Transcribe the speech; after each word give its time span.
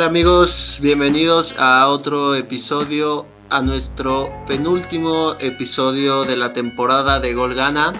Hola 0.00 0.08
amigos, 0.08 0.78
bienvenidos 0.82 1.54
a 1.58 1.86
otro 1.88 2.34
episodio, 2.34 3.26
a 3.50 3.60
nuestro 3.60 4.30
penúltimo 4.46 5.34
episodio 5.38 6.24
de 6.24 6.38
la 6.38 6.54
temporada 6.54 7.20
de 7.20 7.34
Gol 7.34 7.54
Gana. 7.54 7.92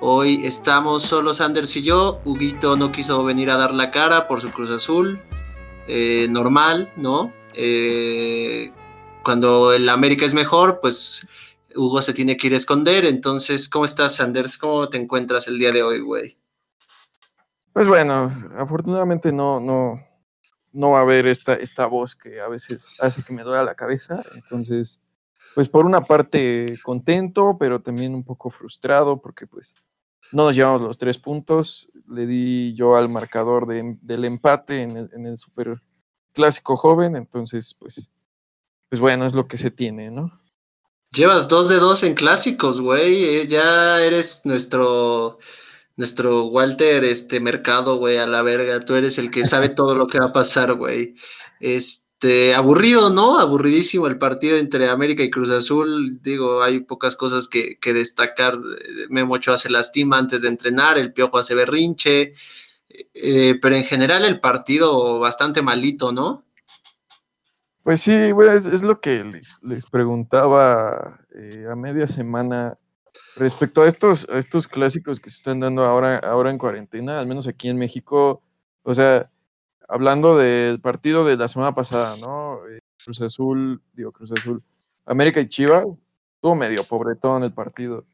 Hoy 0.00 0.44
estamos 0.44 1.04
solo 1.04 1.32
Sanders 1.32 1.76
y 1.76 1.84
yo. 1.84 2.20
Huguito 2.24 2.76
no 2.76 2.90
quiso 2.90 3.22
venir 3.22 3.50
a 3.50 3.56
dar 3.56 3.72
la 3.72 3.92
cara 3.92 4.26
por 4.26 4.40
su 4.40 4.50
Cruz 4.50 4.72
Azul. 4.72 5.20
Eh, 5.86 6.26
normal, 6.28 6.90
¿no? 6.96 7.32
Eh, 7.54 8.72
cuando 9.22 9.72
el 9.72 9.88
América 9.90 10.26
es 10.26 10.34
mejor, 10.34 10.80
pues 10.80 11.28
Hugo 11.76 12.02
se 12.02 12.14
tiene 12.14 12.36
que 12.36 12.48
ir 12.48 12.54
a 12.54 12.56
esconder. 12.56 13.04
Entonces, 13.04 13.68
¿cómo 13.68 13.84
estás, 13.84 14.16
Sanders? 14.16 14.58
¿Cómo 14.58 14.88
te 14.88 14.96
encuentras 14.96 15.46
el 15.46 15.56
día 15.56 15.70
de 15.70 15.84
hoy, 15.84 16.00
güey? 16.00 16.36
Pues 17.72 17.86
bueno, 17.86 18.28
afortunadamente 18.58 19.30
no, 19.30 19.60
no, 19.60 20.07
no 20.78 20.90
va 20.90 21.00
a 21.00 21.02
haber 21.02 21.26
esta, 21.26 21.54
esta 21.54 21.86
voz 21.86 22.14
que 22.14 22.40
a 22.40 22.46
veces 22.46 22.94
hace 23.00 23.24
que 23.24 23.32
me 23.32 23.42
duela 23.42 23.64
la 23.64 23.74
cabeza. 23.74 24.22
Entonces, 24.36 25.00
pues 25.56 25.68
por 25.68 25.84
una 25.84 26.04
parte 26.04 26.78
contento, 26.84 27.56
pero 27.58 27.82
también 27.82 28.14
un 28.14 28.22
poco 28.22 28.48
frustrado 28.48 29.20
porque 29.20 29.44
pues 29.48 29.74
no 30.30 30.44
nos 30.44 30.54
llevamos 30.54 30.82
los 30.82 30.96
tres 30.96 31.18
puntos. 31.18 31.90
Le 32.08 32.26
di 32.26 32.74
yo 32.74 32.96
al 32.96 33.08
marcador 33.08 33.66
del 33.66 34.24
empate 34.24 34.82
en 34.82 34.96
el, 34.96 35.10
en 35.12 35.26
el 35.26 35.36
super 35.36 35.80
clásico 36.32 36.76
joven, 36.76 37.16
entonces 37.16 37.74
pues, 37.74 38.12
pues 38.88 39.00
bueno, 39.00 39.26
es 39.26 39.34
lo 39.34 39.48
que 39.48 39.58
se 39.58 39.72
tiene, 39.72 40.12
¿no? 40.12 40.30
Llevas 41.10 41.48
dos 41.48 41.68
de 41.68 41.76
dos 41.76 42.04
en 42.04 42.14
clásicos, 42.14 42.80
güey. 42.80 43.24
Eh, 43.24 43.48
ya 43.48 44.00
eres 44.00 44.42
nuestro 44.44 45.40
nuestro 45.98 46.46
Walter 46.46 47.04
este 47.04 47.40
mercado, 47.40 47.96
güey, 47.96 48.18
a 48.18 48.26
la 48.26 48.42
verga. 48.42 48.80
Tú 48.84 48.94
eres 48.94 49.18
el 49.18 49.32
que 49.32 49.44
sabe 49.44 49.68
todo 49.68 49.96
lo 49.96 50.06
que 50.06 50.20
va 50.20 50.26
a 50.26 50.32
pasar, 50.32 50.74
güey. 50.74 51.16
Este, 51.58 52.54
aburrido, 52.54 53.10
¿no? 53.10 53.40
Aburridísimo 53.40 54.06
el 54.06 54.16
partido 54.16 54.56
entre 54.56 54.88
América 54.88 55.24
y 55.24 55.30
Cruz 55.30 55.50
Azul. 55.50 56.22
Digo, 56.22 56.62
hay 56.62 56.80
pocas 56.80 57.16
cosas 57.16 57.48
que, 57.48 57.78
que 57.80 57.92
destacar. 57.92 58.56
Memo 59.10 59.34
Ochoa 59.34 59.56
se 59.56 59.70
lastima 59.70 60.18
antes 60.18 60.42
de 60.42 60.48
entrenar, 60.48 60.98
el 60.98 61.12
Piojo 61.12 61.36
hace 61.36 61.56
berrinche. 61.56 62.32
Eh, 63.12 63.58
pero 63.60 63.74
en 63.74 63.84
general 63.84 64.24
el 64.24 64.38
partido 64.38 65.18
bastante 65.18 65.62
malito, 65.62 66.12
¿no? 66.12 66.44
Pues 67.82 68.02
sí, 68.02 68.30
güey, 68.30 68.50
es, 68.50 68.82
lo 68.82 69.00
que 69.00 69.24
les, 69.24 69.90
preguntaba 69.90 71.18
eh, 71.34 71.66
a 71.68 71.74
media 71.74 72.06
semana 72.06 72.78
Respecto 73.36 73.82
a 73.82 73.88
estos, 73.88 74.26
estos 74.30 74.66
clásicos 74.66 75.20
que 75.20 75.30
se 75.30 75.36
están 75.36 75.60
dando 75.60 75.84
ahora, 75.84 76.18
ahora 76.18 76.50
en 76.50 76.58
cuarentena, 76.58 77.20
al 77.20 77.26
menos 77.26 77.46
aquí 77.46 77.68
en 77.68 77.78
México, 77.78 78.42
o 78.82 78.94
sea, 78.94 79.30
hablando 79.88 80.36
del 80.36 80.80
partido 80.80 81.24
de 81.24 81.36
la 81.36 81.48
semana 81.48 81.74
pasada, 81.74 82.16
¿no? 82.20 82.66
Eh, 82.68 82.80
Cruz 83.02 83.20
Azul, 83.22 83.80
digo 83.92 84.12
Cruz 84.12 84.32
Azul, 84.32 84.62
América 85.06 85.40
y 85.40 85.48
Chivas, 85.48 85.86
estuvo 86.34 86.54
medio 86.54 86.84
pobretón 86.84 87.44
el 87.44 87.52
partido. 87.52 88.04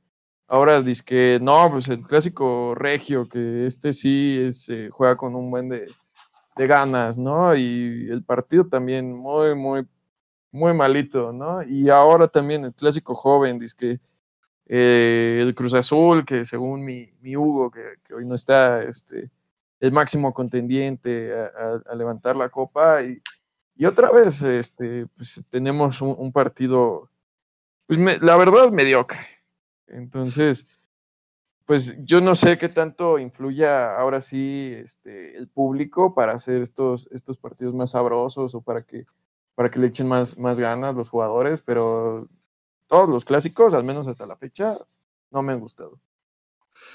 Ahora 0.46 0.82
dice 0.82 1.02
que 1.04 1.38
no, 1.40 1.70
pues 1.70 1.88
el 1.88 2.02
clásico 2.02 2.74
regio, 2.74 3.28
que 3.28 3.66
este 3.66 3.92
sí 3.92 4.46
eh, 4.68 4.88
juega 4.90 5.16
con 5.16 5.34
un 5.34 5.50
buen 5.50 5.68
de, 5.68 5.90
de, 6.56 6.66
ganas, 6.66 7.16
¿no? 7.18 7.56
Y 7.56 8.08
el 8.10 8.22
partido 8.22 8.64
también 8.68 9.16
muy, 9.16 9.54
muy, 9.54 9.86
muy 10.52 10.74
malito, 10.74 11.32
¿no? 11.32 11.62
Y 11.62 11.88
ahora 11.88 12.28
también 12.28 12.64
el 12.64 12.74
clásico 12.74 13.14
joven, 13.14 13.58
dice 13.58 13.74
que 13.76 14.00
eh, 14.66 15.40
el 15.42 15.54
Cruz 15.54 15.74
Azul, 15.74 16.24
que 16.24 16.44
según 16.44 16.84
mi, 16.84 17.10
mi 17.20 17.36
Hugo, 17.36 17.70
que, 17.70 18.14
hoy 18.14 18.24
no 18.24 18.34
está, 18.34 18.82
este, 18.82 19.30
el 19.80 19.92
máximo 19.92 20.32
contendiente 20.32 21.32
a, 21.34 21.94
levantar 21.94 22.36
la 22.36 22.48
copa. 22.48 23.02
Y, 23.02 23.20
y, 23.76 23.84
otra 23.84 24.10
vez 24.10 24.42
este, 24.42 25.06
pues, 25.16 25.44
tenemos 25.50 26.00
un, 26.00 26.32
partido, 26.32 27.10
pues 27.86 28.22
la 28.22 28.36
verdad, 28.36 28.70
mediocre. 28.70 29.26
Entonces, 29.86 30.66
pues 31.66 31.94
yo 32.04 32.20
no 32.20 32.34
sé 32.34 32.58
qué 32.58 32.68
tanto 32.68 33.18
influya 33.18 33.96
ahora 33.96 34.20
sí 34.20 34.72
este, 34.76 35.36
el 35.36 35.48
público 35.48 36.14
para 36.14 36.32
hacer 36.34 36.60
estos, 36.62 37.08
estos 37.12 37.38
partidos 37.38 37.74
más 37.74 37.92
sabrosos 37.92 38.54
o 38.54 38.60
para 38.60 38.82
que, 38.82 39.06
para 39.54 39.70
que 39.70 39.78
le 39.78 39.86
echen 39.86 40.08
más, 40.08 40.38
más 40.38 40.60
ganas 40.60 40.94
los 40.94 41.08
jugadores, 41.08 41.62
pero 41.62 42.28
todos 42.94 43.08
los 43.08 43.24
clásicos, 43.24 43.74
al 43.74 43.82
menos 43.82 44.06
hasta 44.06 44.24
la 44.24 44.36
fecha, 44.36 44.78
no 45.32 45.42
me 45.42 45.52
han 45.52 45.58
gustado. 45.58 45.98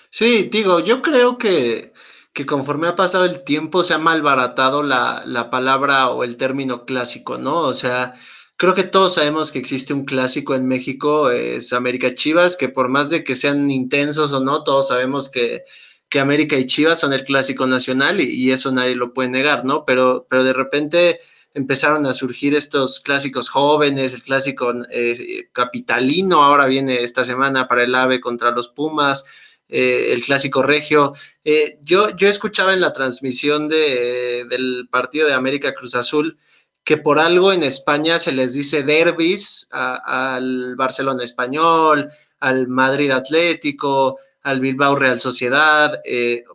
Sí, 0.10 0.48
digo, 0.50 0.80
yo 0.80 1.02
creo 1.02 1.38
que, 1.38 1.92
que 2.32 2.46
conforme 2.46 2.88
ha 2.88 2.96
pasado 2.96 3.26
el 3.26 3.44
tiempo 3.44 3.84
se 3.84 3.96
ha 3.96 3.98
malbaratado 3.98 4.82
la, 4.82 5.24
la 5.26 5.50
palabra 5.50 6.08
o 6.08 6.24
el 6.24 6.38
término 6.38 6.86
clásico, 6.86 7.38
¿no? 7.38 7.64
O 7.64 7.74
sea, 7.74 8.14
creo 8.56 8.76
que 8.76 8.84
todos 8.84 9.16
sabemos 9.16 9.52
que 9.52 9.60
existe 9.60 9.94
un 9.94 10.06
clásico 10.06 10.56
en 10.56 10.70
México, 10.70 11.32
es 11.32 11.74
América 11.74 12.16
Chivas, 12.16 12.56
que 12.56 12.70
por 12.70 12.88
más 12.88 13.10
de 13.10 13.26
que 13.26 13.36
sean 13.36 13.70
intensos 13.70 14.32
o 14.32 14.40
no, 14.40 14.64
todos 14.64 14.88
sabemos 14.88 15.30
que, 15.30 15.64
que 16.08 16.22
América 16.22 16.56
y 16.56 16.66
Chivas 16.66 17.02
son 17.02 17.12
el 17.12 17.26
clásico 17.26 17.68
nacional 17.68 18.22
y, 18.22 18.52
eso 18.54 18.72
nadie 18.72 18.96
lo 18.96 19.14
puede 19.14 19.28
negar, 19.28 19.66
¿no? 19.66 19.84
Pero, 19.84 20.28
pero 20.30 20.46
de 20.46 20.54
repente 20.54 21.20
empezaron 21.54 22.06
a 22.06 22.14
surgir 22.14 22.56
estos 22.56 23.00
clásicos 23.00 23.50
jóvenes, 23.50 24.14
el 24.14 24.24
clásico 24.24 24.72
eh, 24.92 25.50
capitalino, 25.52 26.44
ahora 26.44 26.68
viene 26.68 27.04
esta 27.04 27.24
semana 27.24 27.68
para 27.68 27.84
el 27.84 27.96
AVE 27.96 28.22
contra 28.22 28.52
los 28.52 28.70
Pumas, 28.70 29.26
eh, 29.68 30.12
el 30.14 30.22
clásico 30.24 30.62
regio. 30.62 31.14
Eh, 31.44 31.80
yo, 31.84 32.16
yo 32.16 32.28
escuchaba 32.28 32.74
en 32.74 32.82
la 32.82 32.94
transmisión 32.94 33.68
de, 33.68 34.46
del 34.50 34.88
partido 34.92 35.28
de 35.28 35.34
América 35.34 35.74
Cruz 35.74 35.96
Azul 35.96 36.38
que 36.84 36.98
por 36.98 37.20
algo 37.20 37.54
en 37.54 37.62
España 37.62 38.18
se 38.18 38.32
les 38.32 38.54
dice 38.54 38.82
derbis 38.82 39.68
al 39.72 40.76
Barcelona 40.76 41.24
español, 41.24 42.10
al 42.40 42.68
Madrid 42.68 43.12
Atlético, 43.12 44.18
al 44.42 44.60
Bilbao 44.60 44.96
Real 44.96 45.20
Sociedad, 45.20 46.00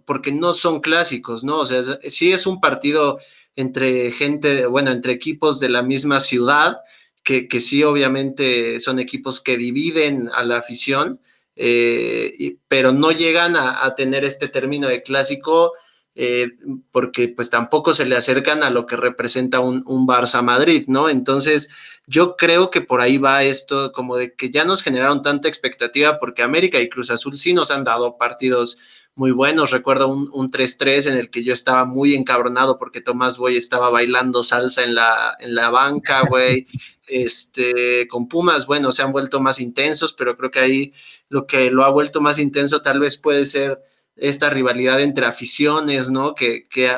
porque 0.04 0.32
no 0.32 0.52
son 0.52 0.80
clásicos, 0.80 1.44
¿no? 1.44 1.60
O 1.60 1.66
sea, 1.66 1.82
sí 2.08 2.32
es 2.32 2.48
un 2.48 2.60
partido 2.60 3.18
entre 3.56 4.10
gente, 4.12 4.66
bueno, 4.66 4.90
entre 4.90 5.12
equipos 5.12 5.60
de 5.60 5.68
la 5.68 5.82
misma 5.82 6.20
ciudad, 6.20 6.78
que, 7.22 7.48
que 7.48 7.60
sí 7.60 7.82
obviamente 7.82 8.80
son 8.80 8.98
equipos 8.98 9.40
que 9.40 9.56
dividen 9.56 10.28
a 10.34 10.44
la 10.44 10.58
afición, 10.58 11.20
eh, 11.56 12.56
pero 12.68 12.92
no 12.92 13.12
llegan 13.12 13.56
a, 13.56 13.94
tener 13.94 14.24
este 14.24 14.48
término 14.48 14.88
de 14.88 15.02
clásico 15.02 15.72
eh, 16.16 16.48
porque 16.90 17.28
pues 17.28 17.48
tampoco 17.48 17.94
se 17.94 18.06
le 18.06 18.16
acercan 18.16 18.62
a 18.62 18.70
lo 18.70 18.86
que 18.86 18.96
representa 18.96 19.60
un, 19.60 19.82
un, 19.86 20.06
Barça 20.06 20.42
Madrid, 20.42 20.84
¿no? 20.88 21.08
Entonces 21.08 21.70
yo 22.06 22.36
creo 22.36 22.70
que 22.70 22.80
por 22.80 23.00
ahí 23.00 23.18
va 23.18 23.44
esto 23.44 23.92
como 23.92 24.16
de 24.16 24.34
que 24.34 24.50
ya 24.50 24.64
nos 24.64 24.82
generaron 24.82 25.22
tanta 25.22 25.48
expectativa 25.48 26.18
porque 26.18 26.42
América 26.42 26.80
y 26.80 26.88
Cruz 26.88 27.10
Azul 27.10 27.38
sí 27.38 27.52
nos 27.52 27.70
han 27.70 27.84
dado 27.84 28.16
partidos 28.16 28.78
muy 29.16 29.30
buenos. 29.30 29.70
Recuerdo 29.70 30.08
un, 30.08 30.50
3-3 30.50 31.10
en 31.10 31.18
el 31.18 31.30
que 31.30 31.44
yo 31.44 31.52
estaba 31.52 31.84
muy 31.84 32.14
encabronado 32.14 32.78
porque 32.78 33.00
Tomás 33.00 33.38
Boy 33.38 33.56
estaba 33.56 33.90
bailando 33.90 34.42
salsa 34.42 34.82
en 34.82 34.94
la, 34.94 35.36
en 35.38 35.54
la 35.54 35.70
banca, 35.70 36.22
güey. 36.28 36.66
Este, 37.06 38.08
con 38.08 38.28
Pumas, 38.28 38.66
bueno, 38.66 38.90
se 38.90 39.02
han 39.02 39.12
vuelto 39.12 39.40
más 39.40 39.60
intensos, 39.60 40.12
pero 40.14 40.36
creo 40.36 40.50
que 40.50 40.58
ahí 40.58 40.92
lo 41.28 41.46
que 41.46 41.70
lo 41.70 41.84
ha 41.84 41.90
vuelto 41.90 42.20
más 42.20 42.38
intenso 42.38 42.82
tal 42.82 42.98
vez 42.98 43.16
puede 43.16 43.44
ser 43.44 43.78
esta 44.16 44.48
rivalidad 44.48 45.00
entre 45.00 45.26
aficiones, 45.26 46.10
¿no? 46.10 46.34
Que, 46.34 46.66
que, 46.68 46.90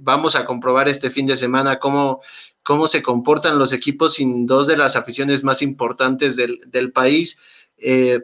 vamos 0.00 0.36
a 0.36 0.44
comprobar 0.44 0.88
este 0.88 1.10
fin 1.10 1.26
de 1.26 1.36
semana 1.36 1.78
cómo, 1.78 2.20
cómo 2.62 2.86
se 2.86 3.02
comportan 3.02 3.58
los 3.58 3.72
equipos 3.72 4.14
sin 4.14 4.46
dos 4.46 4.68
de 4.68 4.76
las 4.76 4.96
aficiones 4.96 5.44
más 5.44 5.60
importantes 5.62 6.36
del, 6.36 6.60
del 6.66 6.92
país. 6.92 7.40
Eh, 7.76 8.20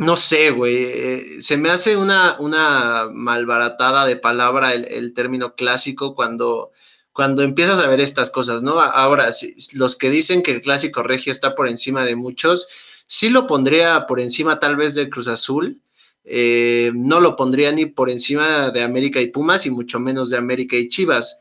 no 0.00 0.16
sé, 0.16 0.50
güey, 0.50 0.76
eh, 0.78 1.36
se 1.42 1.58
me 1.58 1.68
hace 1.68 1.94
una, 1.94 2.36
una 2.38 3.10
malbaratada 3.12 4.06
de 4.06 4.16
palabra 4.16 4.72
el, 4.72 5.12
término 5.12 5.54
clásico 5.54 6.14
cuando, 6.14 6.70
cuando 7.12 7.42
empiezas 7.42 7.80
a 7.80 7.86
ver 7.86 8.00
estas 8.00 8.30
cosas, 8.30 8.62
¿no? 8.62 8.80
Ahora, 8.80 9.28
los 9.74 9.96
que 9.96 10.08
dicen 10.08 10.42
que 10.42 10.52
el 10.52 10.62
clásico 10.62 11.02
regio 11.02 11.30
está 11.30 11.54
por 11.54 11.68
encima 11.68 12.06
de 12.06 12.16
muchos, 12.16 12.66
sí 13.06 13.28
lo 13.28 13.46
pondría 13.46 14.06
por 14.06 14.20
encima 14.20 14.58
tal 14.58 14.76
vez 14.76 14.94
del 14.94 15.10
Cruz 15.10 15.28
Azul, 15.28 15.82
eh, 16.24 16.92
no 16.94 17.20
lo 17.20 17.36
pondría 17.36 17.70
ni 17.70 17.84
por 17.84 18.08
encima 18.08 18.70
de 18.70 18.82
América 18.82 19.20
y 19.20 19.26
Pumas 19.26 19.66
y 19.66 19.70
mucho 19.70 20.00
menos 20.00 20.30
de 20.30 20.38
América 20.38 20.76
y 20.76 20.88
Chivas, 20.88 21.40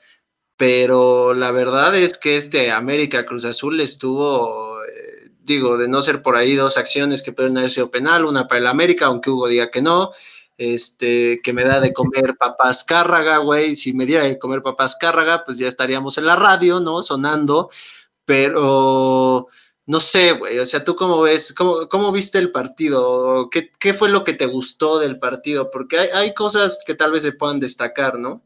pero 0.57 1.33
la 1.33 1.51
verdad 1.51 1.95
es 1.95 2.17
que 2.17 2.35
este 2.35 2.71
América 2.71 3.25
Cruz 3.25 3.45
Azul 3.45 3.79
estuvo 3.79 4.68
digo, 5.53 5.77
de 5.77 5.87
no 5.87 6.01
ser 6.01 6.21
por 6.21 6.35
ahí 6.35 6.55
dos 6.55 6.77
acciones 6.77 7.23
que 7.23 7.33
pueden 7.33 7.57
haber 7.57 7.69
sido 7.71 7.89
penal, 7.91 8.25
una 8.25 8.47
para 8.47 8.59
el 8.59 8.67
América, 8.67 9.07
aunque 9.07 9.29
Hugo 9.29 9.47
diga 9.47 9.71
que 9.71 9.81
no, 9.81 10.11
este, 10.57 11.41
que 11.43 11.53
me 11.53 11.63
da 11.63 11.79
de 11.79 11.93
comer 11.93 12.35
papás 12.37 12.83
cárraga, 12.83 13.37
güey, 13.37 13.75
si 13.75 13.93
me 13.93 14.05
diera 14.05 14.25
de 14.25 14.37
comer 14.37 14.61
papás 14.61 14.95
cárraga, 14.95 15.43
pues 15.43 15.57
ya 15.57 15.67
estaríamos 15.67 16.17
en 16.17 16.25
la 16.25 16.35
radio, 16.35 16.79
¿no? 16.79 17.01
Sonando, 17.01 17.69
pero 18.25 19.47
no 19.87 19.99
sé, 19.99 20.33
güey, 20.33 20.59
o 20.59 20.65
sea, 20.65 20.83
¿tú 20.83 20.95
cómo 20.95 21.21
ves, 21.21 21.53
cómo, 21.53 21.89
cómo 21.89 22.11
viste 22.11 22.37
el 22.37 22.51
partido? 22.51 23.49
¿Qué, 23.49 23.71
¿Qué, 23.79 23.93
fue 23.93 24.09
lo 24.09 24.23
que 24.23 24.33
te 24.33 24.45
gustó 24.45 24.99
del 24.99 25.17
partido? 25.17 25.71
Porque 25.71 25.97
hay, 25.99 26.09
hay 26.13 26.33
cosas 26.35 26.83
que 26.85 26.93
tal 26.93 27.11
vez 27.11 27.23
se 27.23 27.31
puedan 27.31 27.59
destacar, 27.59 28.19
¿no? 28.19 28.43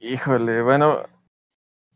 Híjole, 0.00 0.62
bueno, 0.62 1.04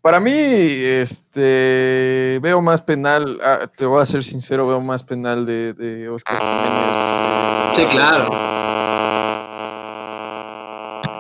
Para 0.03 0.19
mí, 0.19 0.33
este, 0.33 2.41
veo 2.43 2.61
más 2.61 2.83
penal, 2.83 3.39
ah, 3.41 3.69
te 3.77 3.87
voy 3.87 4.03
a 4.03 4.07
ser 4.07 4.25
sincero, 4.25 4.67
veo 4.67 4.81
más 4.81 5.05
penal 5.05 5.47
de, 5.47 5.75
de 5.75 6.09
Oscar 6.09 6.41
Jiménez. 6.41 7.77
Sí, 7.77 7.85
claro. 7.97 8.29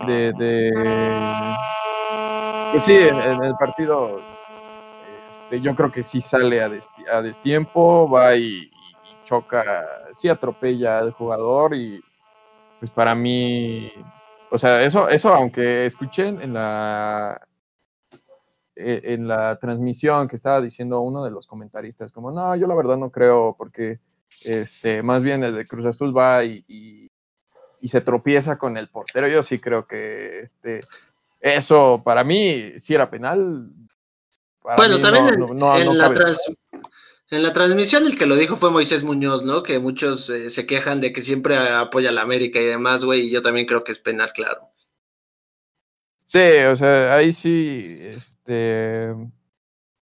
De, 0.05 0.33
de 0.33 0.73
pues 2.73 2.85
sí, 2.85 2.97
en, 2.97 3.45
el 3.45 3.55
partido, 3.55 4.21
este, 5.31 5.61
yo 5.61 5.77
creo 5.77 5.93
que 5.93 6.03
sí 6.03 6.21
sale 6.21 6.61
a, 6.61 6.69
a 7.13 7.23
destiempo, 7.23 8.11
va 8.11 8.35
y, 8.35 8.69
choca, 9.25 9.87
sí 10.11 10.29
atropella 10.29 10.99
al 10.99 11.13
jugador 11.13 11.77
y 11.77 12.03
pues 12.81 12.91
para 12.91 13.15
mí, 13.15 13.93
o 14.51 14.59
sea, 14.59 14.83
eso, 14.83 15.09
eso 15.09 15.33
aunque 15.33 15.87
escuchen 15.87 16.43
en 16.43 16.55
la 16.55 17.41
e, 18.85 19.15
en 19.15 19.29
la 19.29 19.59
transmisión 19.59 20.29
que 20.29 20.37
estaba 20.37 20.61
diciendo 20.61 21.01
uno 21.01 21.25
de 21.25 21.31
los 21.31 21.47
comentaristas, 21.47 22.13
como, 22.13 22.31
no, 22.31 22.57
yo 22.57 22.67
la 22.67 22.75
verdad 22.75 22.97
no 22.97 23.11
creo, 23.11 23.55
porque 23.57 24.01
este, 24.45 25.03
más 25.03 25.23
bien 25.23 25.45
el 25.45 25.55
de 25.55 25.67
Cruz 25.67 25.87
Azul 25.87 26.17
va 26.17 26.45
y, 26.45 26.65
y, 26.69 27.11
se 27.89 28.01
tropieza 28.01 28.59
con 28.59 28.77
el 28.77 28.89
portero. 28.89 29.27
Yo 29.29 29.43
sí 29.43 29.59
creo 29.59 29.87
que 29.87 30.43
este, 30.45 30.81
eso 31.41 32.01
para 32.05 32.23
mí 32.23 32.73
sí 32.79 32.95
era 32.95 33.11
penal. 33.11 33.69
bueno, 34.77 35.01
también 35.01 35.27
en, 35.27 35.59
la 35.59 35.77
en, 37.31 37.43
la 37.43 37.53
transmisión 37.53 38.07
el 38.07 38.17
que 38.17 38.27
lo 38.27 38.37
dijo 38.37 38.57
fue 38.57 38.71
Moisés 38.71 39.03
Muñoz, 39.03 39.43
¿no? 39.45 39.63
Que 39.63 39.81
muchos 39.81 40.31
eh, 40.31 40.49
se 40.49 40.67
quejan 40.67 41.01
de 41.01 41.13
que 41.13 41.23
siempre 41.23 41.57
apoya 41.57 42.11
a 42.11 42.13
la 42.13 42.23
América 42.23 42.61
y 42.61 42.67
demás, 42.67 43.05
güey, 43.05 43.23
y 43.23 43.31
yo 43.31 43.43
también 43.43 43.67
creo 43.67 43.83
que 43.83 43.93
es 43.93 43.99
penal, 43.99 44.33
claro. 44.33 44.72
Sí, 46.25 46.39
o 46.71 46.77
sea, 46.77 47.15
ahí 47.15 47.33
sí, 47.33 47.97
este, 48.01 49.15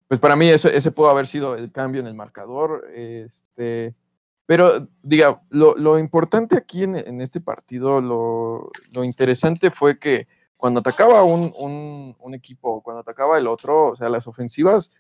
pues 0.09 0.21
para 0.21 0.37
mí 0.37 0.49
ese, 0.49 0.93
pudo 0.93 1.09
haber 1.09 1.27
sido 1.27 1.55
el 1.57 1.73
cambio 1.73 2.01
en 2.01 2.07
el 2.07 2.15
marcador, 2.15 2.87
este, 2.95 3.95
pero 4.47 4.89
diga, 5.03 5.43
lo, 5.51 5.77
lo 5.77 5.99
importante 5.99 6.57
aquí 6.57 6.83
en, 6.83 6.97
en 6.97 7.21
este 7.21 7.41
partido, 7.41 8.01
lo, 8.01 8.71
lo, 8.93 9.05
interesante 9.05 9.71
fue 9.71 9.99
que 9.99 10.29
cuando 10.57 10.81
atacaba 10.81 11.25
un, 11.25 11.53
un, 11.57 12.17
un, 12.19 12.35
equipo, 12.35 12.83
cuando 12.83 13.01
atacaba 13.01 13.39
el 13.39 13.47
otro, 13.47 13.91
o 13.91 13.97
sea, 13.97 14.09
las 14.09 14.27
ofensivas 14.27 14.93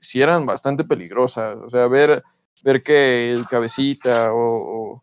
sí 0.00 0.22
eran 0.22 0.46
bastante 0.46 0.84
peligrosas, 0.84 1.56
o 1.56 1.68
sea, 1.68 1.86
ver, 1.88 2.22
ver 2.62 2.82
que 2.82 3.32
el 3.32 3.46
cabecita 3.46 4.30
o 4.32 5.02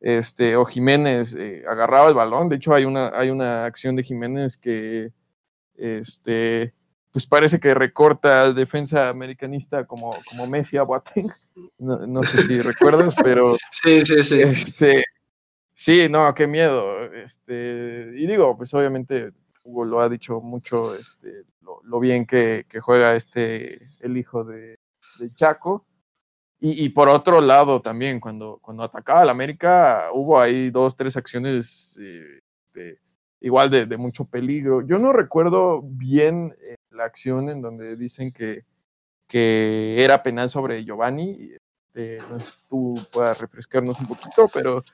este, 0.00 0.56
o 0.56 0.64
Jiménez 0.64 1.34
eh, 1.34 1.62
agarraba 1.68 2.08
el 2.08 2.14
balón. 2.14 2.48
De 2.48 2.56
hecho, 2.56 2.74
hay 2.74 2.84
una, 2.84 3.08
hay 3.08 3.30
una 3.30 3.66
acción 3.66 3.96
de 3.96 4.02
Jiménez 4.02 4.56
que 4.56 5.12
este, 5.76 6.74
pues 7.12 7.26
parece 7.26 7.58
que 7.58 7.74
recorta 7.74 8.42
al 8.42 8.54
defensa 8.54 9.08
americanista 9.08 9.84
como, 9.84 10.16
como 10.28 10.46
Messi 10.46 10.76
a 10.76 10.82
Boateng. 10.82 11.30
No, 11.78 12.22
sé 12.22 12.42
si 12.42 12.60
recuerdas, 12.60 13.14
pero. 13.22 13.56
Sí, 13.72 14.04
sí, 14.04 14.22
sí. 14.22 14.42
Este, 14.42 15.04
sí, 15.74 16.08
no, 16.08 16.32
qué 16.34 16.46
miedo. 16.46 17.04
Este, 17.12 18.12
y 18.16 18.26
digo, 18.26 18.56
pues 18.56 18.72
obviamente 18.74 19.32
Hugo 19.64 19.84
lo 19.84 20.00
ha 20.00 20.08
dicho 20.08 20.40
mucho, 20.40 20.94
este, 20.94 21.44
lo, 21.84 22.00
bien 22.00 22.26
que, 22.26 22.64
que, 22.68 22.80
juega 22.80 23.14
este, 23.14 23.88
el 24.00 24.16
hijo 24.16 24.44
de, 24.44 24.78
de 25.18 25.34
Chaco. 25.34 25.86
Y, 26.62 26.90
por 26.90 27.08
otro 27.08 27.40
lado 27.40 27.80
también, 27.80 28.20
cuando, 28.20 28.58
cuando 28.60 28.82
atacaba 28.82 29.22
al 29.22 29.30
América, 29.30 30.08
hubo 30.12 30.38
ahí 30.38 30.70
dos, 30.70 30.94
tres 30.94 31.16
acciones 31.16 31.98
eh, 32.02 32.98
igual 33.40 33.70
de, 33.70 33.96
mucho 33.96 34.26
peligro. 34.26 34.86
Yo 34.86 34.98
no 34.98 35.12
recuerdo 35.12 35.80
bien 35.82 36.54
eh, 36.60 36.76
la 36.90 37.04
acción 37.04 37.48
en 37.48 37.62
donde 37.62 37.96
dicen 37.96 38.30
que, 38.30 38.64
que 39.26 40.04
era 40.04 40.22
penal 40.22 40.50
sobre 40.50 40.84
Giovanni. 40.84 41.52
Este, 41.94 42.18
no 42.28 42.38
sé 42.38 42.46
si 42.46 42.66
tú 42.68 42.94
puedas 43.10 43.40
refrescarnos 43.40 43.98
un 43.98 44.06
poquito, 44.06 44.46
pero 44.52 44.84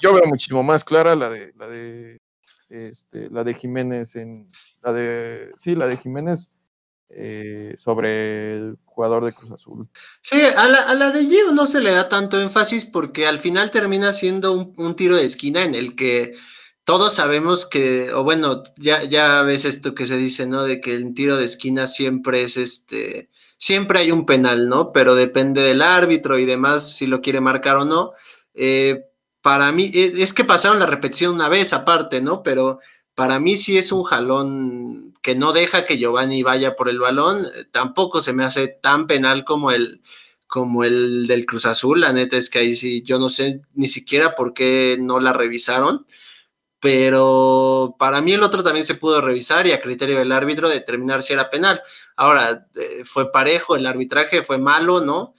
yo 0.00 0.14
veo 0.14 0.24
muchísimo 0.26 0.62
más 0.62 0.82
clara 0.82 1.14
la 1.14 1.28
de 1.28 1.52
la 1.56 1.68
de 1.68 2.20
este, 2.68 3.28
la 3.30 3.44
de 3.44 3.54
Jiménez 3.54 4.16
en 4.16 4.50
la 4.80 4.92
de 4.92 5.52
sí, 5.56 5.74
la 5.74 5.86
de 5.86 5.96
Jiménez 5.96 6.50
eh, 7.14 7.74
sobre 7.76 8.56
el 8.56 8.78
jugador 8.84 9.24
de 9.24 9.32
Cruz 9.32 9.52
Azul. 9.52 9.86
Sí, 10.22 10.40
a 10.40 10.66
la, 10.66 10.78
a 10.78 10.94
la, 10.94 11.10
de 11.10 11.26
Gio 11.26 11.52
no 11.52 11.66
se 11.66 11.80
le 11.80 11.90
da 11.90 12.08
tanto 12.08 12.40
énfasis 12.40 12.86
porque 12.86 13.26
al 13.26 13.38
final 13.38 13.70
termina 13.70 14.12
siendo 14.12 14.52
un, 14.52 14.96
tiro 14.96 15.16
de 15.16 15.24
esquina 15.24 15.62
en 15.62 15.74
el 15.74 15.94
que 15.94 16.32
todos 16.84 17.14
sabemos 17.14 17.66
que, 17.66 18.12
o 18.12 18.24
bueno, 18.24 18.62
ya, 18.76 19.04
ya 19.04 19.42
ves 19.42 19.64
esto 19.64 19.94
que 19.94 20.06
se 20.06 20.16
dice, 20.16 20.46
¿no? 20.46 20.64
De 20.64 20.80
que 20.80 20.94
el 20.94 21.14
tiro 21.14 21.36
de 21.36 21.44
esquina 21.44 21.86
siempre 21.86 22.42
es 22.42 22.56
este, 22.56 23.28
siempre 23.58 24.00
hay 24.00 24.10
un 24.10 24.26
penal, 24.26 24.68
¿no? 24.68 24.90
Pero 24.92 25.14
depende 25.14 25.60
del 25.60 25.82
árbitro 25.82 26.38
y 26.38 26.46
demás 26.46 26.96
si 26.96 27.06
lo 27.06 27.20
quiere 27.20 27.40
marcar 27.40 27.76
o 27.76 27.84
no. 27.84 28.12
Eh, 28.54 29.04
para 29.42 29.70
mí, 29.70 29.90
e, 29.92 30.22
es 30.22 30.32
que 30.32 30.44
pasaron 30.44 30.78
la 30.78 30.86
repetición 30.86 31.34
una 31.34 31.48
vez 31.48 31.72
aparte, 31.72 32.20
¿no? 32.20 32.42
Pero 32.42 32.80
para 33.14 33.38
mí 33.38 33.56
sí 33.56 33.76
es 33.76 33.92
un 33.92 34.02
jalón 34.04 35.11
que 35.22 35.34
no 35.36 35.52
deja 35.52 35.86
que 35.86 35.98
Giovanni 35.98 36.42
vaya 36.42 36.74
por 36.76 36.88
el 36.88 36.98
balón. 36.98 37.48
Tampoco 37.70 38.20
se 38.20 38.32
me 38.32 38.44
hace 38.44 38.68
tan 38.68 39.06
penal 39.06 39.44
como 39.44 39.70
el, 39.70 40.02
como 40.48 40.84
el 40.84 41.26
del 41.26 41.46
Cruz 41.46 41.64
Azul. 41.64 42.00
La 42.00 42.12
neta 42.12 42.36
es 42.36 42.50
que 42.50 42.58
ahí 42.58 42.74
sí, 42.74 43.02
yo 43.02 43.18
no 43.18 43.28
sé 43.28 43.62
ni 43.74 43.86
siquiera 43.86 44.34
por 44.34 44.52
qué 44.52 44.98
no 45.00 45.20
la 45.20 45.32
revisaron. 45.32 46.06
Pero 46.80 47.94
para 47.96 48.20
mí 48.20 48.32
el 48.32 48.42
otro 48.42 48.64
también 48.64 48.84
se 48.84 48.96
pudo 48.96 49.20
revisar 49.20 49.68
y 49.68 49.72
a 49.72 49.80
criterio 49.80 50.18
del 50.18 50.32
árbitro 50.32 50.68
determinar 50.68 51.22
si 51.22 51.32
era 51.32 51.48
penal. 51.48 51.80
Ahora, 52.16 52.66
eh, 52.74 53.02
fue 53.04 53.30
parejo, 53.30 53.76
el 53.76 53.86
arbitraje 53.86 54.42
fue 54.42 54.58
malo, 54.58 55.00
¿no? 55.00 55.34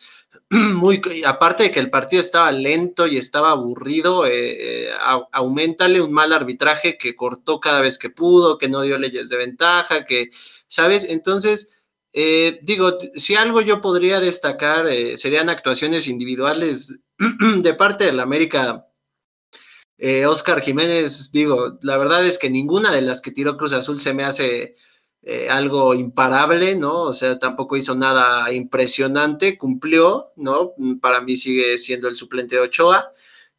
muy, 0.75 1.01
aparte 1.25 1.63
de 1.63 1.71
que 1.71 1.79
el 1.79 1.89
partido 1.89 2.19
estaba 2.19 2.51
lento 2.51 3.07
y 3.07 3.17
estaba 3.17 3.51
aburrido, 3.51 4.27
eh, 4.27 4.87
eh 4.87 4.91
aumentale 5.31 5.99
un 6.01 6.13
mal 6.13 6.31
arbitraje 6.31 6.97
que 6.97 7.15
cortó 7.15 7.59
cada 7.59 7.81
vez 7.81 7.97
que 7.97 8.11
pudo, 8.11 8.57
que 8.57 8.69
no 8.69 8.81
dio 8.81 8.97
leyes 8.97 9.29
de 9.29 9.37
ventaja, 9.37 10.05
que, 10.05 10.29
¿sabes? 10.67 11.05
Entonces, 11.09 11.71
eh, 12.13 12.59
digo, 12.61 12.97
si 13.15 13.35
algo 13.35 13.61
yo 13.61 13.81
podría 13.81 14.19
destacar 14.19 14.87
eh, 14.87 15.17
serían 15.17 15.49
actuaciones 15.49 16.07
individuales 16.07 16.99
de 17.57 17.73
parte 17.73 18.05
de 18.05 18.13
la 18.13 18.23
América. 18.23 18.87
Oscar 20.27 20.59
Jiménez, 20.59 21.31
digo, 21.31 21.77
la 21.81 21.95
verdad 21.95 22.25
es 22.25 22.37
que 22.37 22.49
ninguna 22.49 22.91
de 22.91 23.01
las 23.01 23.21
que 23.21 23.31
tiró 23.31 23.55
Cruz 23.55 23.71
Azul 23.71 24.01
se 24.01 24.13
me 24.13 24.25
hace 24.25 24.75
eh, 25.25 25.47
algo 25.49 25.93
imparable, 25.93 26.75
¿no? 26.75 27.03
O 27.03 27.13
sea, 27.13 27.39
tampoco 27.39 27.77
hizo 27.77 27.95
nada 27.95 28.51
impresionante, 28.51 29.57
cumplió, 29.57 30.33
¿no? 30.35 30.73
Para 31.01 31.21
mí 31.21 31.37
sigue 31.37 31.77
siendo 31.77 32.09
el 32.09 32.17
suplente 32.17 32.55
de 32.55 32.61
Ochoa. 32.61 33.09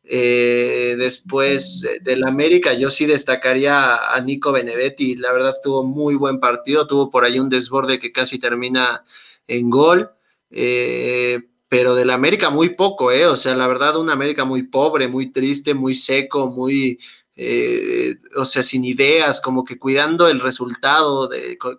Eh, 0.07 0.97
después 0.99 1.89
del 2.03 2.25
América, 2.25 2.75
yo 2.75 2.91
sí 2.91 3.07
destacaría 3.07 4.15
a 4.15 4.21
Nico 4.21 4.53
Benedetti, 4.53 5.17
la 5.17 5.33
verdad 5.33 5.55
tuvo 5.63 5.83
muy 5.83 6.15
buen 6.15 6.39
partido, 6.39 6.87
tuvo 6.87 7.11
por 7.11 7.25
ahí 7.25 7.39
un 7.39 7.49
desborde 7.49 7.99
que 7.99 8.13
casi 8.13 8.39
termina 8.39 9.03
en 9.47 9.71
gol, 9.71 10.11
eh, 10.51 11.41
pero 11.69 11.95
del 11.95 12.11
América 12.11 12.51
muy 12.51 12.75
poco, 12.75 13.11
¿eh? 13.11 13.27
O 13.27 13.37
sea, 13.37 13.57
la 13.57 13.67
verdad, 13.67 13.97
un 13.97 14.11
América 14.11 14.45
muy 14.45 14.65
pobre, 14.65 15.09
muy 15.09 15.33
triste, 15.33 15.73
muy 15.73 15.95
seco, 15.95 16.49
muy, 16.49 16.99
eh, 17.37 18.17
o 18.37 18.45
sea, 18.45 18.63
sin 18.63 18.85
ideas, 18.85 19.41
como 19.41 19.65
que 19.65 19.79
cuidando 19.79 20.29
el 20.29 20.41
resultado, 20.41 21.29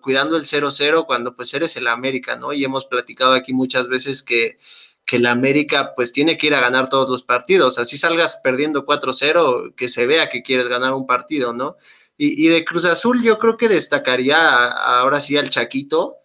cuidando 0.02 0.36
el 0.36 0.44
0-0 0.44 1.06
cuando 1.06 1.34
pues 1.34 1.54
eres 1.54 1.76
el 1.76 1.86
América, 1.88 2.36
¿no? 2.36 2.52
Y 2.52 2.64
hemos 2.64 2.84
platicado 2.84 3.32
aquí 3.32 3.54
muchas 3.54 3.88
veces 3.88 4.22
que, 4.22 4.58
que 5.06 5.16
el 5.16 5.26
América 5.26 5.94
pues 5.94 6.12
tiene 6.12 6.36
que 6.36 6.48
ir 6.48 6.54
a 6.54 6.60
ganar 6.60 6.90
todos 6.90 7.08
los 7.08 7.22
partidos, 7.22 7.78
así 7.78 7.96
salgas 7.96 8.40
perdiendo 8.42 8.84
4-0, 8.84 9.74
que 9.74 9.88
se 9.88 10.06
vea 10.06 10.28
que 10.28 10.42
quieres 10.42 10.68
ganar 10.68 10.92
un 10.92 11.06
partido, 11.06 11.54
¿no? 11.54 11.76
Y, 12.18 12.48
de 12.48 12.64
Cruz 12.64 12.86
Azul 12.86 13.22
yo 13.22 13.38
creo 13.38 13.58
que 13.58 13.68
destacaría 13.68 14.68
ahora 14.68 15.20
sí 15.20 15.36
al 15.36 15.50
Chaquito, 15.50 16.16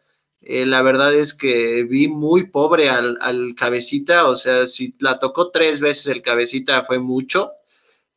eh, 0.41 0.65
la 0.65 0.81
verdad 0.81 1.13
es 1.13 1.33
que 1.33 1.83
vi 1.83 2.07
muy 2.07 2.45
pobre 2.45 2.89
al, 2.89 3.17
al 3.21 3.55
cabecita, 3.55 4.25
o 4.27 4.35
sea, 4.35 4.65
si 4.65 4.93
la 4.99 5.19
tocó 5.19 5.51
tres 5.51 5.81
veces 5.81 6.07
el 6.07 6.21
cabecita 6.21 6.81
fue 6.81 6.99
mucho, 6.99 7.51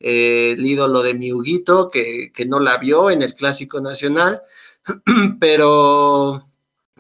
eh, 0.01 0.53
el 0.53 0.65
ídolo 0.67 1.03
de 1.03 1.15
mi 1.15 1.33
Huguito, 1.33 1.91
que, 1.91 2.33
no 2.47 2.61
la 2.61 2.79
vio 2.79 3.11
en 3.11 3.23
el 3.23 3.35
Clásico 3.35 3.81
Nacional, 3.81 4.43
pero, 5.41 6.43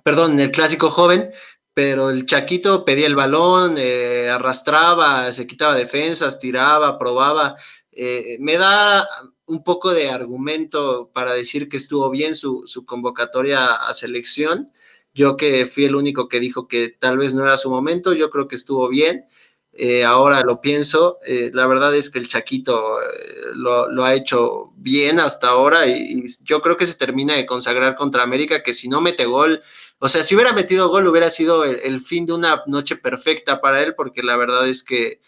perdón, 0.03 0.33
en 0.35 0.41
el 0.41 0.51
Clásico 0.51 0.91
Joven, 0.91 1.31
pero 1.75 2.11
el 2.11 2.27
Chaquito 2.27 2.85
pedía 2.85 3.07
el 3.07 3.17
balón, 3.17 3.75
eh, 3.79 4.31
arrastraba, 4.31 5.33
se 5.33 5.47
quitaba 5.47 5.75
defensas, 5.75 6.39
tiraba, 6.39 6.99
probaba. 6.99 7.57
Eh, 7.91 8.37
me 8.41 8.57
da 8.57 9.07
un 9.47 9.63
poco 9.65 9.93
de 9.93 10.09
argumento 10.09 11.11
para 11.13 11.33
decir 11.35 11.69
que 11.69 11.77
estuvo 11.77 12.11
bien 12.11 12.35
su, 12.35 12.63
su, 12.67 12.87
convocatoria 12.87 13.75
a 13.75 13.93
selección. 13.93 14.71
Yo 15.13 15.37
que 15.37 15.67
fui 15.67 15.85
el 15.85 15.97
único 15.97 16.29
que 16.29 16.41
dijo 16.41 16.69
que 16.69 16.89
tal 16.89 17.19
vez 17.19 17.35
no 17.35 17.45
era 17.45 17.57
su 17.57 17.71
momento, 17.71 18.13
yo 18.15 18.31
creo 18.31 18.49
que 18.49 18.57
estuvo 18.57 18.89
bien. 18.89 19.27
Eh, 19.77 20.05
ahora 20.05 20.41
lo 20.43 20.61
pienso, 20.61 21.19
eh, 21.27 21.51
la 21.53 21.67
verdad 21.67 21.93
es 21.97 22.09
que 22.09 22.21
el 22.21 22.29
Chaquito 22.29 23.03
eh, 23.03 23.07
lo, 23.55 24.05
ha 24.05 24.15
hecho 24.15 24.73
bien 24.77 25.19
hasta 25.19 25.49
ahora 25.49 25.89
y, 25.89 26.25
yo 26.45 26.63
creo 26.63 26.77
que 26.77 26.87
se 26.87 26.95
termina 26.95 27.35
de 27.35 27.45
consagrar 27.45 27.97
contra 27.97 28.23
América, 28.23 28.63
que 28.63 28.73
si 28.73 28.89
no 28.89 29.01
mete 29.01 29.25
gol, 29.25 29.61
o 29.99 30.09
sea, 30.09 30.23
si 30.23 30.37
hubiera 30.37 30.53
metido 30.53 30.89
gol 30.91 31.09
hubiera 31.09 31.29
sido 31.29 31.65
el, 31.65 32.01
fin 32.01 32.25
de 32.25 32.35
una 32.35 32.63
noche 32.69 32.95
perfecta 32.95 33.61
para 33.61 33.83
él, 33.83 33.97
porque 33.97 34.23
la 34.23 34.37
verdad 34.37 34.69
es 34.69 34.85
que 34.85 35.21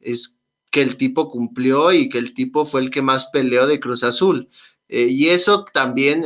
es 0.00 0.38
que 0.70 0.82
el 0.82 0.98
tipo 0.98 1.30
cumplió 1.30 1.90
y 1.90 2.10
que 2.10 2.18
el 2.18 2.34
tipo 2.34 2.66
fue 2.66 2.82
el 2.82 2.90
que 2.90 3.00
más 3.00 3.30
peleó 3.32 3.66
de 3.66 3.80
Cruz 3.80 4.02
Azul. 4.02 4.50
Y 4.86 5.28
eso 5.28 5.64
también 5.64 6.24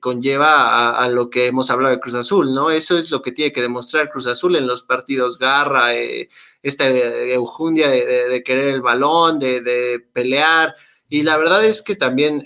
conlleva 0.00 0.96
a, 0.96 1.08
lo 1.08 1.28
que 1.28 1.48
hemos 1.48 1.70
hablado 1.70 1.94
de 1.94 2.00
Cruz 2.00 2.14
Azul, 2.14 2.54
¿no? 2.54 2.70
Eso 2.70 2.96
es 2.96 3.10
lo 3.10 3.20
que 3.20 3.32
tiene 3.32 3.52
que 3.52 3.62
demostrar 3.62 4.10
Cruz 4.10 4.26
Azul 4.26 4.56
en 4.56 4.66
los 4.66 4.82
partidos, 4.82 5.38
garra, 5.38 5.94
eh, 5.96 6.28
esta 6.62 6.88
eujundia 6.88 7.88
de, 7.88 8.42
querer 8.44 8.74
el 8.74 8.82
balón, 8.82 9.38
de, 9.38 10.04
pelear. 10.12 10.74
Y 11.08 11.22
la 11.22 11.36
verdad 11.36 11.64
es 11.64 11.82
que 11.82 11.96
también 11.96 12.44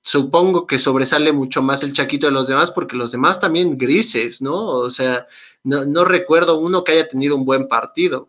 supongo 0.00 0.66
que 0.66 0.78
sobresale 0.78 1.32
mucho 1.32 1.62
más 1.62 1.82
el 1.82 1.92
Chaquito 1.92 2.26
de 2.26 2.32
los 2.32 2.48
demás, 2.48 2.70
porque 2.70 2.96
los 2.96 3.12
demás 3.12 3.40
también 3.40 3.76
grises, 3.76 4.40
¿no? 4.40 4.66
O 4.66 4.90
sea, 4.90 5.26
no, 5.64 5.84
no 5.84 6.04
recuerdo 6.04 6.58
uno 6.58 6.82
que 6.82 6.92
haya 6.92 7.08
tenido 7.08 7.36
un 7.36 7.44
buen 7.44 7.68
partido. 7.68 8.28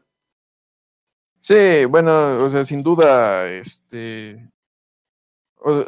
Sí, 1.39 1.86
bueno, 1.86 2.44
o 2.44 2.50
sea, 2.50 2.65
sin 2.65 2.84
duda, 2.84 3.50
este, 3.50 4.50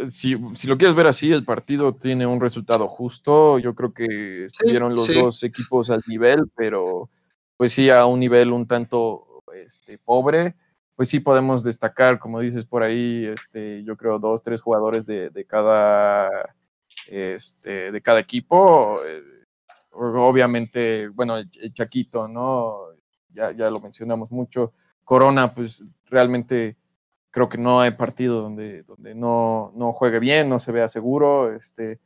si, 0.09 0.37
si, 0.55 0.67
lo 0.67 0.77
quieres 0.77 0.95
ver 0.95 1.07
así, 1.07 1.31
el 1.31 1.43
partido 1.43 1.93
tiene 1.93 2.25
un 2.25 2.39
resultado 2.39 2.87
justo. 2.87 3.59
Yo 3.59 3.75
creo 3.75 3.93
que 3.93 4.45
estuvieron 4.45 4.95
los 4.95 5.13
dos 5.13 5.43
equipos 5.43 5.89
al 5.89 6.01
nivel, 6.07 6.49
pero 6.55 7.09
pues 7.61 7.73
sí 7.73 7.91
a 7.91 8.07
un 8.07 8.19
nivel 8.19 8.53
un 8.53 8.65
tanto 8.65 9.43
este, 9.53 9.99
pobre. 9.99 10.55
Pues 10.95 11.09
sí 11.09 11.19
podemos 11.19 11.63
destacar, 11.63 12.17
como 12.17 12.39
dices 12.39 12.65
por 12.65 12.81
ahí, 12.81 13.27
este, 13.27 13.83
yo 13.83 13.95
creo 13.95 14.17
dos, 14.17 14.41
tres 14.41 14.63
jugadores 14.63 15.05
de, 15.05 15.29
de 15.29 15.45
cada, 15.45 16.55
este, 17.05 17.91
de 17.91 18.01
cada 18.01 18.19
equipo. 18.19 18.99
Eh, 19.05 19.21
obviamente, 19.91 21.07
bueno, 21.09 21.37
el, 21.37 21.71
Chaquito, 21.71 22.27
¿no? 22.27 22.79
Ya, 23.29 23.51
ya 23.51 23.69
lo 23.69 23.79
mencionamos 23.79 24.31
mucho. 24.31 24.73
Corona, 25.03 25.53
pues 25.53 25.85
realmente 26.05 26.77
creo 27.29 27.47
que 27.47 27.59
no 27.59 27.79
hay 27.79 27.91
partido 27.91 28.41
donde, 28.41 28.81
donde 28.81 29.13
no, 29.13 29.71
no 29.75 29.93
juegue 29.93 30.17
bien, 30.17 30.49
no 30.49 30.57
se 30.57 30.71
vea 30.71 30.87
seguro. 30.87 31.53
Este, 31.53 31.99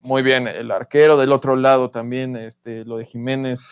muy 0.00 0.20
bien 0.20 0.46
el 0.48 0.70
arquero. 0.70 1.16
Del 1.16 1.32
otro 1.32 1.56
lado 1.56 1.90
también 1.90 2.36
este, 2.36 2.84
lo 2.84 2.98
de 2.98 3.06
Jiménez 3.06 3.64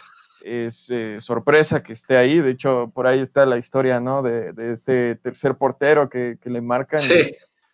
es 0.44 0.90
eh, 0.90 1.16
sorpresa 1.20 1.82
que 1.82 1.92
esté 1.92 2.16
ahí. 2.16 2.40
De 2.40 2.50
hecho, 2.50 2.90
por 2.94 3.06
ahí 3.06 3.20
está 3.20 3.46
la 3.46 3.58
historia 3.58 4.00
¿no? 4.00 4.22
de, 4.22 4.52
de 4.52 4.72
este 4.72 5.16
tercer 5.16 5.56
portero 5.56 6.08
que, 6.08 6.38
que 6.40 6.50
le 6.50 6.60
marcan 6.60 7.00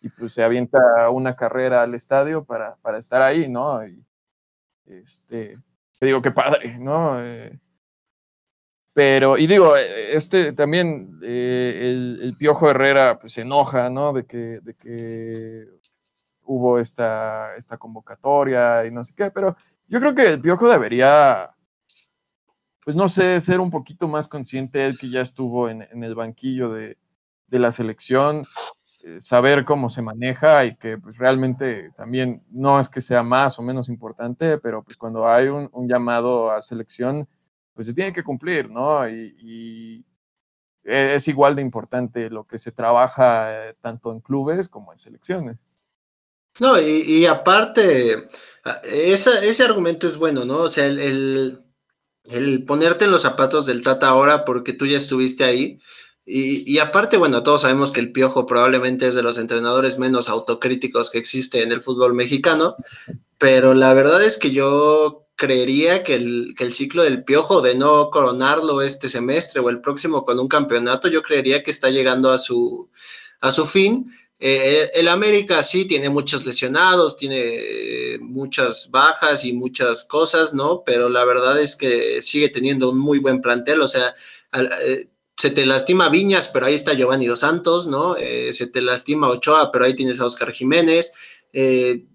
y, 0.01 0.09
pues 0.09 0.33
se 0.33 0.43
avienta 0.43 1.09
una 1.11 1.35
carrera 1.35 1.83
al 1.83 1.93
estadio 1.93 2.43
para, 2.45 2.75
para 2.77 2.97
estar 2.97 3.21
ahí, 3.21 3.49
¿no? 3.49 3.85
Y, 3.85 4.03
este, 4.85 5.57
te 5.99 6.05
digo 6.05 6.21
que 6.21 6.31
padre, 6.31 6.77
¿no? 6.79 7.21
Eh, 7.21 7.59
pero, 8.93 9.37
y 9.37 9.47
digo, 9.47 9.77
eh, 9.77 10.13
este 10.13 10.51
también, 10.53 11.19
eh, 11.23 12.17
el, 12.21 12.35
Piojo 12.37 12.69
Herrera 12.69 13.19
pues, 13.19 13.33
se 13.33 13.41
enoja, 13.41 13.89
¿no? 13.89 14.13
De 14.13 14.25
que, 14.25 14.59
de 14.61 14.73
que 14.75 15.67
hubo 16.43 16.79
esta, 16.79 17.55
esta 17.55 17.77
convocatoria 17.77 18.85
y 18.85 18.91
no 18.91 19.03
sé 19.03 19.13
qué, 19.15 19.31
pero 19.31 19.55
yo 19.87 19.99
creo 19.99 20.15
que 20.15 20.27
el 20.27 20.41
Piojo 20.41 20.69
debería, 20.69 21.51
pues 22.89 22.95
no 22.95 23.07
sé, 23.07 23.39
ser 23.39 23.59
un 23.59 23.69
poquito 23.69 24.07
más 24.07 24.27
consciente, 24.27 24.83
él 24.83 24.97
que 24.97 25.11
ya 25.11 25.21
estuvo 25.21 25.69
en, 25.69 25.83
el 26.03 26.15
banquillo 26.15 26.73
de, 26.73 26.97
la 27.51 27.69
selección, 27.69 28.47
eh, 29.03 29.19
saber 29.19 29.63
cómo 29.63 29.91
se 29.91 30.01
maneja 30.01 30.65
y 30.65 30.75
que 30.75 30.97
pues 30.97 31.19
realmente 31.19 31.91
también 31.95 32.41
no 32.49 32.79
es 32.79 32.89
que 32.89 32.99
sea 32.99 33.21
más 33.21 33.59
o 33.59 33.61
menos 33.61 33.89
importante, 33.89 34.57
pero 34.57 34.81
pues 34.83 34.97
cuando 34.97 35.27
hay 35.29 35.49
un, 35.49 35.69
llamado 35.87 36.49
a 36.49 36.63
selección, 36.63 37.27
pues 37.75 37.85
se 37.85 37.93
tiene 37.93 38.11
que 38.11 38.23
cumplir, 38.23 38.71
¿no? 38.71 39.07
Y, 39.07 40.03
es 40.83 41.27
igual 41.27 41.55
de 41.55 41.61
importante 41.61 42.27
lo 42.31 42.47
que 42.47 42.57
se 42.57 42.71
trabaja 42.71 43.67
eh, 43.67 43.75
tanto 43.81 44.11
en 44.11 44.19
clubes 44.19 44.67
como 44.67 44.93
en 44.93 44.97
selecciones. 44.97 45.57
No, 46.59 46.81
y, 46.81 47.23
aparte, 47.27 48.27
ese 48.83 49.63
argumento 49.63 50.07
es 50.07 50.17
bueno, 50.17 50.43
¿no? 50.43 50.61
O 50.61 50.69
sea, 50.69 50.87
el, 50.87 51.68
ponerte 52.67 53.05
en 53.05 53.11
los 53.11 53.21
zapatos 53.23 53.65
del 53.65 53.81
Tata 53.81 54.07
ahora 54.07 54.45
porque 54.45 54.73
tú 54.73 54.85
ya 54.85 54.97
estuviste 54.97 55.43
ahí. 55.43 55.79
Y, 56.25 56.71
y, 56.71 56.77
aparte, 56.77 57.17
bueno, 57.17 57.41
todos 57.41 57.63
sabemos 57.63 57.91
que 57.91 57.99
el 57.99 58.11
Piojo 58.11 58.45
probablemente 58.45 59.07
es 59.07 59.15
de 59.15 59.23
los 59.23 59.39
entrenadores 59.39 59.97
menos 59.97 60.29
autocríticos 60.29 61.09
que 61.09 61.17
existe 61.17 61.63
en 61.63 61.71
el 61.71 61.81
fútbol 61.81 62.13
mexicano, 62.13 62.75
pero 63.39 63.73
la 63.73 63.93
verdad 63.93 64.23
es 64.23 64.37
que 64.37 64.51
yo 64.51 65.25
creería 65.39 66.03
que 66.03 66.15
el, 66.15 66.53
que 66.55 66.65
el, 66.65 66.73
ciclo 66.73 67.01
del 67.01 67.23
piojo 67.23 67.61
de 67.61 67.73
no 67.73 68.11
coronarlo 68.11 68.81
este 68.81 69.07
semestre 69.07 69.61
o 69.61 69.69
el 69.69 69.79
próximo 69.79 70.25
con 70.25 70.37
un 70.37 70.49
campeonato, 70.49 71.07
yo 71.07 71.23
creería 71.23 71.63
que 71.63 71.71
está 71.71 71.89
llegando 71.89 72.31
a 72.31 72.37
su, 72.37 72.89
a 73.39 73.49
su 73.49 73.65
fin. 73.65 74.11
Eh, 74.41 74.89
el 74.93 75.09
América 75.09 75.61
sí 75.61 75.85
tiene 75.85 76.09
muchos 76.09 76.45
lesionados, 76.45 77.17
tiene 77.17 77.41
eh, 77.41 78.19
muchas 78.21 78.89
bajas 78.89 79.43
y 79.43 79.51
muchas 79.51 80.05
cosas, 80.05 80.53
¿no? 80.53 80.83
Pero 80.85 81.09
la 81.09 81.25
verdad 81.25 81.59
es 81.59 81.75
que 81.75 82.21
sigue 82.21 82.47
teniendo 82.47 82.89
un 82.89 82.99
muy 82.99 83.19
buen 83.19 83.41
plantel, 83.41 83.81
o 83.81 83.87
sea, 83.87 84.13
eh, 84.81 85.09
se 85.35 85.49
te 85.51 85.65
lastima 85.65 86.07
Viñas, 86.07 86.47
pero 86.47 86.67
ahí 86.67 86.73
está 86.73 86.93
Giovanni 86.93 87.27
Dos 87.27 87.41
Santos, 87.41 87.87
¿no? 87.87 88.15
se 88.15 88.67
te 88.67 88.81
lastima 88.81 89.29
Ochoa, 89.29 89.71
pero 89.71 89.85
ahí 89.85 89.93
tienes 89.95 90.19
a 90.19 90.25
Oscar 90.25 90.51
Jiménez. 90.51 91.13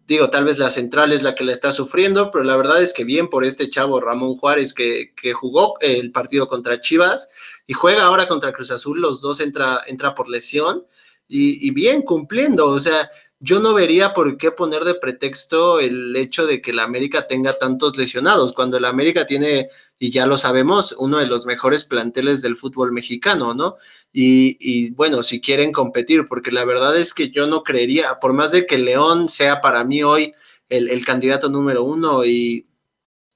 Digo, 0.07 0.29
tal 0.29 0.45
vez 0.45 0.59
la 0.59 0.69
central 0.69 1.11
es 1.11 1.23
la 1.23 1.35
que 1.35 1.43
la 1.43 1.53
está 1.53 1.73
sufriendo, 1.73 2.31
pero 2.31 2.45
la 2.45 2.55
verdad 2.55 2.83
es 2.83 2.93
que 2.93 3.05
bien 3.05 3.29
por 3.29 3.47
este 3.47 3.71
chavo 3.71 3.99
Ramón 3.99 4.37
Juárez 4.37 4.75
que, 4.75 5.15
que 5.15 5.33
jugó 5.33 5.77
el 5.81 6.13
partido 6.13 6.49
contra 6.49 6.83
Chivas 6.83 7.31
y 7.67 7.73
juega 7.73 8.03
ahora 8.03 8.29
contra 8.29 8.53
Cruz 8.53 8.71
Azul, 8.71 9.01
los 9.01 9.23
dos 9.23 9.41
entra, 9.41 9.81
entra 9.87 10.15
por 10.15 10.29
lesión 10.29 10.85
y, 11.29 11.67
y 11.67 11.71
bien 11.71 12.03
cumpliendo, 12.03 12.67
o 12.69 12.79
sea, 12.79 13.09
yo 13.45 13.61
no 13.61 13.75
vería 13.75 14.15
por 14.15 14.39
qué 14.39 14.51
poner 14.53 14.85
de 14.85 14.95
pretexto 14.95 15.79
el 15.79 16.17
hecho 16.17 16.47
de 16.47 16.63
que 16.63 16.73
la 16.73 16.85
América 16.85 17.27
tenga 17.27 17.53
tantos 17.53 17.95
lesionados, 17.99 18.55
cuando 18.55 18.81
la 18.81 18.89
América 18.89 19.27
tiene, 19.27 19.69
y 19.99 20.11
ya 20.11 20.25
lo 20.25 20.39
sabemos, 20.39 20.97
uno 20.99 21.19
de 21.19 21.27
los 21.27 21.45
mejores 21.45 21.85
planteles 21.85 22.41
del 22.41 22.57
fútbol 22.57 22.91
mexicano, 22.93 23.53
¿no? 23.53 23.77
Y, 24.15 24.93
bueno, 24.95 25.23
si 25.23 25.43
quieren 25.43 25.73
competir, 25.73 26.27
porque 26.27 26.53
la 26.53 26.65
verdad 26.65 26.97
es 26.97 27.13
que 27.13 27.29
yo 27.29 27.47
no 27.47 27.63
creería, 27.65 28.19
por 28.19 28.33
más 28.33 28.51
de 28.53 28.65
que 28.65 28.79
León 28.79 29.29
sea 29.29 29.61
para 29.61 29.85
mí 29.85 30.03
hoy 30.03 30.33
el, 30.71 31.05
candidato 31.05 31.51
número 31.51 31.85
uno 31.85 32.25
y, 32.25 32.67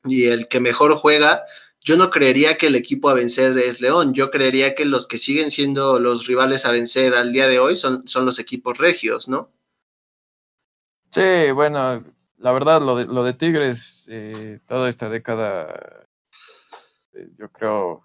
y 0.04 0.24
el 0.24 0.48
que 0.48 0.60
mejor 0.60 0.94
juega, 0.94 1.42
yo 1.88 1.96
no 1.96 2.10
creería 2.10 2.58
que 2.58 2.66
el 2.66 2.76
equipo 2.76 3.08
a 3.08 3.14
vencer 3.14 3.56
es 3.56 3.80
León, 3.80 4.12
yo 4.12 4.30
creería 4.30 4.74
que 4.74 4.84
los 4.84 5.06
que 5.06 5.16
siguen 5.16 5.50
siendo 5.50 5.98
los 5.98 6.26
rivales 6.26 6.66
a 6.66 6.70
vencer 6.70 7.14
al 7.14 7.32
día 7.32 7.48
de 7.48 7.58
hoy 7.58 7.76
son, 7.76 8.06
son 8.06 8.26
los 8.26 8.38
equipos 8.38 8.76
regios, 8.76 9.26
¿no? 9.26 9.50
Sí, 11.10 11.50
bueno, 11.54 12.04
la 12.36 12.52
verdad, 12.52 12.82
lo 12.82 12.94
de, 12.94 13.06
lo 13.06 13.24
de 13.24 13.32
Tigres, 13.32 14.06
eh, 14.10 14.60
toda 14.66 14.90
esta 14.90 15.08
década, 15.08 16.04
eh, 17.14 17.30
yo 17.38 17.50
creo, 17.50 18.02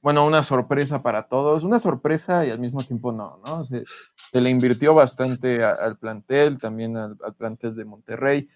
bueno, 0.00 0.24
una 0.24 0.42
sorpresa 0.42 1.02
para 1.02 1.28
todos, 1.28 1.64
una 1.64 1.78
sorpresa 1.78 2.46
y 2.46 2.50
al 2.50 2.58
mismo 2.58 2.82
tiempo 2.82 3.12
no, 3.12 3.42
¿no? 3.44 3.62
Se, 3.62 3.84
le 4.40 4.48
invirtió 4.48 4.94
bastante 4.94 5.62
al 5.62 5.98
plantel, 5.98 6.56
también 6.56 6.96
al, 6.96 7.18
plantel 7.36 7.76
de 7.76 7.84
Monterrey. 7.84 8.48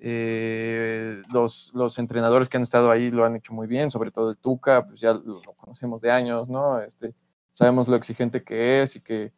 Eh, 0.00 1.22
los, 1.32 1.72
los 1.74 1.98
entrenadores 1.98 2.48
que 2.48 2.56
han 2.56 2.62
estado 2.62 2.90
ahí 2.90 3.10
lo 3.10 3.24
han 3.24 3.36
hecho 3.36 3.52
muy 3.52 3.66
bien, 3.66 3.90
sobre 3.90 4.10
todo 4.10 4.30
el 4.30 4.36
Tuca, 4.36 4.86
pues 4.86 5.00
ya 5.00 5.12
lo, 5.12 5.42
conocemos 5.56 6.00
de 6.00 6.10
años, 6.10 6.48
¿no? 6.48 6.80
Este, 6.80 7.14
sabemos 7.50 7.88
lo 7.88 7.96
exigente 7.96 8.44
que 8.44 8.82
es 8.82 8.96
y 8.96 9.00
que 9.00 9.32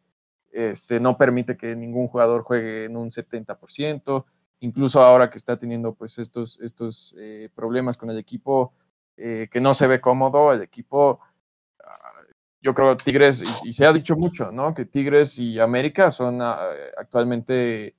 este, 0.51 0.99
no 0.99 1.17
permite 1.17 1.57
que 1.57 1.75
ningún 1.75 2.07
jugador 2.07 2.43
juegue 2.43 2.85
en 2.85 2.97
un 2.97 3.09
70%, 3.09 4.25
incluso 4.59 5.01
ahora 5.01 5.29
que 5.29 5.37
está 5.37 5.57
teniendo 5.57 5.93
pues 5.95 6.19
estos, 6.19 6.59
estos 6.59 7.15
eh, 7.17 7.49
problemas 7.55 7.97
con 7.97 8.09
el 8.09 8.17
equipo, 8.17 8.73
eh, 9.17 9.47
que 9.51 9.61
no 9.61 9.73
se 9.73 9.87
ve 9.87 10.01
cómodo, 10.01 10.53
el 10.53 10.61
equipo, 10.61 11.19
ah, 11.79 12.23
yo 12.61 12.73
creo 12.73 12.97
Tigres, 12.97 13.43
y, 13.63 13.73
se 13.73 13.85
ha 13.85 13.93
dicho 13.93 14.15
mucho, 14.15 14.51
¿no? 14.51 14.73
Que 14.73 14.85
Tigres 14.85 15.39
y 15.39 15.59
América 15.59 16.11
son 16.11 16.41
ah, 16.41 16.59
actualmente, 16.97 17.95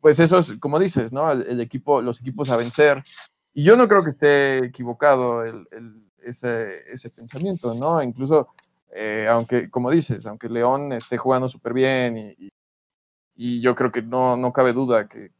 pues 0.00 0.20
esos, 0.20 0.54
como 0.60 0.78
dices, 0.78 1.12
¿no? 1.12 1.30
El, 1.32 1.60
equipo, 1.60 2.00
los 2.02 2.20
equipos 2.20 2.50
a 2.50 2.56
vencer. 2.56 3.02
Y 3.52 3.64
yo 3.64 3.76
no 3.76 3.88
creo 3.88 4.04
que 4.04 4.10
esté 4.10 4.58
equivocado 4.66 5.44
ese, 6.22 6.90
ese 6.92 7.10
pensamiento, 7.10 7.74
¿no? 7.74 8.02
Incluso 8.02 8.48
eh, 8.92 9.28
aunque, 9.28 9.70
como 9.70 9.90
dices, 9.90 10.26
aunque 10.26 10.48
León 10.48 10.92
esté 10.92 11.16
jugando 11.16 11.48
súper 11.48 11.72
bien 11.72 12.16
y, 12.16 12.50
yo 13.60 13.74
creo 13.74 13.90
que 13.90 14.02
no, 14.02 14.36
no 14.36 14.52
cabe 14.52 14.74
duda 14.74 15.08
que, 15.08 15.32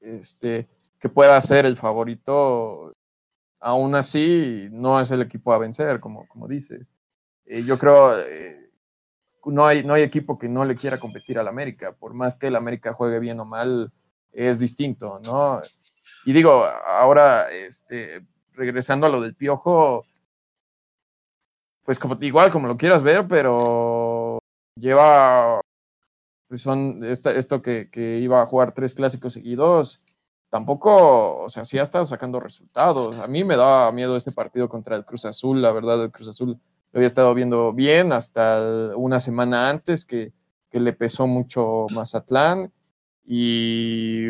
este, 0.00 0.68
que 1.00 1.08
pueda 1.08 1.40
ser 1.40 1.66
el 1.66 1.76
favorito, 1.76 2.92
aún 3.60 3.96
así 3.96 4.68
no 4.70 5.00
es 5.00 5.10
el 5.10 5.22
equipo 5.22 5.52
a 5.52 5.58
vencer, 5.58 5.98
como, 5.98 6.28
como 6.28 6.46
dices. 6.46 6.94
Eh, 7.46 7.64
yo 7.64 7.78
creo, 7.78 8.16
eh, 8.20 8.59
no, 9.46 9.66
hay, 9.66 9.84
no 9.84 9.94
hay 9.94 10.02
equipo 10.02 10.38
que 10.38 10.48
no 10.48 10.64
le 10.64 10.76
quiera 10.76 11.00
competir 11.00 11.38
al 11.38 11.48
América, 11.48 11.92
por 11.92 12.14
más 12.14 12.36
que 12.36 12.48
el 12.48 12.56
América 12.56 12.92
juegue 12.92 13.18
bien 13.18 13.40
o 13.40 13.44
mal, 13.44 13.92
es 14.32 14.58
distinto, 14.58 15.18
¿no? 15.20 15.60
Y 16.24 16.32
digo, 16.32 16.64
ahora, 16.64 17.50
este, 17.50 18.24
regresando 18.52 19.06
a 19.06 19.10
lo 19.10 19.20
del 19.20 19.34
piojo, 19.34 20.04
pues 21.84 21.98
como, 21.98 22.16
igual 22.20 22.50
como 22.50 22.68
lo 22.68 22.76
quieras 22.76 23.02
ver, 23.02 23.26
pero 23.26 24.38
lleva, 24.76 25.60
pues 26.48 26.62
son 26.62 27.02
esto 27.04 27.62
que, 27.62 27.88
que 27.90 28.18
iba 28.18 28.42
a 28.42 28.46
jugar 28.46 28.74
tres 28.74 28.94
clásicos 28.94 29.32
seguidos, 29.32 30.00
tampoco, 30.50 31.38
o 31.38 31.48
sea, 31.48 31.64
sí 31.64 31.78
ha 31.78 31.82
estado 31.82 32.04
sacando 32.04 32.40
resultados. 32.40 33.18
A 33.18 33.26
mí 33.26 33.44
me 33.44 33.56
daba 33.56 33.90
miedo 33.92 34.16
este 34.16 34.32
partido 34.32 34.68
contra 34.68 34.96
el 34.96 35.04
Cruz 35.04 35.24
Azul, 35.24 35.62
la 35.62 35.72
verdad, 35.72 36.02
el 36.04 36.10
Cruz 36.10 36.28
Azul 36.28 36.60
lo 36.92 36.98
había 36.98 37.06
estado 37.06 37.34
viendo 37.34 37.72
bien 37.72 38.12
hasta 38.12 38.90
una 38.96 39.20
semana 39.20 39.68
antes 39.68 40.04
que, 40.04 40.32
que 40.70 40.80
le 40.80 40.92
pesó 40.92 41.26
mucho 41.26 41.86
Mazatlán. 41.94 42.72
Y, 43.24 44.24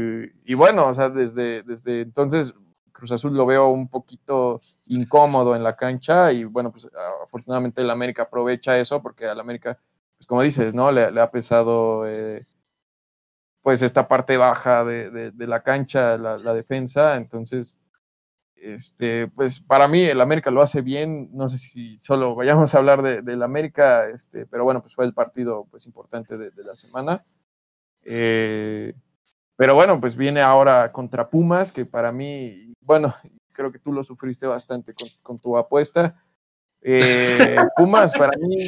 y, 0.44 0.54
bueno, 0.54 0.88
o 0.88 0.94
sea, 0.94 1.08
desde, 1.08 1.62
desde 1.62 2.02
entonces 2.02 2.54
Cruz 2.92 3.12
Azul 3.12 3.34
lo 3.34 3.46
veo 3.46 3.68
un 3.68 3.88
poquito 3.88 4.60
incómodo 4.86 5.56
en 5.56 5.62
la 5.62 5.74
cancha 5.74 6.32
y 6.32 6.44
bueno, 6.44 6.70
pues 6.70 6.86
afortunadamente 7.22 7.80
el 7.80 7.88
América 7.88 8.24
aprovecha 8.24 8.78
eso 8.78 9.00
porque 9.00 9.26
al 9.26 9.40
América, 9.40 9.78
pues 10.18 10.26
como 10.26 10.42
dices, 10.42 10.74
¿no? 10.74 10.92
Le, 10.92 11.18
ha 11.18 11.30
pesado 11.30 12.06
eh, 12.06 12.44
pues 13.62 13.82
esta 13.82 14.06
parte 14.06 14.36
baja 14.36 14.84
de, 14.84 15.32
la 15.38 15.62
cancha, 15.62 16.18
la, 16.18 16.54
defensa, 16.54 17.16
entonces, 17.16 17.78
este, 18.60 19.28
pues 19.28 19.60
para 19.60 19.88
mí 19.88 20.02
el 20.02 20.20
América 20.20 20.50
lo 20.50 20.62
hace 20.62 20.82
bien, 20.82 21.30
no 21.32 21.48
sé 21.48 21.58
si 21.58 21.98
solo 21.98 22.34
vayamos 22.36 22.74
a 22.74 22.78
hablar 22.78 23.02
del 23.02 23.42
América, 23.42 24.08
este, 24.08 24.46
pero 24.46 24.64
bueno, 24.64 24.80
pues 24.80 24.94
fue 24.94 25.04
el 25.04 25.14
partido 25.14 25.66
pues 25.70 25.86
importante 25.86 26.36
de, 26.36 26.50
la 26.64 26.74
semana. 26.74 27.24
Eh, 28.02 28.94
pero 29.56 29.74
bueno, 29.74 30.00
pues 30.00 30.16
viene 30.16 30.40
ahora 30.40 30.90
contra 30.92 31.28
Pumas, 31.28 31.72
que 31.72 31.84
para 31.84 32.12
mí, 32.12 32.72
bueno, 32.80 33.14
creo 33.52 33.70
que 33.70 33.78
tú 33.78 33.92
lo 33.92 34.02
sufriste 34.04 34.46
bastante 34.46 34.94
con, 35.22 35.38
tu 35.38 35.56
apuesta. 35.56 36.22
Eh, 36.80 37.56
Pumas 37.76 38.16
para 38.16 38.32
mí 38.38 38.66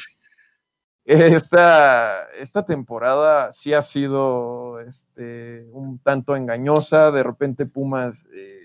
esta, 1.05 2.29
esta 2.39 2.65
temporada 2.65 3.51
sí 3.51 3.73
ha 3.73 3.83
sido 3.83 4.81
este, 4.81 5.67
un 5.73 5.99
tanto 5.99 6.37
engañosa. 6.37 7.11
De 7.11 7.23
repente 7.23 7.67
Pumas 7.67 8.29
eh, 8.33 8.62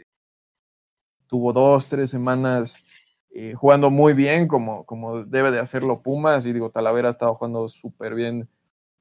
tuvo 1.27 1.53
dos, 1.53 1.89
tres 1.89 2.09
semanas 2.09 2.83
eh, 3.31 3.53
jugando 3.55 3.89
muy 3.89 4.13
bien, 4.13 4.47
como, 4.47 4.85
como 4.85 5.23
debe 5.23 5.51
de 5.51 5.59
hacerlo 5.59 6.01
Pumas. 6.01 6.45
Y 6.45 6.53
digo, 6.53 6.71
Talavera 6.71 7.07
ha 7.07 7.11
estado 7.11 7.35
jugando 7.35 7.67
súper 7.67 8.15
bien. 8.15 8.49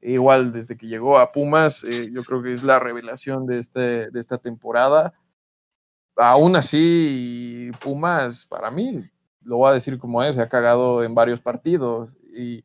Igual 0.00 0.52
desde 0.52 0.76
que 0.76 0.86
llegó 0.86 1.18
a 1.18 1.32
Pumas, 1.32 1.82
eh, 1.84 2.10
yo 2.12 2.22
creo 2.24 2.42
que 2.42 2.52
es 2.52 2.62
la 2.62 2.78
revelación 2.78 3.46
de, 3.46 3.58
este, 3.58 4.10
de 4.10 4.20
esta 4.20 4.38
temporada. 4.38 5.14
Aún 6.16 6.56
así, 6.56 7.70
Pumas, 7.82 8.46
para 8.46 8.70
mí, 8.70 9.04
lo 9.42 9.58
voy 9.58 9.70
a 9.70 9.74
decir 9.74 9.98
como 9.98 10.22
es, 10.22 10.34
se 10.34 10.42
ha 10.42 10.48
cagado 10.48 11.02
en 11.02 11.14
varios 11.14 11.40
partidos. 11.40 12.16
Y, 12.34 12.64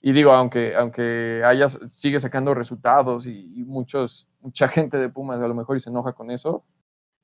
y 0.00 0.12
digo, 0.12 0.32
aunque, 0.32 0.74
aunque 0.76 1.42
haya, 1.46 1.66
sigue 1.68 2.20
sacando 2.20 2.52
resultados 2.52 3.26
y, 3.26 3.64
muchos, 3.64 4.28
mucha 4.40 4.68
gente 4.68 4.98
de 4.98 5.08
Pumas 5.08 5.40
a 5.40 5.48
lo 5.48 5.54
mejor 5.54 5.76
y 5.76 5.80
se 5.80 5.90
enoja 5.90 6.12
con 6.12 6.30
eso, 6.30 6.64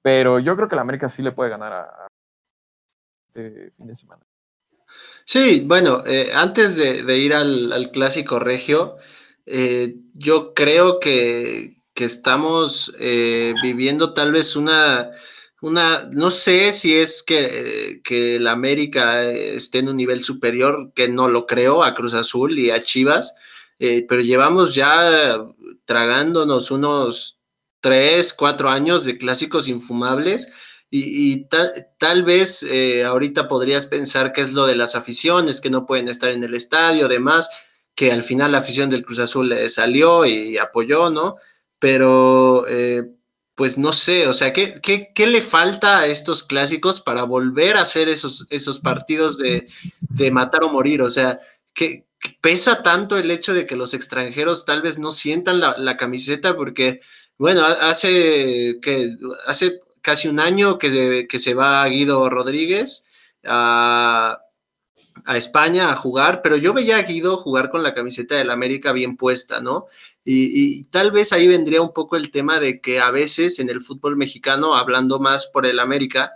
pero 0.02 0.38
yo 0.38 0.56
creo 0.56 0.68
que 0.68 0.76
la 0.76 0.82
América 0.82 1.08
sí 1.08 1.22
le 1.22 1.32
puede 1.32 1.50
ganar 1.50 1.72
a, 1.72 2.08
este 3.28 3.72
fin 3.76 3.86
de 3.86 3.94
semana. 3.94 4.22
Sí, 5.24 5.62
bueno, 5.64 6.02
eh, 6.06 6.32
antes 6.34 6.76
de, 6.76 7.18
ir 7.18 7.34
al, 7.34 7.90
clásico 7.92 8.38
regio, 8.38 8.96
eh, 9.46 9.96
yo 10.14 10.54
creo 10.54 10.98
que, 11.00 11.78
estamos 11.94 12.96
eh, 12.98 13.52
viviendo 13.62 14.14
tal 14.14 14.32
vez 14.32 14.56
una 14.56 15.10
una, 15.60 16.08
no 16.14 16.30
sé 16.30 16.72
si 16.72 16.96
es 16.96 17.22
que, 17.22 18.00
que 18.02 18.36
el 18.36 18.46
América 18.46 19.30
esté 19.30 19.80
en 19.80 19.90
un 19.90 19.98
nivel 19.98 20.24
superior, 20.24 20.92
que 20.94 21.10
no 21.10 21.28
lo 21.28 21.46
creo, 21.46 21.84
a 21.84 21.94
Cruz 21.94 22.14
Azul 22.14 22.58
y 22.58 22.70
a 22.70 22.80
Chivas, 22.80 23.34
pero 23.78 24.22
llevamos 24.22 24.74
ya 24.74 25.44
tragándonos 25.84 26.70
unos 26.70 27.39
tres, 27.80 28.34
cuatro 28.34 28.68
años 28.68 29.04
de 29.04 29.18
clásicos 29.18 29.68
infumables 29.68 30.52
y, 30.90 31.46
tal, 31.98 32.22
vez 32.24 32.64
eh, 32.64 33.04
ahorita 33.04 33.46
podrías 33.46 33.86
pensar 33.86 34.32
que 34.32 34.40
es 34.40 34.52
lo 34.52 34.66
de 34.66 34.74
las 34.74 34.96
aficiones, 34.96 35.60
que 35.60 35.70
no 35.70 35.86
pueden 35.86 36.08
estar 36.08 36.30
en 36.30 36.42
el 36.42 36.54
estadio, 36.54 37.06
demás, 37.06 37.48
que 37.94 38.10
al 38.10 38.24
final 38.24 38.52
la 38.52 38.58
afición 38.58 38.90
del 38.90 39.04
Cruz 39.04 39.20
Azul 39.20 39.54
salió 39.68 40.26
y 40.26 40.58
apoyó, 40.58 41.10
¿no? 41.10 41.36
Pero... 41.78 42.66
Eh, 42.68 43.04
pues 43.60 43.76
no 43.76 43.92
sé, 43.92 44.26
o 44.26 44.32
sea, 44.32 44.54
¿qué, 44.54 44.80
qué, 44.80 45.26
le 45.26 45.42
falta 45.42 45.98
a 45.98 46.06
estos 46.06 46.42
clásicos 46.42 46.98
para 47.02 47.24
volver 47.24 47.76
a 47.76 47.82
hacer 47.82 48.08
esos, 48.08 48.46
esos 48.48 48.80
partidos 48.80 49.36
de, 49.36 49.66
matar 50.30 50.64
o 50.64 50.70
morir? 50.70 51.02
O 51.02 51.10
sea, 51.10 51.40
¿qué, 51.74 52.06
pesa 52.40 52.82
tanto 52.82 53.18
el 53.18 53.30
hecho 53.30 53.52
de 53.52 53.66
que 53.66 53.76
los 53.76 53.92
extranjeros 53.92 54.64
tal 54.64 54.80
vez 54.80 54.98
no 54.98 55.10
sientan 55.10 55.60
la, 55.60 55.96
camiseta? 55.98 56.56
Porque, 56.56 57.02
bueno, 57.40 57.64
hace, 57.64 58.78
que, 58.80 59.16
hace 59.46 59.80
casi 60.00 60.28
un 60.28 60.40
año 60.40 60.78
que 60.78 60.90
se, 60.90 61.28
que 61.28 61.38
se 61.38 61.54
va 61.54 61.86
Guido 61.88 62.30
Rodríguez 62.30 63.06
a 63.44 64.38
a 65.24 65.36
España 65.36 65.90
a 65.90 65.96
jugar, 65.96 66.40
pero 66.42 66.56
yo 66.56 66.72
veía 66.72 66.96
a 66.96 67.02
Guido 67.02 67.36
jugar 67.36 67.70
con 67.70 67.82
la 67.82 67.94
camiseta 67.94 68.36
del 68.36 68.50
América 68.50 68.92
bien 68.92 69.16
puesta, 69.16 69.60
¿no? 69.60 69.86
Y, 70.24 70.84
tal 70.84 71.10
vez 71.10 71.32
ahí 71.32 71.48
vendría 71.48 71.82
un 71.82 71.92
poco 71.92 72.16
el 72.16 72.30
tema 72.30 72.60
de 72.60 72.80
que 72.80 73.00
a 73.00 73.10
veces 73.10 73.58
en 73.58 73.68
el 73.68 73.80
fútbol 73.80 74.16
mexicano, 74.16 74.76
hablando 74.76 75.18
más 75.18 75.46
por 75.46 75.66
el 75.66 75.80
América, 75.80 76.32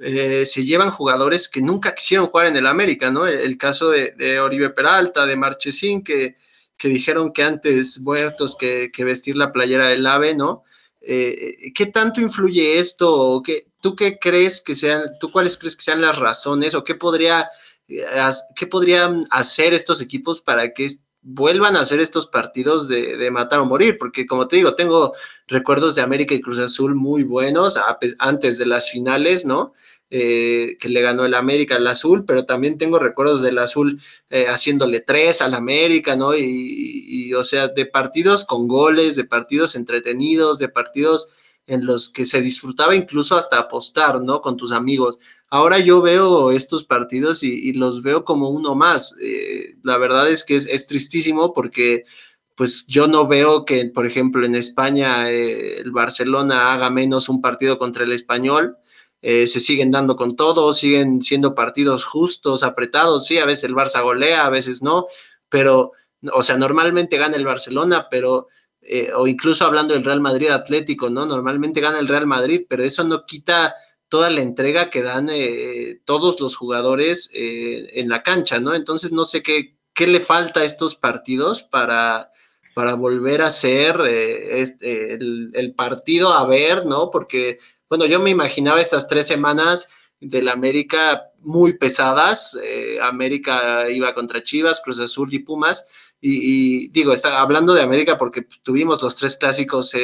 eh, 0.00 0.44
se 0.46 0.64
llevan 0.64 0.90
jugadores 0.90 1.48
que 1.48 1.60
nunca 1.60 1.94
quisieron 1.94 2.28
jugar 2.28 2.46
en 2.46 2.56
el 2.56 2.66
América, 2.66 3.10
¿no? 3.10 3.26
El, 3.26 3.58
caso 3.58 3.90
de, 3.90 4.40
Oribe 4.40 4.70
Peralta, 4.70 5.26
de 5.26 5.36
Marchesín, 5.36 6.02
que, 6.02 6.36
que 6.76 6.88
dijeron 6.88 7.32
que 7.32 7.42
antes 7.42 8.00
muertos 8.00 8.56
que, 8.58 8.90
vestir 8.98 9.36
la 9.36 9.52
playera 9.52 9.88
del 9.88 10.06
AVE, 10.06 10.34
¿no? 10.34 10.64
Eh, 11.00 11.72
¿Qué 11.74 11.86
tanto 11.86 12.20
influye 12.20 12.78
esto? 12.78 13.42
¿Qué, 13.44 13.68
¿Tú 13.80 13.94
qué 13.94 14.18
crees 14.18 14.62
que 14.62 14.74
sean, 14.74 15.04
tú 15.20 15.30
cuáles 15.30 15.56
crees 15.56 15.76
que 15.76 15.82
sean 15.82 16.00
las 16.00 16.18
razones 16.18 16.74
o 16.74 16.84
qué 16.84 16.94
podría 16.94 17.48
¿qué 18.56 18.66
podrían 18.66 19.26
hacer 19.30 19.72
estos 19.74 20.00
equipos 20.00 20.40
para 20.40 20.72
que 20.72 20.86
vuelvan 21.28 21.74
a 21.76 21.80
hacer 21.80 21.98
estos 21.98 22.28
partidos 22.28 22.86
de, 22.86 23.30
matar 23.32 23.58
o 23.58 23.66
morir? 23.66 23.96
Porque 23.98 24.26
como 24.26 24.46
te 24.46 24.56
digo, 24.56 24.76
tengo 24.76 25.12
recuerdos 25.48 25.96
de 25.96 26.02
América 26.02 26.34
y 26.34 26.40
Cruz 26.40 26.60
Azul 26.60 26.94
muy 26.94 27.24
buenos 27.24 27.78
antes 28.18 28.58
de 28.58 28.66
las 28.66 28.90
finales, 28.90 29.44
¿no? 29.44 29.72
Eh, 30.08 30.76
que 30.78 30.88
le 30.88 31.02
ganó 31.02 31.24
el 31.24 31.34
América 31.34 31.74
al 31.74 31.86
Azul, 31.88 32.24
pero 32.24 32.46
también 32.46 32.78
tengo 32.78 33.00
recuerdos 33.00 33.42
del 33.42 33.58
Azul 33.58 34.00
eh, 34.30 34.46
haciéndole 34.46 35.00
tres 35.00 35.42
al 35.42 35.54
América, 35.54 36.14
¿no? 36.14 36.36
y, 36.36 37.34
o 37.34 37.42
sea, 37.42 37.66
de 37.66 37.86
partidos 37.86 38.44
con 38.44 38.68
goles, 38.68 39.16
de 39.16 39.24
partidos 39.24 39.74
entretenidos, 39.74 40.58
de 40.58 40.68
partidos 40.68 41.28
en 41.66 41.84
los 41.84 42.08
que 42.08 42.24
se 42.24 42.40
disfrutaba 42.40 42.94
incluso 42.94 43.36
hasta 43.36 43.58
apostar, 43.58 44.20
¿no? 44.20 44.40
Con 44.40 44.56
tus 44.56 44.70
amigos. 44.72 45.18
Ahora 45.48 45.78
yo 45.78 46.02
veo 46.02 46.50
estos 46.50 46.84
partidos 46.84 47.42
y, 47.44 47.72
los 47.72 48.02
veo 48.02 48.24
como 48.24 48.50
uno 48.50 48.74
más. 48.74 49.14
Eh, 49.22 49.76
la 49.82 49.96
verdad 49.96 50.28
es 50.28 50.44
que 50.44 50.56
es, 50.56 50.86
tristísimo 50.86 51.54
porque 51.54 52.04
pues 52.56 52.86
yo 52.88 53.06
no 53.06 53.28
veo 53.28 53.64
que, 53.64 53.86
por 53.86 54.06
ejemplo, 54.06 54.44
en 54.44 54.56
España 54.56 55.30
eh, 55.30 55.78
el 55.78 55.92
Barcelona 55.92 56.72
haga 56.72 56.90
menos 56.90 57.28
un 57.28 57.40
partido 57.40 57.78
contra 57.78 58.04
el 58.04 58.12
español. 58.12 58.76
Eh, 59.22 59.46
se 59.46 59.60
siguen 59.60 59.90
dando 59.90 60.16
con 60.16 60.36
todo, 60.36 60.72
siguen 60.72 61.22
siendo 61.22 61.54
partidos 61.54 62.04
justos, 62.04 62.62
apretados. 62.62 63.26
Sí, 63.26 63.38
a 63.38 63.46
veces 63.46 63.64
el 63.64 63.74
Barça 63.74 64.02
golea, 64.02 64.46
a 64.46 64.50
veces 64.50 64.82
no, 64.82 65.06
pero, 65.48 65.92
o 66.32 66.42
sea, 66.42 66.56
normalmente 66.56 67.18
gana 67.18 67.36
el 67.36 67.44
Barcelona, 67.44 68.08
pero 68.10 68.48
o 69.16 69.26
incluso 69.26 69.64
hablando 69.64 69.94
del 69.94 70.04
Real 70.04 70.20
Madrid 70.20 70.48
Atlético, 70.48 71.10
¿no? 71.10 71.26
Normalmente 71.26 71.80
gana 71.80 71.98
el 71.98 72.06
Real 72.06 72.26
Madrid, 72.26 72.66
pero 72.68 72.84
eso 72.84 73.02
no 73.02 73.26
quita 73.26 73.74
toda 74.08 74.30
la 74.30 74.42
entrega 74.42 74.90
que 74.90 75.02
dan 75.02 75.28
eh, 75.30 76.00
todos 76.04 76.40
los 76.40 76.56
jugadores 76.56 77.30
eh, 77.34 77.90
en 77.94 78.08
la 78.08 78.22
cancha, 78.22 78.60
¿no? 78.60 78.74
Entonces 78.74 79.12
no 79.12 79.24
sé 79.24 79.42
qué, 79.42 79.76
qué 79.94 80.06
le 80.06 80.20
falta 80.20 80.60
a 80.60 80.64
estos 80.64 80.94
partidos 80.94 81.62
para, 81.62 82.30
para 82.74 82.94
volver 82.94 83.42
a 83.42 83.50
ser 83.50 84.00
eh, 84.06 84.60
este, 84.60 85.14
el, 85.14 85.74
partido 85.76 86.32
a 86.32 86.46
ver, 86.46 86.86
¿no? 86.86 87.10
Porque, 87.10 87.58
bueno, 87.88 88.06
yo 88.06 88.20
me 88.20 88.30
imaginaba 88.30 88.80
estas 88.80 89.08
tres 89.08 89.26
semanas 89.26 89.90
del 90.20 90.48
América 90.48 91.24
muy 91.40 91.74
pesadas. 91.74 92.58
América 93.02 93.90
iba 93.90 94.14
contra 94.14 94.42
Chivas, 94.42 94.80
Cruz 94.82 95.00
Azul 95.00 95.34
y 95.34 95.40
Pumas. 95.40 95.86
Y, 96.20 96.88
digo, 96.88 97.12
está 97.12 97.40
hablando 97.40 97.74
de 97.74 97.82
América 97.82 98.16
porque 98.16 98.46
tuvimos 98.62 99.02
los 99.02 99.16
tres 99.16 99.36
clásicos 99.36 99.94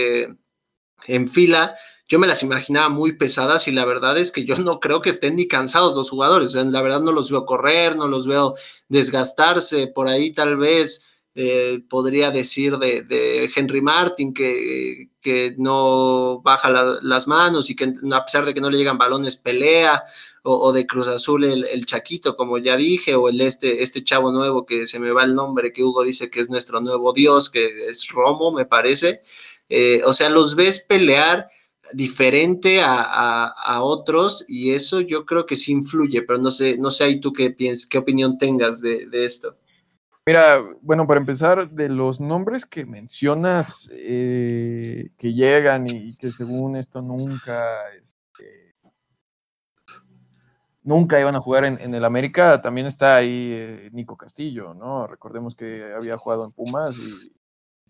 en 1.07 1.29
fila, 1.29 1.75
yo 2.09 2.19
me 2.19 2.27
las 2.27 2.43
imaginaba 2.43 2.88
muy 2.88 3.12
pesadas 3.12 3.69
y 3.69 3.73
la 3.73 3.85
verdad 3.85 4.19
es 4.19 4.33
que 4.33 4.45
yo 4.45 4.59
no 4.59 4.81
creo 4.81 5.01
que 5.01 5.11
estén 5.11 5.37
ni 5.37 5.49
cansados 5.49 5.97
los 5.97 6.11
jugadores. 6.11 6.55
La 6.55 6.83
verdad 6.83 7.01
no 7.01 7.12
los 7.12 7.31
veo 7.31 7.47
correr, 7.47 7.97
no 7.97 8.07
los 8.07 8.27
veo 8.27 8.55
desgastarse. 8.88 9.87
Por 9.87 10.09
ahí 10.09 10.33
tal 10.33 10.57
vez 10.57 11.07
eh, 11.35 11.81
podría 11.88 12.31
decir 12.31 12.77
de, 12.77 13.51
Henry 13.55 13.81
Martin 13.81 14.35
que, 14.35 15.09
que 15.23 15.55
no 15.57 16.43
baja 16.43 16.69
las 17.01 17.27
manos 17.27 17.71
y 17.71 17.77
que 17.77 17.95
a 18.12 18.25
pesar 18.25 18.45
de 18.45 18.53
que 18.53 18.61
no 18.61 18.71
le 18.71 18.77
llegan 18.77 18.99
balones 18.99 19.37
pelea, 19.37 20.05
o, 20.45 20.73
de 20.73 20.87
Cruz 20.87 21.07
Azul 21.07 21.45
el, 21.45 21.87
Chaquito, 21.87 22.37
como 22.37 22.59
ya 22.59 22.77
dije, 22.77 23.15
o 23.15 23.29
el 23.29 23.41
este, 23.41 23.83
este 23.83 24.03
chavo 24.03 24.33
nuevo 24.33 24.67
que 24.67 24.87
se 24.87 24.99
me 24.99 25.12
va 25.12 25.23
el 25.25 25.35
nombre, 25.35 25.73
que 25.73 25.85
Hugo 25.85 26.03
dice 26.03 26.31
que 26.31 26.41
es 26.41 26.51
nuestro 26.51 26.81
nuevo 26.81 27.12
dios, 27.12 27.49
que 27.49 27.88
es 27.88 28.09
Romo, 28.09 28.51
me 28.51 28.67
parece. 28.67 29.23
Eh, 29.75 30.03
o 30.05 30.13
sea, 30.13 30.29
los 30.29 30.55
ves 30.55 30.81
pelear 30.81 31.49
diferente 31.95 32.83
a, 32.85 33.81
otros 33.81 34.45
y 34.47 34.73
eso 34.73 35.01
yo 35.01 35.25
creo 35.25 35.47
que 35.47 35.57
sí 35.57 35.73
influye, 35.73 36.21
pero 36.23 36.39
no 36.39 36.51
sé, 36.51 36.77
no 36.77 36.91
sé 36.91 37.05
ahí 37.05 37.21
tú 37.21 37.33
qué 37.33 37.51
piensas, 37.51 37.87
qué 37.87 37.97
opinión 37.97 38.37
tengas 38.37 38.83
de, 38.83 39.09
esto. 39.13 39.57
Mira, 40.27 40.63
bueno, 40.83 41.07
para 41.07 41.21
empezar, 41.21 41.71
de 41.71 41.89
los 41.89 42.21
nombres 42.21 42.67
que 42.67 42.85
mencionas 42.85 43.91
eh, 43.95 45.09
que 45.17 45.33
llegan 45.33 45.87
y 45.89 46.17
que 46.17 46.31
según 46.31 46.77
esto 46.77 47.01
nunca, 47.01 47.89
este, 47.95 48.75
nunca 50.83 51.19
iban 51.19 51.35
a 51.35 51.41
jugar 51.41 51.65
en, 51.65 51.95
el 51.95 52.05
América, 52.05 52.61
también 52.61 52.87
está 52.87 53.17
ahí 53.17 53.53
eh, 53.53 53.91
Nico 53.91 54.19
Castillo, 54.19 54.75
¿no? 54.75 55.07
Recordemos 55.07 55.57
que 55.57 55.95
había 55.95 56.19
jugado 56.19 56.45
en 56.45 56.53
Pumas 56.53 56.99
y 56.99 57.33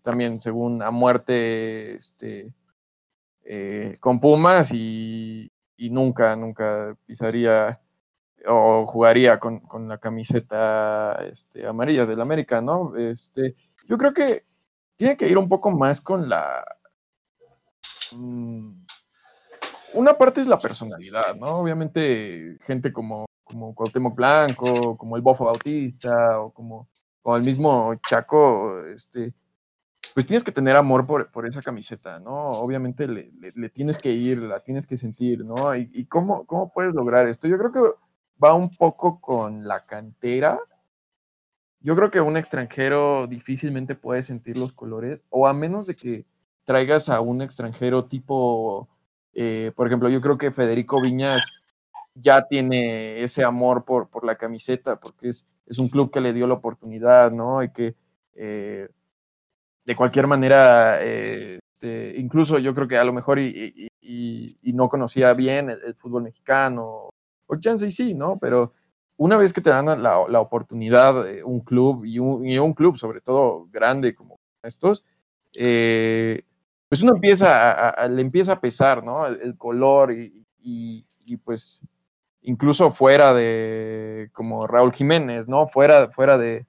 también 0.03 0.39
según 0.39 0.83
a 0.83 0.91
muerte, 0.91 1.95
este, 1.95 2.53
eh, 3.43 3.97
con 3.99 4.19
Pumas 4.19 4.71
y, 4.73 5.49
nunca, 5.77 6.35
nunca 6.35 6.95
pisaría 7.05 7.81
o 8.45 8.85
jugaría 8.85 9.39
con, 9.39 9.61
la 9.87 9.97
camiseta 9.97 11.13
este, 11.29 11.65
amarilla 11.65 12.05
del 12.05 12.21
América, 12.21 12.61
¿no? 12.61 12.95
Este, 12.95 13.55
yo 13.87 13.97
creo 13.97 14.13
que 14.13 14.45
tiene 14.95 15.17
que 15.17 15.27
ir 15.27 15.37
un 15.37 15.49
poco 15.49 15.71
más 15.71 16.01
con 16.01 16.29
la... 16.29 16.63
Mm, 18.11 18.83
una 19.93 20.13
parte 20.17 20.41
es 20.41 20.47
la 20.47 20.59
personalidad, 20.59 21.35
¿no? 21.35 21.57
Obviamente 21.57 22.57
gente 22.61 22.91
como, 22.91 23.25
como 23.43 23.75
Cuauhtémoc 23.75 24.15
Blanco, 24.15 24.97
como 24.97 25.15
el 25.15 25.21
Bofo 25.21 25.45
Bautista 25.45 26.39
o 26.39 26.51
como, 26.51 26.89
como 27.21 27.37
el 27.37 27.43
mismo 27.43 27.93
Chaco, 28.05 28.85
este, 28.87 29.33
pues 30.13 30.25
tienes 30.25 30.43
que 30.43 30.51
tener 30.51 30.75
amor 30.75 31.05
por, 31.07 31.47
esa 31.47 31.61
camiseta, 31.61 32.19
¿no? 32.19 32.33
Obviamente 32.33 33.07
le, 33.07 33.69
tienes 33.69 33.97
que 33.97 34.11
ir, 34.11 34.39
la 34.39 34.61
tienes 34.61 34.85
que 34.85 34.97
sentir, 34.97 35.43
¿no? 35.43 35.75
¿Y, 35.75 36.05
cómo, 36.05 36.45
cómo, 36.45 36.71
puedes 36.71 36.93
lograr 36.93 37.27
esto? 37.27 37.47
Yo 37.47 37.57
creo 37.57 37.71
que 37.71 37.79
va 38.43 38.53
un 38.53 38.69
poco 38.69 39.19
con 39.19 39.67
la 39.67 39.81
cantera. 39.83 40.59
Yo 41.79 41.95
creo 41.95 42.11
que 42.11 42.21
un 42.21 42.37
extranjero 42.37 43.27
difícilmente 43.27 43.95
puede 43.95 44.21
sentir 44.21 44.57
los 44.57 44.73
colores, 44.73 45.25
o 45.29 45.47
a 45.47 45.53
menos 45.53 45.87
de 45.87 45.95
que 45.95 46.25
traigas 46.63 47.09
a 47.09 47.19
un 47.19 47.41
extranjero 47.41 48.05
tipo, 48.05 48.87
eh, 49.33 49.71
por 49.75 49.87
ejemplo, 49.87 50.09
yo 50.09 50.21
creo 50.21 50.37
que 50.37 50.51
Federico 50.51 51.01
Viñas 51.01 51.51
ya 52.13 52.47
tiene 52.47 53.23
ese 53.23 53.43
amor 53.43 53.83
por, 53.83 54.09
por 54.09 54.25
la 54.25 54.37
camiseta, 54.37 54.99
porque 54.99 55.29
es, 55.29 55.47
es 55.65 55.79
un 55.79 55.89
club 55.89 56.11
que 56.11 56.21
le 56.21 56.33
dio 56.33 56.45
la 56.45 56.53
oportunidad, 56.55 57.31
¿no? 57.31 57.63
Y 57.63 57.71
que... 57.71 57.95
Eh, 58.35 58.89
de 59.85 59.95
cualquier 59.95 60.27
manera, 60.27 61.01
este, 61.01 62.15
incluso 62.17 62.59
yo 62.59 62.73
creo 62.73 62.87
que 62.87 62.97
a 62.97 63.03
lo 63.03 63.13
mejor 63.13 63.39
y, 63.39 63.89
no 64.63 64.89
conocía 64.89 65.33
bien 65.33 65.69
el, 65.69 65.93
fútbol 65.95 66.23
mexicano, 66.23 67.09
o 67.45 67.55
chance 67.57 67.85
y 67.85 67.91
sí, 67.91 68.15
¿no? 68.15 68.37
Pero 68.39 68.73
una 69.17 69.37
vez 69.37 69.53
que 69.53 69.61
te 69.61 69.69
dan 69.69 70.01
la, 70.01 70.39
oportunidad, 70.39 71.23
de 71.25 71.43
un 71.43 71.59
club 71.61 72.05
y 72.05 72.19
un, 72.19 72.73
club 72.73 72.97
sobre 72.97 73.21
todo 73.21 73.67
grande 73.71 74.15
como 74.15 74.39
estos, 74.63 75.03
eh, 75.55 76.43
pues 76.89 77.01
uno 77.03 77.13
empieza 77.15 77.89
a, 77.89 78.07
le 78.07 78.21
empieza 78.21 78.53
a 78.53 78.61
pesar, 78.61 79.03
¿no? 79.03 79.25
El, 79.25 79.57
color 79.57 80.13
y, 80.13 81.37
pues 81.43 81.81
incluso 82.41 82.91
fuera 82.91 83.33
de, 83.33 84.29
como 84.33 84.67
Raúl 84.67 84.93
Jiménez, 84.93 85.47
¿no? 85.47 85.67
Fuera, 85.67 86.09
fuera 86.11 86.37
de, 86.37 86.65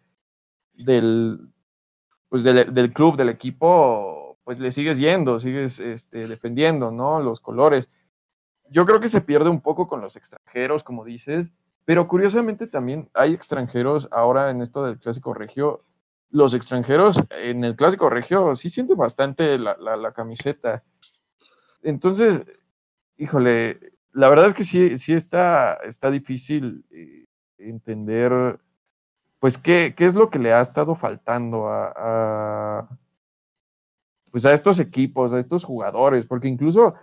del, 0.75 1.54
pues 2.35 2.43
del, 2.43 2.93
club, 2.93 3.17
del 3.17 3.29
equipo, 3.29 4.41
pues 4.43 4.59
le 4.59 4.73
sigues 4.73 4.99
yendo, 4.99 5.39
sigues 5.39 5.79
este, 5.79 6.27
defendiendo, 6.27 6.91
¿no? 6.91 7.21
Los 7.21 7.39
colores. 7.39 7.95
Yo 8.69 8.85
creo 8.85 8.99
que 8.99 9.07
se 9.07 9.21
pierde 9.21 9.51
un 9.51 9.61
poco 9.61 9.87
con 9.87 10.01
los 10.01 10.17
extranjeros, 10.17 10.83
como 10.83 11.05
dices, 11.05 11.53
pero 11.85 12.09
curiosamente 12.09 12.67
también 12.67 13.09
hay 13.15 13.35
extranjeros 13.35 14.09
ahora 14.11 14.51
en 14.51 14.63
esto 14.63 14.85
del 14.85 14.99
clásico 14.99 15.33
regio. 15.33 15.85
Los 16.29 16.55
extranjeros 16.55 17.23
en 17.31 17.63
el 17.63 17.77
clásico 17.77 18.11
regio 18.11 18.57
sí 18.57 18.69
sienten 18.69 18.97
bastante 18.97 19.57
la, 19.57 20.13
camiseta. 20.13 20.83
Entonces, 21.85 22.43
híjole, 23.17 23.79
la 24.11 24.29
verdad 24.29 24.47
es 24.47 24.55
que 24.55 24.65
sí, 24.65 24.97
sí 24.97 25.13
está, 25.13 25.75
está 25.75 26.11
difícil 26.11 26.85
eh, 26.91 27.27
entender 27.59 28.59
pues, 29.45 29.59
¿qué, 29.59 29.93
¿qué, 29.95 30.07
es 30.07 30.15
lo 30.15 30.31
que 30.31 30.39
le 30.39 30.55
ha 30.55 30.63
estado 30.63 30.95
faltando 30.95 31.69
a, 31.69 32.89
pues 34.33 34.47
a 34.47 34.55
estos 34.55 34.81
equipos, 34.81 35.35
a 35.35 35.39
estos 35.39 35.65
jugadores? 35.65 36.25
Porque 36.25 36.49
incluso 36.49 36.95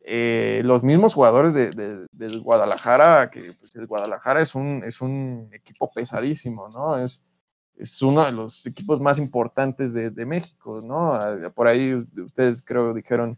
eh, 0.00 0.62
los 0.64 0.82
mismos 0.82 1.12
jugadores 1.12 1.52
de, 1.52 2.06
del 2.10 2.40
Guadalajara, 2.40 3.30
que 3.30 3.52
pues, 3.52 3.76
el 3.76 3.86
Guadalajara 3.86 4.40
es 4.40 4.54
un, 4.54 4.82
es 4.82 5.02
un 5.02 5.50
equipo 5.52 5.92
pesadísimo, 5.92 6.70
¿no? 6.70 6.96
Es, 6.96 7.22
es 7.76 8.00
uno 8.00 8.24
de 8.24 8.32
los 8.32 8.64
equipos 8.64 8.98
más 8.98 9.18
importantes 9.18 9.92
de, 9.92 10.24
México, 10.24 10.80
¿no? 10.82 11.12
Ah, 11.12 11.52
por 11.54 11.68
ahí 11.68 11.92
ustedes 11.92 12.62
creo 12.62 12.94
dijeron 12.94 13.36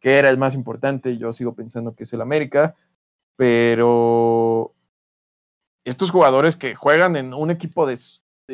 que 0.00 0.18
era 0.18 0.30
el 0.30 0.36
más 0.36 0.56
importante, 0.56 1.16
yo 1.16 1.32
sigo 1.32 1.54
pensando 1.54 1.94
que 1.94 2.02
es 2.02 2.12
el 2.12 2.22
América, 2.22 2.74
pero 3.36 4.74
estos 5.84 6.10
jugadores 6.10 6.56
que 6.56 6.74
juegan 6.74 7.16
en 7.16 7.34
un 7.34 7.50
equipo 7.50 7.86
de, 7.86 7.96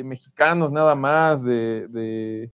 mexicanos 0.05 0.73
nada 0.73 0.95
más, 0.95 1.45
de, 1.45 2.53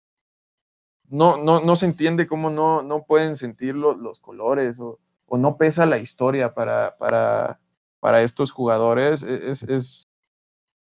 no, 1.09 1.37
no, 1.37 1.61
no, 1.61 1.77
se 1.77 1.87
entiende 1.87 2.27
cómo 2.27 2.51
no, 2.51 2.83
no 2.83 3.05
pueden 3.05 3.37
sentir 3.37 3.75
los 3.75 4.21
colores 4.21 4.79
o, 4.81 4.99
no 5.31 5.57
pesa 5.57 5.87
la 5.87 5.99
historia 5.99 6.55
para, 6.55 6.97
para, 6.97 7.61
para 8.01 8.23
estos 8.23 8.51
jugadores. 8.51 9.23
E, 9.23 9.51
es, 9.51 9.63
es, 9.65 10.05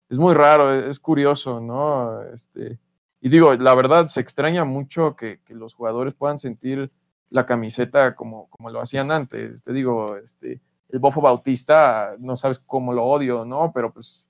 es, 0.09 0.17
muy 0.17 0.33
raro, 0.35 0.73
e, 0.73 0.89
es 0.89 0.99
curioso, 0.99 1.59
¿no? 1.59 2.21
Este, 2.23 2.79
y 3.21 3.29
digo, 3.29 3.55
la 3.55 3.73
verdad, 3.73 4.05
se 4.05 4.21
extraña 4.21 4.63
mucho 4.63 5.15
que, 5.15 5.41
que, 5.43 5.55
los 5.55 5.73
jugadores 5.73 6.13
puedan 6.13 6.37
sentir 6.37 6.91
la 7.29 7.45
camiseta 7.47 8.15
como, 8.15 8.47
como 8.49 8.69
lo 8.69 8.79
hacían 8.81 9.11
antes. 9.11 9.63
Te 9.63 9.73
digo, 9.73 10.15
este, 10.17 10.61
el 10.89 10.99
Bofo 10.99 11.21
Bautista, 11.21 12.15
no 12.19 12.35
sabes 12.35 12.59
cómo 12.59 12.93
lo 12.93 13.05
odio, 13.05 13.45
¿no? 13.45 13.71
Pero 13.73 13.91
pues, 13.91 14.27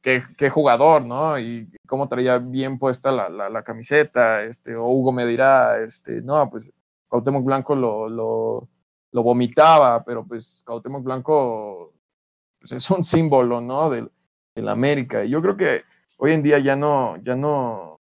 qué, 0.00 0.22
qué 0.36 0.50
jugador, 0.50 1.04
¿no? 1.04 1.38
Y 1.38 1.70
cómo 1.86 2.08
traía 2.08 2.38
bien 2.38 2.78
puesta 2.78 3.10
la, 3.12 3.28
la, 3.28 3.62
camiseta, 3.62 4.42
este, 4.42 4.76
o 4.76 4.86
Hugo 4.86 5.12
me 5.12 5.26
dirá, 5.26 5.82
este, 5.82 6.22
no, 6.22 6.50
pues 6.50 6.70
Cuauhtémoc 7.08 7.44
Blanco 7.44 7.74
lo, 7.74 8.08
lo, 8.08 8.68
lo 9.12 9.22
vomitaba, 9.22 10.04
pero 10.04 10.24
pues 10.24 10.62
Cuauhtémoc 10.66 11.02
Blanco 11.02 11.92
pues, 12.60 12.72
es 12.72 12.90
un 12.90 13.04
símbolo, 13.04 13.60
¿no? 13.60 13.90
Del, 13.90 14.10
del 14.54 14.68
América. 14.68 15.24
Y 15.24 15.30
yo 15.30 15.42
creo 15.42 15.56
que 15.56 15.82
hoy 16.18 16.32
en 16.32 16.42
día 16.42 16.58
ya 16.58 16.76
no, 16.76 17.16
ya 17.22 17.36
no, 17.36 18.00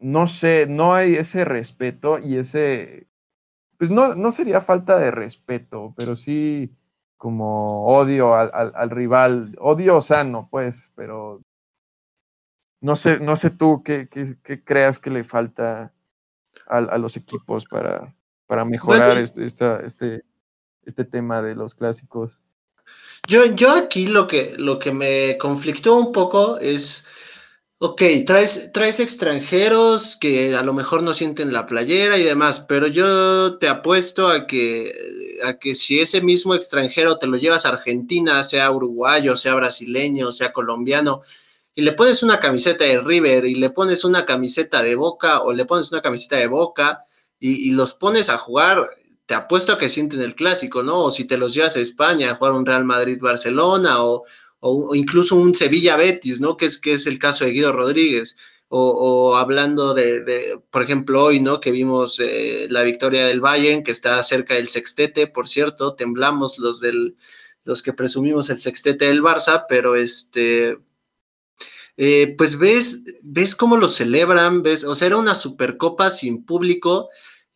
no 0.00 0.26
sé, 0.26 0.66
no 0.68 0.94
hay 0.94 1.16
ese 1.16 1.44
respeto 1.44 2.18
y 2.18 2.36
ese 2.36 3.08
pues 3.78 3.90
no, 3.90 4.14
no 4.14 4.32
sería 4.32 4.60
falta 4.60 4.98
de 4.98 5.10
respeto, 5.10 5.94
pero 5.96 6.16
sí 6.16 6.72
como 7.16 7.86
odio 7.86 8.34
al, 8.34 8.90
rival, 8.90 9.56
odio 9.60 10.00
sano, 10.00 10.48
pues, 10.50 10.92
pero 10.94 11.42
no 12.80 12.94
sé, 12.94 13.18
no 13.18 13.34
sé 13.34 13.50
tú 13.50 13.82
qué, 13.82 14.08
creas 14.64 14.98
que 14.98 15.10
le 15.10 15.24
falta 15.24 15.92
a, 16.66 16.98
los 16.98 17.16
equipos 17.16 17.64
para, 17.66 18.14
para 18.46 18.64
mejorar 18.64 19.18
este, 19.18 19.46
este, 19.46 20.24
este 20.84 21.04
tema 21.04 21.42
de 21.42 21.56
los 21.56 21.74
clásicos. 21.74 22.40
Yo, 23.26 23.44
yo 23.46 23.72
aquí 23.72 24.06
lo 24.06 24.26
que, 24.26 24.54
lo 24.56 24.78
que 24.78 24.92
me 24.92 25.36
conflictó 25.38 25.96
un 25.96 26.12
poco 26.12 26.58
es 26.58 27.06
Ok, 27.80 28.02
traes, 28.26 28.72
traes 28.72 28.98
extranjeros 28.98 30.16
que 30.16 30.56
a 30.56 30.62
lo 30.62 30.72
mejor 30.74 31.04
no 31.04 31.14
sienten 31.14 31.52
la 31.52 31.64
playera 31.66 32.18
y 32.18 32.24
demás, 32.24 32.58
pero 32.68 32.88
yo 32.88 33.58
te 33.58 33.68
apuesto 33.68 34.28
a 34.30 34.48
que, 34.48 35.38
a 35.44 35.58
que 35.60 35.76
si 35.76 36.00
ese 36.00 36.20
mismo 36.20 36.56
extranjero 36.56 37.18
te 37.18 37.28
lo 37.28 37.36
llevas 37.36 37.66
a 37.66 37.68
Argentina, 37.68 38.42
sea 38.42 38.72
uruguayo, 38.72 39.36
sea 39.36 39.54
brasileño, 39.54 40.32
sea 40.32 40.52
colombiano, 40.52 41.22
y 41.72 41.82
le 41.82 41.92
pones 41.92 42.24
una 42.24 42.40
camiseta 42.40 42.84
de 42.84 43.00
River 43.00 43.44
y 43.46 43.54
le 43.54 43.70
pones 43.70 44.04
una 44.04 44.26
camiseta 44.26 44.82
de 44.82 44.96
Boca 44.96 45.42
o 45.42 45.52
le 45.52 45.64
pones 45.64 45.92
una 45.92 46.02
camiseta 46.02 46.34
de 46.34 46.48
Boca, 46.48 47.04
y, 47.38 47.70
los 47.70 47.94
pones 47.94 48.28
a 48.28 48.38
jugar, 48.38 48.88
te 49.26 49.34
apuesto 49.34 49.72
a 49.72 49.78
que 49.78 49.88
sienten 49.88 50.20
el 50.22 50.34
clásico, 50.34 50.82
¿no? 50.82 51.04
O 51.04 51.10
si 51.12 51.28
te 51.28 51.38
los 51.38 51.54
llevas 51.54 51.76
a 51.76 51.80
España 51.80 52.32
a 52.32 52.34
jugar 52.34 52.54
un 52.54 52.66
Real 52.66 52.84
Madrid-Barcelona 52.84 54.04
o, 54.04 54.24
incluso 54.94 55.36
un 55.36 55.54
Sevilla-Betis, 55.54 56.40
¿no? 56.40 56.56
Que 56.56 56.66
es, 56.66 56.78
que 56.78 56.94
es 56.94 57.06
el 57.06 57.18
caso 57.18 57.44
de 57.44 57.52
Guido 57.52 57.72
Rodríguez. 57.72 58.36
O, 58.70 59.34
hablando 59.34 59.94
de, 59.94 60.60
por 60.70 60.82
ejemplo, 60.82 61.24
hoy, 61.24 61.40
¿no? 61.40 61.58
Que 61.58 61.70
vimos 61.70 62.20
eh, 62.20 62.66
la 62.68 62.82
victoria 62.82 63.26
del 63.26 63.40
Bayern, 63.40 63.82
que 63.82 63.92
está 63.92 64.22
cerca 64.22 64.54
del 64.54 64.68
sextete, 64.68 65.26
por 65.26 65.48
cierto, 65.48 65.94
temblamos 65.94 66.58
los 66.58 66.78
del, 66.78 67.16
los 67.64 67.82
que 67.82 67.94
presumimos 67.94 68.50
el 68.50 68.60
sextete 68.60 69.06
del 69.06 69.22
Barça, 69.22 69.64
pero 69.68 69.96
este, 69.96 70.78
eh, 71.96 72.34
pues 72.38 72.58
ves, 72.58 73.04
ves 73.22 73.56
cómo 73.56 73.76
lo 73.76 73.88
celebran, 73.88 74.62
ves, 74.62 74.84
o 74.84 74.94
sea, 74.94 75.08
era 75.08 75.16
una 75.16 75.34
supercopa 75.34 76.10
sin 76.10 76.44
público, 76.44 77.08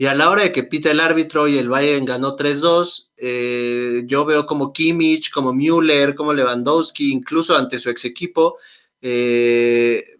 y 0.02 0.06
a 0.06 0.16
la 0.16 0.30
hora 0.30 0.42
de 0.42 0.50
que 0.50 0.64
pita 0.64 0.90
el 0.90 0.98
árbitro 0.98 1.46
y 1.46 1.58
el 1.58 1.68
Bayern 1.68 2.04
ganó 2.04 2.34
3-2, 2.34 3.12
eh, 3.16 4.02
yo 4.06 4.24
veo 4.24 4.46
como 4.46 4.72
Kimmich, 4.72 5.30
como 5.30 5.52
Müller, 5.52 6.16
como 6.16 6.32
Lewandowski, 6.32 7.12
incluso 7.12 7.56
ante 7.56 7.78
su 7.78 7.88
ex 7.88 8.04
equipo, 8.04 8.56
eh, 9.00 10.18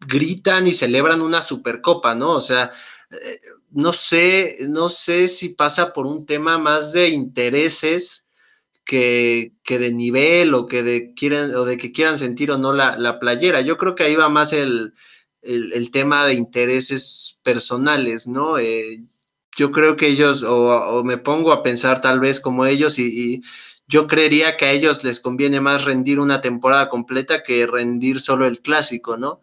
gritan 0.00 0.66
y 0.66 0.74
celebran 0.74 1.22
una 1.22 1.40
supercopa, 1.40 2.14
¿no? 2.14 2.32
O 2.32 2.42
sea, 2.42 2.72
eh, 3.10 3.38
no 3.70 3.94
sé, 3.94 4.58
no 4.68 4.90
sé 4.90 5.28
si 5.28 5.48
pasa 5.48 5.94
por 5.94 6.04
un 6.06 6.26
tema 6.26 6.58
más 6.58 6.92
de 6.92 7.08
intereses 7.08 8.28
que, 8.84 9.54
que 9.64 9.78
de 9.78 9.92
nivel 9.92 10.52
o 10.52 10.66
que 10.66 10.82
de 10.82 11.14
quieran, 11.14 11.54
o 11.54 11.64
de 11.64 11.78
que 11.78 11.90
quieran 11.90 12.18
sentir 12.18 12.50
o 12.50 12.58
no 12.58 12.74
la, 12.74 13.18
playera. 13.18 13.62
Yo 13.62 13.78
creo 13.78 13.94
que 13.94 14.02
ahí 14.02 14.14
va 14.14 14.28
más 14.28 14.52
el, 14.52 14.92
tema 15.90 16.26
de 16.26 16.34
intereses 16.34 17.40
personales, 17.42 18.26
¿no? 18.26 18.58
Yo 19.56 19.72
creo 19.72 19.96
que 19.96 20.08
ellos, 20.08 20.42
o, 20.42 21.02
me 21.04 21.18
pongo 21.18 21.52
a 21.52 21.62
pensar 21.62 22.00
tal 22.00 22.20
vez 22.20 22.40
como 22.40 22.66
ellos, 22.66 22.98
y, 22.98 23.42
yo 23.88 24.06
creería 24.06 24.56
que 24.56 24.64
a 24.64 24.72
ellos 24.72 25.04
les 25.04 25.20
conviene 25.20 25.60
más 25.60 25.84
rendir 25.84 26.18
una 26.18 26.40
temporada 26.40 26.88
completa 26.88 27.42
que 27.42 27.66
rendir 27.66 28.20
solo 28.20 28.46
el 28.46 28.60
clásico, 28.60 29.16
¿no? 29.18 29.42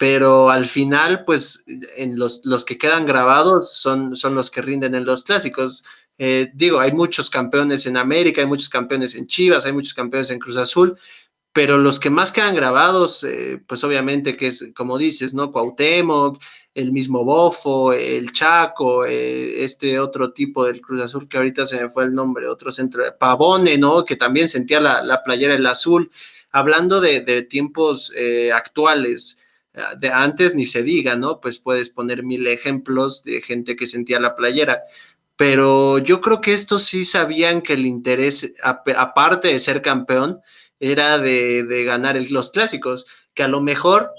pero 0.00 0.48
al 0.48 0.64
final, 0.64 1.26
pues 1.26 1.66
en 1.98 2.18
los, 2.18 2.40
los 2.44 2.64
que 2.64 2.78
quedan 2.78 3.04
grabados 3.04 3.74
son, 3.74 4.16
son 4.16 4.34
los 4.34 4.50
que 4.50 4.62
rinden 4.62 4.94
en 4.94 5.04
los 5.04 5.24
clásicos. 5.24 5.84
Eh, 6.16 6.50
digo, 6.54 6.80
hay 6.80 6.92
muchos 6.92 7.28
campeones 7.28 7.84
en 7.84 7.98
América, 7.98 8.40
hay 8.40 8.46
muchos 8.46 8.70
campeones 8.70 9.14
en 9.14 9.26
Chivas, 9.26 9.66
hay 9.66 9.74
muchos 9.74 9.92
campeones 9.92 10.30
en 10.30 10.38
Cruz 10.38 10.56
Azul, 10.56 10.98
pero 11.52 11.76
los 11.76 12.00
que 12.00 12.08
más 12.08 12.32
quedan 12.32 12.54
grabados, 12.54 13.24
eh, 13.24 13.62
pues 13.66 13.84
obviamente 13.84 14.38
que 14.38 14.46
es, 14.46 14.70
como 14.74 14.96
dices, 14.96 15.34
¿no? 15.34 15.52
Cuauhtémoc, 15.52 16.42
el 16.74 16.92
mismo 16.92 17.24
Bofo, 17.24 17.92
el 17.92 18.32
Chaco, 18.32 19.04
eh, 19.04 19.64
este 19.64 19.98
otro 19.98 20.32
tipo 20.32 20.64
del 20.64 20.80
Cruz 20.80 21.02
Azul 21.02 21.28
que 21.28 21.36
ahorita 21.36 21.66
se 21.66 21.82
me 21.82 21.88
fue 21.88 22.04
el 22.04 22.14
nombre, 22.14 22.48
otro 22.48 22.70
centro, 22.70 23.04
Pavone, 23.18 23.76
¿no? 23.76 24.04
Que 24.04 24.16
también 24.16 24.48
sentía 24.48 24.80
la, 24.80 25.02
la 25.02 25.22
playera 25.22 25.54
el 25.54 25.66
azul. 25.66 26.10
Hablando 26.52 27.00
de, 27.00 27.20
de 27.20 27.42
tiempos 27.42 28.12
actuales, 28.52 29.38
de 29.98 30.08
antes 30.08 30.56
ni 30.56 30.66
se 30.66 30.82
diga, 30.82 31.14
¿no? 31.14 31.40
Pues 31.40 31.58
puedes 31.58 31.90
poner 31.90 32.24
mil 32.24 32.46
ejemplos 32.48 33.22
de 33.22 33.40
gente 33.40 33.76
que 33.76 33.86
sentía 33.86 34.18
la 34.18 34.34
playera, 34.34 34.82
pero 35.40 35.96
yo 35.96 36.20
creo 36.20 36.42
que 36.42 36.52
estos 36.52 36.84
sí 36.84 37.02
sabían 37.02 37.62
que 37.62 37.72
el 37.72 37.86
interés, 37.86 38.52
aparte 38.62 39.48
de 39.48 39.58
ser 39.58 39.80
campeón, 39.80 40.42
era 40.80 41.16
de, 41.16 41.84
ganar 41.86 42.20
los 42.30 42.50
clásicos, 42.50 43.06
que 43.32 43.42
a 43.42 43.48
lo 43.48 43.62
mejor 43.62 44.10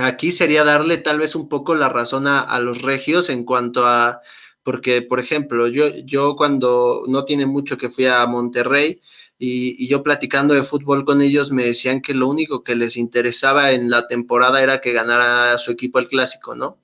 aquí 0.00 0.32
sería 0.32 0.64
darle 0.64 0.98
tal 0.98 1.18
vez 1.18 1.34
un 1.34 1.48
poco 1.48 1.74
la 1.74 1.88
razón 1.88 2.26
a, 2.26 2.58
los 2.60 2.82
regios 2.82 3.30
en 3.30 3.44
cuanto 3.44 3.86
a, 3.86 4.20
porque 4.62 5.02
por 5.02 5.20
ejemplo, 5.20 5.68
yo, 5.68 5.88
yo 6.04 6.36
cuando 6.36 7.04
no 7.08 7.24
tiene 7.24 7.46
mucho 7.46 7.76
que 7.76 7.90
fui 7.90 8.06
a 8.06 8.26
Monterrey, 8.26 9.00
y, 9.42 9.88
yo 9.88 10.02
platicando 10.02 10.52
de 10.52 10.62
fútbol 10.62 11.06
con 11.06 11.22
ellos 11.22 11.50
me 11.50 11.64
decían 11.64 12.02
que 12.02 12.12
lo 12.12 12.28
único 12.28 12.62
que 12.62 12.76
les 12.76 12.98
interesaba 12.98 13.72
en 13.72 13.88
la 13.88 14.06
temporada 14.06 14.62
era 14.62 14.82
que 14.82 14.92
ganara 14.92 15.56
su 15.56 15.72
equipo 15.72 15.98
el 15.98 16.08
clásico, 16.08 16.54
¿no? 16.54 16.78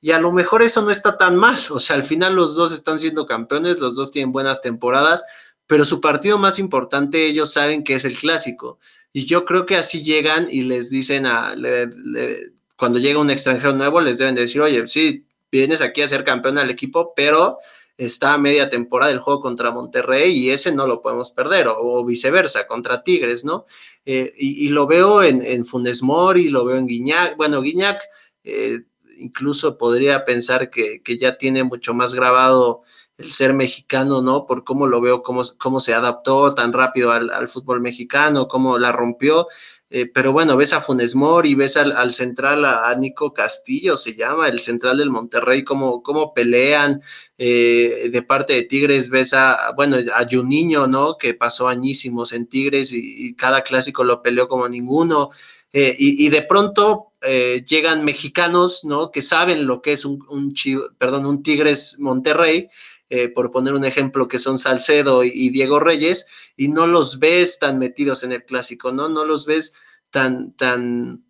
Y 0.00 0.12
a 0.12 0.20
lo 0.20 0.32
mejor 0.32 0.62
eso 0.62 0.80
no 0.80 0.90
está 0.90 1.18
tan 1.18 1.36
mal, 1.36 1.58
o 1.70 1.78
sea, 1.78 1.96
al 1.96 2.02
final 2.02 2.34
los 2.34 2.54
dos 2.54 2.72
están 2.72 2.98
siendo 2.98 3.26
campeones, 3.26 3.78
los 3.78 3.94
dos 3.94 4.10
tienen 4.10 4.32
buenas 4.32 4.62
temporadas, 4.62 5.22
pero 5.66 5.84
su 5.84 6.00
partido 6.00 6.38
más 6.38 6.58
importante 6.58 7.26
ellos 7.26 7.52
saben 7.52 7.84
que 7.84 7.94
es 7.94 8.06
el 8.06 8.16
clásico. 8.16 8.78
Y 9.12 9.26
yo 9.26 9.44
creo 9.44 9.66
que 9.66 9.76
así 9.76 10.02
llegan 10.02 10.48
y 10.50 10.62
les 10.62 10.88
dicen 10.88 11.26
a, 11.26 11.54
cuando 12.78 12.98
llega 12.98 13.18
un 13.18 13.30
extranjero 13.30 13.72
nuevo, 13.74 14.00
les 14.00 14.18
deben 14.18 14.34
decir, 14.34 14.60
oye, 14.60 14.86
sí, 14.86 15.26
vienes 15.50 15.82
aquí 15.82 16.02
a 16.02 16.06
ser 16.06 16.24
campeón 16.24 16.58
al 16.58 16.70
equipo, 16.70 17.12
pero 17.14 17.58
está 17.96 18.38
media 18.38 18.68
temporada 18.70 19.10
el 19.10 19.18
juego 19.18 19.40
contra 19.40 19.72
Monterrey 19.72 20.32
y 20.32 20.50
ese 20.50 20.72
no 20.72 20.86
lo 20.86 21.02
podemos 21.02 21.30
perder, 21.30 21.66
o, 21.68 22.04
viceversa, 22.04 22.66
contra 22.66 23.02
Tigres, 23.02 23.44
¿no? 23.44 23.66
Eh, 24.04 24.32
y, 24.38 24.68
lo 24.68 24.86
veo 24.86 25.22
en, 25.22 25.42
en, 25.42 25.64
Funes 25.64 26.02
Mori, 26.02 26.48
lo 26.48 26.64
veo 26.64 26.76
en 26.76 26.86
Guiñac, 26.86 27.36
bueno, 27.36 27.60
Guiñac 27.60 28.00
eh, 28.44 28.82
incluso 29.18 29.76
podría 29.76 30.24
pensar 30.24 30.70
que, 30.70 31.02
ya 31.18 31.36
tiene 31.36 31.64
mucho 31.64 31.92
más 31.94 32.14
grabado 32.14 32.82
el 33.18 33.30
ser 33.30 33.52
mexicano, 33.52 34.22
¿no? 34.22 34.46
Por 34.46 34.64
cómo 34.64 34.86
lo 34.86 35.00
veo, 35.00 35.22
cómo, 35.22 35.42
cómo 35.58 35.80
se 35.80 35.92
adaptó 35.92 36.54
tan 36.54 36.72
rápido 36.72 37.12
al, 37.12 37.30
al 37.30 37.48
fútbol 37.48 37.80
mexicano, 37.80 38.48
cómo 38.48 38.78
la 38.78 38.92
rompió, 38.92 39.46
eh, 39.90 40.04
pero 40.06 40.32
bueno, 40.32 40.56
ves 40.56 40.74
a 40.74 40.80
Funes 40.80 41.14
Mori, 41.14 41.54
ves 41.54 41.78
al, 41.78 42.12
central, 42.12 42.64
a, 42.66 42.94
Nico 42.94 43.32
Castillo, 43.32 43.96
se 43.96 44.14
llama, 44.14 44.48
el 44.48 44.60
central 44.60 44.98
del 44.98 45.08
Monterrey, 45.08 45.64
cómo, 45.64 46.02
cómo 46.02 46.34
pelean. 46.34 47.00
Eh, 47.38 48.10
de 48.12 48.22
parte 48.22 48.52
de 48.52 48.62
Tigres, 48.64 49.08
ves 49.08 49.32
a, 49.32 49.72
bueno, 49.76 49.96
a 50.14 50.26
Juninho, 50.30 50.86
¿no? 50.86 51.16
Que 51.16 51.32
pasó 51.34 51.68
añísimos 51.68 52.32
en 52.32 52.46
Tigres 52.48 52.92
y, 52.92 53.34
cada 53.34 53.62
clásico 53.62 54.04
lo 54.04 54.20
peleó 54.22 54.46
como 54.46 54.68
ninguno. 54.68 55.30
Eh, 55.72 55.96
y, 55.98 56.28
de 56.28 56.42
pronto 56.42 57.12
llegan 57.66 58.04
mexicanos, 58.04 58.84
¿no? 58.84 59.10
Que 59.10 59.22
saben 59.22 59.66
lo 59.66 59.82
que 59.82 59.92
es 59.92 60.04
un, 60.04 60.24
un 60.28 60.54
perdón, 60.98 61.26
un 61.26 61.42
Tigres 61.42 61.96
Monterrey. 61.98 62.68
Por 63.34 63.50
poner 63.50 63.74
un 63.74 63.84
ejemplo, 63.84 64.28
que 64.28 64.38
son 64.38 64.58
Salcedo 64.58 65.24
y 65.24 65.50
Diego 65.50 65.80
Reyes, 65.80 66.26
y 66.56 66.68
no 66.68 66.86
los 66.86 67.18
ves 67.18 67.58
tan 67.58 67.78
metidos 67.78 68.22
en 68.22 68.32
el 68.32 68.44
clásico, 68.44 68.92
¿no? 68.92 69.08
No 69.08 69.24
los 69.24 69.46
ves 69.46 69.74
tan, 70.10 70.52
tan, 70.52 71.24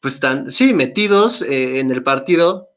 pues 0.00 0.20
tan, 0.20 0.50
sí, 0.50 0.74
metidos 0.74 1.42
eh, 1.42 1.78
en 1.78 1.90
el 1.90 2.02
partido. 2.02 2.70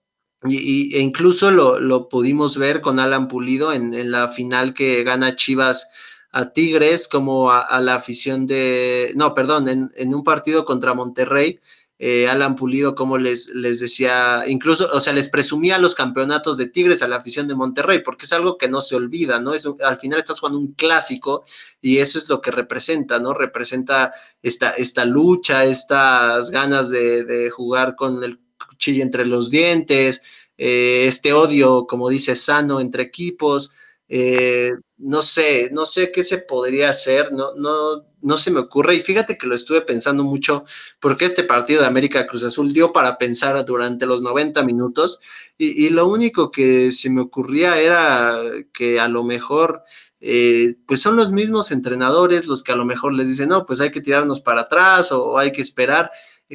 Y, 0.43 0.95
e 0.95 0.99
incluso 0.99 1.51
lo, 1.51 2.09
pudimos 2.09 2.57
ver 2.57 2.81
con 2.81 2.99
Alan 2.99 3.27
Pulido 3.27 3.73
en, 3.73 4.11
la 4.11 4.27
final 4.27 4.73
que 4.73 5.03
gana 5.03 5.35
Chivas 5.35 5.89
a 6.31 6.53
Tigres, 6.53 7.07
como 7.07 7.51
a, 7.51 7.81
la 7.81 7.95
afición 7.95 8.45
de, 8.45 9.13
no, 9.15 9.33
perdón, 9.33 9.67
en 9.67 10.13
un 10.13 10.23
partido 10.23 10.63
contra 10.63 10.93
Monterrey, 10.93 11.59
eh, 11.99 12.27
Alan 12.27 12.55
Pulido, 12.55 12.93
como 12.93 13.17
les, 13.17 13.49
les 13.55 13.79
decía, 13.79 14.43
incluso, 14.45 14.87
o 14.93 15.01
sea, 15.01 15.13
les 15.13 15.29
presumía 15.29 15.79
los 15.79 15.95
campeonatos 15.95 16.57
de 16.57 16.67
Tigres 16.67 17.01
a 17.01 17.07
la 17.07 17.15
afición 17.15 17.47
de 17.47 17.55
Monterrey, 17.55 18.03
porque 18.03 18.25
es 18.25 18.33
algo 18.33 18.57
que 18.57 18.69
no 18.69 18.81
se 18.81 18.95
olvida, 18.95 19.39
¿no? 19.39 19.55
Es, 19.55 19.67
al 19.83 19.97
final 19.97 20.19
estás 20.19 20.39
jugando 20.39 20.59
un 20.59 20.73
clásico 20.73 21.43
y 21.81 21.97
eso 21.97 22.19
es 22.19 22.29
lo 22.29 22.39
que 22.39 22.51
representa, 22.51 23.17
¿no? 23.19 23.33
Representa 23.33 24.11
esta, 24.43 24.71
esta 24.71 25.05
lucha, 25.05 25.63
estas 25.63 26.51
ganas 26.51 26.89
de, 26.89 27.49
jugar 27.49 27.95
con 27.95 28.23
el 28.23 28.39
cuchillo 28.69 29.01
entre 29.01 29.25
los 29.25 29.49
dientes, 29.49 30.21
eh, 30.57 31.05
este 31.07 31.33
odio, 31.33 31.87
como 31.87 32.09
dice, 32.09 32.35
sano 32.35 32.79
entre 32.79 33.03
equipos. 33.03 33.71
Eh, 34.09 34.71
no 34.97 35.21
sé, 35.21 35.69
no 35.71 35.85
sé 35.85 36.11
qué 36.11 36.23
se 36.23 36.39
podría 36.39 36.89
hacer, 36.89 37.31
no, 37.31 37.53
no, 37.55 38.05
no 38.21 38.37
se 38.37 38.51
me 38.51 38.59
ocurre. 38.59 38.95
Y 38.95 39.01
fíjate 39.01 39.37
que 39.37 39.47
lo 39.47 39.55
estuve 39.55 39.81
pensando 39.81 40.23
mucho 40.23 40.63
porque 40.99 41.25
este 41.25 41.43
partido 41.43 41.81
de 41.81 41.87
América 41.87 42.25
Cruz 42.27 42.43
Azul 42.43 42.73
dio 42.73 42.93
para 42.93 43.17
pensar 43.17 43.63
durante 43.65 44.05
los 44.05 44.21
90 44.21 44.63
minutos 44.63 45.19
y, 45.57 45.89
lo 45.89 46.07
único 46.07 46.51
que 46.51 46.91
se 46.91 47.09
me 47.09 47.21
ocurría 47.21 47.79
era 47.79 48.41
que 48.73 48.99
a 48.99 49.07
lo 49.07 49.23
mejor... 49.23 49.83
Eh, 50.19 50.77
pues 50.87 50.99
son 50.99 51.15
los 51.15 51.31
mismos 51.31 51.71
entrenadores 51.71 52.47
los 52.47 52.63
que 52.63 52.71
a 52.71 52.75
lo 52.75 52.85
mejor 52.85 53.13
les 53.13 53.27
dicen, 53.27 53.49
no, 53.49 53.67
pues 53.67 53.81
hay 53.81 53.91
que 53.91 54.01
tirarnos 54.01 54.41
para 54.41 54.61
atrás 54.61 55.11
o 55.11 55.37
hay 55.37 55.51
que 55.51 55.61
esperar 55.61 56.09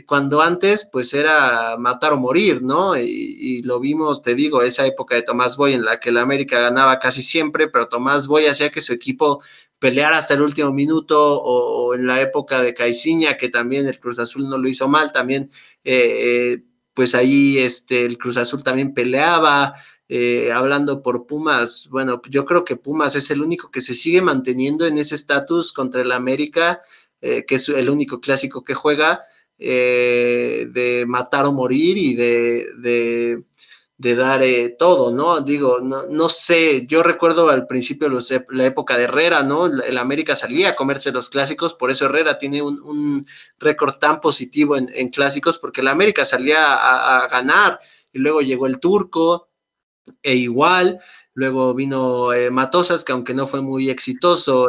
cuando 0.07 0.41
antes 0.41 0.89
pues 0.91 1.13
era 1.13 1.77
matar 1.77 2.15
o 2.15 2.17
morir, 2.17 2.63
¿no? 2.63 2.97
Y, 2.97 3.63
lo 3.63 3.79
vimos, 3.79 4.23
te 4.23 4.35
digo, 4.35 4.63
esa 4.63 4.87
época 4.87 5.15
de 5.15 5.23
Tomás 5.23 5.57
Boy 5.57 5.75
en 5.75 5.85
la 5.85 6.01
que 6.01 6.11
la 6.11 6.23
América 6.23 6.59
ganaba 6.59 6.99
casi 6.99 7.23
siempre, 7.23 7.69
pero 7.69 7.89
Tomás 7.89 8.27
Boy 8.27 8.47
hacía 8.47 8.71
que 8.71 8.81
su 8.81 8.93
equipo 8.93 9.43
peleara 9.79 10.17
hasta 10.17 10.35
el 10.35 10.43
último 10.43 10.73
minuto, 10.73 11.43
o, 11.43 11.95
en 11.95 12.07
la 12.07 12.21
época 12.21 12.63
de 12.63 12.73
Caiciña, 12.73 13.37
que 13.37 13.49
también 13.51 13.87
el 13.87 14.01
Cruz 14.01 14.19
Azul 14.19 14.49
no 14.49 14.57
lo 14.57 14.69
hizo 14.69 14.89
mal, 14.89 15.13
también 15.13 15.51
eh, 15.85 16.55
eh, 16.55 16.65
pues 16.95 17.15
ahí 17.15 17.59
este, 17.59 18.07
el 18.07 18.17
Cruz 18.17 18.37
Azul 18.37 18.63
también 18.63 18.95
peleaba, 18.95 19.75
eh, 20.09 20.53
hablando 20.53 21.03
por 21.03 21.27
Pumas, 21.27 21.89
bueno, 21.91 22.23
yo 22.31 22.47
creo 22.47 22.65
que 22.65 22.77
Pumas 22.77 23.17
es 23.17 23.31
el 23.31 23.43
único 23.43 23.71
que 23.71 23.81
se 23.81 23.93
sigue 23.93 24.23
manteniendo 24.23 24.87
en 24.87 24.99
ese 24.99 25.17
estatus 25.17 25.73
contra 25.73 26.01
el 26.03 26.13
América, 26.13 26.81
que 27.21 27.55
es 27.55 27.69
el 27.69 27.89
único 27.89 28.21
clásico 28.21 28.65
que 28.65 28.75
juega, 28.75 29.23
eh, 29.65 30.67
de 30.71 31.05
matar 31.07 31.47
o 31.47 31.53
morir 31.53 31.97
y 31.97 32.15
de, 32.15 33.45
de 34.03 34.17
dar 34.17 34.43
eh, 34.43 34.71
todo, 34.71 35.13
¿no? 35.13 35.41
Digo, 35.43 35.79
no, 35.81 36.09
no, 36.09 36.29
sé, 36.29 36.89
yo 36.89 37.05
recuerdo 37.05 37.49
al 37.49 37.69
principio 37.69 38.09
los, 38.09 38.35
la 38.49 38.67
época 38.67 38.97
de 38.97 39.05
Herrera, 39.05 39.45
¿no? 39.45 39.67
El 39.67 39.97
América 39.97 40.35
salía 40.35 40.71
a 40.71 40.75
comerse 40.75 41.13
los 41.13 41.31
clásicos, 41.31 41.75
por 41.75 41.93
eso 41.93 42.07
Herrera 42.07 42.37
tiene 42.37 42.63
un, 42.63 42.83
un 42.83 43.27
récord 43.61 43.95
tan 43.99 44.21
positivo 44.21 44.77
en, 44.77 45.09
clásicos, 45.11 45.57
porque 45.61 45.83
el 45.83 45.89
América 45.89 46.25
salía 46.25 46.75
a, 46.75 47.29
ganar 47.29 47.79
y 48.13 48.19
luego 48.19 48.41
llegó 48.41 48.67
el 48.67 48.81
turco 48.81 49.51
e 50.21 50.35
igual, 50.35 50.99
luego 51.35 51.73
vino 51.73 52.33
eh, 52.33 52.51
Matosas, 52.51 53.05
que 53.05 53.13
aunque 53.13 53.35
no 53.35 53.47
fue 53.47 53.63
muy 53.63 53.89
exitoso, 53.89 54.67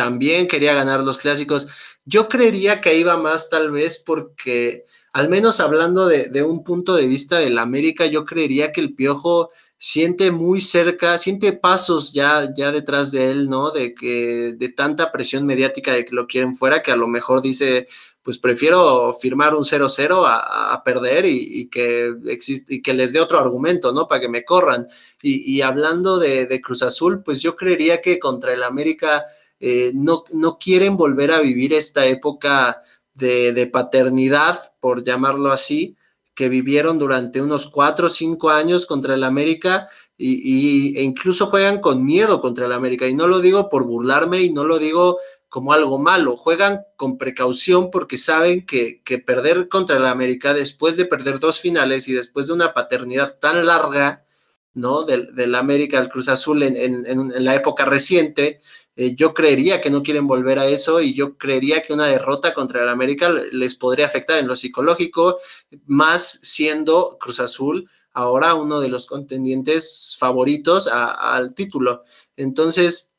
también 0.00 0.48
quería 0.48 0.72
ganar 0.72 1.04
los 1.04 1.18
clásicos. 1.18 1.68
Yo 2.06 2.26
creería 2.26 2.80
que 2.80 2.96
iba 2.96 3.18
más 3.18 3.50
tal 3.50 3.70
vez 3.70 4.02
porque 4.02 4.86
al 5.12 5.28
menos 5.28 5.60
hablando 5.60 6.06
de, 6.08 6.42
un 6.42 6.64
punto 6.64 6.96
de 6.96 7.06
vista 7.06 7.38
del 7.38 7.58
América, 7.58 8.06
yo 8.06 8.24
creería 8.24 8.72
que 8.72 8.80
el 8.80 8.94
Piojo 8.94 9.50
siente 9.76 10.30
muy 10.30 10.62
cerca, 10.62 11.18
siente 11.18 11.52
pasos 11.52 12.14
ya, 12.14 12.48
ya 12.56 12.72
detrás 12.72 13.10
de 13.12 13.30
él, 13.30 13.50
¿no? 13.50 13.72
De 13.72 13.92
que 13.92 14.54
de 14.56 14.68
tanta 14.70 15.12
presión 15.12 15.44
mediática 15.44 15.92
de 15.92 16.06
que 16.06 16.14
lo 16.14 16.26
quieren 16.26 16.54
fuera, 16.54 16.80
que 16.80 16.92
a 16.92 16.96
lo 16.96 17.06
mejor 17.06 17.42
dice, 17.42 17.86
pues 18.22 18.38
prefiero 18.38 19.12
firmar 19.12 19.54
un 19.54 19.64
0-0 19.64 20.24
a, 20.26 20.82
perder 20.82 21.26
y, 21.26 21.68
que 21.68 22.14
existe, 22.26 22.76
y 22.76 22.82
que 22.82 22.94
les 22.94 23.12
dé 23.12 23.20
otro 23.20 23.38
argumento, 23.38 23.92
¿no? 23.92 24.06
Para 24.06 24.20
que 24.20 24.28
me 24.28 24.44
corran. 24.44 24.86
Y, 25.22 25.60
hablando 25.62 26.18
de, 26.18 26.60
Cruz 26.62 26.82
Azul, 26.82 27.22
pues 27.22 27.40
yo 27.40 27.56
creería 27.56 28.00
que 28.00 28.18
contra 28.18 28.52
el 28.52 28.62
América 28.62 29.24
eh, 29.60 29.92
no, 29.94 30.24
no 30.32 30.58
quieren 30.58 30.96
volver 30.96 31.30
a 31.30 31.40
vivir 31.40 31.74
esta 31.74 32.06
época 32.06 32.80
de, 33.14 33.52
de, 33.52 33.66
paternidad, 33.66 34.58
por 34.80 35.04
llamarlo 35.04 35.52
así, 35.52 35.96
que 36.34 36.48
vivieron 36.48 36.98
durante 36.98 37.42
unos 37.42 37.66
cuatro 37.66 38.06
o 38.06 38.08
cinco 38.08 38.48
años 38.48 38.86
contra 38.86 39.14
el 39.14 39.24
América 39.24 39.88
y, 40.16 40.96
e 40.96 41.02
incluso 41.02 41.46
juegan 41.46 41.80
con 41.80 42.04
miedo 42.04 42.40
contra 42.40 42.64
el 42.64 42.72
América. 42.72 43.06
Y 43.06 43.14
no 43.14 43.26
lo 43.26 43.40
digo 43.40 43.68
por 43.68 43.84
burlarme 43.84 44.40
y 44.40 44.50
no 44.50 44.64
lo 44.64 44.78
digo 44.78 45.18
como 45.50 45.74
algo 45.74 45.98
malo, 45.98 46.36
juegan 46.36 46.82
con 46.96 47.18
precaución 47.18 47.90
porque 47.90 48.16
saben 48.16 48.64
que, 48.64 49.02
que 49.02 49.18
perder 49.18 49.68
contra 49.68 49.96
el 49.96 50.06
América 50.06 50.54
después 50.54 50.96
de 50.96 51.04
perder 51.04 51.40
dos 51.40 51.60
finales 51.60 52.08
y 52.08 52.12
después 52.12 52.46
de 52.46 52.54
una 52.54 52.72
paternidad 52.72 53.38
tan 53.38 53.66
larga, 53.66 54.24
¿no? 54.72 55.02
Del, 55.02 55.34
del 55.34 55.54
América 55.56 55.98
al 55.98 56.08
Cruz 56.08 56.28
Azul 56.28 56.62
en, 56.62 56.76
en, 56.76 57.04
en 57.06 57.44
la 57.44 57.54
época 57.56 57.84
reciente, 57.84 58.60
eh, 59.00 59.14
yo 59.14 59.32
creería 59.32 59.80
que 59.80 59.88
no 59.88 60.02
quieren 60.02 60.26
volver 60.26 60.58
a 60.58 60.66
eso 60.66 61.00
y 61.00 61.14
yo 61.14 61.38
creería 61.38 61.80
que 61.80 61.94
una 61.94 62.04
derrota 62.04 62.52
contra 62.52 62.82
el 62.82 62.88
América 62.90 63.30
les 63.50 63.74
podría 63.74 64.04
afectar 64.04 64.36
en 64.36 64.46
lo 64.46 64.54
psicológico, 64.54 65.38
más 65.86 66.38
siendo 66.42 67.16
Cruz 67.18 67.40
Azul 67.40 67.88
ahora 68.12 68.52
uno 68.52 68.78
de 68.78 68.90
los 68.90 69.06
contendientes 69.06 70.16
favoritos 70.18 70.86
al 70.86 71.54
título. 71.54 72.04
Entonces, 72.36 73.14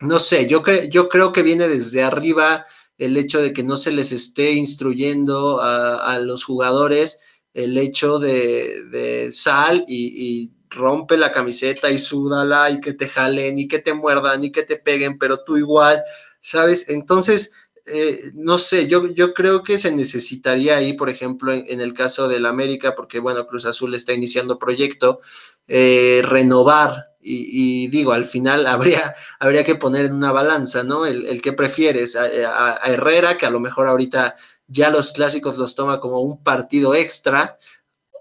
no 0.00 0.18
sé, 0.18 0.48
yo, 0.48 0.60
cre 0.64 0.88
yo 0.88 1.08
creo 1.08 1.32
que 1.32 1.44
viene 1.44 1.68
desde 1.68 2.02
arriba 2.02 2.66
el 2.98 3.16
hecho 3.16 3.40
de 3.40 3.52
que 3.52 3.62
no 3.62 3.76
se 3.76 3.92
les 3.92 4.10
esté 4.10 4.54
instruyendo 4.54 5.60
a, 5.62 6.18
los 6.18 6.42
jugadores 6.42 7.20
el 7.54 7.78
hecho 7.78 8.18
de, 8.18 9.28
sal 9.30 9.84
y 9.86 10.50
rompe 10.72 11.16
la 11.16 11.32
camiseta 11.32 11.90
y 11.90 11.98
súdala 11.98 12.70
y 12.70 12.80
que 12.80 12.92
te 12.92 13.08
jalen 13.08 13.58
y 13.58 13.68
que 13.68 13.78
te 13.78 13.94
muerdan 13.94 14.42
y 14.44 14.52
que 14.52 14.62
te 14.62 14.76
peguen, 14.76 15.18
pero 15.18 15.44
tú 15.44 15.56
igual, 15.56 16.02
¿sabes? 16.40 16.88
Entonces, 16.88 17.52
eh, 17.84 18.30
no 18.34 18.58
sé, 18.58 18.86
yo, 18.86 19.08
yo 19.08 19.34
creo 19.34 19.62
que 19.62 19.78
se 19.78 19.90
necesitaría 19.90 20.76
ahí, 20.76 20.92
por 20.94 21.10
ejemplo, 21.10 21.52
en, 21.52 21.80
el 21.80 21.94
caso 21.94 22.28
del 22.28 22.46
América, 22.46 22.94
porque 22.94 23.18
bueno, 23.18 23.46
Cruz 23.46 23.66
Azul 23.66 23.94
está 23.94 24.12
iniciando 24.12 24.58
proyecto, 24.58 25.20
eh, 25.68 26.22
renovar. 26.24 27.08
Y, 27.24 27.86
digo, 27.88 28.12
al 28.12 28.24
final 28.24 28.66
habría, 28.68 29.14
habría 29.38 29.62
que 29.62 29.76
poner 29.76 30.06
en 30.06 30.14
una 30.14 30.32
balanza, 30.32 30.82
¿no? 30.82 31.06
El, 31.06 31.26
el 31.26 31.40
que 31.40 31.52
prefieres, 31.52 32.16
a 32.16 32.76
Herrera, 32.84 33.36
que 33.36 33.46
a 33.46 33.50
lo 33.50 33.60
mejor 33.60 33.88
ahorita 33.88 34.34
ya 34.66 34.90
los 34.90 35.12
clásicos 35.12 35.56
los 35.56 35.74
toma 35.74 36.00
como 36.00 36.20
un 36.20 36.42
partido 36.42 36.94
extra, 36.94 37.58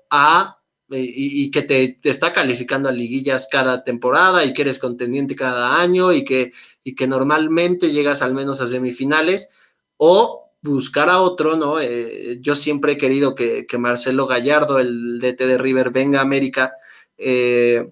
a 0.09 0.60
y, 0.91 1.51
que 1.51 1.61
te, 1.61 1.97
está 2.03 2.33
calificando 2.33 2.89
a 2.89 2.91
liguillas 2.91 3.47
cada 3.51 3.83
temporada 3.83 4.43
y 4.43 4.53
que 4.53 4.63
eres 4.63 4.79
contendiente 4.79 5.35
cada 5.35 5.79
año 5.79 6.11
y 6.11 6.23
que, 6.23 6.51
y 6.83 6.95
que 6.95 7.07
normalmente 7.07 7.91
llegas 7.91 8.21
al 8.21 8.33
menos 8.33 8.61
a 8.61 8.67
semifinales 8.67 9.51
o 9.97 10.51
buscar 10.61 11.09
a 11.09 11.21
otro, 11.21 11.55
¿no? 11.55 11.79
Eh, 11.79 12.37
yo 12.41 12.55
siempre 12.55 12.93
he 12.93 12.97
querido 12.97 13.35
que, 13.35 13.65
que, 13.65 13.77
Marcelo 13.77 14.27
Gallardo, 14.27 14.79
el 14.79 15.19
DT 15.19 15.47
de 15.47 15.57
River, 15.57 15.91
venga 15.91 16.19
a 16.19 16.23
América 16.23 16.73
eh, 17.17 17.89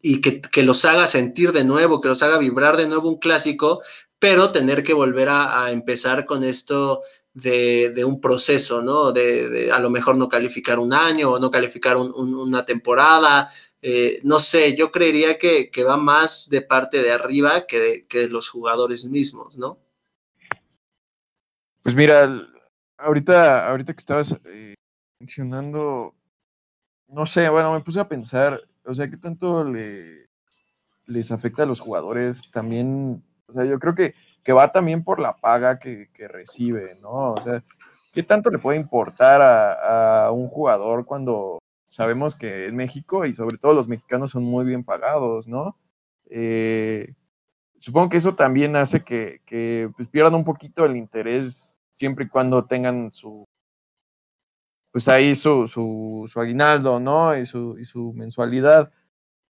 y 0.00 0.20
que, 0.20 0.40
que, 0.40 0.62
los 0.62 0.84
haga 0.84 1.06
sentir 1.06 1.52
de 1.52 1.64
nuevo, 1.64 2.00
que 2.00 2.08
los 2.08 2.22
haga 2.22 2.38
vibrar 2.38 2.76
de 2.76 2.86
nuevo 2.86 3.08
un 3.08 3.18
clásico, 3.18 3.82
pero 4.18 4.52
tener 4.52 4.82
que 4.84 4.94
volver 4.94 5.28
a 5.28 5.70
empezar 5.70 6.24
con 6.24 6.44
esto 6.44 7.02
de, 7.34 7.90
de, 7.90 8.04
un 8.04 8.20
proceso, 8.20 8.82
¿no? 8.82 9.12
De, 9.12 9.48
de, 9.48 9.72
a 9.72 9.78
lo 9.78 9.90
mejor 9.90 10.16
no 10.16 10.28
calificar 10.28 10.78
un 10.78 10.92
año 10.92 11.32
o 11.32 11.38
no 11.38 11.50
calificar 11.50 11.96
un, 11.96 12.12
un, 12.14 12.34
una 12.34 12.64
temporada. 12.64 13.50
Eh, 13.80 14.20
no 14.22 14.38
sé, 14.38 14.76
yo 14.76 14.90
creería 14.90 15.38
que, 15.38 15.70
que, 15.70 15.84
va 15.84 15.96
más 15.96 16.48
de 16.48 16.62
parte 16.62 17.02
de 17.02 17.12
arriba 17.12 17.66
que 17.66 17.78
de, 17.78 18.06
que 18.06 18.28
los 18.28 18.48
jugadores 18.48 19.06
mismos, 19.06 19.58
¿no? 19.58 19.78
Pues 21.82 21.94
mira, 21.96 22.48
ahorita, 22.98 23.68
ahorita 23.68 23.92
que 23.92 23.98
estabas 23.98 24.36
eh, 24.44 24.74
mencionando, 25.18 26.14
no 27.08 27.26
sé, 27.26 27.48
bueno, 27.48 27.72
me 27.72 27.80
puse 27.80 27.98
a 27.98 28.08
pensar, 28.08 28.60
o 28.84 28.94
sea, 28.94 29.10
¿qué 29.10 29.16
tanto 29.16 29.64
le, 29.64 30.28
les 31.06 31.32
afecta 31.32 31.64
a 31.64 31.66
los 31.66 31.80
jugadores? 31.80 32.50
También, 32.50 33.22
o 33.52 33.54
sea, 33.54 33.64
yo 33.64 33.78
creo 33.78 33.94
que 33.94 34.14
que 34.42 34.52
va 34.52 34.72
también 34.72 35.04
por 35.04 35.20
la 35.20 35.36
paga 35.36 35.78
que, 35.78 36.08
que, 36.12 36.28
recibe, 36.28 36.98
¿no? 37.00 37.32
O 37.32 37.40
sea, 37.40 37.62
¿qué 38.12 38.22
tanto 38.22 38.50
le 38.50 38.58
puede 38.58 38.78
importar 38.78 39.40
a, 39.40 40.26
a, 40.26 40.32
un 40.32 40.48
jugador 40.48 41.04
cuando 41.06 41.58
sabemos 41.84 42.36
que 42.36 42.66
en 42.66 42.76
México 42.76 43.24
y 43.26 43.32
sobre 43.34 43.58
todo 43.58 43.74
los 43.74 43.88
mexicanos 43.88 44.32
son 44.32 44.44
muy 44.44 44.64
bien 44.64 44.84
pagados, 44.84 45.46
¿no? 45.46 45.76
Eh, 46.30 47.14
supongo 47.78 48.08
que 48.08 48.16
eso 48.16 48.34
también 48.34 48.76
hace 48.76 49.04
que, 49.04 49.40
que 49.44 49.90
pues, 49.96 50.08
pierdan 50.08 50.34
un 50.34 50.44
poquito 50.44 50.84
el 50.84 50.96
interés 50.96 51.80
siempre 51.90 52.24
y 52.24 52.28
cuando 52.28 52.64
tengan 52.64 53.12
su, 53.12 53.44
pues 54.90 55.08
ahí 55.08 55.34
su, 55.34 55.68
su, 55.68 56.28
su 56.32 56.40
aguinaldo, 56.40 56.98
¿no? 57.00 57.36
Y 57.36 57.46
su, 57.46 57.78
y 57.78 57.84
su 57.84 58.12
mensualidad. 58.14 58.90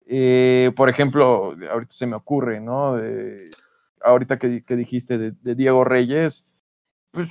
Eh, 0.06 0.72
por 0.76 0.90
ejemplo, 0.90 1.56
ahorita 1.70 1.92
se 1.94 2.08
me 2.08 2.16
ocurre, 2.16 2.62
¿no? 2.62 2.98
Ahorita 4.04 4.38
que, 4.38 4.64
que 4.64 4.76
dijiste 4.76 5.18
de, 5.18 5.32
de, 5.42 5.56
Diego 5.56 5.84
Reyes, 5.84 6.46
pues, 7.12 7.30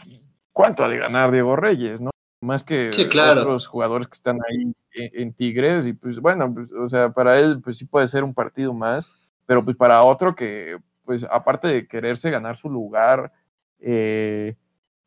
¿cuánto 0.52 0.84
ha 0.84 0.88
de 0.88 0.98
ganar 0.98 1.30
Diego 1.30 1.56
Reyes, 1.56 2.00
no? 2.00 2.10
Más 2.40 2.64
que 2.64 2.92
sí, 2.92 3.08
claro. 3.08 3.42
otros 3.42 3.66
jugadores 3.66 4.08
que 4.08 4.14
están 4.14 4.38
ahí 4.48 4.72
en, 4.92 5.10
en, 5.14 5.32
Tigres, 5.32 5.86
y 5.86 5.92
pues, 5.94 6.18
bueno, 6.18 6.52
pues, 6.52 6.70
o 6.72 6.88
sea, 6.88 7.10
para 7.10 7.38
él, 7.38 7.60
pues 7.62 7.78
sí 7.78 7.86
puede 7.86 8.06
ser 8.06 8.24
un 8.24 8.34
partido 8.34 8.72
más, 8.74 9.08
pero 9.46 9.64
pues 9.64 9.76
para 9.76 10.02
otro 10.02 10.34
que, 10.34 10.78
pues, 11.04 11.24
aparte 11.24 11.68
de 11.68 11.86
quererse 11.86 12.30
ganar 12.30 12.56
su 12.56 12.68
lugar, 12.68 13.32
eh, 13.80 14.56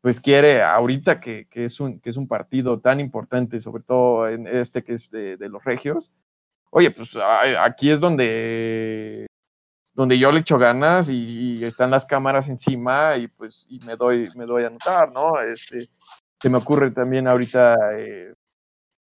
pues 0.00 0.20
quiere 0.20 0.62
ahorita 0.62 1.20
que, 1.20 1.46
que, 1.48 1.66
es 1.66 1.78
un, 1.78 2.00
que 2.00 2.10
es 2.10 2.16
un 2.16 2.26
partido 2.26 2.80
tan 2.80 3.00
importante, 3.00 3.60
sobre 3.60 3.82
todo 3.82 4.28
en 4.28 4.46
este 4.46 4.82
que 4.82 4.94
es 4.94 5.10
de, 5.10 5.36
de 5.36 5.48
los 5.48 5.64
regios, 5.64 6.12
oye, 6.70 6.90
pues 6.90 7.16
aquí 7.58 7.90
es 7.90 8.00
donde 8.00 9.26
donde 9.94 10.18
yo 10.18 10.32
le 10.32 10.40
echo 10.40 10.58
ganas 10.58 11.10
y, 11.10 11.64
están 11.64 11.90
las 11.90 12.06
cámaras 12.06 12.48
encima 12.48 13.16
y 13.18 13.28
pues 13.28 13.66
y 13.68 13.80
me 13.80 13.94
doy 13.94 14.30
me 14.34 14.46
doy 14.46 14.64
a 14.64 14.70
notar, 14.70 15.12
¿no? 15.12 15.38
Este 15.40 15.88
se 16.38 16.48
me 16.48 16.58
ocurre 16.58 16.90
también 16.90 17.28
ahorita 17.28 17.76
eh, 17.98 18.34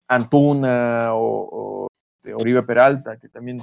Antuna 0.07 1.09
o, 1.13 1.87
este, 2.21 2.35
Oribe 2.35 2.61
Peralta 2.63 3.17
que 3.17 3.29
también 3.29 3.61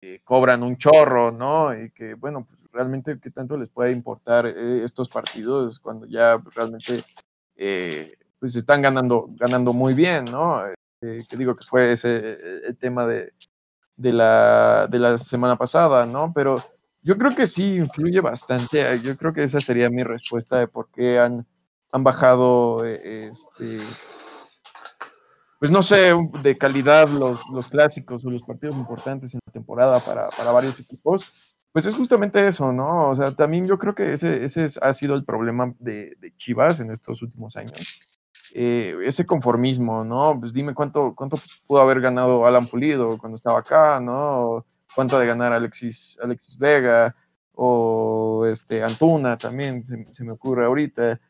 eh, 0.00 0.20
cobran 0.24 0.62
un 0.62 0.78
chorro, 0.78 1.30
¿no? 1.30 1.74
Y 1.78 1.90
que 1.90 2.14
bueno, 2.14 2.46
pues 2.48 2.66
realmente 2.72 3.20
qué 3.20 3.30
tanto 3.30 3.58
les 3.58 3.68
puede 3.68 3.92
importar 3.92 4.46
eh, 4.46 4.82
estos 4.82 5.08
partidos 5.10 5.80
cuando 5.80 6.06
ya 6.06 6.38
realmente 6.54 7.02
pues 8.38 8.56
están 8.56 8.80
ganando 8.80 9.28
ganando 9.32 9.74
muy 9.74 9.92
bien, 9.92 10.24
¿no? 10.24 10.62
que 11.02 11.36
digo 11.36 11.56
que 11.56 11.64
fue 11.66 11.92
ese 11.92 12.36
el 12.66 12.76
tema 12.78 13.06
de 13.06 13.32
de 14.00 14.12
la, 14.14 14.86
de 14.90 14.98
la 14.98 15.18
semana 15.18 15.56
pasada, 15.56 16.06
¿no? 16.06 16.32
Pero 16.32 16.56
yo 17.02 17.18
creo 17.18 17.34
que 17.34 17.46
sí 17.46 17.76
influye 17.76 18.20
bastante. 18.20 18.98
Yo 19.02 19.16
creo 19.16 19.32
que 19.34 19.42
esa 19.42 19.60
sería 19.60 19.90
mi 19.90 20.02
respuesta 20.02 20.58
de 20.58 20.68
por 20.68 20.90
qué 20.90 21.18
han, 21.18 21.46
han 21.92 22.02
bajado, 22.02 22.84
eh, 22.84 23.28
este, 23.30 23.78
pues 25.58 25.70
no 25.70 25.82
sé, 25.82 26.12
de 26.42 26.56
calidad 26.56 27.08
los, 27.08 27.46
los 27.50 27.68
clásicos 27.68 28.24
o 28.24 28.30
los 28.30 28.42
partidos 28.42 28.76
importantes 28.76 29.34
en 29.34 29.40
la 29.44 29.52
temporada 29.52 30.00
para, 30.00 30.30
para 30.30 30.50
varios 30.52 30.80
equipos. 30.80 31.30
Pues 31.72 31.84
es 31.86 31.94
justamente 31.94 32.48
eso, 32.48 32.72
¿no? 32.72 33.10
O 33.10 33.16
sea, 33.16 33.32
también 33.32 33.66
yo 33.66 33.78
creo 33.78 33.94
que 33.94 34.14
ese, 34.14 34.42
ese 34.42 34.66
ha 34.80 34.92
sido 34.92 35.14
el 35.14 35.24
problema 35.24 35.74
de, 35.78 36.16
de 36.18 36.34
Chivas 36.36 36.80
en 36.80 36.90
estos 36.90 37.22
últimos 37.22 37.56
años. 37.56 38.19
Eh, 38.54 38.96
ese 39.04 39.26
conformismo, 39.26 40.04
¿no? 40.04 40.36
Pues 40.38 40.52
dime 40.52 40.74
cuánto, 40.74 41.14
cuánto 41.14 41.36
pudo 41.66 41.80
haber 41.80 42.00
ganado 42.00 42.46
Alan 42.46 42.66
Pulido 42.66 43.18
cuando 43.18 43.36
estaba 43.36 43.60
acá, 43.60 44.00
¿no? 44.00 44.64
Cuánto 44.94 45.18
de 45.18 45.26
ganar 45.26 45.52
Alexis, 45.52 46.18
Alexis 46.22 46.58
Vega 46.58 47.14
o 47.54 48.46
este 48.46 48.82
Antuna 48.82 49.36
también, 49.36 49.84
se, 49.84 50.24
me 50.24 50.32
ocurre 50.32 50.64
ahorita. 50.66 51.20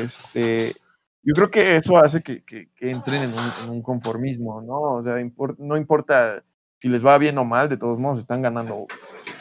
Este, 0.00 0.74
yo 1.22 1.34
creo 1.34 1.50
que 1.50 1.76
eso 1.76 1.98
hace 1.98 2.22
que, 2.22 2.44
que, 2.44 2.68
entren 2.78 3.22
en 3.24 3.70
un, 3.70 3.82
conformismo, 3.82 4.62
¿no? 4.62 4.80
O 4.94 5.02
sea, 5.02 5.16
no 5.58 5.76
importa 5.76 6.42
si 6.78 6.88
les 6.88 7.04
va 7.04 7.18
bien 7.18 7.38
o 7.38 7.44
mal, 7.44 7.68
de 7.68 7.76
todos 7.76 7.98
modos 7.98 8.18
están 8.18 8.42
ganando 8.42 8.86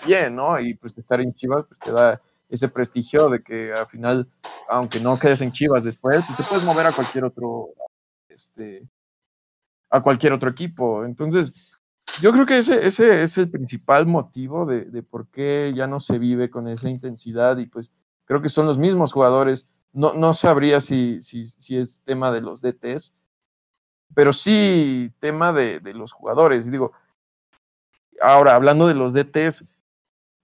bien, 0.06 0.36
¿no? 0.36 0.60
Y 0.60 0.74
pues 0.76 0.98
estar 0.98 1.22
en 1.22 1.34
Chivas 1.34 1.66
pues 1.68 1.80
te 1.80 1.92
da 1.92 2.22
ese 2.50 2.70
prestigio 2.70 3.30
de 3.30 3.40
que 3.40 3.74
al 3.74 3.88
final, 3.88 4.28
aunque 4.70 5.00
no 5.00 5.18
quedes 5.18 5.42
en 5.42 5.52
Chivas 5.52 5.84
después, 5.84 6.24
pues, 6.26 6.38
te 6.38 6.44
puedes 6.44 6.66
mover 6.66 6.88
a 6.88 6.92
cualquier 6.92 7.26
otro, 7.26 7.70
este, 8.30 8.88
a 9.90 10.02
cualquier 10.02 10.34
otro 10.34 10.50
equipo. 10.50 11.06
Entonces, 11.06 11.54
yo 12.22 12.32
creo 12.32 12.46
que 12.46 12.60
ese, 12.60 12.86
ese 12.86 13.24
es 13.24 13.38
el 13.38 13.50
principal 13.50 14.06
motivo 14.06 14.66
de, 14.66 14.86
de, 14.86 15.04
por 15.04 15.28
qué 15.28 15.74
ya 15.76 15.88
no 15.88 16.00
se 16.00 16.20
vive 16.20 16.50
con 16.50 16.68
esa 16.68 16.90
intensidad 16.90 17.58
y 17.58 17.66
pues 17.66 17.92
creo 18.26 18.42
que 18.42 18.50
son 18.50 18.68
los 18.68 18.78
mismos 18.78 19.12
jugadores. 19.12 19.68
No, 19.92 20.14
no 20.14 20.34
sabría 20.34 20.82
si, 20.82 21.22
si, 21.22 21.46
si 21.46 21.78
es 21.78 22.02
tema 22.02 22.32
de 22.32 22.42
los 22.42 22.62
DTs, 22.62 23.14
pero 24.14 24.34
sí 24.34 25.12
tema 25.20 25.52
de, 25.52 25.80
de 25.80 25.94
los 25.94 26.12
jugadores. 26.12 26.70
Digo, 26.70 26.92
ahora 28.22 28.56
hablando 28.56 28.88
de 28.88 28.94
los 28.94 29.14
DTs, 29.14 29.64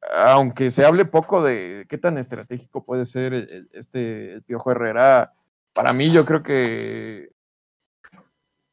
aunque 0.09 0.71
se 0.71 0.85
hable 0.85 1.05
poco 1.05 1.43
de 1.43 1.85
qué 1.87 1.97
tan 1.97 2.17
estratégico 2.17 2.83
puede 2.83 3.05
ser 3.05 3.47
este 3.71 4.33
el 4.33 4.43
Piojo 4.43 4.71
Herrera, 4.71 5.33
para 5.73 5.93
mí 5.93 6.11
yo 6.11 6.25
creo 6.25 6.43
que, 6.43 7.29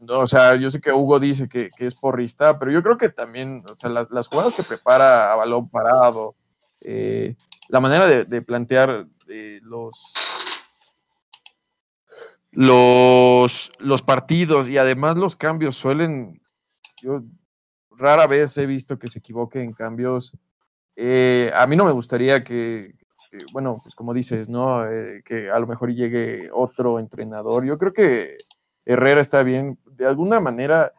o 0.07 0.27
sea, 0.27 0.57
yo 0.57 0.71
sé 0.71 0.81
que 0.81 0.93
Hugo 0.93 1.21
dice 1.21 1.49
que, 1.49 1.71
es 1.79 1.95
porrista, 1.95 2.59
pero 2.59 2.71
yo 2.73 2.83
creo 2.83 2.97
que 2.97 3.11
también, 3.11 3.63
o 3.71 3.77
sea, 3.77 3.91
las, 3.91 4.29
jugadas 4.29 4.55
que 4.55 4.63
prepara 4.63 5.33
a 5.33 5.37
balón 5.37 5.69
parado, 5.69 6.35
eh, 6.81 7.37
la 7.69 7.81
manera 7.81 8.07
de, 8.07 8.43
plantear 8.43 9.07
eh, 9.29 9.61
los, 9.63 10.15
los, 12.51 13.73
los 13.79 14.03
partidos 14.03 14.69
y 14.69 14.79
además 14.79 15.17
los 15.17 15.37
cambios 15.37 15.77
suelen, 15.77 16.41
yo 17.03 17.23
rara 17.91 18.27
vez 18.27 18.57
he 18.59 18.67
visto 18.67 18.99
que 18.99 19.09
se 19.09 19.19
equivoque 19.19 19.63
en 19.63 19.73
cambios 19.73 20.33
eh, 21.01 21.53
a 21.55 21.65
mí 21.69 21.77
no 21.77 21.85
me 21.85 21.93
gustaría 21.93 22.43
que, 22.43 22.93
bueno, 23.53 23.79
pues 23.81 23.95
como 23.95 24.13
dices, 24.13 24.49
¿no? 24.49 24.85
Eh, 24.85 25.23
que 25.25 25.49
a 25.49 25.57
lo 25.61 25.69
mejor 25.69 25.95
llegue 25.95 26.51
otro 26.53 26.99
entrenador. 26.99 27.65
Yo 27.65 27.79
creo 27.79 27.93
que 27.93 28.37
Herrera 28.85 29.21
está 29.21 29.45
bien. 29.45 29.79
De 29.93 30.07
alguna 30.07 30.41
manera 30.41 30.93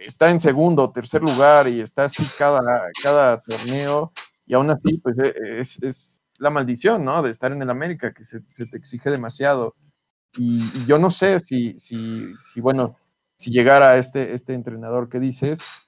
está 0.00 0.30
en 0.30 0.40
segundo 0.40 0.90
tercer 0.90 1.22
lugar 1.22 1.68
y 1.68 1.80
está 1.80 2.04
así 2.04 2.24
cada, 2.36 2.60
cada 3.04 3.40
torneo. 3.40 4.12
Y 4.46 4.54
aún 4.54 4.68
así, 4.70 4.90
pues 5.00 5.16
e, 5.20 5.60
es, 5.60 6.20
la 6.38 6.50
maldición, 6.50 7.04
¿no? 7.04 7.22
De 7.22 7.30
estar 7.30 7.52
en 7.52 7.62
el 7.62 7.70
América, 7.70 8.12
que 8.12 8.24
se, 8.24 8.40
te 8.40 8.76
exige 8.76 9.10
demasiado. 9.10 9.76
Y, 10.36 10.60
yo 10.86 10.98
no 10.98 11.08
sé 11.08 11.38
si, 11.38 11.78
si, 11.78 12.36
si, 12.36 12.60
bueno, 12.60 12.96
si 13.36 13.52
llegara 13.52 13.96
este, 13.96 14.32
este 14.34 14.54
entrenador 14.54 15.08
que 15.08 15.20
dices, 15.20 15.83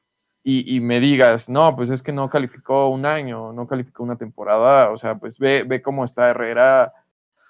y, 0.49 0.79
me 0.81 1.01
digas, 1.01 1.49
no, 1.49 1.75
pues 1.75 1.91
es 1.91 2.05
que 2.05 2.13
no 2.13 2.31
calificó 2.31 2.87
un 2.89 3.05
año, 3.05 3.53
no 3.53 3.67
calificó 3.67 4.05
una 4.05 4.15
temporada, 4.15 4.91
o 4.91 4.97
sea, 4.97 5.17
pues 5.17 5.41
ve, 5.41 5.65
ve 5.65 5.83
cómo 5.83 6.05
está 6.05 6.29
Herrera 6.31 6.93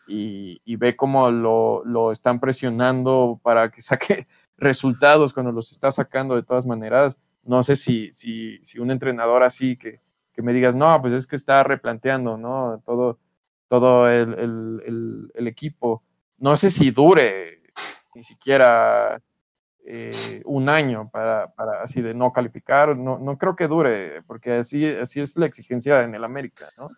y, 0.07 0.77
ve 0.77 0.97
cómo 0.97 1.31
lo, 1.31 1.85
lo, 1.85 2.11
están 2.11 2.41
presionando 2.41 3.39
para 3.43 3.71
que 3.71 3.83
saque 3.83 4.27
resultados 4.57 5.35
cuando 5.35 5.53
los 5.53 5.73
está 5.73 5.91
sacando 5.93 6.37
de 6.37 6.43
todas 6.43 6.65
maneras. 6.65 7.19
No 7.45 7.63
sé 7.63 7.77
si, 7.77 8.11
si, 8.13 8.65
si 8.65 8.79
un 8.79 8.91
entrenador 8.91 9.43
así 9.43 9.77
que, 9.77 10.01
que, 10.33 10.41
me 10.41 10.55
digas, 10.55 10.75
no, 10.75 10.99
pues 11.03 11.13
es 11.13 11.27
que 11.27 11.37
está 11.37 11.63
replanteando, 11.65 12.39
¿no? 12.39 12.81
Todo, 12.87 13.19
todo 13.69 14.09
el, 14.09 14.33
el, 14.39 15.33
el 15.35 15.47
equipo. 15.47 16.03
No 16.39 16.57
sé 16.57 16.71
si 16.71 16.93
dure 16.93 17.61
ni 18.15 18.23
siquiera 18.23 19.21
eh, 19.89 20.43
un 20.47 20.69
año 20.69 21.09
para, 21.13 21.55
para, 21.55 21.81
así 21.81 22.03
de 22.03 22.13
no 22.13 22.33
calificar, 22.33 22.97
no, 22.97 23.19
no 23.19 23.39
creo 23.39 23.55
que 23.55 23.69
dure, 23.69 24.17
porque 24.27 24.55
así, 24.55 24.85
así 24.85 25.21
es 25.21 25.37
la 25.37 25.47
exigencia 25.47 26.03
en 26.03 26.13
el 26.13 26.25
América, 26.25 26.73
¿no? 26.77 26.91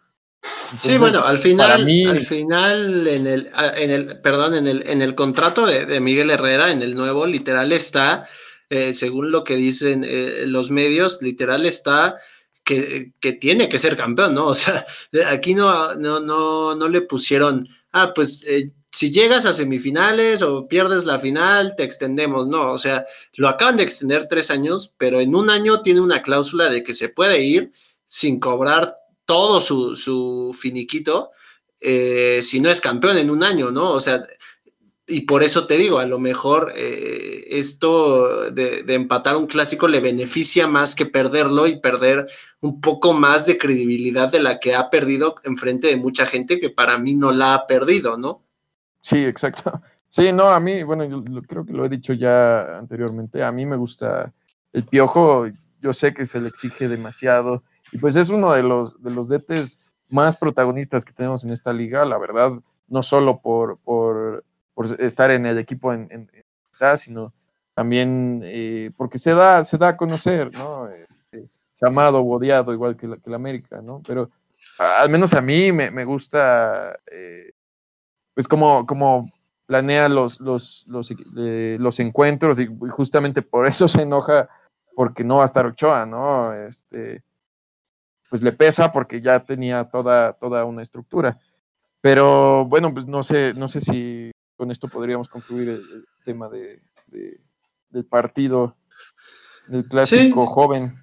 sí, 0.83 0.97
bueno, 0.97 1.23
al 1.23 1.37
final, 1.37 1.71
al 1.71 2.21
final 2.23 3.07
en 3.07 3.27
el, 3.27 3.51
en 3.77 3.91
el, 3.91 4.21
perdón, 4.23 4.55
en 4.55 4.67
el, 4.67 4.89
en 4.89 5.03
el 5.03 5.15
contrato 5.15 5.67
de, 5.67 6.01
Miguel 6.01 6.31
Herrera, 6.31 6.71
en 6.71 6.81
el 6.81 6.95
nuevo, 6.95 7.27
literal 7.27 7.73
está, 7.73 8.27
eh, 8.71 8.95
según 8.95 9.33
lo 9.33 9.45
que 9.45 9.57
dicen 9.57 10.03
eh, 10.07 10.45
los 10.47 10.71
medios, 10.71 11.21
literal 11.21 11.67
está 11.67 12.17
que, 12.65 13.13
que, 13.21 13.35
tiene 13.35 13.69
que 13.69 13.79
ser 13.79 13.99
campeón, 13.99 14.35
¿no? 14.35 14.47
O 14.49 14.55
sea, 14.55 14.87
aquí 15.31 15.55
no, 15.55 15.95
no, 15.95 16.21
no, 16.21 16.75
no 16.75 16.89
le 16.89 17.03
pusieron, 17.03 17.69
ah, 17.93 18.13
pues 18.15 18.47
si 18.91 19.11
llegas 19.11 19.45
a 19.47 19.53
semifinales 19.53 20.43
o 20.43 20.67
pierdes 20.67 21.05
la 21.05 21.19
final, 21.19 21.75
te 21.77 21.83
extendemos. 21.83 22.49
No, 22.49 22.73
o 22.73 22.79
sea, 22.79 23.05
lo 23.35 23.49
acaban 23.49 23.77
de 23.77 23.83
extender 23.83 24.29
tres 24.29 24.51
años, 24.51 24.95
pero 24.99 25.21
en 25.21 25.35
un 25.35 25.51
año 25.51 25.83
tiene 25.83 26.01
una 26.01 26.23
cláusula 26.23 26.69
de 26.71 26.83
que 26.83 26.95
se 26.95 27.09
puede 27.09 27.43
ir 27.43 27.73
sin 28.07 28.41
cobrar 28.41 28.97
todo 29.27 29.61
su, 29.61 30.57
finiquito 30.59 31.31
eh, 31.81 32.41
si 32.43 32.61
no 32.61 32.71
es 32.71 32.81
campeón 32.81 33.19
en 33.19 33.31
un 33.31 33.45
año, 33.45 33.71
¿no? 33.71 33.93
O 33.93 34.01
sea, 34.01 34.27
y 35.07 35.23
por 35.23 35.43
eso 35.43 35.67
te 35.67 35.77
digo, 35.77 35.99
a 35.99 36.07
lo 36.07 36.19
mejor 36.19 36.73
eh, 36.77 37.45
esto 37.51 38.51
de, 38.51 38.83
de, 38.83 38.95
empatar 38.95 39.37
un 39.37 39.47
clásico 39.47 39.87
le 39.87 40.01
beneficia 40.01 40.67
más 40.67 40.95
que 40.95 41.07
perderlo 41.07 41.67
y 41.67 41.81
perder 41.81 42.27
un 42.61 42.81
poco 42.81 43.13
más 43.13 43.47
de 43.47 43.59
credibilidad 43.59 44.33
de 44.33 44.43
la 44.43 44.61
que 44.61 44.75
ha 44.75 44.91
perdido 44.91 45.37
en 45.45 45.57
frente 45.57 45.89
de 45.89 45.97
mucha 45.97 46.27
gente 46.27 46.59
que 46.59 46.71
para 46.71 46.99
mí 46.99 47.15
no 47.15 47.33
la 47.33 47.55
ha 47.55 47.67
perdido, 47.67 48.17
¿no? 48.17 48.48
Sí, 49.01 49.25
exacto. 49.25 49.81
Sí, 50.11 50.33
no, 50.33 50.45
a 50.49 50.59
mí, 50.59 50.85
bueno, 50.85 51.05
yo 51.05 51.43
creo 51.43 51.67
que 51.67 51.75
lo 51.75 51.85
he 51.85 51.89
dicho 51.91 52.15
ya 52.15 52.79
anteriormente, 52.79 53.45
a 53.45 53.53
mí 53.53 53.67
me 53.67 53.77
gusta 53.77 54.33
el 54.73 54.85
piojo, 54.85 55.45
yo 55.83 55.93
sé 55.93 56.15
que 56.15 56.25
se 56.25 56.41
le 56.41 56.49
exige 56.49 56.89
demasiado 56.89 57.63
y 57.93 57.99
pues 57.99 58.17
es 58.17 58.31
uno 58.31 58.53
de 58.53 58.63
los, 58.63 59.03
de 59.03 59.11
los 59.11 59.29
DTs 59.29 59.81
más 60.09 60.35
protagonistas 60.39 61.05
que 61.05 61.13
tenemos 61.13 61.45
en 61.45 61.51
esta 61.51 61.75
liga, 61.75 62.07
la 62.07 62.17
verdad, 62.17 62.53
no 62.87 63.03
solo 63.03 63.43
por, 63.43 63.77
por, 63.81 64.45
por 64.73 64.87
estar 64.99 65.31
en 65.31 65.45
el 65.45 65.59
equipo 65.59 65.93
en, 65.93 66.09
en, 66.11 66.31
sino 66.97 67.35
también 67.75 68.41
eh, 68.45 68.91
porque 68.97 69.19
se 69.19 69.35
da, 69.35 69.63
se 69.65 69.79
da 69.79 69.89
a 69.89 69.97
conocer, 69.97 70.53
¿no? 70.55 70.89
Este, 70.89 71.49
se 71.73 71.87
ha 71.87 71.89
amado 71.89 72.21
o 72.21 72.37
odiado 72.37 72.73
igual 72.73 72.97
que 72.97 73.09
la, 73.09 73.17
que 73.19 73.31
la 73.31 73.37
América, 73.37 73.83
¿no? 73.83 74.03
Pero 74.07 74.31
al 74.79 75.11
menos 75.11 75.35
a 75.35 75.41
mí 75.41 75.73
me, 75.73 75.91
me 75.91 76.05
gusta 76.05 76.99
eh, 77.11 77.53
pues 78.39 78.47
como, 78.47 78.87
como 78.87 79.33
planea 79.67 80.09
los, 80.09 80.39
los, 80.39 80.87
los, 80.87 81.13
eh, 81.37 81.77
los, 81.81 81.99
encuentros 81.99 82.61
y 82.61 82.69
justamente 82.89 83.43
por 83.43 83.67
eso 83.67 83.89
se 83.89 84.03
enoja 84.03 84.49
porque 84.95 85.25
no 85.25 85.39
va 85.39 85.43
a 85.43 85.47
estar 85.47 85.67
Ochoa, 85.67 86.07
¿no? 86.07 86.53
Este, 86.55 87.25
pues 88.31 88.41
le 88.41 88.53
pesa 88.53 88.93
porque 88.93 89.21
ya 89.21 89.45
tenía 89.45 89.91
toda, 89.91 90.35
toda 90.35 90.65
una 90.67 90.83
estructura. 90.83 91.37
Pero 92.01 92.65
bueno, 92.67 92.95
pues 92.95 93.09
no 93.09 93.25
sé, 93.25 93.55
no 93.55 93.67
sé 93.67 93.81
si 93.81 94.31
con 94.55 94.71
esto 94.71 94.87
podríamos 94.87 95.29
concluir 95.29 95.71
el, 95.71 96.07
tema 96.25 96.49
de, 96.49 96.81
del 97.09 98.05
partido 98.05 98.77
del 99.67 99.85
clásico 99.89 100.47
joven. 100.47 100.97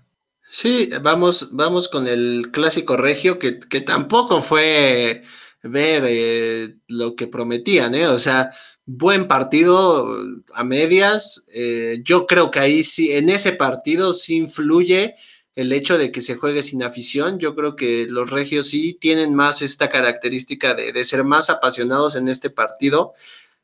Sí, 0.47 0.89
vamos, 1.01 1.49
vamos 1.51 1.89
con 1.89 2.07
el 2.07 2.49
clásico 2.53 2.95
regio, 2.95 3.39
que, 3.39 3.59
que 3.59 3.81
tampoco 3.81 4.39
fue 4.39 5.23
ver 5.69 6.03
eh, 6.07 6.75
lo 6.87 7.15
que 7.15 7.27
prometían, 7.27 7.95
¿eh? 7.95 8.07
O 8.07 8.17
sea, 8.17 8.51
buen 8.85 9.27
partido 9.27 10.07
a 10.53 10.63
medias. 10.63 11.45
Eh, 11.53 12.01
yo 12.03 12.27
creo 12.27 12.51
que 12.51 12.59
ahí 12.59 12.83
sí, 12.83 13.13
en 13.13 13.29
ese 13.29 13.53
partido 13.53 14.13
sí 14.13 14.37
influye 14.37 15.15
el 15.55 15.71
hecho 15.71 15.97
de 15.97 16.11
que 16.11 16.21
se 16.21 16.35
juegue 16.35 16.61
sin 16.61 16.83
afición. 16.83 17.39
Yo 17.39 17.55
creo 17.55 17.75
que 17.75 18.05
los 18.09 18.29
regios 18.29 18.67
sí 18.69 18.97
tienen 18.99 19.33
más 19.33 19.61
esta 19.61 19.89
característica 19.89 20.73
de, 20.73 21.03
ser 21.03 21.23
más 21.23 21.49
apasionados 21.49 22.15
en 22.15 22.27
este 22.27 22.49
partido. 22.49 23.13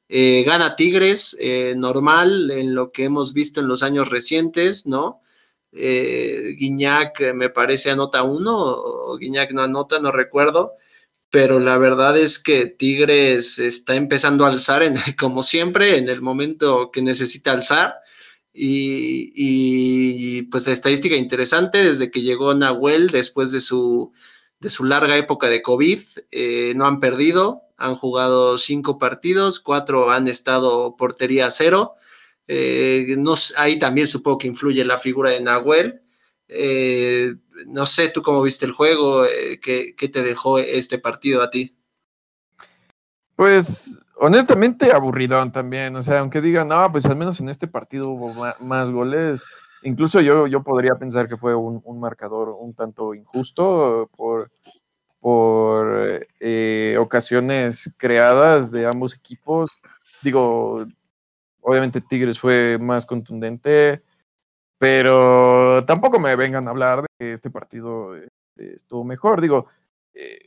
gana 0.10 0.76
Tigres, 0.76 1.38
normal 1.76 2.52
en 2.52 2.76
lo 2.76 2.92
que 2.92 3.06
hemos 3.06 3.34
visto 3.34 3.60
en 3.60 3.68
los 3.68 3.84
años 3.84 4.10
recientes, 4.10 4.88
¿no? 4.88 5.22
Guiñac 5.74 7.34
me 7.34 7.50
parece 7.50 7.92
anota 7.92 8.24
uno, 8.24 8.58
o 8.58 9.18
Guiñac 9.18 9.52
no 9.52 9.64
anota, 9.64 10.00
no 10.00 10.12
recuerdo 10.12 10.78
pero 11.32 11.60
la 11.62 11.78
verdad 11.78 12.18
es 12.18 12.40
que 12.40 12.66
Tigres 12.66 13.58
está 13.58 13.96
empezando 13.96 14.46
a 14.46 14.50
alzar, 14.50 14.84
en, 14.84 14.96
como 15.20 15.42
siempre, 15.44 15.98
en 15.98 16.10
el 16.10 16.22
momento 16.22 16.92
que 16.92 17.02
necesita 17.02 17.54
alzar. 17.54 17.96
Y, 18.54 20.42
pues 20.52 20.68
la 20.68 20.74
estadística 20.74 21.16
interesante, 21.16 21.84
desde 21.84 22.12
que 22.12 22.22
llegó 22.22 22.54
Nahuel, 22.54 23.08
después 23.10 23.52
de 23.52 23.62
su, 23.62 24.12
su 24.68 24.84
larga 24.84 25.18
época 25.18 25.48
de 25.48 25.62
COVID, 25.62 26.02
eh, 26.32 26.74
no 26.76 26.86
han 26.86 27.00
perdido, 27.00 27.62
han 27.78 27.96
jugado 27.96 28.58
cinco 28.58 28.98
partidos, 28.98 29.62
cuatro 29.62 30.12
han 30.12 30.28
estado 30.28 30.98
portería 30.98 31.50
cero. 31.50 31.96
Eh, 32.48 33.16
no, 33.18 33.36
ahí 33.58 33.80
también 33.80 34.08
supongo 34.10 34.40
que 34.40 34.48
influye 34.48 34.84
la 34.84 34.98
figura 34.98 35.32
de 35.32 35.40
Nahuel. 35.40 36.02
Eh, 36.50 37.36
no 37.68 37.86
sé, 37.86 38.10
tú 38.10 38.22
cómo 38.22 38.42
viste 38.42 38.66
el 38.66 38.72
juego, 38.72 39.24
¿qué, 39.62 39.96
¿qué, 39.96 40.10
te 40.10 40.24
dejó 40.24 40.60
este 40.60 40.98
partido 41.00 41.42
a 41.42 41.50
ti? 41.50 41.76
Pues 43.36 44.02
honestamente 44.16 44.92
aburridón 44.92 45.52
también, 45.52 45.96
o 45.96 46.02
sea, 46.02 46.20
aunque 46.20 46.42
digan, 46.42 46.68
no, 46.68 46.92
pues 46.92 47.06
al 47.06 47.16
menos 47.16 47.40
en 47.40 47.50
este 47.50 47.68
partido 47.68 48.10
hubo 48.10 48.34
más 48.60 48.92
goles, 48.92 49.44
incluso 49.84 50.22
yo, 50.22 50.48
yo 50.48 50.64
podría 50.64 50.96
pensar 50.96 51.28
que 51.28 51.38
fue 51.38 51.56
un, 51.56 51.82
marcador 52.00 52.50
un 52.50 52.74
tanto 52.74 53.14
injusto 53.14 54.10
por, 54.16 54.52
por 55.20 56.28
eh, 56.40 56.98
ocasiones 57.00 57.94
creadas 57.98 58.72
de 58.72 58.86
ambos 58.86 59.16
equipos. 59.16 59.78
Digo, 60.22 60.86
obviamente 61.62 62.02
Tigres 62.02 62.40
fue 62.40 62.78
más 62.80 63.06
contundente, 63.06 64.04
pero 64.82 65.86
tampoco 65.86 66.18
me 66.18 66.36
vengan 66.36 66.68
a 66.68 66.72
hablar 66.72 67.04
de 67.04 67.08
que 67.20 67.34
este 67.34 67.52
partido 67.52 68.16
este, 68.16 68.76
estuvo 68.76 69.04
mejor. 69.04 69.40
Digo, 69.40 69.68
eh, 70.16 70.40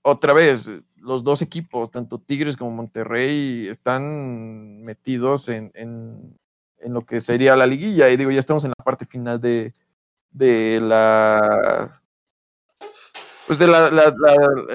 otra 0.00 0.32
vez, 0.32 0.70
los 0.96 1.22
dos 1.22 1.42
equipos, 1.42 1.90
tanto 1.90 2.18
Tigres 2.18 2.56
como 2.56 2.70
Monterrey, 2.70 3.68
están 3.68 4.82
metidos 4.84 5.50
en, 5.50 5.70
en, 5.74 6.34
lo 6.78 7.04
que 7.04 7.20
sería 7.20 7.54
la 7.54 7.66
liguilla. 7.66 8.08
Y 8.08 8.16
digo, 8.16 8.30
ya 8.30 8.40
estamos 8.40 8.64
en 8.64 8.70
la 8.70 8.82
parte 8.82 9.04
final 9.04 9.38
de, 9.38 9.74
de 10.30 10.80
la. 10.80 12.00
Pues 13.46 13.58
de 13.58 13.66
la, 13.66 13.90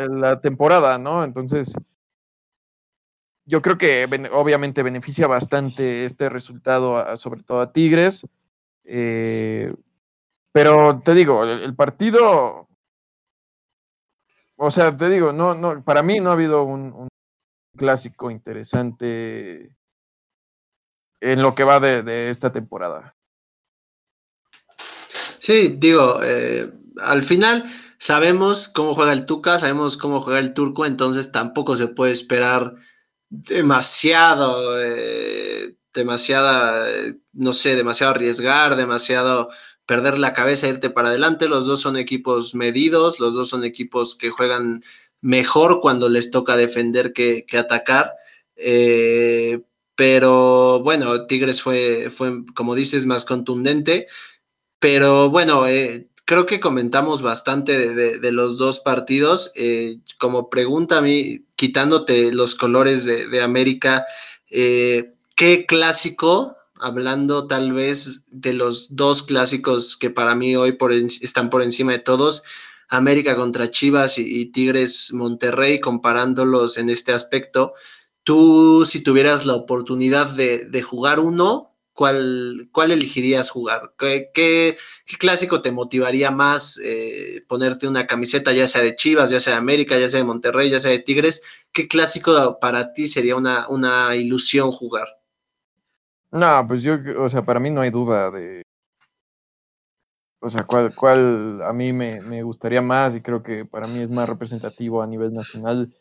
la, 0.07 0.39
temporada, 0.39 0.99
¿no? 0.99 1.23
Entonces, 1.23 1.73
yo 3.43 3.63
creo 3.63 3.80
que 3.80 4.05
obviamente 4.34 4.84
beneficia 4.84 5.25
bastante 5.25 6.05
este 6.05 6.30
resultado, 6.30 7.17
sobre 7.17 7.41
todo 7.41 7.61
a 7.61 7.73
Tigres. 7.73 8.23
Eh, 8.90 9.74
pero 10.52 11.02
te 11.02 11.14
digo, 11.14 11.44
el 11.44 11.76
partido 11.76 12.68
o 14.60 14.72
sea, 14.72 14.96
te 14.98 15.08
digo, 15.08 15.32
no, 15.32 15.54
no, 15.54 15.84
para 15.84 16.02
mí 16.02 16.20
no 16.20 16.30
ha 16.30 16.34
habido 16.34 16.64
un, 16.64 17.08
clásico 17.78 18.32
interesante 18.32 19.76
en 21.22 21.42
lo 21.44 21.54
que 21.54 21.64
va 21.64 21.80
de, 21.80 22.30
esta 22.32 22.52
temporada. 22.52 23.16
Sí, 25.40 25.76
digo, 25.78 26.22
eh, 26.24 26.74
al 27.00 27.22
final 27.22 27.66
sabemos 28.00 28.68
cómo 28.68 28.96
juega 28.96 29.14
el 29.14 29.28
Tuca, 29.28 29.60
sabemos 29.60 29.96
cómo 29.96 30.22
juega 30.22 30.40
el 30.40 30.56
Turco, 30.56 30.88
entonces 30.88 31.32
tampoco 31.32 31.76
se 31.76 31.90
puede 31.90 32.12
esperar 32.12 32.74
demasiado, 33.30 34.82
eh, 34.82 35.76
demasiada, 35.98 36.86
no 37.34 37.52
sé, 37.52 37.76
demasiado 37.76 38.12
arriesgar, 38.14 38.78
demasiado 38.78 39.50
perder 39.88 40.20
la 40.20 40.34
cabeza, 40.34 40.68
e 40.68 40.72
irte 40.72 40.91
para 40.91 41.10
adelante. 41.10 41.48
Los 41.48 41.66
dos 41.66 41.82
son 41.82 41.98
equipos 41.98 42.54
medidos, 42.54 43.20
los 43.20 43.34
dos 43.34 43.50
son 43.50 43.64
equipos 43.64 44.16
que 44.16 44.30
juegan 44.30 44.84
mejor 45.22 45.82
cuando 45.82 46.10
les 46.10 46.30
toca 46.30 46.56
defender 46.56 47.14
que, 47.14 47.45
atacar. 47.58 48.14
Eh, 48.56 49.62
pero 49.95 50.82
bueno, 50.82 51.26
Tigres 51.26 51.62
fue, 51.62 52.10
fue, 52.12 52.43
como 52.54 52.76
dices, 52.76 53.08
más 53.08 53.26
contundente. 53.26 54.08
Pero 54.80 55.30
bueno, 55.32 55.66
eh, 55.68 56.10
creo 56.26 56.45
que 56.45 56.60
comentamos 56.60 57.22
bastante 57.22 57.95
de, 57.95 58.32
los 58.32 58.58
dos 58.58 58.80
partidos. 58.80 59.54
Eh, 59.56 60.00
como 60.20 60.50
pregunta 60.50 60.98
a 60.98 61.02
mí, 61.02 61.45
quitándote 61.56 62.32
los 62.34 62.56
colores 62.56 63.06
de, 63.06 63.28
de 63.28 63.41
América, 63.41 64.06
¿qué 65.38 65.66
clásico 65.68 66.58
hablando 66.80 67.48
tal 67.48 67.72
vez 67.72 68.26
de 68.32 68.54
los 68.54 68.96
dos 68.96 69.24
clásicos 69.24 69.96
que 69.96 70.10
para 70.10 70.36
mí 70.36 70.56
hoy 70.56 70.78
están 71.22 71.50
por 71.50 71.62
encima 71.62 71.94
de 71.94 72.00
todos, 72.00 72.44
América 72.90 73.36
contra 73.36 73.70
Chivas 73.70 74.18
y, 74.18 74.48
Tigres 74.48 75.14
Monterrey, 75.14 75.80
comparándolos 75.80 76.78
en 76.78 76.90
este 76.90 77.14
aspecto. 77.14 77.74
Tú, 78.24 78.84
si 78.86 79.04
tuvieras 79.04 79.46
la 79.46 79.54
oportunidad 79.56 80.30
de, 80.30 80.82
jugar 80.82 81.20
uno, 81.20 81.76
¿cuál, 81.94 82.70
¿cuál, 82.72 82.92
elegirías 82.92 83.50
jugar? 83.50 83.94
¿Qué, 83.98 84.78
clásico 85.20 85.62
te 85.62 85.72
motivaría 85.72 86.32
más 86.32 86.80
eh, 86.84 87.44
ponerte 87.48 87.88
una 87.88 88.08
camiseta, 88.08 88.54
ya 88.54 88.66
sea 88.66 88.82
de 88.82 88.96
Chivas, 88.96 89.30
ya 89.30 89.40
sea 89.40 89.54
de 89.54 89.60
América, 89.60 90.00
ya 90.00 90.10
sea 90.10 90.20
de 90.20 90.26
Monterrey, 90.26 90.70
ya 90.70 90.80
sea 90.80 90.92
de 90.92 91.00
Tigres? 91.00 91.44
¿Qué 91.72 91.88
clásico 91.88 92.58
para 92.60 92.94
ti 92.94 93.08
sería 93.08 93.36
una, 93.36 93.68
una 93.70 94.16
ilusión 94.16 94.72
jugar? 94.72 95.16
No, 96.38 96.68
pues 96.68 96.84
yo, 96.84 96.98
o 97.20 97.30
sea, 97.30 97.44
para 97.44 97.60
mí 97.60 97.70
no 97.70 97.82
hay 97.82 97.90
duda 97.90 98.30
de, 98.30 98.62
o 100.40 100.50
sea, 100.50 100.66
cuál, 100.66 100.94
cuál 100.96 101.62
a 101.64 101.74
mí 101.74 101.94
me, 101.94 102.22
me, 102.22 102.44
gustaría 102.44 102.82
más 102.82 103.16
y 103.16 103.22
creo 103.22 103.42
que 103.42 103.66
para 103.66 103.88
mí 103.88 104.00
es 104.00 104.10
más 104.10 104.30
representativo 104.30 105.02
a 105.02 105.08
nivel 105.08 105.34
nacional. 105.34 105.92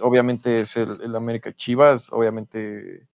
Obviamente 0.00 0.60
es 0.60 0.76
el, 0.76 1.00
el 1.02 1.16
América 1.16 1.52
Chivas, 1.54 2.12
obviamente, 2.12 3.08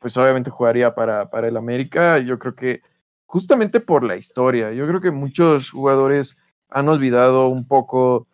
pues 0.00 0.16
obviamente 0.16 0.50
jugaría 0.50 0.94
para, 0.94 1.30
para 1.30 1.48
el 1.48 1.56
América. 1.56 2.18
Yo 2.18 2.38
creo 2.38 2.54
que 2.54 2.82
justamente 3.26 3.80
por 3.80 4.02
la 4.04 4.16
historia, 4.16 4.72
yo 4.72 4.88
creo 4.88 5.00
que 5.00 5.12
muchos 5.12 5.70
jugadores 5.70 6.36
han 6.68 6.88
olvidado 6.88 7.48
un 7.48 7.66
poco, 7.66 8.26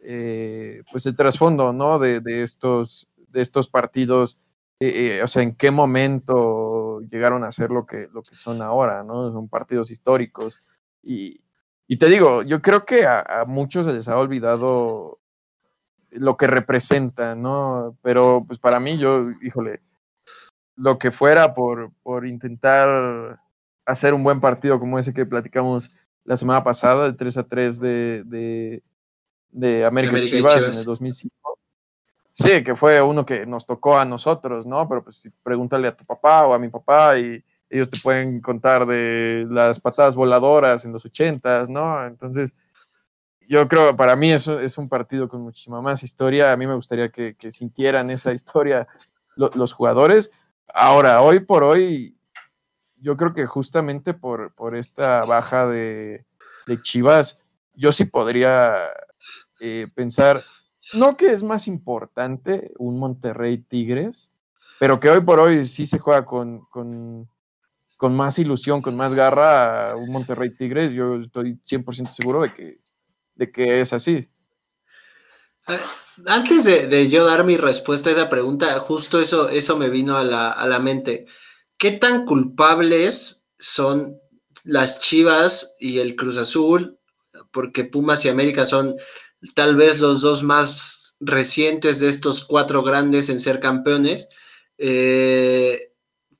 eh, 0.00 0.82
pues 0.90 1.06
el 1.06 1.16
trasfondo, 1.16 1.72
¿no? 1.72 1.98
De, 1.98 2.20
de, 2.20 2.42
estos, 2.42 3.08
de 3.28 3.40
estos 3.40 3.68
partidos 3.68 4.38
eh, 4.84 5.18
eh, 5.18 5.22
o 5.22 5.28
sea, 5.28 5.44
en 5.44 5.54
qué 5.54 5.70
momento 5.70 7.02
llegaron 7.02 7.44
a 7.44 7.52
ser 7.52 7.70
lo 7.70 7.86
que, 7.86 8.08
lo 8.12 8.24
que 8.24 8.34
son 8.34 8.60
ahora, 8.62 9.04
¿no? 9.04 9.30
Son 9.30 9.48
partidos 9.48 9.92
históricos. 9.92 10.58
Y, 11.04 11.40
te 12.00 12.08
digo, 12.08 12.42
yo 12.42 12.60
creo 12.60 12.84
que 12.84 13.06
a, 13.06 13.44
muchos 13.46 13.86
se 13.86 13.92
les 13.92 14.08
ha 14.08 14.18
olvidado 14.18 15.20
lo 16.10 16.36
que 16.36 16.48
representa, 16.48 17.36
¿no? 17.36 17.96
Pero 18.02 18.44
pues 18.44 18.58
para 18.58 18.80
mí, 18.80 18.98
yo, 18.98 19.30
híjole, 19.40 19.82
lo 20.74 20.98
que 20.98 21.12
fuera 21.12 21.54
por, 21.54 21.92
por 22.02 22.26
intentar 22.26 23.38
hacer 23.86 24.14
un 24.14 24.24
buen 24.24 24.40
partido 24.40 24.80
como 24.80 24.98
ese 24.98 25.14
que 25.14 25.26
platicamos 25.26 25.92
la 26.24 26.36
semana 26.36 26.64
pasada, 26.64 27.06
el 27.06 27.16
3 27.16 27.36
a 27.36 27.44
3 27.44 27.78
de, 27.78 28.82
de, 29.52 29.84
América, 29.84 30.20
Chivas, 30.24 30.66
en 30.66 30.74
el 30.74 30.84
2005 30.84 31.51
Sí, 32.32 32.64
que 32.64 32.74
fue 32.74 33.00
uno 33.02 33.26
que 33.26 33.44
nos 33.44 33.66
tocó 33.66 33.98
a 33.98 34.04
nosotros, 34.04 34.66
¿no? 34.66 34.88
Pero 34.88 35.04
pues 35.04 35.30
pregúntale 35.42 35.88
a 35.88 35.96
tu 35.96 36.04
papá 36.04 36.46
o 36.46 36.54
a 36.54 36.58
mi 36.58 36.68
papá 36.68 37.18
y 37.18 37.44
ellos 37.68 37.90
te 37.90 38.00
pueden 38.00 38.40
contar 38.40 38.86
de 38.86 39.46
las 39.50 39.80
patadas 39.80 40.16
voladoras 40.16 40.84
en 40.84 40.92
los 40.92 41.04
ochentas, 41.04 41.68
¿no? 41.68 42.06
Entonces, 42.06 42.54
yo 43.48 43.68
creo, 43.68 43.96
para 43.96 44.16
mí 44.16 44.30
eso 44.30 44.60
es 44.60 44.78
un 44.78 44.88
partido 44.88 45.28
con 45.28 45.42
muchísima 45.42 45.82
más 45.82 46.02
historia. 46.02 46.52
A 46.52 46.56
mí 46.56 46.66
me 46.66 46.74
gustaría 46.74 47.10
que, 47.10 47.36
sintieran 47.50 48.10
esa 48.10 48.32
historia 48.32 48.86
los 49.36 49.72
jugadores. 49.72 50.30
Ahora, 50.72 51.20
hoy 51.22 51.40
por 51.40 51.62
hoy, 51.64 52.16
yo 52.96 53.16
creo 53.16 53.34
que 53.34 53.46
justamente 53.46 54.14
por, 54.14 54.54
por 54.54 54.76
esta 54.76 55.24
baja 55.24 55.66
de, 55.66 56.24
Chivas, 56.82 57.38
yo 57.74 57.92
sí 57.92 58.04
podría 58.04 58.76
eh, 59.60 59.88
pensar 59.94 60.40
no 60.94 61.16
que 61.16 61.32
es 61.32 61.42
más 61.42 61.68
importante 61.68 62.72
un 62.78 62.98
Monterrey 62.98 63.58
Tigres, 63.58 64.32
pero 64.78 64.98
que 64.98 65.10
hoy 65.10 65.20
por 65.20 65.38
hoy 65.38 65.64
sí 65.64 65.86
se 65.86 65.98
juega 65.98 66.24
con, 66.24 66.66
con, 66.66 67.28
más 68.14 68.38
ilusión, 68.40 68.82
con 68.82 68.96
más 68.96 69.14
garra 69.14 69.94
un 69.94 70.10
Monterrey 70.10 70.50
Tigres. 70.56 70.92
Yo 70.92 71.20
estoy 71.20 71.52
100% 71.64 72.08
seguro 72.08 72.42
de 72.42 72.52
que, 72.52 72.80
de 73.36 73.52
que 73.52 73.80
es 73.80 73.92
así. 73.92 74.28
Ah, 75.68 75.78
antes 76.26 76.64
de, 76.64 77.08
yo 77.08 77.24
dar 77.24 77.44
mi 77.44 77.56
respuesta 77.56 78.10
a 78.10 78.12
esa 78.12 78.28
pregunta, 78.28 78.78
justo 78.80 79.20
eso, 79.20 79.48
eso 79.48 79.76
me 79.76 79.88
vino 79.88 80.16
a 80.16 80.24
la, 80.24 80.50
a 80.50 80.66
la 80.66 80.80
mente. 80.80 81.26
¿Qué 81.78 81.92
tan 81.92 82.26
culpables 82.26 83.48
son 83.58 84.18
las 84.64 85.00
Chivas 85.00 85.76
y 85.78 86.00
el 86.00 86.16
Cruz 86.16 86.38
Azul? 86.38 86.98
Porque 87.52 87.84
Pumas 87.84 88.24
y 88.24 88.28
América 88.28 88.66
son 88.66 88.96
tal 89.54 89.76
vez 89.76 89.98
los 89.98 90.20
dos 90.20 90.42
más 90.42 91.16
recientes 91.20 92.00
de 92.00 92.08
estos 92.08 92.44
cuatro 92.44 92.82
grandes 92.82 93.28
en 93.28 93.38
ser 93.38 93.60
campeones. 93.60 94.28
Eh, 94.78 95.80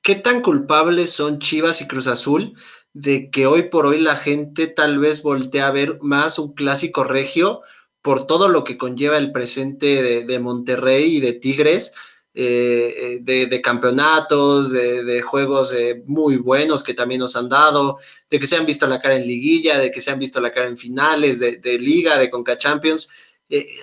¿Qué 0.01 0.15
tan 0.15 0.41
culpables 0.41 1.11
son 1.11 1.39
Chivas 1.39 1.81
y 1.81 1.87
Cruz 1.87 2.07
Azul 2.07 2.53
de 2.93 3.31
que 3.31 3.47
hoy 3.47 3.63
por 3.69 3.85
hoy 3.85 3.99
la 3.99 4.15
gente 4.15 4.67
tal 4.67 4.99
vez 4.99 5.23
voltee 5.23 5.61
a 5.61 5.71
ver 5.71 5.99
más 6.01 6.37
un 6.37 6.53
clásico 6.53 7.03
regio 7.03 7.61
por 8.01 8.27
todo 8.27 8.49
lo 8.49 8.63
que 8.63 8.77
conlleva 8.77 9.17
el 9.17 9.31
presente 9.31 10.23
de, 10.25 10.39
Monterrey 10.39 11.17
y 11.17 11.19
de 11.21 11.33
Tigres? 11.33 11.93
Eh, 12.35 13.19
de, 13.21 13.61
campeonatos, 13.61 14.71
de, 14.71 15.21
juegos 15.21 15.75
muy 16.07 16.37
buenos 16.37 16.83
que 16.83 16.95
también 16.95 17.19
nos 17.19 17.35
han 17.35 17.47
dado, 17.47 17.97
de 18.27 18.39
que 18.39 18.47
se 18.47 18.55
han 18.55 18.65
visto 18.65 18.87
la 18.87 18.99
cara 18.99 19.15
en 19.15 19.27
liguilla, 19.27 19.77
de 19.77 19.91
que 19.91 20.01
se 20.01 20.09
han 20.09 20.17
visto 20.17 20.41
la 20.41 20.51
cara 20.51 20.67
en 20.67 20.77
finales 20.77 21.39
de, 21.39 21.77
liga, 21.79 22.17
de 22.17 22.31
Conca 22.31 22.57
Champions. 22.57 23.07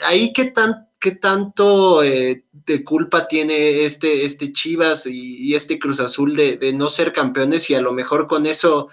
ahí 0.05 0.32
qué 0.32 0.46
tan 0.46 0.88
qué 0.98 1.12
tanto 1.12 2.01
de 2.01 2.84
culpa 2.84 3.26
tiene 3.26 3.84
este, 3.84 4.24
este 4.24 4.53
Chivas 4.53 5.07
y, 5.07 5.55
este 5.55 5.78
Cruz 5.78 6.01
Azul 6.01 6.34
de, 6.34 6.72
no 6.74 6.88
ser 6.88 7.12
campeones 7.12 7.70
y 7.70 7.74
a 7.74 7.80
lo 7.80 7.92
mejor 7.92 8.26
con 8.26 8.46
eso 8.46 8.88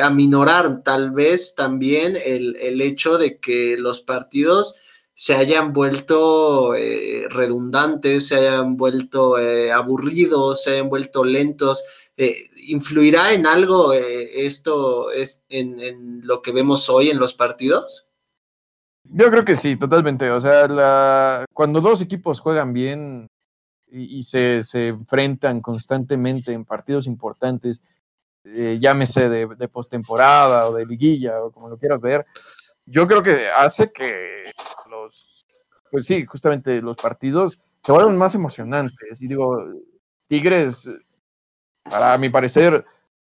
aminorar 0.00 0.84
tal 0.84 1.10
vez 1.10 1.56
también 1.56 2.16
el, 2.24 2.54
el, 2.56 2.80
hecho 2.80 3.18
de 3.18 3.38
que 3.38 3.76
los 3.76 4.00
partidos 4.00 4.76
se 5.14 5.34
hayan 5.34 5.72
vuelto 5.72 6.74
eh, 6.74 7.26
redundantes, 7.30 8.28
se 8.28 8.36
hayan 8.36 8.76
vuelto 8.76 9.38
eh, 9.38 9.70
aburridos, 9.70 10.64
se 10.64 10.72
hayan 10.72 10.88
vuelto 10.88 11.24
lentos. 11.24 11.84
Eh, 12.16 12.50
¿Influirá 12.68 13.32
en 13.32 13.46
algo 13.46 13.92
esto 13.92 15.12
es 15.12 15.44
en, 15.48 16.20
lo 16.24 16.42
que 16.42 16.52
vemos 16.52 16.90
hoy 16.90 17.10
en 17.10 17.18
los 17.18 17.34
partidos? 17.34 18.06
Yo 19.04 19.30
creo 19.30 19.44
que 19.44 19.54
sí, 19.54 19.76
totalmente. 19.76 20.30
O 20.30 20.40
sea, 20.40 21.44
cuando 21.52 21.80
dos 21.80 22.00
equipos 22.00 22.40
juegan 22.40 22.72
bien 22.72 23.28
y, 23.86 24.22
se, 24.24 24.62
enfrentan 24.72 25.60
constantemente 25.60 26.52
en 26.52 26.64
partidos 26.64 27.06
importantes, 27.06 27.82
llámese 28.44 29.28
de, 29.28 29.46
de 29.46 29.68
postemporada 29.68 30.68
o 30.68 30.74
de 30.74 30.86
liguilla 30.86 31.42
o 31.42 31.52
como 31.52 31.68
lo 31.68 31.78
quieras 31.78 32.00
ver, 32.00 32.26
yo 32.86 33.06
creo 33.06 33.22
que 33.22 33.48
hace 33.50 33.90
que 33.92 34.52
los, 34.90 35.46
pues 35.90 36.06
sí, 36.06 36.24
justamente 36.26 36.80
los 36.80 36.96
partidos 36.96 37.60
se 37.80 37.92
vuelvan 37.92 38.16
más 38.16 38.34
emocionantes. 38.34 39.22
Y 39.22 39.28
digo, 39.28 39.58
Tigres, 40.26 40.88
para 41.82 42.16
mi 42.18 42.30
parecer, 42.30 42.84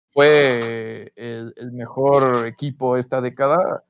fue 0.08 1.12
el, 1.16 1.54
mejor 1.72 2.48
equipo 2.48 2.98
esta 2.98 3.22
década. 3.22 3.84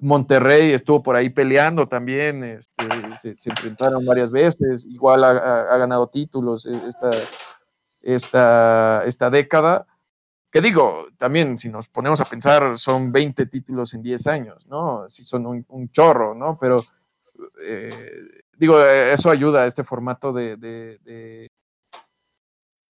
Monterrey 0.00 0.72
estuvo 0.72 1.02
por 1.02 1.16
ahí 1.16 1.30
peleando 1.30 1.88
también, 1.88 2.44
este, 2.44 3.34
se, 3.34 3.50
enfrentaron 3.50 4.06
varias 4.06 4.30
veces, 4.30 4.86
igual 4.86 5.24
ha, 5.24 5.76
ganado 5.76 6.08
títulos 6.08 6.66
e, 6.66 6.86
esta, 6.86 7.10
esta, 8.00 9.02
esta 9.04 9.28
década 9.28 9.87
que 10.50 10.60
digo, 10.60 11.08
también 11.16 11.58
si 11.58 11.68
nos 11.68 11.88
ponemos 11.88 12.20
a 12.20 12.24
pensar, 12.24 12.78
son 12.78 13.12
20 13.12 13.46
títulos 13.46 13.92
en 13.94 14.02
10 14.02 14.26
años, 14.28 14.66
¿no? 14.66 15.08
Si 15.08 15.24
son 15.24 15.46
un, 15.46 15.90
chorro, 15.90 16.34
¿no? 16.34 16.58
Pero 16.58 16.82
eh, 17.62 18.42
digo, 18.56 18.80
eso 18.80 19.30
ayuda 19.30 19.62
a 19.62 19.66
este 19.66 19.84
formato 19.84 20.32
de, 20.32 20.56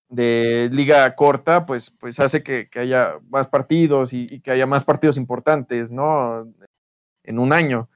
de, 0.08 0.68
liga 0.70 1.14
corta, 1.16 1.66
pues, 1.66 1.90
pues 1.90 2.20
hace 2.20 2.42
que, 2.42 2.68
haya 2.76 3.18
más 3.28 3.48
partidos 3.48 4.12
y, 4.12 4.40
que 4.40 4.52
haya 4.52 4.66
más 4.66 4.84
partidos 4.84 5.16
importantes, 5.16 5.90
¿no? 5.90 6.46
En 7.24 7.38
un 7.40 7.52
año. 7.52 7.88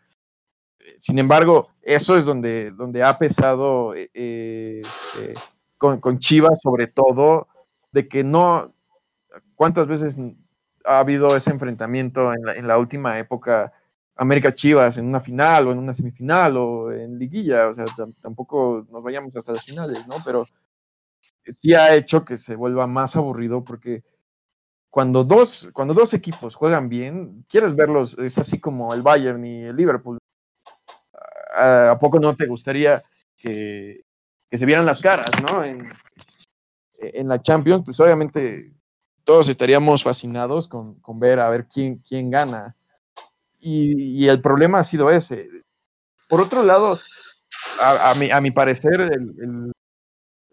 Sin 0.97 1.21
embargo, 1.21 1.71
eso 1.83 2.17
es 2.17 2.25
donde, 2.25 2.73
donde 2.73 3.05
ha 3.05 3.17
pesado 3.17 3.95
eh, 3.95 4.81
este, 4.83 5.35
con, 5.79 6.01
con 6.01 6.19
Chivas, 6.19 6.61
sobre 6.61 6.89
todo, 6.89 7.47
de 7.93 8.09
que 8.09 8.25
no, 8.25 8.75
¿Cuántas 9.55 9.87
veces 9.87 10.19
ha 10.85 10.99
habido 10.99 11.37
ese 11.37 11.51
enfrentamiento 11.51 12.33
en 12.33 12.67
la, 12.67 12.79
última 12.79 13.19
época? 13.19 13.73
América 14.15 14.55
Chivas 14.55 14.99
en 14.99 15.07
una 15.07 15.21
final 15.21 15.67
o 15.67 15.73
en 15.73 15.79
una 15.79 15.95
semifinal 15.95 16.57
o 16.57 16.93
en 16.93 17.19
liguilla, 17.19 17.69
o 17.69 17.75
sea, 17.75 17.87
tampoco 18.21 18.87
nos 18.91 19.03
vayamos 19.03 19.35
hasta 19.35 19.53
las 19.53 19.65
finales, 19.65 20.07
¿no? 20.07 20.17
Pero 20.25 20.45
sí 21.45 21.75
ha 21.75 21.95
hecho 21.95 22.25
que 22.25 22.37
se 22.37 22.55
vuelva 22.55 22.87
más 22.87 23.17
aburrido 23.17 23.65
porque 23.65 24.05
cuando 24.91 25.25
dos, 25.25 25.71
cuando 25.73 25.95
dos 25.95 26.13
equipos 26.13 26.55
juegan 26.55 26.91
bien, 26.91 27.47
quieres 27.49 27.75
verlos, 27.75 28.19
es 28.19 28.37
así 28.37 28.61
como 28.61 28.93
el 28.93 29.01
Bayern 29.01 29.45
y 29.45 29.63
el 29.65 29.77
Liverpool. 29.77 30.19
¿A, 31.55 31.97
poco 31.99 32.19
no 32.19 32.37
te 32.37 32.47
gustaría 32.47 33.03
que, 33.37 34.05
que, 34.51 34.59
se 34.59 34.67
vieran 34.67 34.87
las 34.87 35.01
caras, 35.01 35.31
¿no? 35.43 35.65
En, 35.65 35.83
en 36.99 37.29
la 37.29 37.41
Champions, 37.41 37.85
pues 37.85 37.99
obviamente 38.01 38.73
todos 39.25 39.49
estaríamos 39.49 40.03
fascinados 40.03 40.69
con, 40.69 41.01
ver 41.15 41.41
a 41.41 41.51
ver 41.51 41.67
quién, 41.67 41.99
quién 41.99 42.31
gana. 42.31 42.77
Y, 43.59 44.27
el 44.27 44.41
problema 44.41 44.81
ha 44.81 44.85
sido 44.85 45.11
ese. 45.11 45.49
Por 46.29 46.41
otro 46.41 46.65
lado, 46.65 46.99
a, 47.81 48.15
mi, 48.19 48.31
a 48.31 48.41
mi, 48.41 48.51
parecer, 48.51 49.01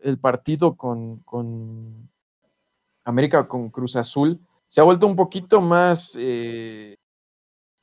el, 0.01 0.17
partido 0.19 0.75
con, 0.75 1.19
con, 1.19 2.09
América, 3.03 3.47
con 3.47 3.69
Cruz 3.69 3.95
Azul, 3.95 4.39
se 4.67 4.81
ha 4.81 4.83
vuelto 4.83 5.07
un 5.07 5.15
poquito 5.15 5.61
más 5.61 6.15
eh, 6.19 6.95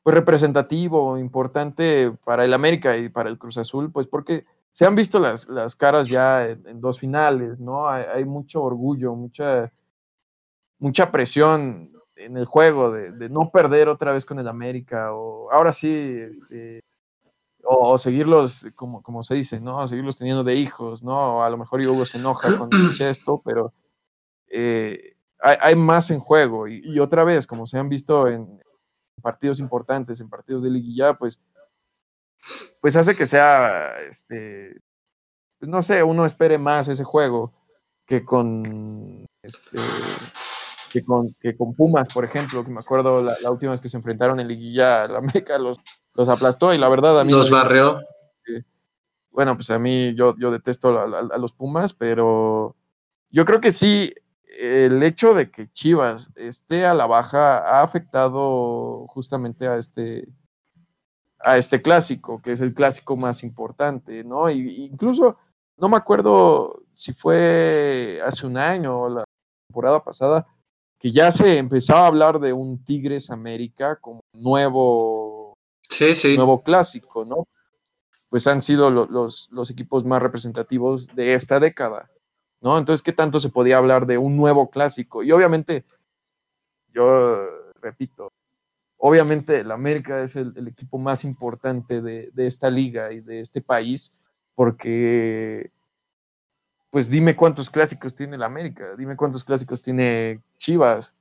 pues 0.04 0.14
representativo, 0.14 1.18
importante 1.18 2.12
para 2.24 2.44
el 2.44 2.54
América 2.54 2.96
y 2.96 3.08
para 3.08 3.28
el 3.28 3.38
Cruz 3.38 3.58
Azul, 3.58 3.90
pues 3.90 4.06
porque 4.06 4.44
se 4.72 4.86
han 4.86 4.94
visto 4.94 5.18
las, 5.18 5.48
las 5.48 5.74
caras 5.74 6.08
ya 6.08 6.46
en, 6.46 6.80
dos 6.80 7.00
finales, 7.00 7.58
¿no? 7.58 7.88
hay 7.88 8.24
mucho 8.24 8.62
orgullo, 8.62 9.14
mucha 9.16 9.72
mucha 10.78 11.10
presión 11.10 11.92
en 12.16 12.36
el 12.36 12.46
juego 12.46 12.90
de, 12.90 13.28
no 13.28 13.50
perder 13.50 13.88
otra 13.88 14.12
vez 14.12 14.24
con 14.24 14.38
el 14.38 14.48
América 14.48 15.12
o 15.12 15.50
ahora 15.52 15.72
sí, 15.72 15.94
este, 16.18 16.80
o, 17.62 17.98
seguirlos, 17.98 18.66
como, 18.74 19.02
como 19.02 19.22
se 19.22 19.34
dice, 19.34 19.60
¿no? 19.60 19.86
Seguirlos 19.86 20.16
teniendo 20.16 20.44
de 20.44 20.54
hijos, 20.54 21.02
¿no? 21.02 21.42
A 21.42 21.50
lo 21.50 21.58
mejor 21.58 21.80
Hugo 21.80 22.04
se 22.04 22.18
enoja 22.18 22.56
con 22.56 22.70
esto, 23.00 23.42
pero 23.44 23.72
eh, 24.48 25.16
hay, 25.40 25.74
más 25.74 26.10
en 26.10 26.20
juego 26.20 26.68
y, 26.68 26.98
otra 26.98 27.24
vez, 27.24 27.46
como 27.46 27.66
se 27.66 27.78
han 27.78 27.88
visto 27.88 28.28
en 28.28 28.62
partidos 29.22 29.60
importantes, 29.60 30.20
en 30.20 30.30
partidos 30.30 30.62
de 30.62 30.70
liguilla, 30.70 31.14
pues, 31.14 31.40
pues 32.80 32.96
hace 32.96 33.16
que 33.16 33.26
sea, 33.26 34.00
este, 34.08 34.80
pues 35.58 35.68
no 35.68 35.82
sé, 35.82 36.02
uno 36.02 36.24
espere 36.24 36.58
más 36.58 36.88
ese 36.88 37.04
juego 37.04 37.52
que 38.06 38.24
con, 38.24 39.26
este, 39.42 39.78
que 40.92 41.04
con, 41.04 41.34
que 41.40 41.56
con 41.56 41.74
Pumas, 41.74 42.12
por 42.12 42.24
ejemplo, 42.24 42.64
que 42.64 42.70
me 42.70 42.80
acuerdo 42.80 43.22
la, 43.22 43.50
última 43.50 43.72
vez 43.72 43.80
que 43.80 43.88
se 43.88 43.96
enfrentaron 43.96 44.40
en 44.40 44.48
Liguilla, 44.48 45.06
la 45.06 45.18
América 45.18 45.58
los, 45.58 45.78
los 46.14 46.28
aplastó 46.28 46.72
y 46.72 46.78
la 46.78 46.88
verdad 46.88 47.20
a 47.20 47.24
mí... 47.24 47.32
Los 47.32 47.50
barrió. 47.50 48.00
bueno, 49.30 49.56
pues 49.56 49.70
a 49.70 49.78
mí 49.78 50.14
yo, 50.14 50.34
yo 50.38 50.50
detesto 50.50 50.98
a, 50.98 51.38
los 51.38 51.52
Pumas, 51.52 51.92
pero 51.92 52.76
yo 53.30 53.44
creo 53.44 53.60
que 53.60 53.70
sí, 53.70 54.12
el 54.58 55.02
hecho 55.02 55.34
de 55.34 55.50
que 55.50 55.70
Chivas 55.72 56.30
esté 56.36 56.86
a 56.86 56.94
la 56.94 57.06
baja 57.06 57.58
ha 57.58 57.82
afectado 57.82 59.06
justamente 59.08 59.68
a 59.68 59.76
este, 59.76 60.28
a 61.40 61.58
este 61.58 61.82
clásico, 61.82 62.40
que 62.40 62.52
es 62.52 62.60
el 62.60 62.74
clásico 62.74 63.16
más 63.16 63.42
importante, 63.42 64.24
¿no? 64.24 64.50
Y, 64.50 64.86
incluso 64.86 65.36
no 65.76 65.88
me 65.88 65.96
acuerdo 65.96 66.82
si 66.92 67.12
fue 67.12 68.20
hace 68.24 68.46
un 68.46 68.56
año 68.56 68.98
o 68.98 69.08
la 69.10 69.24
temporada 69.68 70.02
pasada, 70.02 70.46
que 71.06 71.12
ya 71.12 71.30
se 71.30 71.58
empezaba 71.58 72.00
a 72.00 72.06
hablar 72.08 72.40
de 72.40 72.52
un 72.52 72.82
Tigres 72.82 73.30
América 73.30 73.94
como 73.94 74.24
nuevo, 74.32 75.56
nuevo 76.34 76.64
clásico, 76.64 77.24
¿no? 77.24 77.46
Pues 78.28 78.48
han 78.48 78.60
sido 78.60 78.90
los, 78.90 79.48
los 79.52 79.70
equipos 79.70 80.04
más 80.04 80.20
representativos 80.20 81.06
de 81.14 81.34
esta 81.34 81.60
década, 81.60 82.10
¿no? 82.60 82.76
Entonces, 82.76 83.04
¿qué 83.04 83.12
tanto 83.12 83.38
se 83.38 83.50
podía 83.50 83.78
hablar 83.78 84.04
de 84.04 84.18
un 84.18 84.36
nuevo 84.36 84.68
clásico? 84.68 85.22
Y 85.22 85.30
obviamente, 85.30 85.84
yo 86.88 87.38
repito, 87.80 88.32
obviamente 88.96 89.60
el 89.60 89.70
América 89.70 90.24
es 90.24 90.34
el, 90.34 90.66
equipo 90.66 90.98
más 90.98 91.22
importante 91.22 92.02
de, 92.02 92.32
de, 92.32 92.46
esta 92.48 92.68
liga 92.68 93.12
y 93.12 93.20
de 93.20 93.38
este 93.38 93.60
país, 93.60 94.28
porque 94.56 95.70
pues 96.96 97.10
dime 97.10 97.36
cuántos 97.36 97.68
clásicos 97.68 98.14
tiene 98.14 98.38
la 98.38 98.46
América, 98.46 98.94
dime 98.96 99.16
cuántos 99.16 99.44
clásicos 99.44 99.82
tiene 99.82 100.40
Chivas, 100.56 101.14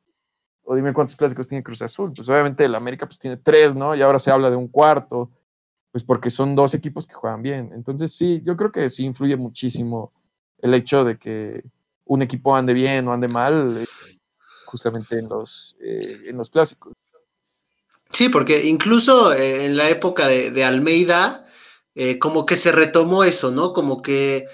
o 0.64 0.74
dime 0.74 0.94
cuántos 0.94 1.18
clásicos 1.18 1.50
tiene 1.50 1.66
Cruz 1.66 1.82
Azul. 1.82 2.14
Pues 2.16 2.30
obviamente 2.30 2.64
el 2.64 2.76
América 2.76 3.06
pues 3.06 3.20
tiene 3.20 3.36
tres, 3.36 3.76
¿no? 3.76 3.94
Y 3.94 4.02
ahora 4.02 4.20
se 4.20 4.32
habla 4.32 4.50
de 4.50 4.56
un 4.56 4.70
cuarto, 4.70 5.32
pues 5.92 6.06
porque 6.06 6.30
son 6.30 6.56
dos 6.56 6.74
equipos 6.76 7.06
que 7.06 7.16
juegan 7.16 7.42
bien. 7.42 7.72
Entonces 7.74 8.14
sí, 8.14 8.42
yo 8.46 8.56
creo 8.56 8.72
que 8.72 8.88
sí 8.88 9.04
influye 9.04 9.36
muchísimo 9.36 10.14
el 10.60 10.74
hecho 10.76 11.04
de 11.04 11.18
que 11.18 11.62
un 12.06 12.22
equipo 12.22 12.56
ande 12.56 12.72
bien 12.72 13.06
o 13.10 13.12
ande 13.12 13.28
mal, 13.28 13.80
eh, 13.82 14.18
justamente 14.68 15.20
en 15.20 15.28
los, 15.28 15.76
eh, 15.82 16.22
en 16.28 16.38
los 16.38 16.52
clásicos. 16.52 16.94
Sí, 18.10 18.30
porque 18.30 18.66
incluso 18.66 19.34
eh, 19.34 19.66
en 19.66 19.76
la 19.76 19.90
época 19.90 20.26
de, 20.28 20.64
Almeida, 20.64 21.44
como 22.22 22.46
que 22.46 22.56
se 22.56 22.72
retomó 22.72 23.26
eso, 23.26 23.52
¿no? 23.52 23.74
Como 23.74 24.02
que 24.02 24.48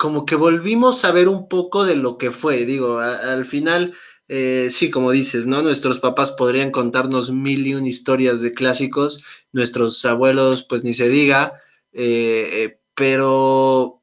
como 0.00 0.24
que 0.24 0.34
volvimos 0.34 1.04
a 1.04 1.12
ver 1.12 1.28
un 1.28 1.46
poco 1.46 1.84
de 1.84 1.94
lo 1.94 2.16
que 2.16 2.30
fue. 2.30 2.64
Digo, 2.64 3.00
al 3.00 3.44
final, 3.44 3.92
eh, 4.28 4.68
sí, 4.70 4.90
como 4.90 5.10
dices, 5.10 5.46
¿no? 5.46 5.60
Nuestros 5.60 6.00
papás 6.00 6.30
podrían 6.30 6.70
contarnos 6.70 7.32
mil 7.32 7.66
y 7.66 7.74
un 7.74 7.84
historias 7.84 8.40
de 8.40 8.54
clásicos, 8.54 9.22
nuestros 9.52 10.02
abuelos, 10.06 10.62
pues 10.62 10.84
ni 10.84 10.94
se 10.94 11.10
diga, 11.10 11.52
eh, 11.92 12.78
pero 12.94 14.00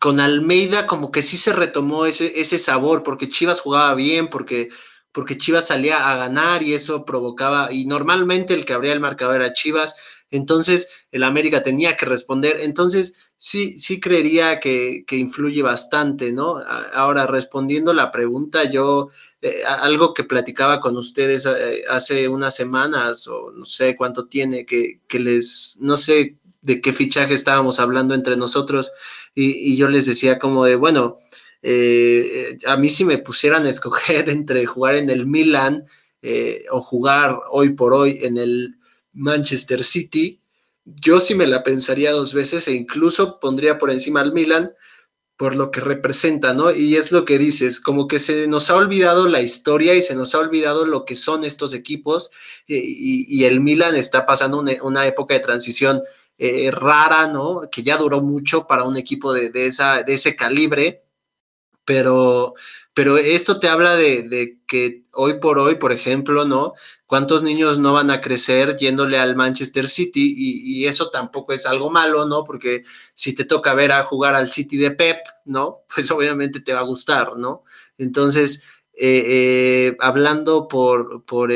con 0.00 0.18
Almeida 0.18 0.86
como 0.86 1.12
que 1.12 1.22
sí 1.22 1.36
se 1.36 1.52
retomó 1.52 2.06
ese, 2.06 2.40
ese 2.40 2.56
sabor, 2.56 3.02
porque 3.02 3.28
Chivas 3.28 3.60
jugaba 3.60 3.94
bien, 3.94 4.30
porque, 4.30 4.70
porque 5.12 5.36
Chivas 5.36 5.66
salía 5.66 6.10
a 6.10 6.16
ganar 6.16 6.62
y 6.62 6.72
eso 6.72 7.04
provocaba, 7.04 7.70
y 7.70 7.84
normalmente 7.84 8.54
el 8.54 8.64
que 8.64 8.72
abría 8.72 8.94
el 8.94 9.00
marcador 9.00 9.42
era 9.42 9.52
Chivas, 9.52 9.94
entonces 10.30 10.88
el 11.10 11.22
América 11.22 11.62
tenía 11.62 11.98
que 11.98 12.06
responder, 12.06 12.60
entonces 12.62 13.31
sí, 13.42 13.76
sí 13.80 13.98
creería 13.98 14.60
que, 14.60 15.04
que 15.04 15.16
influye 15.16 15.62
bastante, 15.62 16.30
¿no? 16.30 16.58
Ahora, 16.94 17.26
respondiendo 17.26 17.92
la 17.92 18.12
pregunta, 18.12 18.70
yo, 18.70 19.08
eh, 19.40 19.64
algo 19.66 20.14
que 20.14 20.22
platicaba 20.22 20.80
con 20.80 20.96
ustedes 20.96 21.46
eh, 21.46 21.82
hace 21.90 22.28
unas 22.28 22.54
semanas, 22.54 23.26
o 23.26 23.50
no 23.50 23.66
sé 23.66 23.96
cuánto 23.96 24.26
tiene, 24.26 24.64
que, 24.64 25.00
que 25.08 25.18
les, 25.18 25.76
no 25.80 25.96
sé 25.96 26.36
de 26.60 26.80
qué 26.80 26.92
fichaje 26.92 27.34
estábamos 27.34 27.80
hablando 27.80 28.14
entre 28.14 28.36
nosotros, 28.36 28.92
y, 29.34 29.74
yo 29.76 29.88
les 29.88 30.06
decía 30.06 30.38
como 30.38 30.64
de, 30.64 30.76
bueno, 30.76 31.18
eh, 31.62 32.56
a 32.64 32.76
mí 32.76 32.88
si 32.88 33.04
me 33.04 33.18
pusieran 33.18 33.66
a 33.66 33.70
escoger 33.70 34.30
entre 34.30 34.66
jugar 34.66 34.94
en 34.94 35.10
el 35.10 35.26
Milan 35.26 35.84
eh, 36.22 36.64
o 36.70 36.80
jugar 36.80 37.40
hoy 37.50 37.70
por 37.70 37.92
hoy 37.92 38.20
en 38.22 38.38
el 38.38 38.76
Manchester 39.12 39.82
City, 39.82 40.41
yo 40.84 41.20
sí 41.20 41.34
me 41.34 41.46
la 41.46 41.62
pensaría 41.62 42.12
dos 42.12 42.34
veces 42.34 42.66
e 42.68 42.72
incluso 42.72 43.38
pondría 43.40 43.78
por 43.78 43.90
encima 43.90 44.20
al 44.20 44.32
Milan 44.32 44.72
por 45.36 45.56
lo 45.56 45.70
que 45.70 45.80
representa, 45.80 46.54
¿no? 46.54 46.70
Y 46.72 46.96
es 46.96 47.10
lo 47.10 47.24
que 47.24 47.38
dices, 47.38 47.80
como 47.80 48.06
que 48.06 48.20
se 48.20 48.46
nos 48.46 48.70
ha 48.70 48.76
olvidado 48.76 49.26
la 49.26 49.40
historia 49.40 49.94
y 49.94 50.02
se 50.02 50.14
nos 50.14 50.34
ha 50.34 50.38
olvidado 50.38 50.86
lo 50.86 51.04
que 51.04 51.16
son 51.16 51.44
estos 51.44 51.74
equipos 51.74 52.30
y, 52.66 53.44
el 53.44 53.60
Milan 53.60 53.96
está 53.96 54.24
pasando 54.24 54.62
una 54.82 55.06
época 55.06 55.34
de 55.34 55.40
transición 55.40 56.02
eh, 56.38 56.70
rara, 56.70 57.26
¿no? 57.26 57.68
Que 57.70 57.82
ya 57.82 57.96
duró 57.96 58.20
mucho 58.20 58.66
para 58.66 58.84
un 58.84 58.96
equipo 58.96 59.32
de, 59.32 59.50
esa, 59.66 60.02
de 60.02 60.12
ese 60.12 60.36
calibre, 60.36 61.02
pero, 61.84 62.54
pero 62.94 63.18
esto 63.18 63.58
te 63.58 63.68
habla 63.68 63.96
de, 63.96 64.58
que 64.66 65.04
hoy 65.12 65.40
por 65.40 65.58
hoy, 65.58 65.76
por 65.76 65.92
ejemplo, 65.92 66.44
¿no? 66.44 66.74
¿Cuántos 67.06 67.42
niños 67.42 67.78
no 67.78 67.92
van 67.92 68.10
a 68.10 68.20
crecer 68.20 68.76
yéndole 68.76 69.18
al 69.18 69.36
Manchester 69.36 69.88
City? 69.88 70.34
Y, 70.36 70.86
eso 70.86 71.10
tampoco 71.10 71.52
es 71.52 71.66
algo 71.66 71.90
malo, 71.90 72.26
¿no? 72.26 72.44
Porque 72.44 72.82
si 73.14 73.34
te 73.34 73.44
toca 73.44 73.74
ver 73.74 73.92
a 73.92 74.04
jugar 74.04 74.34
al 74.34 74.48
City 74.48 74.76
de 74.76 74.92
Pep, 74.92 75.18
¿no? 75.44 75.80
Pues 75.94 76.10
obviamente 76.10 76.60
te 76.60 76.72
va 76.72 76.80
a 76.80 76.84
gustar, 76.84 77.36
¿no? 77.36 77.64
Entonces, 77.98 78.64
eh, 78.94 79.24
eh, 79.26 79.96
hablando 80.00 80.68
por, 80.68 81.24
por, 81.24 81.52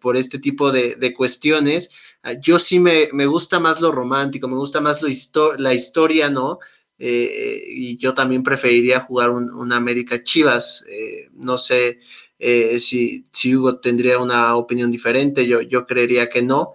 por, 0.00 0.16
este 0.16 0.38
tipo 0.38 0.70
de, 0.72 1.14
cuestiones, 1.16 1.90
Ah, 2.22 2.32
yo 2.32 2.58
sí 2.58 2.80
me, 2.80 3.06
gusta 3.26 3.60
más 3.60 3.80
lo 3.80 3.92
romántico, 3.92 4.48
me 4.48 4.56
gusta 4.56 4.80
más 4.80 5.00
lo 5.02 5.08
la 5.56 5.72
historia, 5.72 6.28
¿no? 6.28 6.58
Eh, 6.98 7.62
y 7.68 7.96
yo 7.96 8.12
también 8.12 8.42
preferiría 8.42 9.00
jugar 9.00 9.30
un, 9.30 9.72
América 9.72 10.22
Chivas. 10.22 10.84
Eh, 10.88 11.28
no 11.34 11.58
sé 11.58 12.00
eh, 12.38 12.78
si, 12.78 13.26
si, 13.32 13.54
Hugo 13.56 13.80
tendría 13.80 14.18
una 14.18 14.56
opinión 14.56 14.90
diferente, 14.90 15.46
yo, 15.46 15.60
yo 15.62 15.86
creería 15.86 16.28
que 16.28 16.42
no. 16.42 16.74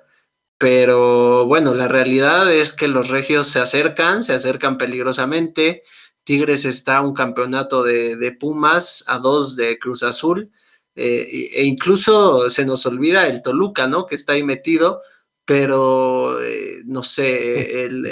Pero 0.57 1.45
bueno, 1.45 1.73
la 1.75 1.87
realidad 1.87 2.51
es 2.53 2.73
que 2.73 2.87
los 2.87 3.09
regios 3.09 3.47
se 3.47 3.59
acercan, 3.59 4.23
se 4.23 4.33
acercan 4.33 4.77
peligrosamente. 4.77 5.83
Tigres 6.23 6.65
está 6.65 7.01
un 7.01 7.13
campeonato 7.13 7.83
de, 7.83 8.15
de 8.15 8.31
Pumas, 8.31 9.03
a 9.07 9.19
dos 9.19 9.55
de 9.57 9.77
Cruz 9.79 10.03
Azul. 10.03 10.51
e 10.95 11.63
incluso 11.65 12.49
se 12.49 12.65
nos 12.65 12.85
olvida 12.85 13.27
el 13.27 13.41
Toluca, 13.41 13.87
¿no? 13.87 14.05
Que 14.05 14.15
está 14.15 14.33
ahí 14.33 14.43
metido 14.43 15.01
pero 15.45 16.37
no 16.85 17.03
sé, 17.03 17.85
el, 17.85 18.05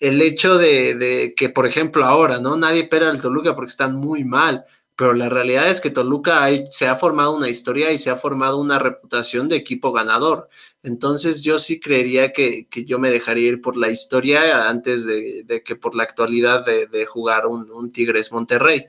hecho 0.00 0.58
de, 0.58 1.34
que, 1.36 1.48
por 1.48 1.66
ejemplo, 1.66 2.04
ahora, 2.04 2.40
¿no? 2.40 2.56
Nadie 2.56 2.82
espera 2.82 3.10
al 3.10 3.20
Toluca 3.20 3.54
porque 3.54 3.70
están 3.70 3.94
muy 3.94 4.24
mal, 4.24 4.64
pero 4.96 5.12
la 5.12 5.28
realidad 5.28 5.70
es 5.70 5.80
que 5.80 5.90
Toluca 5.90 6.48
se 6.70 6.88
ha 6.88 6.96
formado 6.96 7.36
una 7.36 7.48
historia 7.48 7.92
y 7.92 7.98
se 7.98 8.10
ha 8.10 8.16
formado 8.16 8.58
una 8.58 8.78
reputación 8.78 9.48
de 9.48 9.56
equipo 9.56 9.92
ganador. 9.92 10.48
Entonces 10.82 11.42
yo 11.42 11.58
sí 11.58 11.80
creería 11.80 12.32
que, 12.32 12.66
yo 12.86 12.98
me 12.98 13.10
dejaría 13.10 13.48
ir 13.48 13.60
por 13.60 13.76
la 13.76 13.90
historia 13.90 14.68
antes 14.68 15.06
de, 15.06 15.62
que 15.64 15.76
por 15.76 15.94
la 15.94 16.02
actualidad 16.02 16.64
de, 16.64 17.06
jugar 17.06 17.46
un, 17.46 17.92
Tigres 17.92 18.32
Monterrey. 18.32 18.86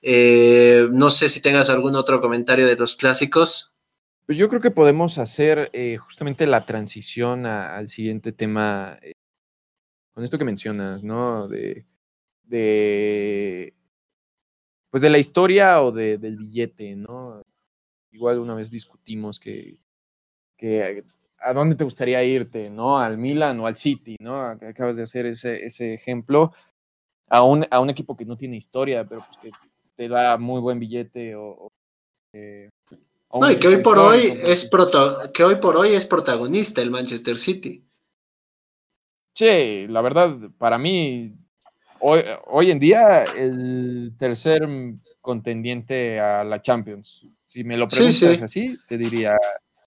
Eh, 0.00 0.88
no 0.90 1.10
sé 1.10 1.28
si 1.28 1.40
tengas 1.40 1.70
algún 1.70 1.96
otro 1.96 2.20
comentario 2.20 2.66
de 2.66 2.76
los 2.76 2.96
clásicos. 2.96 3.74
Pues 4.26 4.38
yo 4.38 4.48
creo 4.48 4.60
que 4.60 4.70
podemos 4.70 5.18
hacer 5.18 5.68
eh, 5.72 5.96
justamente 5.96 6.46
la 6.46 6.64
transición 6.64 7.44
al 7.46 7.88
siguiente 7.88 8.32
tema 8.32 8.98
eh, 9.02 9.12
con 10.12 10.24
esto 10.24 10.38
que 10.38 10.44
mencionas, 10.44 11.04
¿no? 11.04 11.48
De, 11.48 11.86
de 12.44 13.74
pues 14.90 15.02
de 15.02 15.10
la 15.10 15.18
historia 15.18 15.82
o 15.82 15.90
de, 15.90 16.18
del 16.18 16.36
billete, 16.36 16.96
¿no? 16.96 17.42
Igual 18.10 18.38
una 18.38 18.54
vez 18.54 18.70
discutimos 18.70 19.40
que, 19.40 19.78
que 20.56 21.04
a 21.38 21.52
dónde 21.54 21.76
te 21.76 21.84
gustaría 21.84 22.22
irte, 22.22 22.70
¿no? 22.70 22.98
Al 22.98 23.16
Milan 23.16 23.58
o 23.60 23.66
al 23.66 23.76
City, 23.76 24.16
¿no? 24.20 24.40
Acabas 24.42 24.96
de 24.96 25.02
hacer 25.02 25.26
ese, 25.26 25.64
ese 25.64 25.94
ejemplo 25.94 26.52
a 27.28 27.42
un, 27.42 27.66
a 27.70 27.80
un 27.80 27.88
equipo 27.88 28.16
que 28.16 28.26
no 28.26 28.36
tiene 28.36 28.56
historia, 28.56 29.06
pero 29.06 29.24
pues 29.26 29.38
que 29.38 29.50
te 29.96 30.08
da 30.08 30.36
muy 30.36 30.60
buen 30.60 30.78
billete 30.78 31.34
o, 31.36 31.68
eh, 32.34 32.68
no, 33.40 33.50
y 33.50 33.56
que 33.56 33.68
hoy 33.68 33.78
por 33.78 33.98
hoy 33.98 34.38
es 34.44 34.70
que 35.32 35.44
hoy 35.44 35.56
por 35.56 35.76
hoy 35.76 35.94
es 35.94 36.04
protagonista 36.04 36.82
el 36.82 36.90
Manchester 36.90 37.38
City. 37.38 37.82
Sí, 39.34 39.86
la 39.88 40.00
verdad, 40.02 40.36
para 40.58 40.78
mí, 40.78 41.34
hoy, 42.00 42.20
hoy 42.46 42.70
en 42.70 42.78
día, 42.78 43.24
el 43.24 44.12
tercer 44.18 44.68
contendiente 45.20 46.20
a 46.20 46.44
la 46.44 46.60
Champions. 46.60 47.26
Si 47.44 47.64
me 47.64 47.76
lo 47.76 47.88
preguntas 47.88 48.42
así, 48.42 48.78
te 48.86 48.98
diría 48.98 49.36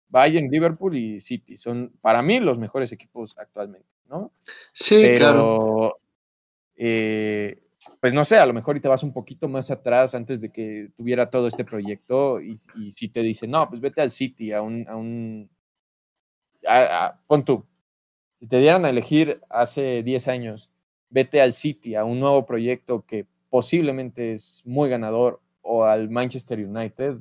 Bayern, 0.07 0.49
Liverpool 0.49 0.97
y 0.97 1.21
City. 1.21 1.57
Son 1.57 1.93
para 2.01 2.23
mí 2.23 2.39
los 2.39 2.57
mejores 2.57 2.91
equipos 2.91 3.37
actualmente, 3.37 3.89
¿no? 4.07 4.31
Sí, 4.71 4.99
Pero, 5.01 5.17
claro. 5.17 5.99
Eh, 6.77 7.61
pues 7.99 8.13
no 8.13 8.23
sé, 8.23 8.37
a 8.37 8.45
lo 8.45 8.53
mejor 8.53 8.77
y 8.77 8.79
te 8.79 8.87
vas 8.87 9.03
un 9.03 9.13
poquito 9.13 9.47
más 9.47 9.69
atrás 9.71 10.15
antes 10.15 10.41
de 10.41 10.51
que 10.51 10.89
tuviera 10.95 11.29
todo 11.29 11.47
este 11.47 11.65
proyecto 11.65 12.41
y, 12.41 12.57
si 12.57 13.09
te 13.09 13.21
dicen, 13.21 13.51
no, 13.51 13.69
pues 13.69 13.81
vete 13.81 14.01
al 14.01 14.09
City, 14.09 14.51
a 14.51 14.61
un, 14.61 14.85
a 14.87 14.95
un, 14.95 15.49
pon 17.27 17.45
tú, 17.45 17.65
si 18.39 18.47
te 18.47 18.57
dieran 18.57 18.85
a 18.85 18.89
elegir 18.89 19.41
hace 19.49 20.03
10 20.03 20.27
años, 20.27 20.71
vete 21.09 21.41
al 21.41 21.53
City, 21.53 21.95
a 21.95 22.03
un 22.03 22.19
nuevo 22.19 22.45
proyecto 22.45 23.05
que 23.05 23.25
posiblemente 23.49 24.33
es 24.33 24.63
muy 24.65 24.89
ganador, 24.89 25.41
o 25.61 25.83
al 25.83 26.09
Manchester 26.09 26.59
United, 26.59 27.17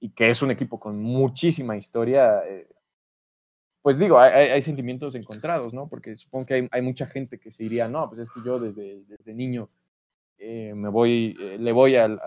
y 0.00 0.10
que 0.10 0.30
es 0.30 0.42
un 0.42 0.50
equipo 0.50 0.78
con 0.78 1.00
muchísima 1.02 1.76
historia, 1.76 2.40
eh, 2.46 2.68
pues 3.82 3.98
digo, 3.98 4.18
hay, 4.18 4.60
sentimientos 4.60 5.14
encontrados, 5.14 5.72
¿no? 5.72 5.88
Porque 5.88 6.14
supongo 6.14 6.46
que 6.46 6.54
hay, 6.54 6.68
hay, 6.70 6.82
mucha 6.82 7.06
gente 7.06 7.38
que 7.38 7.50
se 7.50 7.62
diría, 7.62 7.88
no, 7.88 8.08
pues 8.08 8.20
es 8.20 8.28
que 8.30 8.40
yo 8.44 8.60
desde, 8.60 9.02
desde 9.06 9.34
niño 9.34 9.70
eh, 10.36 10.72
me 10.74 10.88
voy, 10.88 11.36
eh, 11.40 11.56
le 11.58 11.72
voy 11.72 11.96
al, 11.96 12.20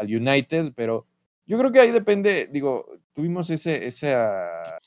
United, 0.00 0.72
pero 0.76 1.06
yo 1.46 1.58
creo 1.58 1.72
que 1.72 1.80
ahí 1.80 1.90
depende, 1.90 2.48
digo, 2.52 2.86
tuvimos 3.12 3.50
ese, 3.50 3.86
esa 3.86 4.80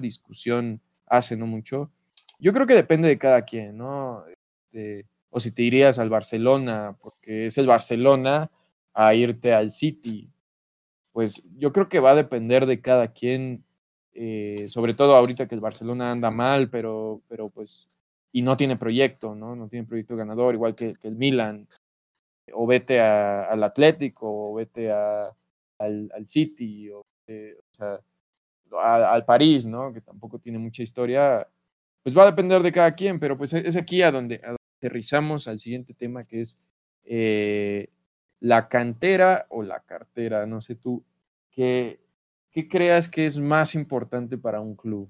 discusión 0.00 0.80
hace 1.06 1.36
no 1.36 1.46
mucho. 1.46 1.90
Yo 2.38 2.52
creo 2.52 2.66
que 2.66 2.74
depende 2.74 3.08
de 3.08 3.18
cada 3.18 3.42
quien, 3.42 3.76
¿no? 3.78 4.24
Este, 4.26 5.06
o 5.30 5.40
si 5.40 5.52
te 5.52 5.62
irías 5.62 5.98
al 5.98 6.10
Barcelona, 6.10 6.96
porque 7.00 7.46
es 7.46 7.58
el 7.58 7.66
Barcelona, 7.66 8.50
a 8.94 9.14
irte 9.14 9.52
al 9.52 9.70
City. 9.70 10.30
Pues 11.12 11.46
yo 11.56 11.72
creo 11.72 11.88
que 11.88 12.00
va 12.00 12.12
a 12.12 12.14
depender 12.14 12.66
de 12.66 12.80
cada 12.80 13.12
quien, 13.12 13.64
eh, 14.14 14.66
sobre 14.68 14.94
todo 14.94 15.16
ahorita 15.16 15.46
que 15.48 15.54
el 15.54 15.60
Barcelona 15.60 16.12
anda 16.12 16.30
mal, 16.30 16.70
pero, 16.70 17.22
pero 17.28 17.48
pues 17.50 17.90
y 18.36 18.42
no 18.42 18.54
tiene 18.54 18.76
proyecto, 18.76 19.34
¿no? 19.34 19.56
No 19.56 19.66
tiene 19.66 19.86
proyecto 19.86 20.14
ganador, 20.14 20.54
igual 20.54 20.74
que, 20.74 20.94
el 21.02 21.16
Milan. 21.16 21.66
O 22.52 22.66
vete 22.66 23.00
al 23.00 23.62
Atlético, 23.64 24.50
o 24.52 24.54
vete 24.54 24.92
al, 24.92 25.32
City, 26.26 26.90
o, 26.90 27.02
sea, 27.72 27.98
al 28.72 29.24
París, 29.24 29.66
¿no? 29.66 29.92
Que 29.92 30.00
tampoco 30.00 30.38
tiene 30.38 30.58
mucha 30.58 30.82
historia. 30.82 31.46
Pues 32.02 32.16
va 32.16 32.22
a 32.22 32.26
depender 32.26 32.62
de 32.62 32.72
cada 32.72 32.94
quien, 32.94 33.18
pero 33.18 33.36
pues 33.36 33.52
es 33.52 33.76
aquí 33.76 34.02
a 34.02 34.12
donde, 34.12 34.40
aterrizamos 34.76 35.48
al 35.48 35.58
siguiente 35.58 35.94
tema, 35.94 36.24
que 36.24 36.40
es 36.42 36.58
eh, 37.04 37.88
la 38.40 38.68
cantera 38.68 39.46
o 39.48 39.62
la 39.62 39.80
cartera, 39.80 40.46
no 40.46 40.60
sé 40.60 40.74
tú, 40.74 41.02
¿qué, 41.50 42.00
¿qué 42.50 42.68
creas 42.68 43.08
que 43.08 43.26
es 43.26 43.40
más 43.40 43.74
importante 43.74 44.38
para 44.38 44.60
un 44.60 44.76
club? 44.76 45.08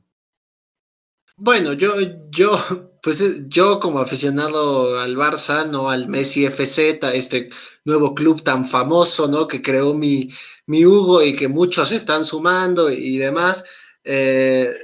Bueno, 1.39 1.74
yo, 1.74 1.95
yo, 2.30 2.59
pues 3.03 3.20
eh, 3.20 3.45
yo 3.49 3.78
como 3.78 3.99
aficionado 3.99 4.99
al 4.99 5.16
Barça, 5.16 5.68
no 5.68 5.91
al 5.91 6.09
Messi 6.09 6.47
FZ, 6.49 6.78
este 7.12 7.51
nuevo 7.84 8.14
club 8.14 8.43
tan 8.43 8.64
famoso, 8.64 9.28
¿no? 9.28 9.47
Que 9.47 9.61
creó 9.62 9.93
mi, 9.95 10.30
mi 10.66 10.84
Hugo 10.87 11.22
y 11.22 11.37
que 11.37 11.49
muchos 11.49 11.93
están 11.93 12.24
sumando 12.24 12.91
y, 12.91 13.18
demás. 13.18 13.64
Eh, 14.05 14.74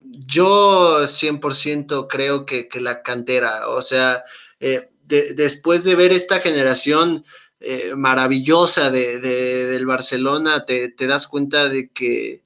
yo 0.00 1.06
100% 1.06 2.06
creo 2.08 2.46
que, 2.46 2.68
la 2.80 3.02
cantera, 3.02 3.68
o 3.68 3.82
sea, 3.82 4.22
eh, 4.60 4.90
después 5.02 5.84
de 5.84 5.94
ver 5.96 6.12
esta 6.12 6.40
generación 6.40 7.24
eh, 7.60 7.94
maravillosa 7.96 8.90
de, 8.90 9.18
del 9.20 9.86
Barcelona, 9.86 10.64
te, 10.64 10.88
te, 10.90 11.06
das 11.06 11.26
cuenta 11.26 11.68
de 11.68 11.90
que 11.90 12.42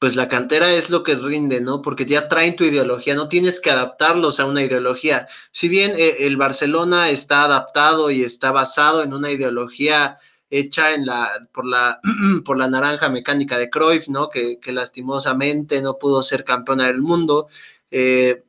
pues 0.00 0.16
la 0.16 0.30
cantera 0.30 0.72
es 0.72 0.88
lo 0.88 1.02
que 1.02 1.14
rinde, 1.14 1.60
¿no? 1.60 1.82
Porque 1.82 2.06
ya 2.06 2.26
traen 2.26 2.56
tu 2.56 2.64
ideología, 2.64 3.14
no 3.14 3.28
tienes 3.28 3.60
que 3.60 3.70
adaptarlos 3.70 4.40
a 4.40 4.46
una 4.46 4.64
ideología. 4.64 5.26
Si 5.52 5.68
bien 5.68 5.92
eh, 5.94 6.26
el 6.26 6.38
Barcelona 6.38 7.10
está 7.10 7.44
adaptado 7.44 8.10
y 8.10 8.24
está 8.24 8.50
basado 8.50 9.02
en 9.02 9.12
una 9.12 9.30
ideología 9.30 10.16
hecha 10.48 10.94
en 10.94 11.04
la, 11.04 11.46
por, 11.52 11.66
la, 11.66 12.00
por 12.46 12.56
la 12.56 12.68
naranja 12.68 13.10
mecánica 13.10 13.58
de 13.58 13.68
Cruyff, 13.68 14.08
¿no? 14.08 14.30
Que, 14.30 14.58
que 14.58 14.72
lastimosamente 14.72 15.82
no 15.82 15.98
pudo 15.98 16.22
ser 16.22 16.44
campeona 16.44 16.86
del 16.86 17.02
mundo. 17.02 17.48
Eh, 17.90 18.42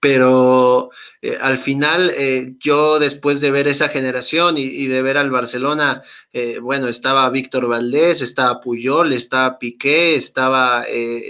pero 0.00 0.90
eh, 1.22 1.38
al 1.40 1.56
final 1.56 2.12
eh, 2.14 2.54
yo 2.58 2.98
después 2.98 3.40
de 3.40 3.50
ver 3.50 3.66
esa 3.66 3.88
generación 3.88 4.56
y, 4.58 4.86
de 4.86 5.02
ver 5.02 5.16
al 5.16 5.30
Barcelona, 5.30 6.02
eh, 6.32 6.58
bueno, 6.60 6.88
estaba 6.88 7.28
Víctor 7.30 7.66
Valdés, 7.66 8.20
estaba 8.20 8.60
Puyol, 8.60 9.12
estaba 9.12 9.58
Piqué, 9.58 10.14
estaba 10.14 10.84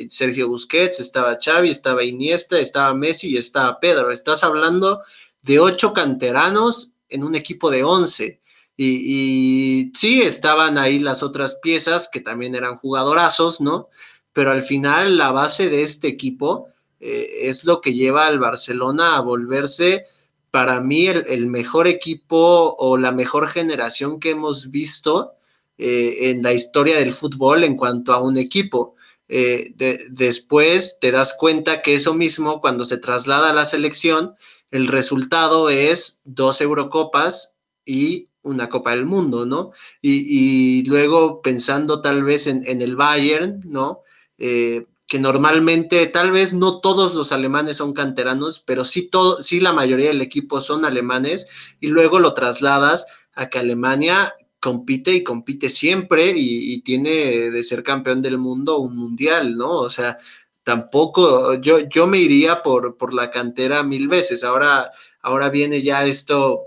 Sergio 0.09 0.49
Busquets, 0.49 1.01
estaba 1.01 1.39
Xavi, 1.43 1.71
estaba 1.71 2.03
Iniesta, 2.03 2.59
estaba 2.59 2.93
Messi 2.93 3.35
y 3.35 3.37
estaba 3.37 3.79
Pedro. 3.79 4.11
Estás 4.11 4.43
hablando 4.43 5.03
de 5.43 5.61
ocho 5.61 5.93
canteranos 5.93 6.95
en 7.09 7.23
un 7.23 7.37
equipo 7.37 7.71
de 7.71 7.85
once. 7.85 8.41
Y, 8.77 9.87
y 9.87 9.93
sí, 9.95 10.23
estaban 10.23 10.77
ahí 10.77 10.99
las 10.99 11.23
otras 11.23 11.55
piezas 11.62 12.11
que 12.12 12.21
también 12.21 12.55
eran 12.55 12.77
jugadorazos, 12.77 13.61
¿no? 13.61 13.89
Pero 14.33 14.51
al 14.51 14.62
final 14.62 15.17
la 15.17 15.31
base 15.31 15.71
de 15.71 15.83
este 15.83 16.09
equipo 16.09 16.69
eh, 17.01 17.49
es 17.49 17.64
lo 17.64 17.80
que 17.80 17.94
lleva 17.94 18.26
al 18.26 18.38
Barcelona 18.38 19.16
a 19.16 19.20
volverse 19.20 20.05
para 20.51 20.80
mí 20.80 21.07
el, 21.07 21.47
mejor 21.49 21.86
equipo 21.86 22.74
o 22.78 22.97
la 22.97 23.12
mejor 23.12 23.49
generación 23.49 24.18
que 24.18 24.30
hemos 24.30 24.70
visto 24.70 25.34
eh, 25.76 26.30
en 26.30 26.42
la 26.42 26.55
historia 26.55 26.97
del 26.97 27.12
fútbol 27.12 27.64
en 27.64 27.76
cuanto 27.76 28.14
a 28.14 28.22
un 28.22 28.38
equipo. 28.38 28.94
Eh, 29.28 29.74
después 30.09 30.99
te 31.01 31.11
das 31.11 31.36
cuenta 31.38 31.82
que 31.82 31.94
eso 31.94 32.14
mismo, 32.14 32.61
cuando 32.61 32.84
se 32.84 32.97
traslada 32.97 33.51
a 33.51 33.55
la 33.55 33.66
selección, 33.66 34.34
el 34.70 34.86
resultado 34.86 35.68
es 35.68 36.22
dos 36.24 36.61
Eurocopas 36.61 37.59
y 37.84 38.28
una 38.40 38.68
Copa 38.70 38.92
del 38.92 39.05
Mundo, 39.05 39.44
¿no? 39.44 39.72
Y, 40.01 40.86
luego 40.86 41.42
pensando 41.42 42.01
tal 42.01 42.22
vez 42.22 42.47
en, 42.47 42.66
en 42.66 42.80
el 42.80 42.97
Bayern, 42.97 43.61
¿no? 43.64 44.03
Que 45.07 45.19
normalmente 45.19 46.05
tal 46.07 46.33
vez 46.33 46.53
no 46.53 46.81
todos 46.81 47.15
los 47.15 47.31
alemanes 47.33 47.77
son 47.77 47.93
canteranos, 47.93 48.59
pero 48.59 48.85
sí, 48.85 49.09
todo, 49.09 49.41
sí 49.41 49.61
la 49.61 49.73
mayoría 49.73 50.09
del 50.09 50.21
equipo 50.21 50.61
son 50.61 50.85
alemanes 50.85 51.49
y 51.81 51.89
luego 51.89 52.19
lo 52.19 52.35
trasladas 52.35 53.07
a 53.35 53.49
que 53.49 53.59
Alemania 53.59 54.35
compite 54.59 55.13
y 55.13 55.23
compite 55.23 55.69
siempre 55.69 56.33
y, 56.37 56.83
tiene 56.83 57.51
de 57.51 57.63
ser 57.63 57.83
campeón 57.83 58.23
del 58.23 58.39
mundo 58.39 58.79
un 58.79 58.97
mundial, 58.97 59.57
¿no? 59.57 59.79
O 59.79 59.89
sea, 59.89 60.17
tampoco, 60.65 61.55
yo, 61.55 61.81
yo 61.89 62.07
me 62.07 62.19
iría 62.19 62.63
por, 62.63 62.97
por 62.97 63.15
la 63.15 63.31
cantera 63.31 63.83
mil 63.85 64.09
veces. 64.09 64.43
Ahora, 64.43 64.91
ahora 65.23 65.51
viene 65.51 65.83
ya 65.83 66.05
esto, 66.05 66.63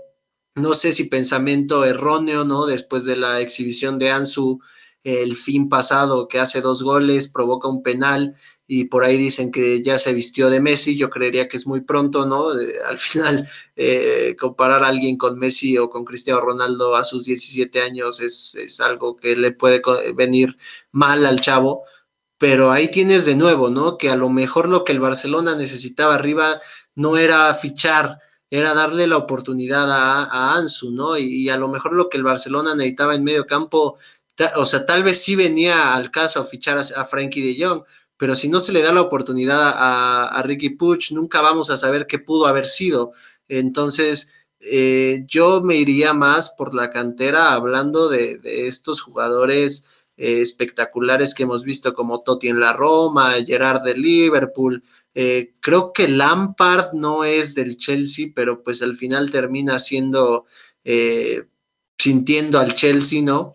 no 0.54 0.72
sé 0.74 0.92
si 0.92 1.10
pensamiento 1.10 1.84
erróneo, 1.84 2.44
¿no? 2.44 2.64
Después 2.66 3.04
de 3.04 3.16
la 3.16 3.40
exhibición 3.40 3.98
de 3.98 4.10
Ansu 4.10 4.60
el 5.04 5.36
fin 5.36 5.68
pasado 5.68 6.28
que 6.28 6.38
hace 6.38 6.60
dos 6.60 6.82
goles, 6.82 7.28
provoca 7.28 7.68
un 7.68 7.82
penal 7.82 8.34
y 8.66 8.84
por 8.84 9.04
ahí 9.04 9.18
dicen 9.18 9.50
que 9.50 9.82
ya 9.82 9.98
se 9.98 10.14
vistió 10.14 10.48
de 10.48 10.60
Messi, 10.60 10.96
yo 10.96 11.10
creería 11.10 11.48
que 11.48 11.56
es 11.56 11.66
muy 11.66 11.80
pronto, 11.80 12.24
¿no? 12.26 12.50
Al 12.50 12.98
final, 12.98 13.48
eh, 13.76 14.36
comparar 14.38 14.84
a 14.84 14.88
alguien 14.88 15.16
con 15.16 15.38
Messi 15.38 15.76
o 15.78 15.90
con 15.90 16.04
Cristiano 16.04 16.40
Ronaldo 16.40 16.94
a 16.94 17.04
sus 17.04 17.24
17 17.24 17.82
años 17.82 18.20
es, 18.20 18.54
es 18.54 18.80
algo 18.80 19.16
que 19.16 19.34
le 19.36 19.52
puede 19.52 19.82
venir 20.14 20.56
mal 20.92 21.26
al 21.26 21.40
chavo, 21.40 21.82
pero 22.38 22.70
ahí 22.70 22.90
tienes 22.90 23.24
de 23.24 23.34
nuevo, 23.34 23.70
¿no? 23.70 23.98
Que 23.98 24.10
a 24.10 24.16
lo 24.16 24.28
mejor 24.28 24.68
lo 24.68 24.84
que 24.84 24.92
el 24.92 25.00
Barcelona 25.00 25.56
necesitaba 25.56 26.14
arriba 26.14 26.58
no 26.94 27.18
era 27.18 27.52
fichar, 27.54 28.18
era 28.50 28.74
darle 28.74 29.06
la 29.06 29.16
oportunidad 29.16 29.90
a, 29.90 30.54
Ansu, 30.54 30.92
¿no? 30.92 31.18
Y, 31.18 31.24
y, 31.24 31.48
a 31.48 31.56
lo 31.56 31.68
mejor 31.68 31.92
lo 31.92 32.08
que 32.08 32.18
el 32.18 32.24
Barcelona 32.24 32.74
necesitaba 32.74 33.14
en 33.14 33.24
medio 33.24 33.46
campo 33.46 33.98
o 34.56 34.64
sea, 34.64 34.86
tal 34.86 35.02
vez 35.02 35.22
sí 35.22 35.36
venía 35.36 35.94
al 35.94 36.10
caso 36.10 36.44
fichar 36.44 36.78
a, 36.78 37.04
Frankie 37.04 37.42
de 37.42 37.64
Jong, 37.64 37.82
pero 38.16 38.34
si 38.34 38.48
no 38.48 38.60
se 38.60 38.72
le 38.72 38.82
da 38.82 38.92
la 38.92 39.02
oportunidad 39.02 39.72
a, 39.74 40.42
Ricky 40.44 40.70
Puch, 40.70 41.12
nunca 41.12 41.40
vamos 41.40 41.70
a 41.70 41.76
saber 41.76 42.06
qué 42.06 42.18
pudo 42.18 42.46
haber 42.46 42.66
sido. 42.66 43.12
Entonces, 43.48 44.32
eh, 44.60 45.24
yo 45.26 45.62
me 45.62 45.76
iría 45.76 46.12
más 46.12 46.50
por 46.50 46.74
la 46.74 46.90
cantera 46.90 47.52
hablando 47.52 48.08
de, 48.08 48.40
estos 48.68 49.00
jugadores 49.00 49.86
eh, 50.16 50.40
espectaculares 50.42 51.34
que 51.34 51.44
hemos 51.44 51.64
visto 51.64 51.94
como 51.94 52.20
Totti 52.20 52.48
en 52.48 52.60
la 52.60 52.74
Roma, 52.74 53.34
Gerard 53.44 53.82
de 53.82 53.94
Liverpool. 53.94 54.82
Eh, 55.14 55.54
creo 55.60 55.92
que 55.92 56.08
Lampard 56.08 56.92
no 56.92 57.24
es 57.24 57.54
del 57.54 57.76
Chelsea, 57.78 58.28
pero 58.34 58.62
pues 58.62 58.82
al 58.82 58.96
final 58.96 59.30
termina 59.30 59.78
siendo 59.78 60.46
sintiendo 61.98 62.58
al 62.58 62.74
Chelsea, 62.74 63.22
¿no? 63.22 63.52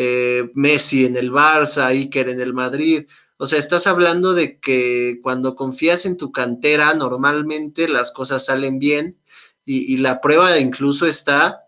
Eh, 0.00 0.52
Messi 0.54 1.06
en 1.06 1.16
el 1.16 1.32
Barça, 1.32 1.86
Iker 1.86 2.28
en 2.28 2.40
el 2.40 2.54
Madrid. 2.54 3.08
O 3.36 3.46
sea, 3.46 3.58
estás 3.58 3.88
hablando 3.88 4.32
de 4.32 4.60
que 4.60 5.18
cuando 5.24 5.56
confías 5.56 6.06
en 6.06 6.16
tu 6.16 6.30
cantera, 6.30 6.94
normalmente 6.94 7.88
las 7.88 8.12
cosas 8.12 8.44
salen 8.44 8.78
bien 8.78 9.16
y, 9.64 9.96
la 9.96 10.20
prueba 10.20 10.56
incluso 10.60 11.04
está 11.04 11.64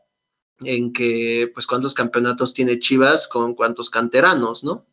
en 0.61 0.93
que, 0.93 1.51
pues, 1.53 1.66
cuántos 1.66 1.93
campeonatos 1.93 2.55
tiene 2.55 2.78
Chivas 2.78 3.26
con 3.26 3.57
cuántos 3.57 3.91
canteranos, 3.91 4.62
¿no? 4.62 4.87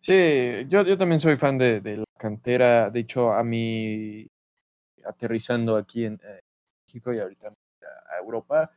Sí, 0.00 0.66
yo, 0.68 0.82
yo 0.82 0.98
también 0.98 1.20
soy 1.20 1.36
fan 1.36 1.56
de, 1.56 1.80
la 1.98 2.04
cantera. 2.18 2.90
De 2.90 2.98
hecho, 2.98 3.32
a 3.32 3.44
mí, 3.44 4.26
aterrizando 5.04 5.76
aquí 5.76 6.04
en 6.04 6.14
eh, 6.14 6.40
México 6.84 7.14
y 7.14 7.20
ahorita 7.20 7.46
a 7.46 8.18
Europa, 8.20 8.72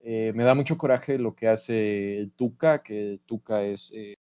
eh, 0.00 0.32
me 0.34 0.44
da 0.44 0.54
mucho 0.54 0.78
coraje 0.78 1.18
lo 1.18 1.34
que 1.34 1.48
hace 1.48 2.18
el 2.18 2.30
Tuca, 2.32 2.82
que 2.82 3.12
el 3.12 3.20
Tuca 3.20 3.62
es 3.62 3.92
eh, 3.94 4.14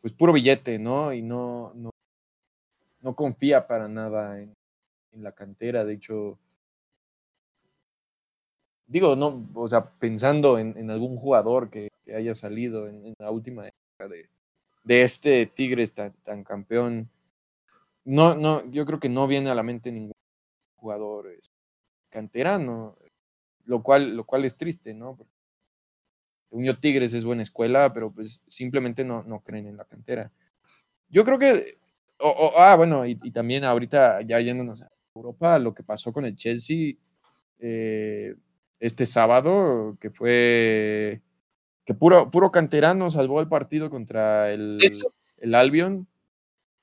pues 0.00 0.12
puro 0.12 0.32
billete, 0.32 0.78
¿no? 0.78 1.12
Y 1.12 1.22
no, 1.22 1.72
no, 1.74 1.90
no 3.00 3.14
confía 3.14 3.66
para 3.66 3.88
nada 3.88 4.40
en, 4.40 4.54
la 5.12 5.32
cantera. 5.32 5.84
De 5.84 5.94
hecho, 5.94 6.38
digo, 8.86 9.16
no, 9.16 9.48
o 9.54 9.68
sea, 9.68 9.90
pensando 9.90 10.58
en, 10.58 10.90
algún 10.90 11.16
jugador 11.16 11.70
que, 11.70 11.90
haya 12.14 12.34
salido 12.34 12.88
en, 12.88 13.14
la 13.18 13.30
última 13.30 13.68
época 13.68 14.08
de, 14.08 14.28
de 14.84 15.02
este 15.02 15.46
Tigres 15.46 15.94
tan, 15.94 16.12
tan, 16.24 16.44
campeón, 16.44 17.08
no, 18.04 18.34
no, 18.34 18.64
yo 18.70 18.86
creo 18.86 19.00
que 19.00 19.08
no 19.08 19.26
viene 19.26 19.50
a 19.50 19.54
la 19.54 19.62
mente 19.62 19.92
ningún 19.92 20.12
jugador 20.76 21.28
canterano 22.10 22.96
lo 23.70 23.84
cual, 23.84 24.16
lo 24.16 24.24
cual 24.24 24.44
es 24.44 24.56
triste, 24.56 24.92
¿no? 24.94 25.16
Porque 25.16 26.74
Tigres 26.80 27.14
es 27.14 27.24
buena 27.24 27.44
escuela, 27.44 27.92
pero 27.92 28.10
pues 28.10 28.42
simplemente 28.48 29.04
no, 29.04 29.22
no 29.22 29.44
creen 29.44 29.68
en 29.68 29.76
la 29.76 29.84
cantera. 29.84 30.32
Yo 31.08 31.24
creo 31.24 31.38
que, 31.38 31.78
ah, 32.18 32.74
bueno, 32.76 33.06
y, 33.06 33.14
también 33.30 33.62
ahorita 33.62 34.22
ya 34.22 34.40
yéndonos 34.40 34.82
a 34.82 34.90
Europa, 35.14 35.60
lo 35.60 35.72
que 35.72 35.84
pasó 35.84 36.12
con 36.12 36.24
el 36.24 36.34
Chelsea 36.34 36.94
eh, 37.60 38.34
este 38.80 39.06
sábado, 39.06 39.96
que 40.00 40.10
fue 40.10 41.22
que 41.84 41.94
puro, 41.94 42.28
puro 42.28 42.50
canterano 42.50 43.08
salvó 43.08 43.40
el 43.40 43.48
partido 43.48 43.88
contra 43.88 44.52
el, 44.52 44.80
el 45.38 45.54
Albion. 45.54 46.08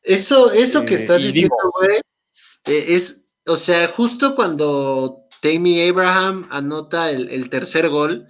Eso, 0.04 0.54
eso 0.54 0.86
que 0.86 0.94
eh, 0.94 0.98
estás 0.98 1.22
diciendo, 1.22 1.56
güey, 1.78 1.98
eh, 2.66 2.86
es, 2.96 3.28
o 3.46 3.58
sea, 3.58 3.90
justo 3.90 4.38
cuando 4.38 5.27
Tammy 5.42 5.88
Abraham 5.88 6.48
anota 6.50 7.12
el, 7.12 7.50
tercer 7.50 7.90
gol, 7.90 8.28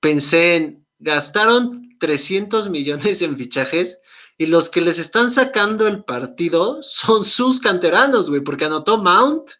pensé 0.00 0.56
en, 0.56 0.86
gastaron 0.98 1.96
300 1.98 2.68
millones 2.70 3.22
en 3.22 3.36
fichajes 3.36 4.00
y 4.36 4.46
los 4.46 4.70
que 4.70 4.80
les 4.80 4.98
están 4.98 5.30
sacando 5.30 5.86
el 5.86 6.04
partido 6.04 6.82
son 6.82 7.24
sus 7.24 7.60
canteranos, 7.60 8.30
güey, 8.30 8.42
porque 8.42 8.66
anotó 8.66 8.98
Mount, 8.98 9.50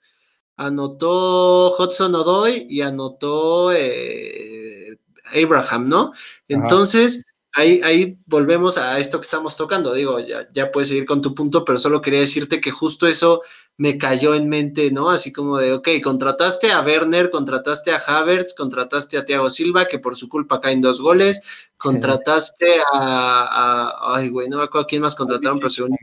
anotó 0.57 1.75
Hudson 1.77 2.15
Odoy 2.15 2.67
y 2.69 2.83
anotó 2.83 3.73
eh, 3.73 4.99
Abraham, 5.35 5.85
¿no? 5.89 6.13
Entonces, 6.47 7.25
ahí, 7.55 8.19
volvemos 8.27 8.79
a 8.79 8.99
esto 8.99 9.19
que 9.19 9.25
estamos 9.25 9.57
tocando. 9.57 9.93
Digo, 9.93 10.19
ya, 10.21 10.49
ya 10.53 10.71
puedes 10.71 10.89
seguir 10.89 11.07
con 11.07 11.23
tu 11.23 11.35
punto, 11.35 11.65
pero 11.65 11.79
solo 11.79 12.01
quería 12.01 12.21
decirte 12.21 12.61
que 12.61 12.71
justo 12.71 13.07
eso 13.07 13.43
me 13.77 13.97
cayó 13.97 14.35
en 14.35 14.49
mente, 14.49 14.91
¿no? 14.91 15.11
Así 15.11 15.33
como 15.33 15.59
de, 15.59 15.73
ok, 15.73 15.89
contrataste 16.03 16.73
a 16.73 16.81
Werner, 16.81 17.31
contrataste 17.31 17.93
a 17.93 17.97
Havertz, 17.97 18.55
contrataste 18.55 19.19
a 19.19 19.25
Thiago 19.25 19.51
Silva, 19.51 19.87
que 19.87 19.99
por 19.99 20.17
su 20.17 20.29
culpa 20.29 20.61
caen 20.61 20.81
dos 20.81 21.01
goles, 21.01 21.43
contrataste 21.77 22.81
a, 22.93 24.15
ay, 24.15 24.29
güey, 24.29 24.49
no 24.49 24.59
me 24.59 24.65
acuerdo 24.65 24.87
quién 24.87 25.03
más 25.03 25.15
contrataron, 25.15 25.59
pero 25.59 25.71
según... 25.71 25.97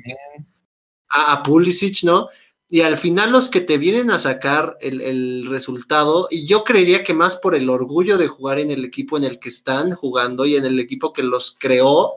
a, 1.09 1.43
Pulisic, 1.43 2.03
¿no? 2.03 2.27
Y 2.68 2.82
al 2.82 2.97
final 2.97 3.32
los 3.32 3.49
que 3.49 3.61
te 3.61 3.78
vienen 3.78 4.09
a 4.09 4.18
sacar 4.18 4.76
el, 4.82 5.45
resultado, 5.47 6.28
y 6.32 6.47
yo 6.47 6.63
creería 6.63 7.03
que 7.03 7.13
más 7.13 7.38
por 7.38 7.55
el 7.55 7.70
orgullo 7.70 8.18
de 8.18 8.28
jugar 8.28 8.59
en 8.59 8.72
el 8.72 8.84
equipo 8.84 9.18
en 9.18 9.24
el 9.24 9.39
que 9.39 9.49
están 9.49 9.91
jugando 9.91 10.45
y 10.45 10.55
en 10.55 10.66
el 10.66 10.80
equipo 10.80 11.13
que 11.13 11.22
los 11.22 11.55
creó, 11.59 12.13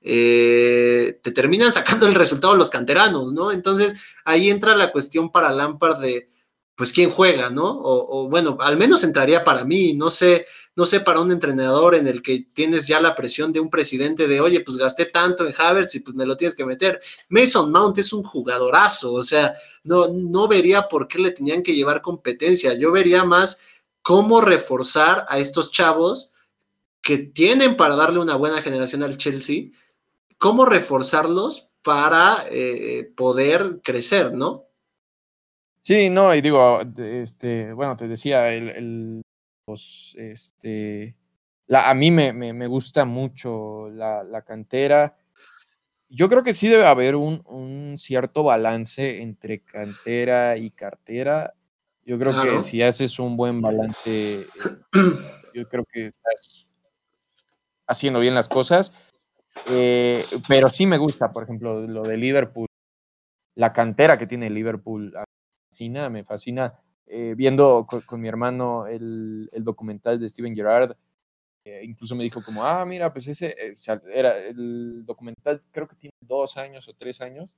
eh, 0.00 1.18
te 1.22 1.32
terminan 1.32 1.72
sacando 1.72 2.06
el 2.06 2.14
resultado 2.14 2.54
los 2.54 2.70
canteranos, 2.70 3.32
¿no? 3.34 3.52
Entonces 3.52 3.94
ahí 4.24 4.50
entra 4.50 4.74
la 4.74 4.90
cuestión 4.90 5.30
para 5.30 5.52
Lampard 5.52 6.00
de, 6.00 6.30
pues, 6.76 6.92
quién 6.92 7.10
juega, 7.10 7.50
¿no? 7.50 7.80
O, 7.82 8.28
bueno, 8.28 8.56
al 8.60 8.76
menos 8.76 9.04
entraría 9.04 9.44
para 9.44 9.64
mí, 9.64 9.94
no 9.94 10.10
sé, 10.10 10.46
no 10.76 10.84
sé 10.84 11.00
para 11.00 11.20
un 11.20 11.30
entrenador 11.30 11.94
en 11.94 12.06
el 12.06 12.22
que 12.22 12.46
tienes 12.54 12.86
ya 12.86 13.00
la 13.00 13.14
presión 13.14 13.52
de 13.52 13.60
un 13.60 13.70
presidente 13.70 14.26
de, 14.26 14.40
oye, 14.40 14.60
pues 14.60 14.76
gasté 14.76 15.06
tanto 15.06 15.46
en 15.46 15.54
Havertz 15.56 15.94
y 15.94 16.00
pues 16.00 16.16
me 16.16 16.26
lo 16.26 16.36
tienes 16.36 16.56
que 16.56 16.64
meter. 16.64 17.00
Mason 17.28 17.70
Mount 17.70 17.98
es 17.98 18.12
un 18.12 18.22
jugadorazo, 18.22 19.12
o 19.14 19.22
sea, 19.22 19.54
no, 19.84 20.08
no 20.08 20.48
vería 20.48 20.88
por 20.88 21.08
qué 21.08 21.18
le 21.18 21.30
tenían 21.30 21.62
que 21.62 21.74
llevar 21.74 22.02
competencia, 22.02 22.74
yo 22.74 22.90
vería 22.92 23.24
más 23.24 23.60
cómo 24.02 24.40
reforzar 24.40 25.26
a 25.28 25.38
estos 25.38 25.70
chavos 25.70 26.32
que 27.00 27.18
tienen 27.18 27.76
para 27.76 27.96
darle 27.96 28.18
una 28.18 28.36
buena 28.36 28.62
generación 28.62 29.02
al 29.02 29.16
Chelsea 29.16 29.66
cómo 30.38 30.66
reforzarlos 30.66 31.68
para 31.82 32.44
eh, 32.50 33.10
poder 33.16 33.80
crecer, 33.82 34.34
¿no? 34.34 34.64
Sí, 35.84 36.08
no, 36.08 36.34
y 36.34 36.40
digo, 36.40 36.80
este, 36.96 37.74
bueno, 37.74 37.94
te 37.94 38.08
decía, 38.08 38.50
el, 38.54 39.20
este, 40.16 41.14
la, 41.66 41.90
a 41.90 41.94
mí 41.94 42.10
me, 42.10 42.32
me, 42.32 42.66
gusta 42.66 43.04
mucho 43.04 43.90
la, 43.90 44.42
cantera. 44.46 45.14
Yo 46.08 46.30
creo 46.30 46.42
que 46.42 46.54
sí 46.54 46.68
debe 46.68 46.86
haber 46.86 47.16
un, 47.16 47.42
un 47.46 47.98
cierto 47.98 48.44
balance 48.44 49.20
entre 49.20 49.60
cantera 49.60 50.56
y 50.56 50.70
cartera. 50.70 51.52
Yo 52.06 52.18
creo 52.18 52.42
que 52.42 52.62
si 52.62 52.80
haces 52.80 53.18
un 53.18 53.36
buen 53.36 53.60
balance, 53.60 54.40
eh, 54.40 54.46
yo 55.54 55.68
creo 55.68 55.84
que 55.84 56.06
estás 56.06 56.66
haciendo 57.86 58.20
bien 58.20 58.34
las 58.34 58.48
cosas. 58.48 58.94
Eh, 59.68 60.24
pero 60.48 60.70
sí 60.70 60.86
me 60.86 60.96
gusta, 60.96 61.30
por 61.30 61.42
ejemplo, 61.42 61.86
lo 61.86 62.04
de 62.04 62.16
Liverpool, 62.16 62.68
la 63.54 63.74
cantera 63.74 64.16
que 64.16 64.26
tiene 64.26 64.48
Liverpool, 64.48 65.12
me 65.12 65.33
fascina, 65.74 66.08
me 66.08 66.24
fascina. 66.24 66.72
Eh, 67.06 67.34
viendo 67.36 67.86
con, 67.86 68.20
mi 68.20 68.28
hermano 68.28 68.86
el, 68.86 69.48
el, 69.52 69.62
documental 69.62 70.18
de 70.18 70.28
Steven 70.28 70.54
Gerrard, 70.54 70.96
eh, 71.64 71.82
incluso 71.84 72.14
me 72.16 72.24
dijo 72.24 72.42
como, 72.42 72.64
ah, 72.64 72.84
mira, 72.86 73.12
pues 73.12 73.28
ese, 73.28 73.54
era 74.12 74.38
el 74.38 75.04
documental, 75.04 75.62
creo 75.70 75.86
que 75.86 75.96
tiene 75.96 76.14
dos 76.20 76.56
años 76.56 76.88
o 76.88 76.94
tres 76.94 77.20
años, 77.20 77.50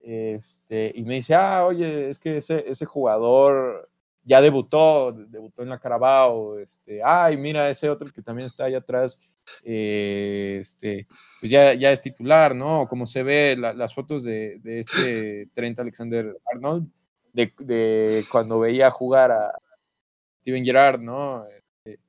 este, 0.00 0.92
y 0.94 1.04
me 1.04 1.14
dice, 1.14 1.34
ah, 1.34 1.64
oye, 1.66 2.08
es 2.10 2.18
que 2.18 2.36
ese, 2.36 2.64
ese 2.68 2.84
jugador 2.84 3.90
ya 4.24 4.40
debutó, 4.40 5.12
debutó 5.12 5.62
en 5.62 5.70
la 5.70 5.78
Carabao, 5.78 6.58
este, 6.58 7.02
ay, 7.02 7.36
mira, 7.36 7.68
ese 7.70 7.88
otro 7.88 8.12
que 8.12 8.22
también 8.22 8.46
está 8.46 8.64
ahí 8.64 8.74
atrás, 8.74 9.20
eh, 9.64 10.58
este, 10.60 11.06
pues 11.40 11.50
ya, 11.50 11.74
ya 11.74 11.90
es 11.90 12.02
titular, 12.02 12.54
¿no? 12.54 12.86
Como 12.88 13.06
se 13.06 13.22
ve 13.22 13.56
las 13.56 13.94
fotos 13.94 14.24
de, 14.24 14.60
este 14.64 15.48
Trent 15.54 15.78
Alexander 15.78 16.36
Arnold, 16.52 16.88
de, 17.32 18.24
cuando 18.30 18.60
veía 18.60 18.90
jugar 18.90 19.30
a 19.32 19.52
Steven 20.40 20.64
Gerrard, 20.64 21.00
¿no? 21.00 21.44
Este, 21.46 22.00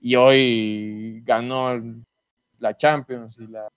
y 0.00 0.16
hoy 0.16 1.22
ganó 1.24 1.80
la 2.58 2.76
Champions 2.76 3.38
y 3.38 3.46
la 3.46 3.68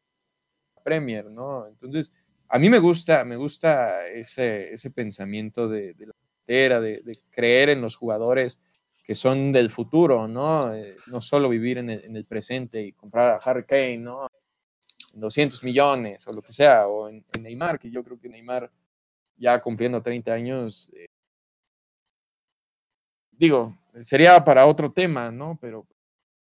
Premier, 0.83 1.25
¿no? 1.25 1.67
Entonces, 1.67 2.13
a 2.49 2.59
mí 2.59 2.69
me 2.69 2.79
gusta, 2.79 3.23
me 3.23 3.37
gusta 3.37 4.07
ese, 4.07 4.73
ese 4.73 4.91
pensamiento 4.91 5.67
de, 5.67 5.95
la 5.97 6.13
entera, 6.41 6.81
de, 6.81 7.01
de 7.01 7.19
creer 7.31 7.69
en 7.69 7.81
los 7.81 7.95
jugadores 7.95 8.59
que 9.05 9.15
son 9.15 9.51
del 9.51 9.69
futuro, 9.69 10.27
¿no? 10.27 10.73
Eh, 10.73 10.95
no 11.07 11.21
solo 11.21 11.49
vivir 11.49 11.77
en 11.77 11.89
el, 11.89 12.25
presente 12.25 12.81
y 12.81 12.93
comprar 12.93 13.31
a 13.31 13.39
Harry 13.43 13.65
Kane, 13.65 13.97
¿no? 13.97 14.27
200 15.13 15.63
millones 15.63 16.25
o 16.27 16.33
lo 16.33 16.41
que 16.41 16.53
sea, 16.53 16.87
o 16.87 17.09
en, 17.09 17.25
Neymar, 17.41 17.79
que 17.79 17.91
yo 17.91 18.03
creo 18.03 18.19
que 18.19 18.29
Neymar 18.29 18.71
ya 19.41 19.59
cumpliendo 19.61 20.01
30 20.01 20.31
años, 20.31 20.91
eh, 20.93 21.07
digo, 23.31 23.75
sería 24.01 24.43
para 24.43 24.67
otro 24.67 24.91
tema, 24.91 25.31
¿no? 25.31 25.57
Pero 25.59 25.87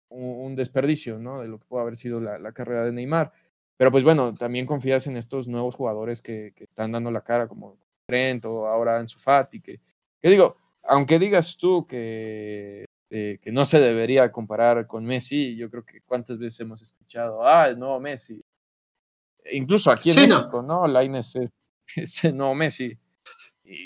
un, 0.08 0.56
desperdicio, 0.56 1.18
¿no? 1.18 1.42
De 1.42 1.48
lo 1.48 1.58
que 1.58 1.66
puede 1.66 1.82
haber 1.82 1.96
sido 1.96 2.20
la, 2.20 2.52
carrera 2.52 2.84
de 2.84 2.92
Neymar. 2.92 3.30
Pero 3.76 3.92
pues 3.92 4.04
bueno, 4.04 4.34
también 4.34 4.66
confías 4.66 5.06
en 5.06 5.16
estos 5.16 5.46
nuevos 5.48 5.74
jugadores 5.74 6.22
que, 6.22 6.54
están 6.58 6.92
dando 6.92 7.10
la 7.10 7.20
cara, 7.20 7.46
como 7.46 7.76
Trent 8.06 8.46
o 8.46 8.66
ahora 8.66 8.98
en 9.00 9.08
Sufati, 9.08 9.60
que, 9.60 9.80
que 10.20 10.30
digo, 10.30 10.56
aunque 10.82 11.18
digas 11.18 11.58
tú 11.58 11.86
que, 11.86 12.86
eh, 13.10 13.38
que 13.42 13.52
no 13.52 13.66
se 13.66 13.80
debería 13.80 14.32
comparar 14.32 14.86
con 14.86 15.04
Messi, 15.04 15.56
yo 15.56 15.70
creo 15.70 15.84
que 15.84 16.00
cuántas 16.00 16.38
veces 16.38 16.60
hemos 16.60 16.80
escuchado, 16.80 17.46
ah, 17.46 17.68
el 17.68 17.78
nuevo 17.78 18.00
Messi. 18.00 18.42
Incluso 19.52 19.90
aquí 19.90 20.10
en 20.10 20.28
México, 20.28 20.62
¿no? 20.62 20.86
La 20.86 21.04
Inés 21.04 21.36
es, 21.36 21.50
es 21.96 22.24
el 22.24 22.36
nuevo 22.36 22.54
Messi. 22.54 22.98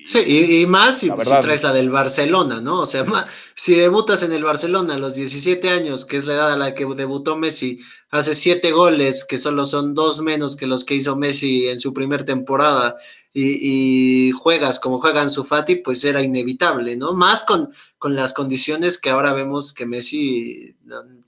sí, 0.07 0.19
y, 0.19 0.67
más 0.67 0.99
si, 0.99 1.11
traes 1.11 1.63
la 1.63 1.73
del 1.73 1.91
Barcelona, 1.91 2.61
¿no? 2.61 2.81
O 2.81 2.87
sea, 2.87 3.05
si 3.55 3.75
debutas 3.75 4.23
en 4.23 4.33
el 4.33 4.45
Barcelona 4.45 4.95
a 4.95 4.99
los 4.99 5.15
17 5.15 5.69
años, 5.71 6.05
que 6.05 6.17
es 6.17 6.25
la 6.25 6.35
edad 6.35 6.53
a 6.53 6.57
la 6.57 6.75
que 6.75 6.87
debutó 6.87 7.37
Messi, 7.37 7.81
hace 8.11 8.35
7 8.35 8.71
goles, 8.73 9.25
que 9.25 9.39
solo 9.39 9.65
son 9.65 9.95
dos 9.95 10.21
menos 10.21 10.57
que 10.57 10.67
los 10.67 10.85
que 10.85 10.95
hizo 10.95 11.17
Messi 11.17 11.69
en 11.69 11.79
su 11.79 11.93
primer 11.93 12.25
temporada, 12.25 12.97
y, 13.35 14.31
juegas 14.33 14.79
como 14.79 15.01
juegan 15.01 15.31
su 15.31 15.45
Fati, 15.45 15.77
pues 15.77 16.05
era 16.05 16.21
inevitable, 16.23 16.97
¿no? 16.97 17.13
Más 17.13 17.45
con, 17.45 17.71
con 17.99 18.15
las 18.15 18.35
condiciones 18.35 18.99
que 18.99 19.11
ahora 19.11 19.33
vemos 19.33 19.73
que 19.73 19.87
Messi 19.87 20.77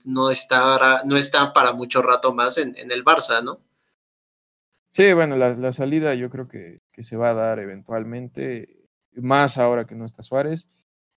no 0.05 0.29
está, 0.29 1.01
no 1.05 1.17
está 1.17 1.51
para 1.51 1.73
mucho 1.73 2.01
rato 2.01 2.33
más 2.33 2.57
en, 2.57 2.75
el 2.77 3.03
Barça, 3.03 3.43
¿no? 3.43 3.59
Sí, 4.95 5.11
bueno, 5.11 5.35
la, 5.35 5.73
salida 5.73 6.15
yo 6.15 6.29
creo 6.29 6.47
que, 6.47 6.79
se 6.99 7.17
va 7.17 7.31
a 7.31 7.33
dar 7.33 7.59
eventualmente, 7.59 8.87
más 9.11 9.57
ahora 9.57 9.85
que 9.85 9.93
no 9.93 10.05
está 10.05 10.23
Suárez. 10.23 10.69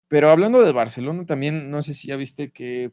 Pero 0.08 0.30
hablando 0.30 0.64
de 0.64 0.72
Barcelona, 0.72 1.24
también 1.26 1.70
no 1.70 1.80
sé 1.82 1.94
si 1.94 2.08
ya 2.08 2.16
viste 2.16 2.50
que 2.50 2.90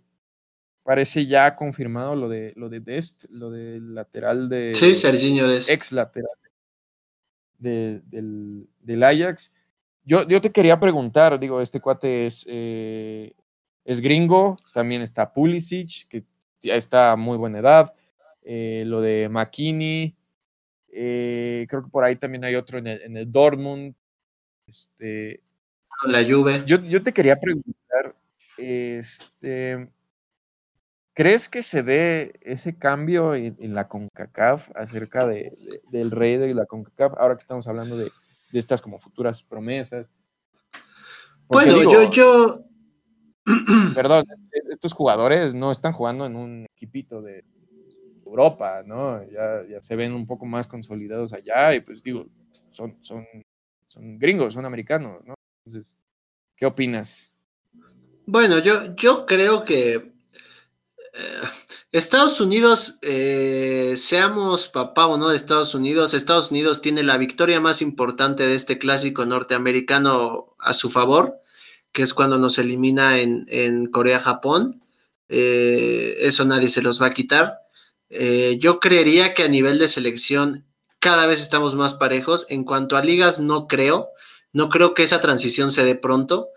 parece 0.84 1.26
ya 1.26 1.56
confirmado 1.56 2.16
lo 2.16 2.30
de 2.30 2.54
lo 2.56 2.70
de 2.70 2.82
Dest, 2.82 3.26
lo 3.32 3.50
del 3.50 3.96
lateral 3.96 4.48
de 4.48 4.76
sí, 4.76 4.94
Serginho 4.94 5.48
Dest. 5.48 5.72
ex 5.72 5.92
lateral 5.92 6.30
del, 7.58 8.68
del, 8.80 9.04
Ajax. 9.04 9.56
Yo, 10.04 10.28
yo 10.28 10.40
te 10.40 10.52
quería 10.52 10.80
preguntar, 10.80 11.40
digo, 11.40 11.62
este 11.62 11.82
cuate 11.82 12.28
es, 12.28 12.46
eh, 12.48 13.34
es 13.86 14.02
gringo, 14.02 14.60
también 14.72 15.02
está 15.02 15.34
Pulisic, 15.34 16.08
que 16.08 16.26
ya 16.62 16.76
está 16.76 17.14
a 17.14 17.16
muy 17.16 17.40
buena 17.40 17.58
edad, 17.58 17.94
eh, 18.44 18.84
lo 18.86 19.02
de 19.02 19.30
McKinney, 19.30 20.16
eh, 20.98 21.68
creo 21.70 21.84
que 21.84 21.90
por 21.90 22.04
ahí 22.04 22.16
también 22.16 22.46
hay 22.46 22.56
otro 22.56 22.78
en 22.78 22.88
el, 22.88 23.02
en 23.02 23.18
el 23.18 23.32
Dortmund. 23.32 23.94
Este, 24.68 25.42
la 26.08 26.24
Juve. 26.24 26.64
Yo, 26.66 26.82
yo 26.82 27.04
te 27.04 27.14
quería 27.14 27.38
preguntar, 27.40 28.16
este, 28.58 29.90
¿Crees 31.16 31.48
que 31.48 31.62
se 31.62 31.82
dé 31.82 32.34
ese 32.42 32.78
cambio 32.78 33.36
en, 33.36 33.74
la 33.74 33.88
CONCACAF 33.88 34.70
acerca 34.76 35.26
de, 35.26 35.58
del 35.90 36.12
rey 36.12 36.36
de 36.36 36.54
la 36.54 36.66
CONCACAF, 36.66 37.14
ahora 37.18 37.36
que 37.36 37.42
estamos 37.42 37.66
hablando 37.70 37.96
de, 37.96 38.12
estas 38.52 38.82
como 38.82 39.00
futuras 39.00 39.42
promesas? 39.42 40.14
bueno, 41.48 41.84
yo, 41.84 42.12
yo... 42.12 42.66
Perdón, 43.96 44.26
estos 44.70 44.92
jugadores 44.92 45.56
no 45.56 45.72
están 45.72 45.94
jugando 45.94 46.26
en 46.26 46.36
un 46.36 46.66
equipito 46.76 47.22
de 47.22 47.46
Europa, 48.36 48.84
¿no? 48.86 49.24
Ya, 49.32 49.64
ya 49.70 49.82
se 49.82 49.96
ven 49.96 50.12
un 50.12 50.28
poco 50.28 50.46
más 50.46 50.68
consolidados 50.68 51.32
allá 51.32 51.74
y 51.74 51.80
pues 51.80 52.04
digo, 52.04 52.28
son, 52.70 52.98
son, 53.02 53.26
son 53.88 54.20
gringos, 54.20 54.54
son 54.54 54.66
americanos, 54.66 55.24
¿no? 55.26 55.36
Entonces, 55.66 55.96
¿qué 56.58 56.66
opinas? 56.66 57.32
Bueno, 58.26 58.60
yo, 58.60 58.94
yo 58.96 59.26
creo 59.26 59.64
que 59.64 60.14
eh, 61.14 61.42
Estados 61.94 62.42
Unidos, 62.42 63.00
eh, 63.02 63.94
seamos 63.96 64.68
papá 64.68 65.08
o 65.08 65.18
no 65.18 65.30
de 65.30 65.38
Estados 65.38 65.74
Unidos, 65.74 66.14
Estados 66.14 66.52
Unidos 66.52 66.82
tiene 66.82 67.04
la 67.04 67.18
victoria 67.18 67.62
más 67.62 67.82
importante 67.82 68.46
de 68.46 68.56
este 68.56 68.78
clásico 68.78 69.26
norteamericano 69.26 70.56
a 70.60 70.74
su 70.74 70.90
favor, 70.90 71.40
que 71.94 72.02
es 72.04 72.14
cuando 72.14 72.38
nos 72.38 72.58
elimina 72.58 73.20
en, 73.20 73.86
Corea-Japón. 73.86 74.82
Eh, 75.30 76.18
eso 76.20 76.44
nadie 76.44 76.68
se 76.68 76.82
los 76.82 77.02
va 77.02 77.08
a 77.08 77.14
quitar. 77.14 77.65
Yo 78.10 78.80
creería 78.80 79.34
que 79.34 79.44
a 79.44 79.48
nivel 79.48 79.80
de 79.80 79.88
selección 79.88 80.66
cada 81.00 81.28
vez 81.28 81.42
estamos 81.42 81.76
más 81.76 81.94
parejos. 81.94 82.46
En 82.50 82.64
cuanto 82.64 82.98
a 82.98 83.04
ligas, 83.04 83.40
no 83.40 83.68
creo. 83.68 84.10
No 84.54 84.70
creo 84.70 84.94
que 84.94 85.04
esa 85.04 85.22
transición 85.22 85.72
se 85.72 85.84
dé 85.84 85.96
pronto 85.96 86.50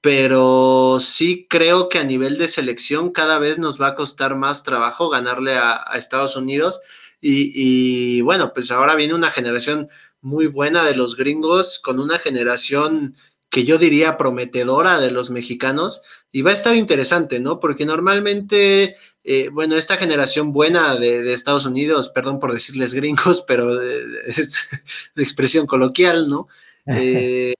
pero 0.00 0.98
sí 1.00 1.46
creo 1.48 1.88
que 1.88 1.98
a 1.98 2.04
nivel 2.04 2.38
de 2.38 2.48
selección 2.48 3.10
cada 3.10 3.38
vez 3.38 3.58
nos 3.58 3.80
va 3.80 3.88
a 3.88 3.94
costar 3.94 4.36
más 4.36 4.62
trabajo 4.62 5.08
ganarle 5.08 5.56
a, 5.58 5.84
Estados 5.94 6.36
Unidos. 6.36 6.80
Y, 7.20 8.20
bueno, 8.22 8.52
pues 8.54 8.70
ahora 8.70 8.94
viene 8.94 9.14
una 9.14 9.30
generación 9.30 9.88
muy 10.20 10.46
buena 10.46 10.84
de 10.84 10.94
los 10.94 11.16
gringos, 11.16 11.80
con 11.80 11.98
una 11.98 12.18
generación 12.18 13.16
que 13.50 13.64
yo 13.64 13.78
diría 13.78 14.16
prometedora 14.16 15.00
de 15.00 15.10
los 15.10 15.30
mexicanos, 15.30 16.02
y 16.30 16.42
va 16.42 16.50
a 16.50 16.54
estar 16.54 16.74
interesante, 16.74 17.40
¿no? 17.40 17.60
Porque 17.60 17.86
normalmente, 17.86 18.94
eh, 19.24 19.48
bueno, 19.50 19.76
esta 19.76 19.96
generación 19.96 20.52
buena 20.52 20.96
de, 20.96 21.32
Estados 21.32 21.64
Unidos, 21.64 22.10
perdón 22.10 22.38
por 22.40 22.52
decirles 22.52 22.94
gringos, 22.94 23.42
pero 23.46 23.80
es 23.80 24.68
de 25.14 25.22
expresión 25.22 25.66
coloquial, 25.66 26.28
¿no? 26.28 26.48
Eh, 26.90 27.52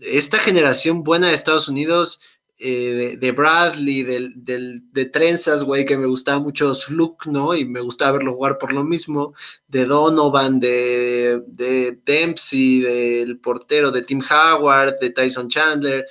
esta 0.00 0.40
generación 0.40 1.04
buena 1.04 1.28
de 1.28 1.34
Estados 1.34 1.68
Unidos 1.68 2.20
eh, 2.58 3.16
de, 3.20 3.32
Bradley, 3.32 4.02
de 4.04 5.04
trenzas, 5.06 5.64
güey, 5.64 5.84
que 5.84 5.98
me 5.98 6.06
gustaba 6.06 6.38
mucho 6.38 6.74
su 6.74 6.92
look, 6.94 7.26
¿no? 7.26 7.54
Y 7.54 7.64
me 7.64 7.80
gustaba 7.80 8.12
verlo 8.12 8.34
jugar 8.34 8.58
por 8.58 8.72
lo 8.72 8.84
mismo, 8.84 9.34
de 9.68 9.86
Donovan, 9.86 10.60
de, 10.60 11.42
de 11.46 11.98
Dempsey, 12.04 12.80
del 12.80 13.38
portero, 13.38 13.90
de 13.90 14.02
Tim 14.02 14.22
Howard, 14.22 14.98
de 15.00 15.10
Tyson 15.10 15.48
Chandler, 15.48 16.06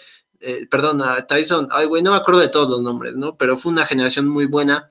eh, 0.46 0.68
Tyson, 1.28 1.70
ay, 1.72 1.86
güey, 1.86 2.04
no 2.04 2.12
me 2.12 2.18
acuerdo 2.18 2.41
de 2.41 2.50
todos 2.50 2.70
los 2.70 2.82
nombres, 2.82 3.16
¿no? 3.16 3.38
Pero 3.38 3.56
fue 3.56 3.72
una 3.72 3.86
generación 3.86 4.28
muy 4.28 4.46
buena 4.46 4.89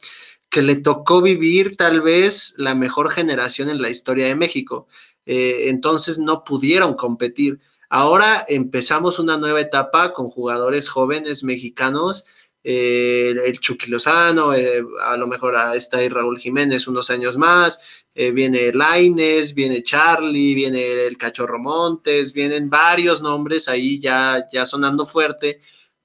que 0.48 0.62
le 0.62 0.76
tocó 0.76 1.20
vivir 1.20 1.76
tal 1.76 2.00
vez 2.00 2.54
la 2.56 2.74
mejor 2.74 3.10
generación 3.10 3.68
en 3.68 3.80
la 3.82 3.90
historia 3.90 4.26
de 4.26 4.34
México. 4.34 4.86
Eh, 5.26 5.68
entonces 5.68 6.18
no 6.18 6.44
pudieron 6.44 6.94
competir. 6.94 7.60
Ahora 7.94 8.46
empezamos 8.48 9.18
una 9.18 9.36
nueva 9.36 9.60
etapa 9.60 10.14
con 10.14 10.30
jugadores 10.30 10.88
jóvenes 10.88 11.44
mexicanos, 11.44 12.24
eh, 12.64 13.34
el 13.44 13.60
Chucky 13.60 13.90
Lozano, 13.90 14.54
eh, 14.54 14.82
a 15.02 15.14
lo 15.18 15.26
mejor 15.26 15.54
está 15.74 15.98
ahí 15.98 16.08
Raúl 16.08 16.38
Jiménez 16.38 16.88
unos 16.88 17.10
años 17.10 17.36
más, 17.36 17.82
eh, 18.14 18.30
viene 18.30 18.72
Laines, 18.72 19.52
viene 19.52 19.82
Charlie, 19.82 20.54
viene 20.54 21.04
el 21.04 21.18
Cachorro 21.18 21.58
Montes, 21.58 22.32
vienen 22.32 22.70
varios 22.70 23.20
nombres 23.20 23.68
ahí 23.68 24.00
ya, 24.00 24.46
ya 24.50 24.64
sonando 24.64 25.04
fuerte, 25.04 25.60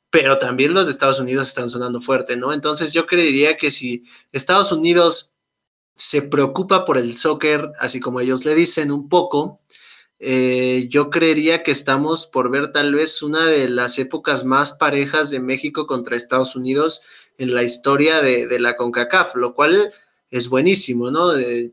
pero 0.10 0.38
también 0.38 0.74
los 0.74 0.88
de 0.88 0.92
Estados 0.92 1.22
Unidos 1.22 1.48
están 1.48 1.70
sonando 1.70 2.02
fuerte, 2.02 2.36
¿no? 2.36 2.52
Entonces 2.52 2.92
yo 2.92 3.06
creería 3.06 3.56
que 3.56 3.72
si 3.72 4.04
Estados 4.34 4.74
Unidos 4.74 5.38
se 5.96 6.22
preocupa 6.24 6.84
por 6.84 6.98
el 6.98 7.16
soccer, 7.16 7.72
así 7.80 8.02
como 8.02 8.20
ellos 8.20 8.44
le 8.44 8.56
dicen 8.56 8.92
un 8.92 9.08
poco, 9.08 9.62
eh, 10.20 10.88
yo 10.90 11.10
creería 11.10 11.62
que 11.62 11.72
estamos 11.72 12.26
por 12.26 12.50
ver 12.50 12.72
tal 12.72 12.94
vez 12.94 13.22
una 13.22 13.46
de 13.46 13.70
las 13.70 14.00
épocas 14.00 14.46
más 14.46 14.72
parejas 14.78 15.30
de 15.30 15.40
México 15.40 15.86
contra 15.86 16.16
Estados 16.16 16.56
Unidos 16.56 17.04
en 17.38 17.54
la 17.54 17.64
historia 17.64 18.22
de, 18.22 18.60
la 18.60 18.76
CONCACAF, 18.76 19.36
lo 19.36 19.54
cual 19.54 19.94
es 20.32 20.50
buenísimo, 20.50 21.12
¿no? 21.12 21.32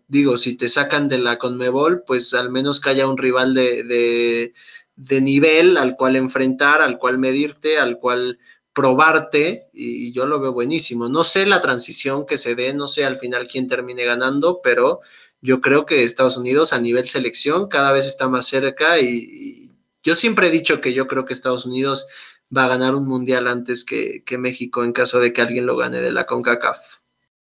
digo, 0.08 0.36
si 0.36 0.56
te 0.56 0.68
sacan 0.68 1.08
de 1.08 1.18
la 1.18 1.38
CONMEBOL, 1.38 2.04
pues 2.06 2.34
al 2.34 2.50
menos 2.50 2.80
que 2.80 2.90
haya 2.90 3.08
un 3.08 3.16
rival 3.16 3.54
de, 3.54 4.52
de, 4.94 5.20
nivel 5.20 5.76
al 5.78 5.96
cual 5.96 6.16
enfrentar, 6.16 6.82
al 6.82 6.98
cual 6.98 7.18
medirte, 7.18 7.78
al 7.78 7.98
cual 7.98 8.38
probarte, 8.74 9.68
y, 9.72 10.12
yo 10.12 10.26
lo 10.26 10.38
veo 10.38 10.52
buenísimo. 10.52 11.08
No 11.08 11.24
sé 11.24 11.46
la 11.46 11.62
transición 11.62 12.26
que 12.26 12.36
se 12.36 12.54
dé, 12.54 12.74
no 12.74 12.88
sé 12.88 13.04
al 13.04 13.16
final 13.16 13.46
quién 13.46 13.68
termine 13.68 14.04
ganando, 14.04 14.60
pero 14.62 15.00
yo 15.44 15.60
creo 15.60 15.84
que 15.84 16.04
Estados 16.04 16.38
Unidos 16.38 16.72
a 16.72 16.80
nivel 16.80 17.06
selección 17.06 17.68
cada 17.68 17.92
vez 17.92 18.06
está 18.06 18.28
más 18.28 18.46
cerca 18.46 18.98
y, 18.98 19.60
yo 20.02 20.14
siempre 20.14 20.48
he 20.48 20.50
dicho 20.50 20.82
que 20.82 20.92
yo 20.92 21.06
creo 21.06 21.24
que 21.24 21.32
Estados 21.32 21.64
Unidos 21.64 22.06
va 22.54 22.66
a 22.66 22.68
ganar 22.68 22.94
un 22.94 23.08
mundial 23.08 23.48
antes 23.48 23.84
que, 23.84 24.22
México 24.38 24.84
en 24.84 24.92
caso 24.92 25.18
de 25.18 25.32
que 25.32 25.40
alguien 25.40 25.64
lo 25.64 25.78
gane 25.78 26.02
de 26.02 26.12
la 26.12 26.26
CONCACAF. 26.26 26.78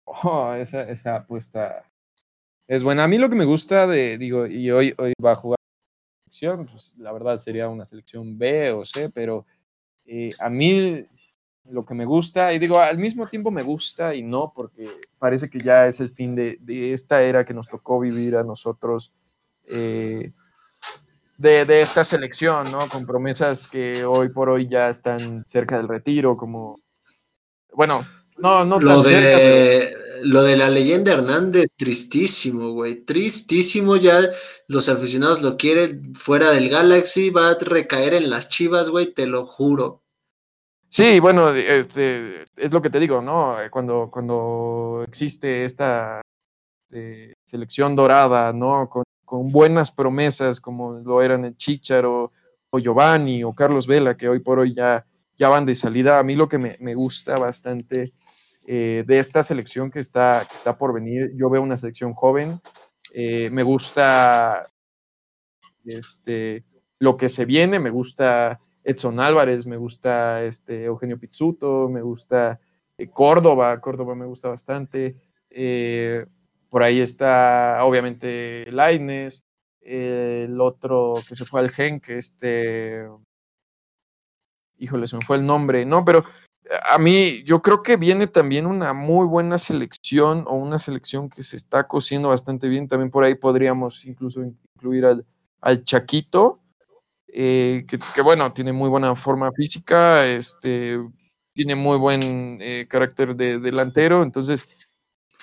Oh, 0.05 0.53
esa, 0.53 0.83
esa 0.83 1.17
apuesta 1.17 1.91
es 2.69 2.85
buena. 2.85 3.03
A 3.03 3.09
mí 3.09 3.19
lo 3.19 3.29
que 3.29 3.35
me 3.35 3.45
gusta 3.45 3.89
de, 3.89 4.17
digo, 4.17 4.47
y 4.47 4.71
hoy, 4.71 4.95
hoy 4.97 5.13
va 5.25 5.33
a 5.33 5.37
jugar 5.37 5.59
selección, 6.25 6.67
pues 6.67 6.95
la 6.99 7.13
verdad 7.13 7.37
sería 7.37 7.69
una 7.69 7.85
selección 7.85 8.39
B 8.39 8.71
o 8.71 8.85
C, 8.85 9.11
pero 9.11 9.45
eh, 10.05 10.31
a 10.39 10.49
mí 10.49 11.05
lo 11.71 11.85
que 11.85 11.95
me 11.95 12.05
gusta, 12.05 12.53
y 12.53 12.59
digo, 12.59 12.79
al 12.79 12.99
mismo 12.99 13.27
tiempo 13.27 13.51
me 13.51 13.63
gusta 13.63 14.15
y 14.15 14.23
no, 14.23 14.53
porque 14.55 14.89
parece 15.19 15.51
que 15.51 15.61
ya 15.61 15.87
es 15.87 16.01
el 16.01 16.11
fin 16.11 16.35
de, 16.35 16.59
esta 16.93 17.23
era 17.23 17.45
que 17.45 17.55
nos 17.55 17.69
tocó 17.69 18.01
vivir 18.01 18.37
a 18.37 18.45
nosotros, 18.45 19.13
eh, 19.67 20.33
de, 21.39 21.81
esta 21.81 22.05
selección, 22.05 22.71
¿no? 22.73 22.89
Con 22.89 23.05
promesas 23.05 23.69
que 23.69 24.05
hoy 24.05 24.31
por 24.31 24.49
hoy 24.49 24.69
ya 24.69 24.89
están 24.89 25.45
cerca 25.47 25.77
del 25.77 25.89
retiro, 25.89 26.37
como, 26.37 26.81
bueno, 27.73 28.07
no, 28.39 28.65
no 28.65 28.81
lo 28.81 29.03
de, 29.03 29.95
Lo 30.23 30.43
de 30.43 30.57
la 30.57 30.71
leyenda 30.71 31.13
Hernández, 31.13 31.75
tristísimo, 31.77 32.73
güey, 32.73 33.05
tristísimo, 33.05 33.97
ya 33.97 34.21
los 34.69 34.89
aficionados 34.89 35.43
lo 35.43 35.57
quieren 35.57 36.15
fuera 36.15 36.51
del 36.51 36.71
Galaxy, 36.71 37.31
va 37.31 37.51
a 37.51 37.59
recaer 37.59 38.15
en 38.15 38.31
las 38.31 38.49
chivas, 38.49 38.89
güey, 38.89 39.13
te 39.13 39.27
lo 39.27 39.45
juro. 39.45 40.06
Sí, 40.89 41.21
bueno, 41.21 41.51
este, 41.51 42.45
es 42.57 42.73
lo 42.73 42.81
que 42.81 42.91
te 42.91 43.01
digo, 43.01 43.21
¿no? 43.21 43.57
Cuando, 43.71 44.09
cuando 44.11 45.05
existe 45.07 45.65
esta 45.65 46.23
eh, 46.93 47.35
selección 47.45 47.97
dorada, 47.97 48.53
¿no? 48.53 48.89
Con, 48.89 49.05
buenas 49.51 49.91
promesas 49.91 50.61
como 50.61 50.93
lo 51.01 51.21
eran 51.21 51.45
el 51.45 51.57
Chicharo 51.57 52.33
o 52.71 52.79
Giovanni 52.79 53.43
o 53.43 53.53
Carlos 53.53 53.89
Vela, 53.89 54.17
que 54.17 54.29
hoy 54.29 54.39
por 54.39 54.61
hoy 54.61 54.73
ya, 54.73 55.05
ya 55.37 55.49
van 55.49 55.67
de 55.67 55.75
salida. 55.75 56.21
A 56.21 56.23
mí 56.23 56.37
lo 56.37 56.49
que 56.49 56.59
me, 56.59 56.95
gusta 56.95 57.37
bastante 57.37 58.13
eh, 58.67 59.03
de 59.05 59.19
esta 59.19 59.43
selección 59.43 59.91
que 59.91 59.99
está, 59.99 60.47
que 60.49 60.55
está 60.55 60.79
por 60.79 60.95
venir, 60.95 61.33
yo 61.35 61.51
veo 61.51 61.61
una 61.61 61.77
selección 61.77 62.15
joven, 62.15 62.61
eh, 63.13 63.51
me 63.51 63.65
gusta 63.65 64.65
este, 65.85 66.65
lo 67.01 67.17
que 67.17 67.29
se 67.29 67.45
viene, 67.45 67.81
me 67.81 67.91
gusta 67.91 68.61
Edson 68.87 69.19
Álvarez, 69.19 69.67
me 69.67 69.77
gusta 69.77 70.45
este, 70.45 70.85
Eugenio 70.85 71.19
Pizzuto, 71.19 71.89
me 71.89 72.03
gusta 72.03 72.61
eh, 72.97 73.09
Córdoba, 73.09 73.81
Córdoba 73.81 74.15
me 74.15 74.27
gusta 74.27 74.49
bastante. 74.49 75.17
Eh, 75.51 76.25
por 76.71 76.85
ahí 76.85 77.01
está, 77.01 77.81
obviamente, 77.83 78.65
Laines, 78.71 79.45
el 79.81 80.61
otro 80.61 81.15
que 81.29 81.35
se 81.35 81.45
fue 81.45 81.61
al 81.61 81.71
Gen, 81.71 81.99
que 81.99 82.19
este. 82.19 83.09
Híjole, 84.79 85.09
se 85.09 85.17
me 85.17 85.23
fue 85.23 85.39
el 85.39 85.47
nombre, 85.47 85.85
¿no? 85.85 86.05
Pero 86.05 86.25
a 86.93 86.99
mí, 86.99 87.43
yo 87.45 87.63
creo 87.63 87.83
que 87.83 87.97
viene 87.97 88.29
también 88.29 88.67
una 88.67 88.93
muy 88.93 89.27
buena 89.27 89.59
selección 89.59 90.45
o 90.47 90.55
una 90.55 90.79
selección 90.79 91.29
que 91.29 91.43
se 91.43 91.57
está 91.57 91.89
cociendo 91.89 92.29
bastante 92.29 92.69
bien. 92.69 92.87
También 92.87 93.11
por 93.11 93.25
ahí 93.25 93.35
podríamos 93.35 94.05
incluso 94.05 94.43
incluir 94.43 95.07
al, 95.07 95.27
al 95.61 95.83
Chaquito, 95.83 96.61
eh, 97.29 97.85
que, 97.87 98.23
bueno, 98.23 98.53
tiene 98.53 98.73
muy 98.73 98.89
buena 98.89 99.15
forma 99.17 99.51
física, 99.53 100.27
este, 100.27 100.99
tiene 101.53 101.75
muy 101.75 101.99
buen 101.99 102.59
eh, 102.61 102.87
carácter 102.89 103.35
de 103.35 103.59
delantero, 103.59 104.23
entonces, 104.23 104.95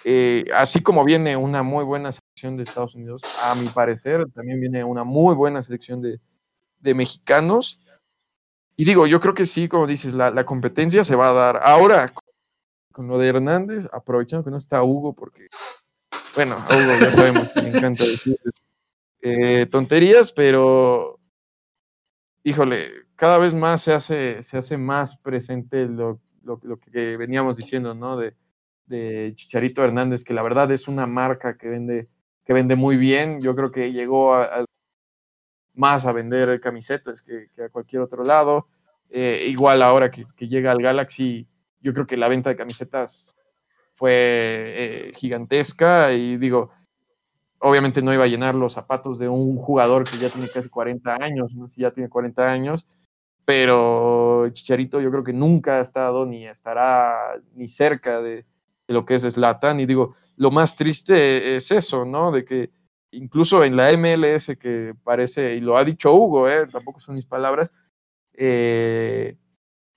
eh, 0.06 0.46
así 0.56 0.82
como 0.82 1.04
viene 1.04 1.36
una 1.36 1.62
muy 1.62 1.84
buena 1.84 2.12
selección 2.12 2.58
de 2.58 2.64
Estados 2.64 2.96
Unidos, 2.96 3.22
a 3.44 3.56
mi 3.56 3.68
parecer, 3.68 4.26
también 4.34 4.60
viene 4.60 4.84
una 4.84 5.04
muy 5.04 5.36
buena 5.36 5.62
selección 5.62 6.02
de, 6.02 6.20
mexicanos. 6.94 7.80
Y 8.76 8.84
digo, 8.86 9.07
yo 9.07 9.20
creo 9.20 9.34
que 9.34 9.45
sí, 9.45 9.70
como 9.70 9.88
dices, 9.88 10.14
la, 10.14 10.45
competencia 10.45 11.03
se 11.03 11.16
va 11.16 11.30
a 11.30 11.34
dar. 11.34 11.60
Ahora, 11.64 12.12
con 12.91 13.07
lo 13.07 13.18
de 13.18 13.30
Hernández, 13.30 13.88
aprovechando 13.94 14.44
que 14.44 14.52
no 14.52 14.57
está 14.57 14.84
Hugo, 14.84 15.14
porque, 15.14 15.48
bueno, 16.36 16.56
a 16.57 16.76
Hugo 16.76 16.99
ya 16.99 17.12
sabemos 17.12 17.49
que 17.49 17.62
le 17.62 17.70
encanta 17.70 18.03
decir 18.03 18.38
tonterías, 19.70 20.34
pero 20.34 21.22
híjole, 22.44 22.91
cada 23.15 23.40
vez 23.40 23.56
más 23.56 23.82
se 23.82 23.94
hace, 23.94 24.44
se 24.44 24.57
hace 24.57 24.78
más 24.78 25.18
presente 25.18 25.88
lo, 25.88 26.20
que 26.91 27.18
veníamos 27.18 27.57
diciendo, 27.57 27.94
¿no? 27.94 28.18
De, 28.18 28.36
Chicharito 29.34 29.84
Hernández, 29.84 30.24
que 30.24 30.36
la 30.36 30.44
verdad 30.44 30.72
es 30.72 30.88
una 30.88 31.07
marca 31.07 31.57
que 31.57 31.68
vende, 31.68 32.10
que 32.45 32.53
vende 32.53 32.76
muy 32.76 32.95
bien. 32.95 33.41
Yo 33.41 33.56
creo 33.56 33.72
que 33.72 33.91
llegó 33.91 34.36
a, 34.36 34.65
más 35.74 36.06
a 36.06 36.11
vender 36.11 36.60
camisetas 36.60 37.24
que, 37.24 37.49
a 37.64 37.70
cualquier 37.70 38.03
otro 38.03 38.24
lado. 38.24 38.68
Eh, 39.10 39.48
igual 39.49 39.82
ahora 39.82 40.11
que, 40.11 40.26
llega 40.48 40.72
al 40.72 40.82
Galaxy, 40.82 41.48
yo 41.82 41.94
creo 41.94 42.06
que 42.06 42.18
la 42.18 42.28
venta 42.28 42.49
de 42.49 42.56
camisetas 42.56 43.36
fue 43.94 44.11
eh, 44.11 45.11
gigantesca 45.15 46.11
y 46.14 46.38
digo, 46.38 46.72
obviamente 47.64 48.02
no 48.02 48.14
iba 48.14 48.26
a 48.26 48.27
llenar 48.27 48.56
los 48.56 48.73
zapatos 48.73 49.19
de 49.19 49.30
un 49.30 49.56
jugador 49.56 50.03
que 50.03 50.18
ya 50.18 50.30
tiene 50.30 50.49
casi 50.49 50.68
40 50.68 51.15
años, 51.15 51.52
si 51.73 51.81
ya 51.81 51.91
tiene 51.91 52.10
40 52.10 52.52
años, 52.52 52.85
pero 53.45 54.49
Chicharito 54.52 54.99
yo 54.99 55.10
creo 55.10 55.23
que 55.23 55.34
nunca 55.34 55.77
ha 55.77 55.81
estado 55.81 56.26
ni 56.26 56.45
estará 56.45 57.40
ni 57.56 57.69
cerca 57.69 58.22
de, 58.22 58.45
lo 58.88 59.06
que 59.06 59.15
es 59.15 59.23
Slatan. 59.23 59.80
Y 59.80 59.85
digo, 59.85 60.14
lo 60.35 60.52
más 60.52 60.76
triste 60.76 61.56
es 61.56 61.72
eso, 61.72 62.03
¿no? 62.03 62.31
De 62.31 62.44
que 62.44 62.69
incluso 63.11 63.64
en 63.64 63.77
la 63.77 63.95
MLS, 63.98 64.57
que 64.60 64.94
parece, 65.02 65.56
y 65.56 65.61
lo 65.61 65.77
ha 65.77 65.85
dicho 65.85 66.14
Hugo, 66.14 66.49
¿eh? 66.49 66.68
tampoco 66.69 66.99
son 66.99 67.15
mis 67.15 67.26
palabras, 67.26 67.72
eh, 68.34 69.38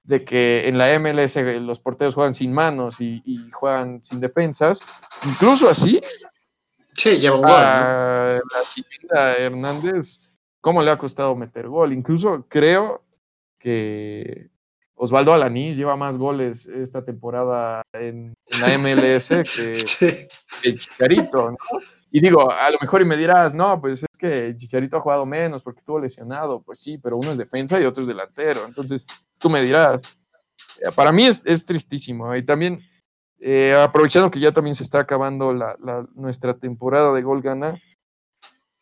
de 0.04 0.24
que 0.24 0.68
en 0.68 0.78
la 0.78 0.96
MLS 1.00 1.36
los 1.60 1.80
porteros 1.80 2.14
juegan 2.14 2.34
sin 2.34 2.52
manos 2.52 3.00
y, 3.00 3.22
y 3.24 3.50
juegan 3.50 4.04
sin 4.04 4.20
defensas, 4.20 4.80
incluso 5.24 5.68
así 5.68 6.00
Sí, 6.96 7.18
lleva 7.18 7.36
un 7.36 7.42
gol. 7.42 7.50
La 7.50 8.40
chiquita 8.72 9.36
Hernández, 9.36 10.20
¿cómo 10.60 10.82
le 10.82 10.90
ha 10.90 10.98
costado 10.98 11.34
meter 11.36 11.68
gol? 11.68 11.92
Incluso 11.92 12.46
creo 12.48 13.04
que 13.58 14.50
Osvaldo 14.94 15.32
Alanís 15.32 15.76
lleva 15.76 15.96
más 15.96 16.16
goles 16.16 16.66
esta 16.66 17.04
temporada 17.04 17.82
en, 17.92 18.34
la 18.60 18.78
MLS 18.78 19.28
que, 19.56 20.28
el 20.62 20.78
Chicharito, 20.78 21.50
¿no? 21.50 21.56
Y 22.10 22.20
digo, 22.20 22.50
a 22.50 22.70
lo 22.70 22.78
mejor 22.80 23.02
y 23.02 23.04
me 23.04 23.16
dirás, 23.16 23.52
no, 23.54 23.78
pues 23.80 24.02
es 24.02 24.18
que 24.18 24.56
Chicharito 24.56 24.96
ha 24.96 25.00
jugado 25.00 25.26
menos 25.26 25.62
porque 25.62 25.80
estuvo 25.80 26.00
lesionado. 26.00 26.62
Pues 26.62 26.80
sí, 26.80 26.96
pero 26.96 27.18
uno 27.18 27.32
es 27.32 27.36
defensa 27.36 27.78
y 27.80 27.84
otro 27.84 28.02
es 28.02 28.08
delantero. 28.08 28.64
Entonces, 28.64 29.04
tú 29.38 29.50
me 29.50 29.62
dirás. 29.62 30.18
Eh, 30.80 30.88
para 30.94 31.12
mí 31.12 31.26
es, 31.26 31.66
tristísimo. 31.66 32.34
Y 32.34 32.44
también, 32.44 32.78
eh, 33.40 33.74
aprovechando 33.74 34.30
que 34.30 34.40
ya 34.40 34.52
también 34.52 34.74
se 34.74 34.84
está 34.84 35.00
acabando 35.00 35.52
la, 35.52 35.76
nuestra 36.14 36.54
temporada 36.58 37.12
de 37.12 37.22
Gol 37.22 37.42
Gana, 37.42 37.78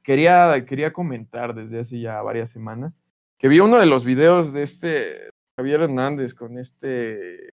quería, 0.02 0.64
quería 0.66 0.92
comentar 0.92 1.54
desde 1.54 1.80
hace 1.80 2.00
ya 2.00 2.20
varias 2.22 2.50
semanas 2.50 2.96
que 3.38 3.48
vi 3.48 3.60
uno 3.60 3.78
de 3.78 3.86
los 3.86 4.04
videos 4.04 4.52
de 4.52 4.62
este 4.62 5.28
Javier 5.56 5.82
Hernández 5.82 6.34
con 6.34 6.58
este, 6.58 7.50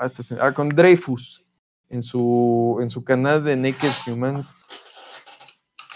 este 0.00 0.34
ah, 0.40 0.52
con 0.52 0.70
Dreyfus 0.70 1.44
en 1.88 2.02
su, 2.02 2.78
en 2.80 2.90
su 2.90 3.04
canal 3.04 3.44
de 3.44 3.56
Naked 3.56 3.90
Humans. 4.08 4.54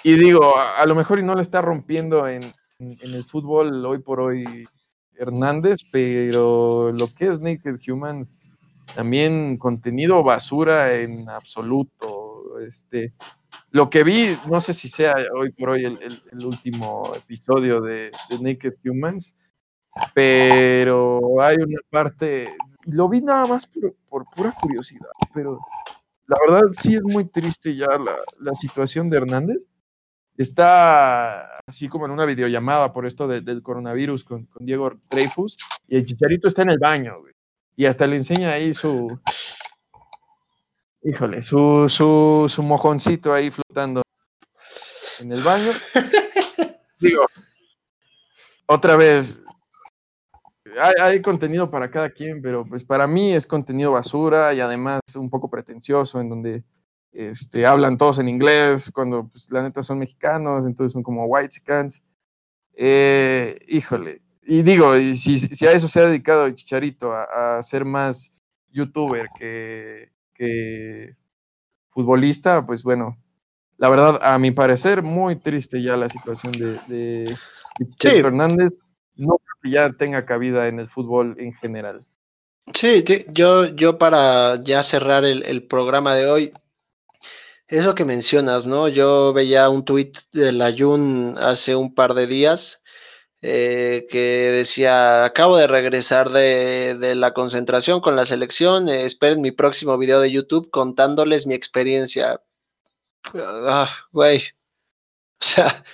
Y 0.04 0.14
digo, 0.14 0.56
a, 0.56 0.86
lo 0.86 0.94
mejor 0.94 1.18
y 1.18 1.22
no 1.22 1.34
le 1.34 1.42
está 1.42 1.60
rompiendo 1.60 2.26
en, 2.26 2.42
el 2.78 3.24
fútbol 3.24 3.84
hoy 3.84 3.98
por 3.98 4.20
hoy 4.20 4.66
Hernández, 5.14 5.80
pero 5.92 6.92
lo 6.92 7.12
que 7.12 7.26
es 7.26 7.40
Naked 7.40 7.76
Humans, 7.86 8.40
también 8.94 9.56
contenido 9.56 10.22
basura 10.22 10.94
en 10.94 11.28
absoluto. 11.28 12.58
Este, 12.66 13.14
lo 13.70 13.88
que 13.88 14.02
vi, 14.02 14.36
no 14.50 14.60
sé 14.60 14.72
si 14.72 14.88
sea 14.88 15.14
hoy 15.34 15.52
por 15.52 15.70
hoy 15.70 15.84
el, 15.84 16.44
último 16.44 17.02
episodio 17.16 17.80
de, 17.80 18.10
Naked 18.40 18.74
Humans, 18.84 19.36
pero 20.14 21.40
hay 21.40 21.56
una 21.56 21.78
parte, 21.88 22.56
lo 22.86 23.08
vi 23.08 23.20
nada 23.20 23.46
más 23.46 23.68
por, 24.08 24.24
pura 24.34 24.54
curiosidad, 24.60 25.10
pero 25.32 25.60
la 26.26 26.36
verdad 26.46 26.68
sí 26.72 26.96
es 26.96 27.02
muy 27.02 27.26
triste 27.26 27.76
ya 27.76 27.86
la, 27.86 28.54
situación 28.54 29.08
de 29.08 29.18
Hernández. 29.18 29.66
Está 30.36 31.58
así 31.66 31.88
como 31.88 32.06
en 32.06 32.12
una 32.12 32.24
videollamada 32.24 32.92
por 32.92 33.06
esto 33.06 33.28
del 33.28 33.62
coronavirus 33.62 34.24
con, 34.24 34.48
Diego 34.58 34.90
Dreyfus 35.10 35.56
y 35.86 35.96
el 35.96 36.04
chicharito 36.04 36.48
está 36.48 36.62
en 36.62 36.70
el 36.70 36.78
baño, 36.78 37.12
Y 37.80 37.86
hasta 37.86 38.06
le 38.06 38.16
enseña 38.16 38.50
ahí 38.50 38.74
su, 38.74 39.18
híjole, 41.02 41.40
su, 41.40 41.88
su, 41.88 42.44
su 42.46 42.62
mojoncito 42.62 43.32
ahí 43.32 43.50
flotando 43.50 44.02
en 45.18 45.32
el 45.32 45.42
baño. 45.42 45.72
Digo, 47.00 47.24
otra 48.66 48.96
vez, 48.96 49.42
hay, 51.00 51.22
contenido 51.22 51.70
para 51.70 51.90
cada 51.90 52.10
quien, 52.10 52.42
pero 52.42 52.66
pues 52.66 52.84
para 52.84 53.06
mí 53.06 53.32
es 53.32 53.46
contenido 53.46 53.92
basura 53.92 54.52
y 54.52 54.60
además 54.60 55.00
un 55.16 55.30
poco 55.30 55.48
pretencioso 55.48 56.20
en 56.20 56.28
donde 56.28 56.64
este, 57.12 57.64
hablan 57.64 57.96
todos 57.96 58.18
en 58.18 58.28
inglés 58.28 58.90
cuando 58.92 59.26
pues, 59.28 59.50
la 59.50 59.62
neta 59.62 59.82
son 59.82 60.00
mexicanos, 60.00 60.66
entonces 60.66 60.92
son 60.92 61.02
como 61.02 61.24
white 61.24 61.52
scans. 61.52 62.04
Eh, 62.74 63.58
híjole, 63.68 64.20
y 64.42 64.62
digo, 64.62 64.96
y 64.96 65.14
si, 65.14 65.38
si, 65.38 65.66
a 65.66 65.72
eso 65.72 65.88
se 65.88 66.00
ha 66.00 66.06
dedicado 66.06 66.46
el 66.46 66.54
Chicharito, 66.54 67.12
a, 67.12 67.62
ser 67.62 67.84
más 67.84 68.32
youtuber 68.70 69.26
que, 69.38 70.10
que 70.34 71.16
futbolista, 71.90 72.64
pues 72.64 72.82
bueno, 72.82 73.16
la 73.76 73.88
verdad, 73.88 74.18
a 74.22 74.38
mi 74.38 74.50
parecer, 74.50 75.02
muy 75.02 75.36
triste 75.36 75.82
ya 75.82 75.96
la 75.96 76.08
situación 76.08 76.52
de, 76.52 76.78
de, 76.88 77.36
Chicharito 77.96 78.28
Hernández 78.28 78.78
no 79.20 79.36
creo 79.38 79.56
que 79.62 79.70
ya 79.70 79.92
tenga 79.92 80.24
cabida 80.24 80.68
en 80.68 80.80
el 80.80 80.88
fútbol 80.88 81.36
en 81.38 81.52
general. 81.54 82.04
Sí, 82.72 83.04
yo, 83.32 83.66
yo 83.66 83.98
para 83.98 84.60
ya 84.62 84.82
cerrar 84.82 85.24
el, 85.24 85.66
programa 85.66 86.14
de 86.14 86.26
hoy, 86.26 86.52
eso 87.68 87.94
que 87.94 88.04
mencionas, 88.04 88.66
¿no? 88.66 88.88
Yo 88.88 89.32
veía 89.32 89.68
un 89.68 89.84
tuit 89.84 90.18
de 90.32 90.52
la 90.52 90.72
Jun 90.76 91.34
hace 91.38 91.74
un 91.74 91.94
par 91.94 92.14
de 92.14 92.26
días 92.26 92.82
eh, 93.42 94.06
que 94.10 94.50
decía, 94.52 95.24
acabo 95.24 95.56
de 95.56 95.66
regresar 95.66 96.30
de, 96.30 97.14
la 97.16 97.32
concentración 97.32 98.00
con 98.00 98.16
la 98.16 98.24
selección, 98.24 98.88
eh, 98.88 99.04
esperen 99.04 99.40
mi 99.40 99.50
próximo 99.50 99.96
video 99.98 100.20
de 100.20 100.30
YouTube 100.30 100.70
contándoles 100.70 101.46
mi 101.46 101.54
experiencia. 101.54 102.40
Ah, 103.34 103.88
güey. 104.12 104.42
O 105.40 105.44
sea, 105.44 105.84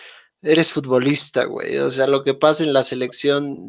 eres 0.42 0.72
futbolista, 0.72 1.44
güey. 1.44 1.78
O 1.78 1.90
sea, 1.90 2.06
lo 2.06 2.24
que 2.24 2.34
pasa 2.34 2.64
en 2.64 2.72
la 2.72 2.82
selección, 2.82 3.68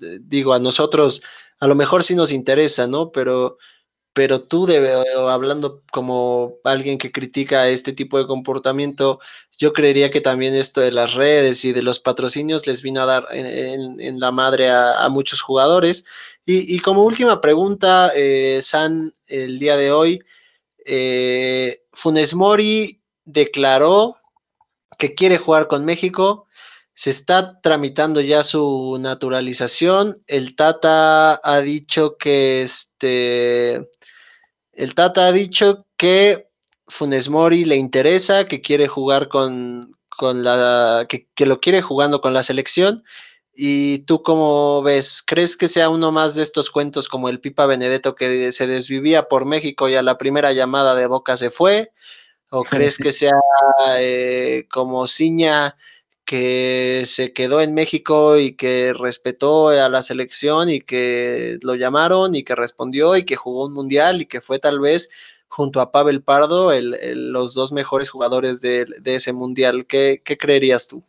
eh, 0.00 0.18
digo, 0.22 0.54
a 0.54 0.58
nosotros 0.60 1.22
a 1.58 1.66
lo 1.66 1.74
mejor 1.74 2.02
sí 2.04 2.14
nos 2.14 2.32
interesa, 2.32 2.86
¿no? 2.86 3.10
Pero, 3.12 3.58
pero 4.16 4.40
tú, 4.40 4.64
debe, 4.64 4.94
hablando 5.28 5.82
como 5.92 6.54
alguien 6.64 6.96
que 6.96 7.12
critica 7.12 7.68
este 7.68 7.92
tipo 7.92 8.16
de 8.16 8.26
comportamiento, 8.26 9.20
yo 9.58 9.74
creería 9.74 10.10
que 10.10 10.22
también 10.22 10.54
esto 10.54 10.80
de 10.80 10.90
las 10.90 11.12
redes 11.12 11.66
y 11.66 11.74
de 11.74 11.82
los 11.82 11.98
patrocinios 11.98 12.66
les 12.66 12.80
vino 12.80 13.02
a 13.02 13.04
dar 13.04 13.26
en, 13.30 14.18
la 14.18 14.30
madre 14.30 14.70
a, 14.70 15.06
muchos 15.10 15.42
jugadores. 15.42 16.06
Y, 16.46 16.78
como 16.78 17.04
última 17.04 17.42
pregunta, 17.42 18.10
eh, 18.16 18.60
San, 18.62 19.12
el 19.28 19.58
día 19.58 19.76
de 19.76 19.92
hoy, 19.92 20.22
eh, 20.86 21.82
Funes 21.92 22.32
Mori 22.32 23.02
declaró 23.26 24.16
que 24.98 25.14
quiere 25.14 25.36
jugar 25.36 25.68
con 25.68 25.84
México. 25.84 26.46
Se 26.94 27.10
está 27.10 27.60
tramitando 27.60 28.22
ya 28.22 28.42
su 28.42 28.96
naturalización. 28.98 30.22
El 30.26 30.56
Tata 30.56 31.38
ha 31.44 31.60
dicho 31.60 32.16
que 32.16 32.62
este. 32.62 33.90
El 34.76 34.94
Tata 34.94 35.26
ha 35.26 35.32
dicho 35.32 35.86
que 35.96 36.48
Funes 36.86 37.28
Mori 37.28 37.64
le 37.64 37.76
interesa, 37.76 38.46
que 38.46 38.60
quiere 38.60 38.86
jugar 38.86 39.28
con, 39.28 39.96
con 40.08 40.44
la. 40.44 41.06
Que, 41.08 41.26
que 41.34 41.46
lo 41.46 41.60
quiere 41.60 41.82
jugando 41.82 42.20
con 42.20 42.34
la 42.34 42.42
selección. 42.42 43.02
¿Y 43.54 44.00
tú 44.00 44.22
cómo 44.22 44.82
ves? 44.82 45.22
¿Crees 45.26 45.56
que 45.56 45.66
sea 45.66 45.88
uno 45.88 46.12
más 46.12 46.34
de 46.34 46.42
estos 46.42 46.70
cuentos 46.70 47.08
como 47.08 47.30
el 47.30 47.40
Pipa 47.40 47.64
Benedetto 47.64 48.14
que 48.14 48.52
se 48.52 48.66
desvivía 48.66 49.28
por 49.28 49.46
México 49.46 49.88
y 49.88 49.94
a 49.94 50.02
la 50.02 50.18
primera 50.18 50.52
llamada 50.52 50.94
de 50.94 51.06
Boca 51.06 51.38
se 51.38 51.48
fue? 51.48 51.90
¿O 52.50 52.62
crees 52.62 52.98
que 52.98 53.12
sea 53.12 53.32
eh, 53.98 54.66
como 54.70 55.06
Ciña 55.06 55.76
que 56.26 57.04
se 57.06 57.32
quedó 57.32 57.60
en 57.60 57.72
México 57.72 58.36
y 58.36 58.52
que 58.54 58.92
respetó 58.92 59.68
a 59.68 59.88
la 59.88 60.02
selección 60.02 60.68
y 60.68 60.80
que 60.80 61.58
lo 61.62 61.76
llamaron 61.76 62.34
y 62.34 62.42
que 62.42 62.56
respondió 62.56 63.16
y 63.16 63.24
que 63.24 63.36
jugó 63.36 63.66
un 63.66 63.72
mundial 63.72 64.20
y 64.20 64.26
que 64.26 64.40
fue 64.40 64.58
tal 64.58 64.80
vez 64.80 65.08
junto 65.48 65.80
a 65.80 65.92
Pavel 65.92 66.22
Pardo 66.22 66.72
los 66.80 67.54
dos 67.54 67.72
mejores 67.72 68.10
jugadores 68.10 68.60
de, 68.60 68.86
ese 69.04 69.32
mundial? 69.32 69.86
¿Qué, 69.86 70.20
creerías 70.38 70.88
tú? 70.88 71.02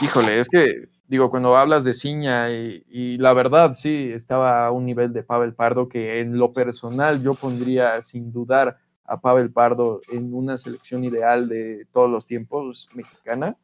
Híjole, 0.00 0.40
es 0.40 0.48
que 0.48 0.88
digo, 1.08 1.28
cuando 1.28 1.56
hablas 1.56 1.82
de 1.84 1.92
Ciña 1.92 2.50
y, 2.50 3.18
la 3.18 3.32
verdad 3.32 3.72
sí 3.72 4.10
estaba 4.14 4.66
a 4.66 4.70
un 4.70 4.86
nivel 4.86 5.12
de 5.12 5.24
Pavel 5.24 5.54
Pardo 5.54 5.88
que 5.88 6.20
en 6.20 6.38
lo 6.38 6.52
personal 6.52 7.22
yo 7.22 7.32
pondría 7.34 8.00
sin 8.02 8.32
dudar 8.32 8.78
a 9.04 9.20
Pavel 9.20 9.50
Pardo 9.50 10.00
en 10.12 10.32
una 10.32 10.56
selección 10.56 11.02
ideal 11.02 11.48
de 11.48 11.86
todos 11.92 12.10
los 12.10 12.26
tiempos 12.26 12.86
mexicana, 12.94 13.56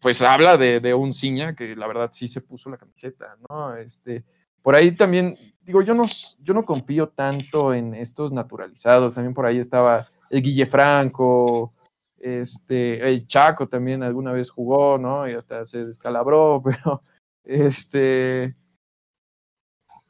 pues 0.00 0.22
habla 0.22 0.56
de, 0.56 0.94
un 0.94 1.12
Ciña 1.12 1.54
que 1.54 1.76
la 1.76 1.86
verdad 1.86 2.10
sí 2.12 2.26
se 2.26 2.40
puso 2.40 2.70
la 2.70 2.78
camiseta, 2.78 3.36
¿no? 3.48 3.76
Este, 3.76 4.24
por 4.62 4.74
ahí 4.74 4.92
también, 4.92 5.36
digo, 5.62 5.82
yo 5.82 5.94
no, 5.94 6.04
yo 6.40 6.54
no 6.54 6.64
confío 6.64 7.08
tanto 7.08 7.74
en 7.74 7.94
estos 7.94 8.32
naturalizados, 8.32 9.14
también 9.14 9.34
por 9.34 9.46
ahí 9.46 9.58
estaba 9.58 10.06
el 10.30 10.42
Guille 10.42 10.66
Franco, 10.66 11.74
este, 12.18 13.06
el 13.08 13.26
Chaco 13.26 13.68
también 13.68 14.02
alguna 14.02 14.32
vez 14.32 14.50
jugó, 14.50 14.98
¿no? 14.98 15.28
Y 15.28 15.32
hasta 15.32 15.64
se 15.64 15.86
descalabró, 15.86 16.62
pero 16.64 17.02
este, 17.44 18.54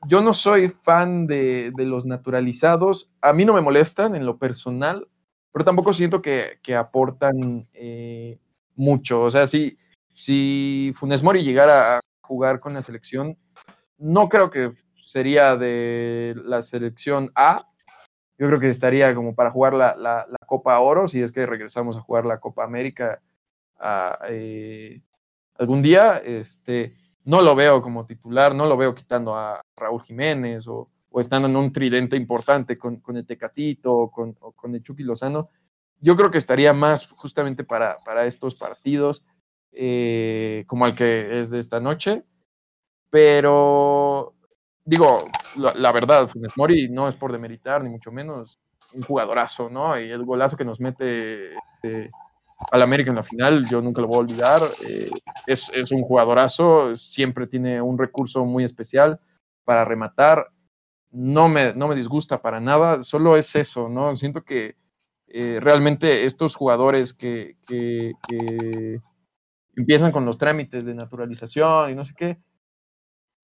yo 0.06 0.20
no 0.20 0.34
soy 0.34 0.68
fan 0.68 1.26
de, 1.26 1.72
los 1.76 2.04
naturalizados. 2.06 3.10
A 3.20 3.32
mí 3.32 3.44
no 3.44 3.54
me 3.54 3.60
molestan 3.60 4.14
en 4.16 4.26
lo 4.26 4.38
personal, 4.38 5.08
pero 5.52 5.64
tampoco 5.64 5.92
siento 5.92 6.22
que, 6.22 6.58
aportan 6.76 7.68
eh, 7.72 8.38
mucho. 8.76 9.22
O 9.22 9.30
sea, 9.30 9.46
si, 9.46 9.78
si 10.12 10.92
Funes 10.94 11.22
Mori 11.22 11.42
llegara 11.42 11.98
a 11.98 12.00
jugar 12.22 12.60
con 12.60 12.74
la 12.74 12.82
selección, 12.82 13.36
no 13.98 14.28
creo 14.28 14.50
que 14.50 14.72
sería 14.94 15.56
de 15.56 16.34
la 16.44 16.62
selección 16.62 17.30
A. 17.34 17.66
Yo 18.38 18.46
creo 18.46 18.60
que 18.60 18.68
estaría 18.68 19.14
como 19.14 19.34
para 19.34 19.50
jugar 19.50 19.74
la, 19.74 20.26
Copa 20.46 20.78
Oro, 20.80 21.06
si 21.06 21.20
es 21.22 21.30
que 21.30 21.46
regresamos 21.46 21.96
a 21.96 22.00
jugar 22.00 22.24
la 22.24 22.40
Copa 22.40 22.64
América 22.64 23.20
eh, 24.28 25.02
algún 25.58 25.82
día. 25.82 26.18
Este, 26.24 26.94
no 27.24 27.42
lo 27.42 27.54
veo 27.54 27.82
como 27.82 28.06
titular, 28.06 28.54
no 28.54 28.66
lo 28.66 28.76
veo 28.76 28.94
quitando 28.94 29.36
a 29.36 29.60
Raúl 29.76 30.02
Jiménez 30.02 30.66
o, 30.68 30.90
estando 31.18 31.48
en 31.48 31.56
un 31.56 31.72
tridente 31.72 32.16
importante 32.16 32.78
con, 32.78 33.02
el 33.14 33.26
Tecatito 33.26 33.94
o 33.94 34.10
con, 34.10 34.74
el 34.74 34.82
Chucky 34.82 35.02
Lozano. 35.02 35.48
Yo 36.00 36.16
creo 36.16 36.30
que 36.30 36.38
estaría 36.38 36.72
más 36.72 37.06
justamente 37.08 37.64
para, 37.64 38.00
para 38.00 38.26
estos 38.26 38.54
partidos, 38.54 39.24
eh, 39.72 40.64
como 40.66 40.86
el 40.86 40.94
que 40.94 41.40
es 41.40 41.50
de 41.50 41.60
esta 41.60 41.80
noche. 41.80 42.24
Pero, 43.10 44.34
digo, 44.84 45.24
la, 45.56 45.92
verdad, 45.92 46.28
Funes 46.28 46.56
Mori 46.56 46.88
no 46.88 47.08
es 47.08 47.16
por 47.16 47.32
demeritar, 47.32 47.82
ni 47.82 47.90
mucho 47.90 48.12
menos, 48.12 48.60
un 48.94 49.02
jugadorazo, 49.02 49.68
¿no? 49.68 49.98
Y 50.00 50.10
el 50.10 50.24
golazo 50.24 50.56
que 50.56 50.64
nos 50.64 50.80
mete 50.80 51.54
este, 51.54 52.10
al 52.70 52.82
América 52.82 53.10
en 53.10 53.16
la 53.16 53.22
final, 53.22 53.66
yo 53.68 53.80
nunca 53.80 54.00
lo 54.00 54.08
voy 54.08 54.16
a 54.16 54.20
olvidar. 54.20 54.60
Eh, 54.88 55.10
es, 55.46 55.70
es, 55.74 55.90
un 55.92 56.02
jugadorazo, 56.02 56.96
siempre 56.96 57.46
tiene 57.46 57.82
un 57.82 57.98
recurso 57.98 58.44
muy 58.44 58.64
especial 58.64 59.20
para 59.64 59.84
rematar. 59.84 60.48
No 61.10 61.48
me, 61.48 61.74
no 61.74 61.88
me 61.88 61.96
disgusta 61.96 62.40
para 62.40 62.60
nada, 62.60 63.02
solo 63.02 63.36
es 63.36 63.54
eso, 63.56 63.88
¿no? 63.88 64.14
Siento 64.16 64.44
que 64.44 64.76
eh, 65.32 65.60
realmente 65.60 66.24
estos 66.24 66.56
jugadores 66.56 67.12
que, 67.12 67.56
empiezan 69.76 70.10
con 70.10 70.24
los 70.24 70.38
trámites 70.38 70.84
de 70.84 70.94
naturalización 70.94 71.90
y 71.90 71.94
no 71.94 72.04
sé 72.04 72.14
qué, 72.16 72.38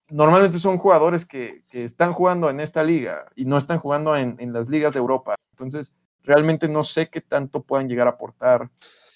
normalmente 0.08 0.58
son 0.58 0.78
jugadores 0.78 1.24
que, 1.24 1.64
están 1.70 2.12
jugando 2.12 2.50
en 2.50 2.60
esta 2.60 2.82
liga 2.82 3.26
y 3.36 3.44
no 3.44 3.56
están 3.56 3.78
jugando 3.78 4.16
en, 4.16 4.52
las 4.52 4.68
ligas 4.68 4.94
de 4.94 4.98
Europa. 4.98 5.36
Entonces, 5.52 5.92
realmente 6.24 6.68
no 6.68 6.82
sé 6.82 7.08
qué 7.08 7.20
tanto 7.20 7.62
puedan 7.62 7.88
llegar 7.88 8.08
a 8.08 8.10
aportar. 8.10 8.68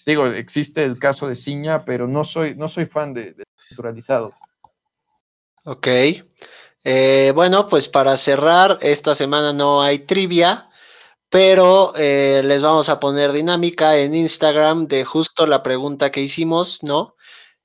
Digo, 0.06 0.26
existe 0.26 0.84
el 0.84 0.98
caso 0.98 1.26
de 1.26 1.34
Ciña, 1.34 1.84
pero 1.84 2.06
no 2.06 2.22
soy, 2.22 2.54
no 2.54 2.68
soy 2.68 2.86
fan 2.86 3.12
de, 3.12 3.32
de 3.32 3.44
naturalizados. 3.70 4.34
Ok. 5.64 5.88
Eh, 6.84 7.32
bueno, 7.34 7.66
pues 7.66 7.88
para 7.88 8.16
cerrar, 8.16 8.78
esta 8.80 9.14
semana 9.14 9.52
no 9.52 9.82
hay 9.82 9.98
trivia 9.98 10.69
pero 11.30 11.92
eh, 11.96 12.42
les 12.44 12.62
vamos 12.62 12.88
a 12.88 12.98
poner 13.00 13.32
dinámica 13.32 13.96
en 13.96 14.14
Instagram 14.14 14.88
de 14.88 15.04
justo 15.04 15.46
la 15.46 15.62
pregunta 15.62 16.10
que 16.10 16.20
hicimos, 16.20 16.82
¿no? 16.82 17.16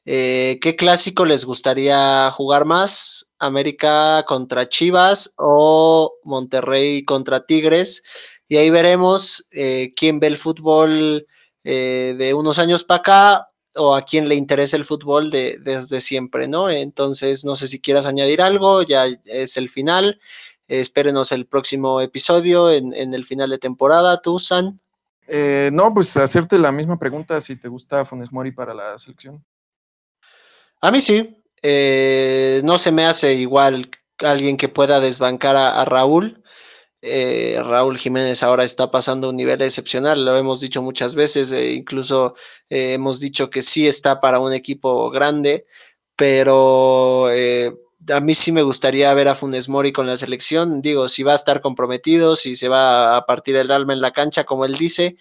Eh, 0.06 0.60
¿Qué 0.62 0.76
clásico 0.76 1.26
les 1.26 1.46
gustaría 1.46 2.30
jugar 2.32 2.66
más? 2.66 3.34
¿América 3.40 4.24
contra 4.28 4.70
Chivas 4.70 5.34
o 5.38 6.14
Monterrey 6.24 7.04
contra 7.06 7.46
Tigres? 7.46 8.04
Y 8.48 8.58
ahí 8.58 8.70
veremos 8.70 9.48
eh, 9.52 9.94
quién 9.96 10.20
ve 10.20 10.28
el 10.28 10.38
fútbol 10.38 11.28
de 11.64 12.34
unos 12.36 12.60
años 12.60 12.84
para 12.84 13.00
acá 13.00 13.50
o 13.76 13.96
a 13.96 14.04
quién 14.04 14.30
le 14.30 14.36
interesa 14.36 14.78
el 14.78 14.86
fútbol 14.86 15.32
de, 15.32 15.58
desde 15.60 16.00
siempre, 16.00 16.48
¿no? 16.48 16.70
Entonces, 16.70 17.44
no 17.44 17.56
sé 17.56 17.68
si 17.68 17.82
quieras 17.82 18.06
añadir 18.06 18.42
algo, 18.42 18.84
ya 18.84 19.06
es 19.26 19.58
el 19.58 19.70
final. 19.70 20.20
Espérenos 20.68 21.32
el 21.32 21.46
próximo 21.46 22.02
episodio 22.02 22.72
en, 22.72 22.94
el 22.94 23.24
final 23.24 23.50
de 23.50 23.60
temporada. 23.60 24.20
¿Tú, 24.20 24.40
San? 24.40 24.80
Eh, 25.28 25.70
no, 25.72 25.94
pues 25.94 26.16
hacerte 26.18 26.58
la 26.58 26.72
misma 26.72 26.98
pregunta 26.98 27.40
si 27.40 27.56
te 27.56 27.68
gusta 27.68 28.06
Funes 28.06 28.32
Mori 28.32 28.52
para 28.52 28.74
la 28.74 28.98
selección. 28.98 29.44
A 30.82 30.92
mí 30.92 31.02
sí. 31.02 31.44
Eh, 31.62 32.62
no 32.64 32.78
se 32.78 32.92
me 32.92 33.06
hace 33.06 33.34
igual 33.34 33.90
alguien 34.20 34.58
que 34.58 34.70
pueda 34.70 35.00
desbancar 35.00 35.56
a, 35.56 35.84
Raúl. 35.86 36.44
Eh, 37.02 37.60
Raúl 37.64 37.98
Jiménez 37.98 38.42
ahora 38.42 38.64
está 38.64 38.90
pasando 38.90 39.30
un 39.30 39.36
nivel 39.36 39.62
excepcional, 39.62 40.26
lo 40.26 40.36
hemos 40.38 40.60
dicho 40.60 40.82
muchas 40.82 41.16
veces, 41.16 41.52
incluso 41.52 42.36
hemos 42.70 43.20
dicho 43.20 43.50
que 43.52 43.62
sí 43.62 43.88
está 43.88 44.20
para 44.20 44.40
un 44.40 44.54
equipo 44.54 45.12
grande, 45.12 45.66
pero 46.16 47.30
a 48.14 48.20
mí 48.20 48.36
sí 48.36 48.52
me 48.52 48.62
gustaría 48.64 49.14
ver 49.14 49.28
a 49.28 49.36
Funes 49.36 49.70
Mori 49.70 49.92
con 49.92 50.08
la 50.08 50.18
selección. 50.18 50.82
Digo, 50.82 51.08
si 51.10 51.24
va 51.24 51.34
a 51.34 51.36
estar 51.36 51.62
comprometido, 51.62 52.36
si 52.36 52.56
se 52.56 52.70
va 52.70 53.18
a 53.18 53.26
partir 53.26 53.56
el 53.56 53.72
alma 53.72 53.94
en 53.94 54.02
la 54.02 54.12
cancha, 54.12 54.44
como 54.46 54.66
él 54.66 54.76
dice, 54.78 55.18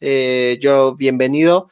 eh, 0.00 0.58
yo 0.60 0.96
bienvenido, 0.96 1.68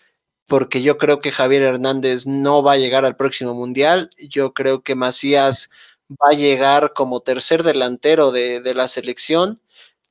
porque 0.47 0.83
yo 0.83 0.99
creo 0.99 1.21
que 1.21 1.33
Javier 1.33 1.63
Hernández 1.63 2.27
no 2.27 2.63
va 2.63 2.73
a 2.73 2.77
llegar 2.79 3.05
al 3.05 3.17
próximo 3.17 3.55
mundial. 3.55 4.11
Yo 4.29 4.55
creo 4.55 4.83
que 4.83 4.95
Macías 4.95 5.71
va 6.11 6.31
a 6.31 6.37
llegar 6.37 6.93
como 6.95 7.21
tercer 7.21 7.63
delantero 7.63 8.33
de, 8.33 8.61
de 8.61 8.75
la 8.75 8.89
selección. 8.89 9.61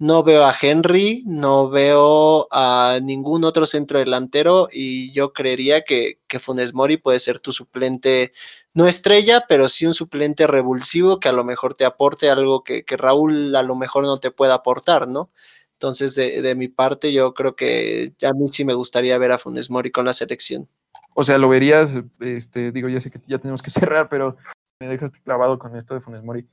No 0.02 0.24
veo 0.24 0.46
a 0.46 0.56
Henry, 0.60 1.24
no 1.28 1.70
veo 1.70 2.48
a 2.50 2.98
ningún 3.04 3.44
otro 3.44 3.68
centro 3.68 4.00
delantero 4.00 4.68
y 4.74 5.14
yo 5.14 5.32
creería 5.32 5.84
que, 5.84 6.18
Funes 6.40 6.74
Mori 6.74 6.98
puede 6.98 7.20
ser 7.20 7.40
tu 7.40 7.52
suplente 7.52 8.34
no 8.74 8.88
estrella, 8.88 9.46
pero 9.48 9.70
sí 9.70 9.86
un 9.86 9.94
suplente 9.94 10.48
revulsivo 10.48 11.20
que 11.20 11.30
a 11.30 11.34
lo 11.34 11.44
mejor 11.44 11.76
te 11.76 11.86
aporte 11.86 12.32
algo 12.32 12.64
que, 12.64 12.84
Raúl 12.98 13.56
a 13.56 13.62
lo 13.62 13.76
mejor 13.76 14.06
no 14.06 14.20
te 14.20 14.32
pueda 14.32 14.56
aportar, 14.56 15.08
¿no? 15.08 15.30
Entonces, 15.74 16.16
de, 16.16 16.56
mi 16.56 16.68
parte, 16.68 17.14
yo 17.14 17.36
creo 17.36 17.56
que 17.56 18.12
a 18.24 18.34
mí 18.34 18.48
sí 18.48 18.66
me 18.66 18.74
gustaría 18.74 19.20
ver 19.20 19.34
a 19.34 19.38
Funes 19.38 19.70
Mori 19.70 19.92
con 19.92 20.06
la 20.06 20.14
selección. 20.14 20.68
O 21.14 21.24
sea, 21.24 21.38
lo 21.38 21.48
verías, 21.48 22.02
este, 22.20 22.72
digo, 22.72 22.90
ya 22.90 23.02
sé 23.02 23.12
que 23.12 23.22
ya 23.28 23.38
tenemos 23.38 23.62
que 23.62 23.70
cerrar, 24.00 24.10
pero 24.10 24.36
me 24.80 24.88
dejaste 24.88 25.22
clavado 25.22 25.60
con 25.60 25.76
esto 25.76 25.94
de 25.94 26.02
Funes 26.02 26.24
Mori. 26.24 26.48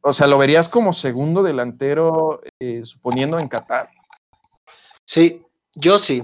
O 0.00 0.12
sea, 0.12 0.26
¿lo 0.26 0.38
verías 0.38 0.68
como 0.68 0.92
segundo 0.92 1.42
delantero, 1.42 2.40
eh, 2.60 2.84
suponiendo 2.84 3.38
en 3.38 3.48
Qatar? 3.48 3.88
Sí, 5.04 5.42
yo 5.74 5.98
sí. 5.98 6.22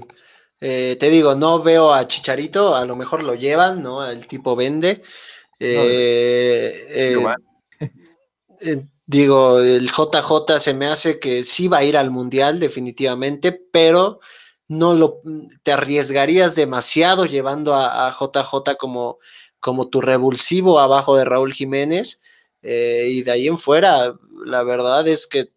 Eh, 0.65 0.95
te 0.97 1.09
digo, 1.09 1.35
no 1.35 1.61
veo 1.61 1.93
a 1.93 2.07
Chicharito, 2.07 2.73
a 2.73 2.85
lo 2.85 2.95
mejor 2.95 3.21
lo 3.21 3.35
llevan, 3.35 3.83
¿no? 3.83 4.05
El 4.05 4.27
tipo 4.27 4.55
vende. 4.55 5.01
Eh, 5.59 7.17
eh, 8.61 8.85
digo, 9.05 9.59
el 9.59 9.89
JJ 9.91 10.59
se 10.59 10.73
me 10.73 10.87
hace 10.87 11.19
que 11.19 11.43
sí 11.43 11.67
va 11.67 11.79
a 11.79 11.83
ir 11.83 11.97
al 11.97 12.11
Mundial, 12.11 12.61
definitivamente, 12.61 13.51
pero 13.51 14.21
no 14.69 14.93
lo 14.93 15.19
te 15.63 15.73
arriesgarías 15.73 16.55
demasiado 16.55 17.25
llevando 17.25 17.75
a, 17.75 18.09
JJ 18.09 18.77
como, 18.79 19.19
como 19.59 19.89
tu 19.89 19.99
revulsivo 19.99 20.79
abajo 20.79 21.17
de 21.17 21.25
Raúl 21.25 21.53
Jiménez. 21.53 22.21
Y 22.63 23.23
de 23.23 23.31
ahí 23.31 23.47
en 23.47 23.57
fuera, 23.57 24.15
la 24.45 24.63
verdad 24.63 25.07
es 25.07 25.27
que 25.27 25.49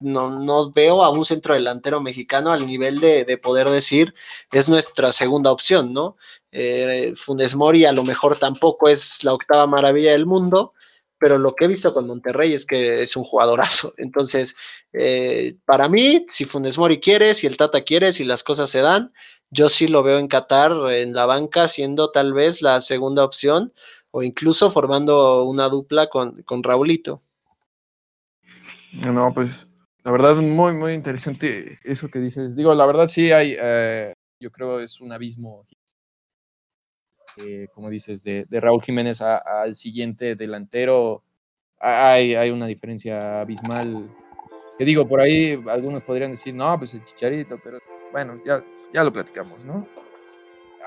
no, 0.00 0.30
no 0.30 0.70
veo 0.70 1.02
a 1.02 1.10
un 1.10 1.24
centro 1.24 1.54
delantero 1.54 2.00
mexicano 2.00 2.52
al 2.52 2.66
nivel 2.66 3.00
de, 3.00 3.38
poder 3.38 3.68
decir 3.68 4.14
es 4.52 4.68
nuestra 4.68 5.12
segunda 5.12 5.50
opción, 5.50 5.92
¿no? 5.92 6.16
Eh, 6.52 7.12
Funes 7.16 7.54
Mori 7.54 7.84
a 7.84 7.92
lo 7.92 8.04
mejor 8.04 8.38
tampoco 8.38 8.88
es 8.88 9.24
la 9.24 9.34
octava 9.34 9.66
maravilla 9.66 10.12
del 10.12 10.26
mundo, 10.26 10.72
pero 11.18 11.36
lo 11.38 11.54
que 11.54 11.64
he 11.64 11.68
visto 11.68 11.92
con 11.92 12.06
Monterrey 12.06 12.54
es 12.54 12.64
que 12.64 13.02
es 13.02 13.16
un 13.16 13.24
jugadorazo. 13.24 13.92
Entonces, 13.98 14.56
eh, 14.92 15.54
para 15.64 15.88
mí, 15.88 16.24
si 16.28 16.44
Funes 16.44 16.78
Mori 16.78 17.00
quiere, 17.00 17.34
si 17.34 17.46
el 17.46 17.56
Tata 17.56 17.82
quiere, 17.82 18.12
si 18.12 18.24
las 18.24 18.44
cosas 18.44 18.70
se 18.70 18.80
dan, 18.80 19.12
yo 19.50 19.68
sí 19.68 19.88
lo 19.88 20.02
veo 20.02 20.18
en 20.18 20.28
Qatar, 20.28 20.72
en 20.92 21.14
la 21.14 21.26
banca, 21.26 21.68
siendo 21.68 22.10
tal 22.10 22.34
vez 22.34 22.62
la 22.62 22.80
segunda 22.80 23.24
opción 23.24 23.72
o 24.10 24.22
incluso 24.22 24.70
formando 24.70 25.44
una 25.44 25.68
dupla 25.68 26.08
con, 26.08 26.42
con 26.42 26.62
Raulito. 26.62 27.20
No, 28.92 29.32
pues 29.34 29.68
la 30.08 30.12
verdad, 30.12 30.36
muy, 30.36 30.72
muy 30.72 30.94
interesante 30.94 31.78
eso 31.84 32.08
que 32.08 32.18
dices. 32.18 32.56
Digo, 32.56 32.74
la 32.74 32.86
verdad 32.86 33.06
sí 33.06 33.30
hay, 33.30 33.54
eh, 33.60 34.14
yo 34.40 34.50
creo 34.50 34.80
es 34.80 35.02
un 35.02 35.12
abismo, 35.12 35.66
eh, 37.44 37.68
como 37.74 37.90
dices, 37.90 38.22
de, 38.22 38.46
Raúl 38.50 38.82
Jiménez 38.82 39.20
al 39.20 39.74
siguiente 39.74 40.34
delantero. 40.34 41.24
Hay, 41.78 42.34
hay 42.34 42.50
una 42.50 42.66
diferencia 42.66 43.42
abismal. 43.42 44.10
Que 44.78 44.84
digo, 44.86 45.06
por 45.06 45.20
ahí 45.20 45.62
algunos 45.68 46.02
podrían 46.02 46.30
decir, 46.30 46.54
no, 46.54 46.78
pues 46.78 46.94
el 46.94 47.04
chicharito, 47.04 47.60
pero 47.62 47.78
bueno, 48.10 48.36
ya, 48.46 48.64
ya 48.94 49.04
lo 49.04 49.12
platicamos, 49.12 49.66
¿no? 49.66 49.86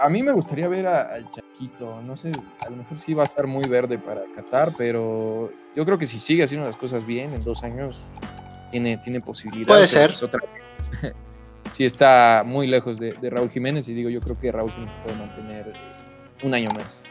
A 0.02 0.10
mí 0.10 0.24
me 0.24 0.32
gustaría 0.32 0.68
ver 0.68 0.88
al 0.88 1.30
Chaquito, 1.30 2.02
no 2.02 2.18
sé, 2.18 2.32
a 2.60 2.70
lo 2.70 2.78
mejor 2.78 2.98
sí 2.98 3.14
va 3.14 3.22
a 3.22 3.26
estar 3.26 3.46
muy 3.46 3.68
verde 3.68 4.00
para 4.00 4.22
Qatar, 4.36 4.74
pero 4.76 5.52
yo 5.76 5.86
creo 5.86 5.98
que 5.98 6.08
si 6.08 6.18
sigue 6.18 6.44
haciendo 6.44 6.66
las 6.66 6.76
cosas 6.76 7.06
bien 7.06 7.34
en 7.34 7.44
dos 7.44 7.64
años, 7.64 8.10
tiene, 8.72 8.98
tiene 8.98 9.22
posibilidades. 9.22 9.94
Puede 9.94 10.10
ser. 10.10 10.14
sí 11.72 11.86
está 11.86 12.44
muy 12.46 12.68
lejos 12.68 13.00
de, 13.00 13.16
Raúl 13.22 13.50
Jiménez 13.52 13.88
y 13.90 13.94
digo, 13.94 14.10
yo 14.10 14.22
creo 14.22 14.40
que 14.40 14.52
Raúl 14.52 14.72
Jiménez 14.72 14.96
puede 15.04 15.18
mantener 15.18 15.68
eh, 15.68 15.74
un 16.44 16.54
año 16.54 16.70
más. 16.72 17.04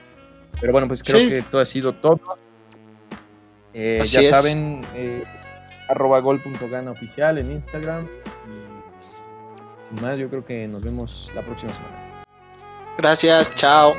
Pero 0.60 0.72
bueno, 0.72 0.88
pues 0.88 1.02
creo 1.02 1.28
que 1.28 1.38
esto 1.38 1.58
ha 1.58 1.64
sido 1.64 1.94
todo. 1.94 2.20
Eh, 3.72 4.02
ya 4.04 4.22
saben, 4.22 4.82
eh, 4.94 5.22
arroba 5.88 6.18
gol.gana 6.18 6.90
oficial 6.90 7.38
en 7.38 7.52
Instagram. 7.52 8.04
Y 8.04 9.88
sin 9.88 10.02
más, 10.02 10.18
yo 10.18 10.28
creo 10.28 10.44
que 10.44 10.66
nos 10.66 10.82
vemos 10.82 11.30
la 11.34 11.42
próxima 11.42 11.72
semana. 11.72 11.99
Gracias, 13.00 13.54
chao. 13.54 13.96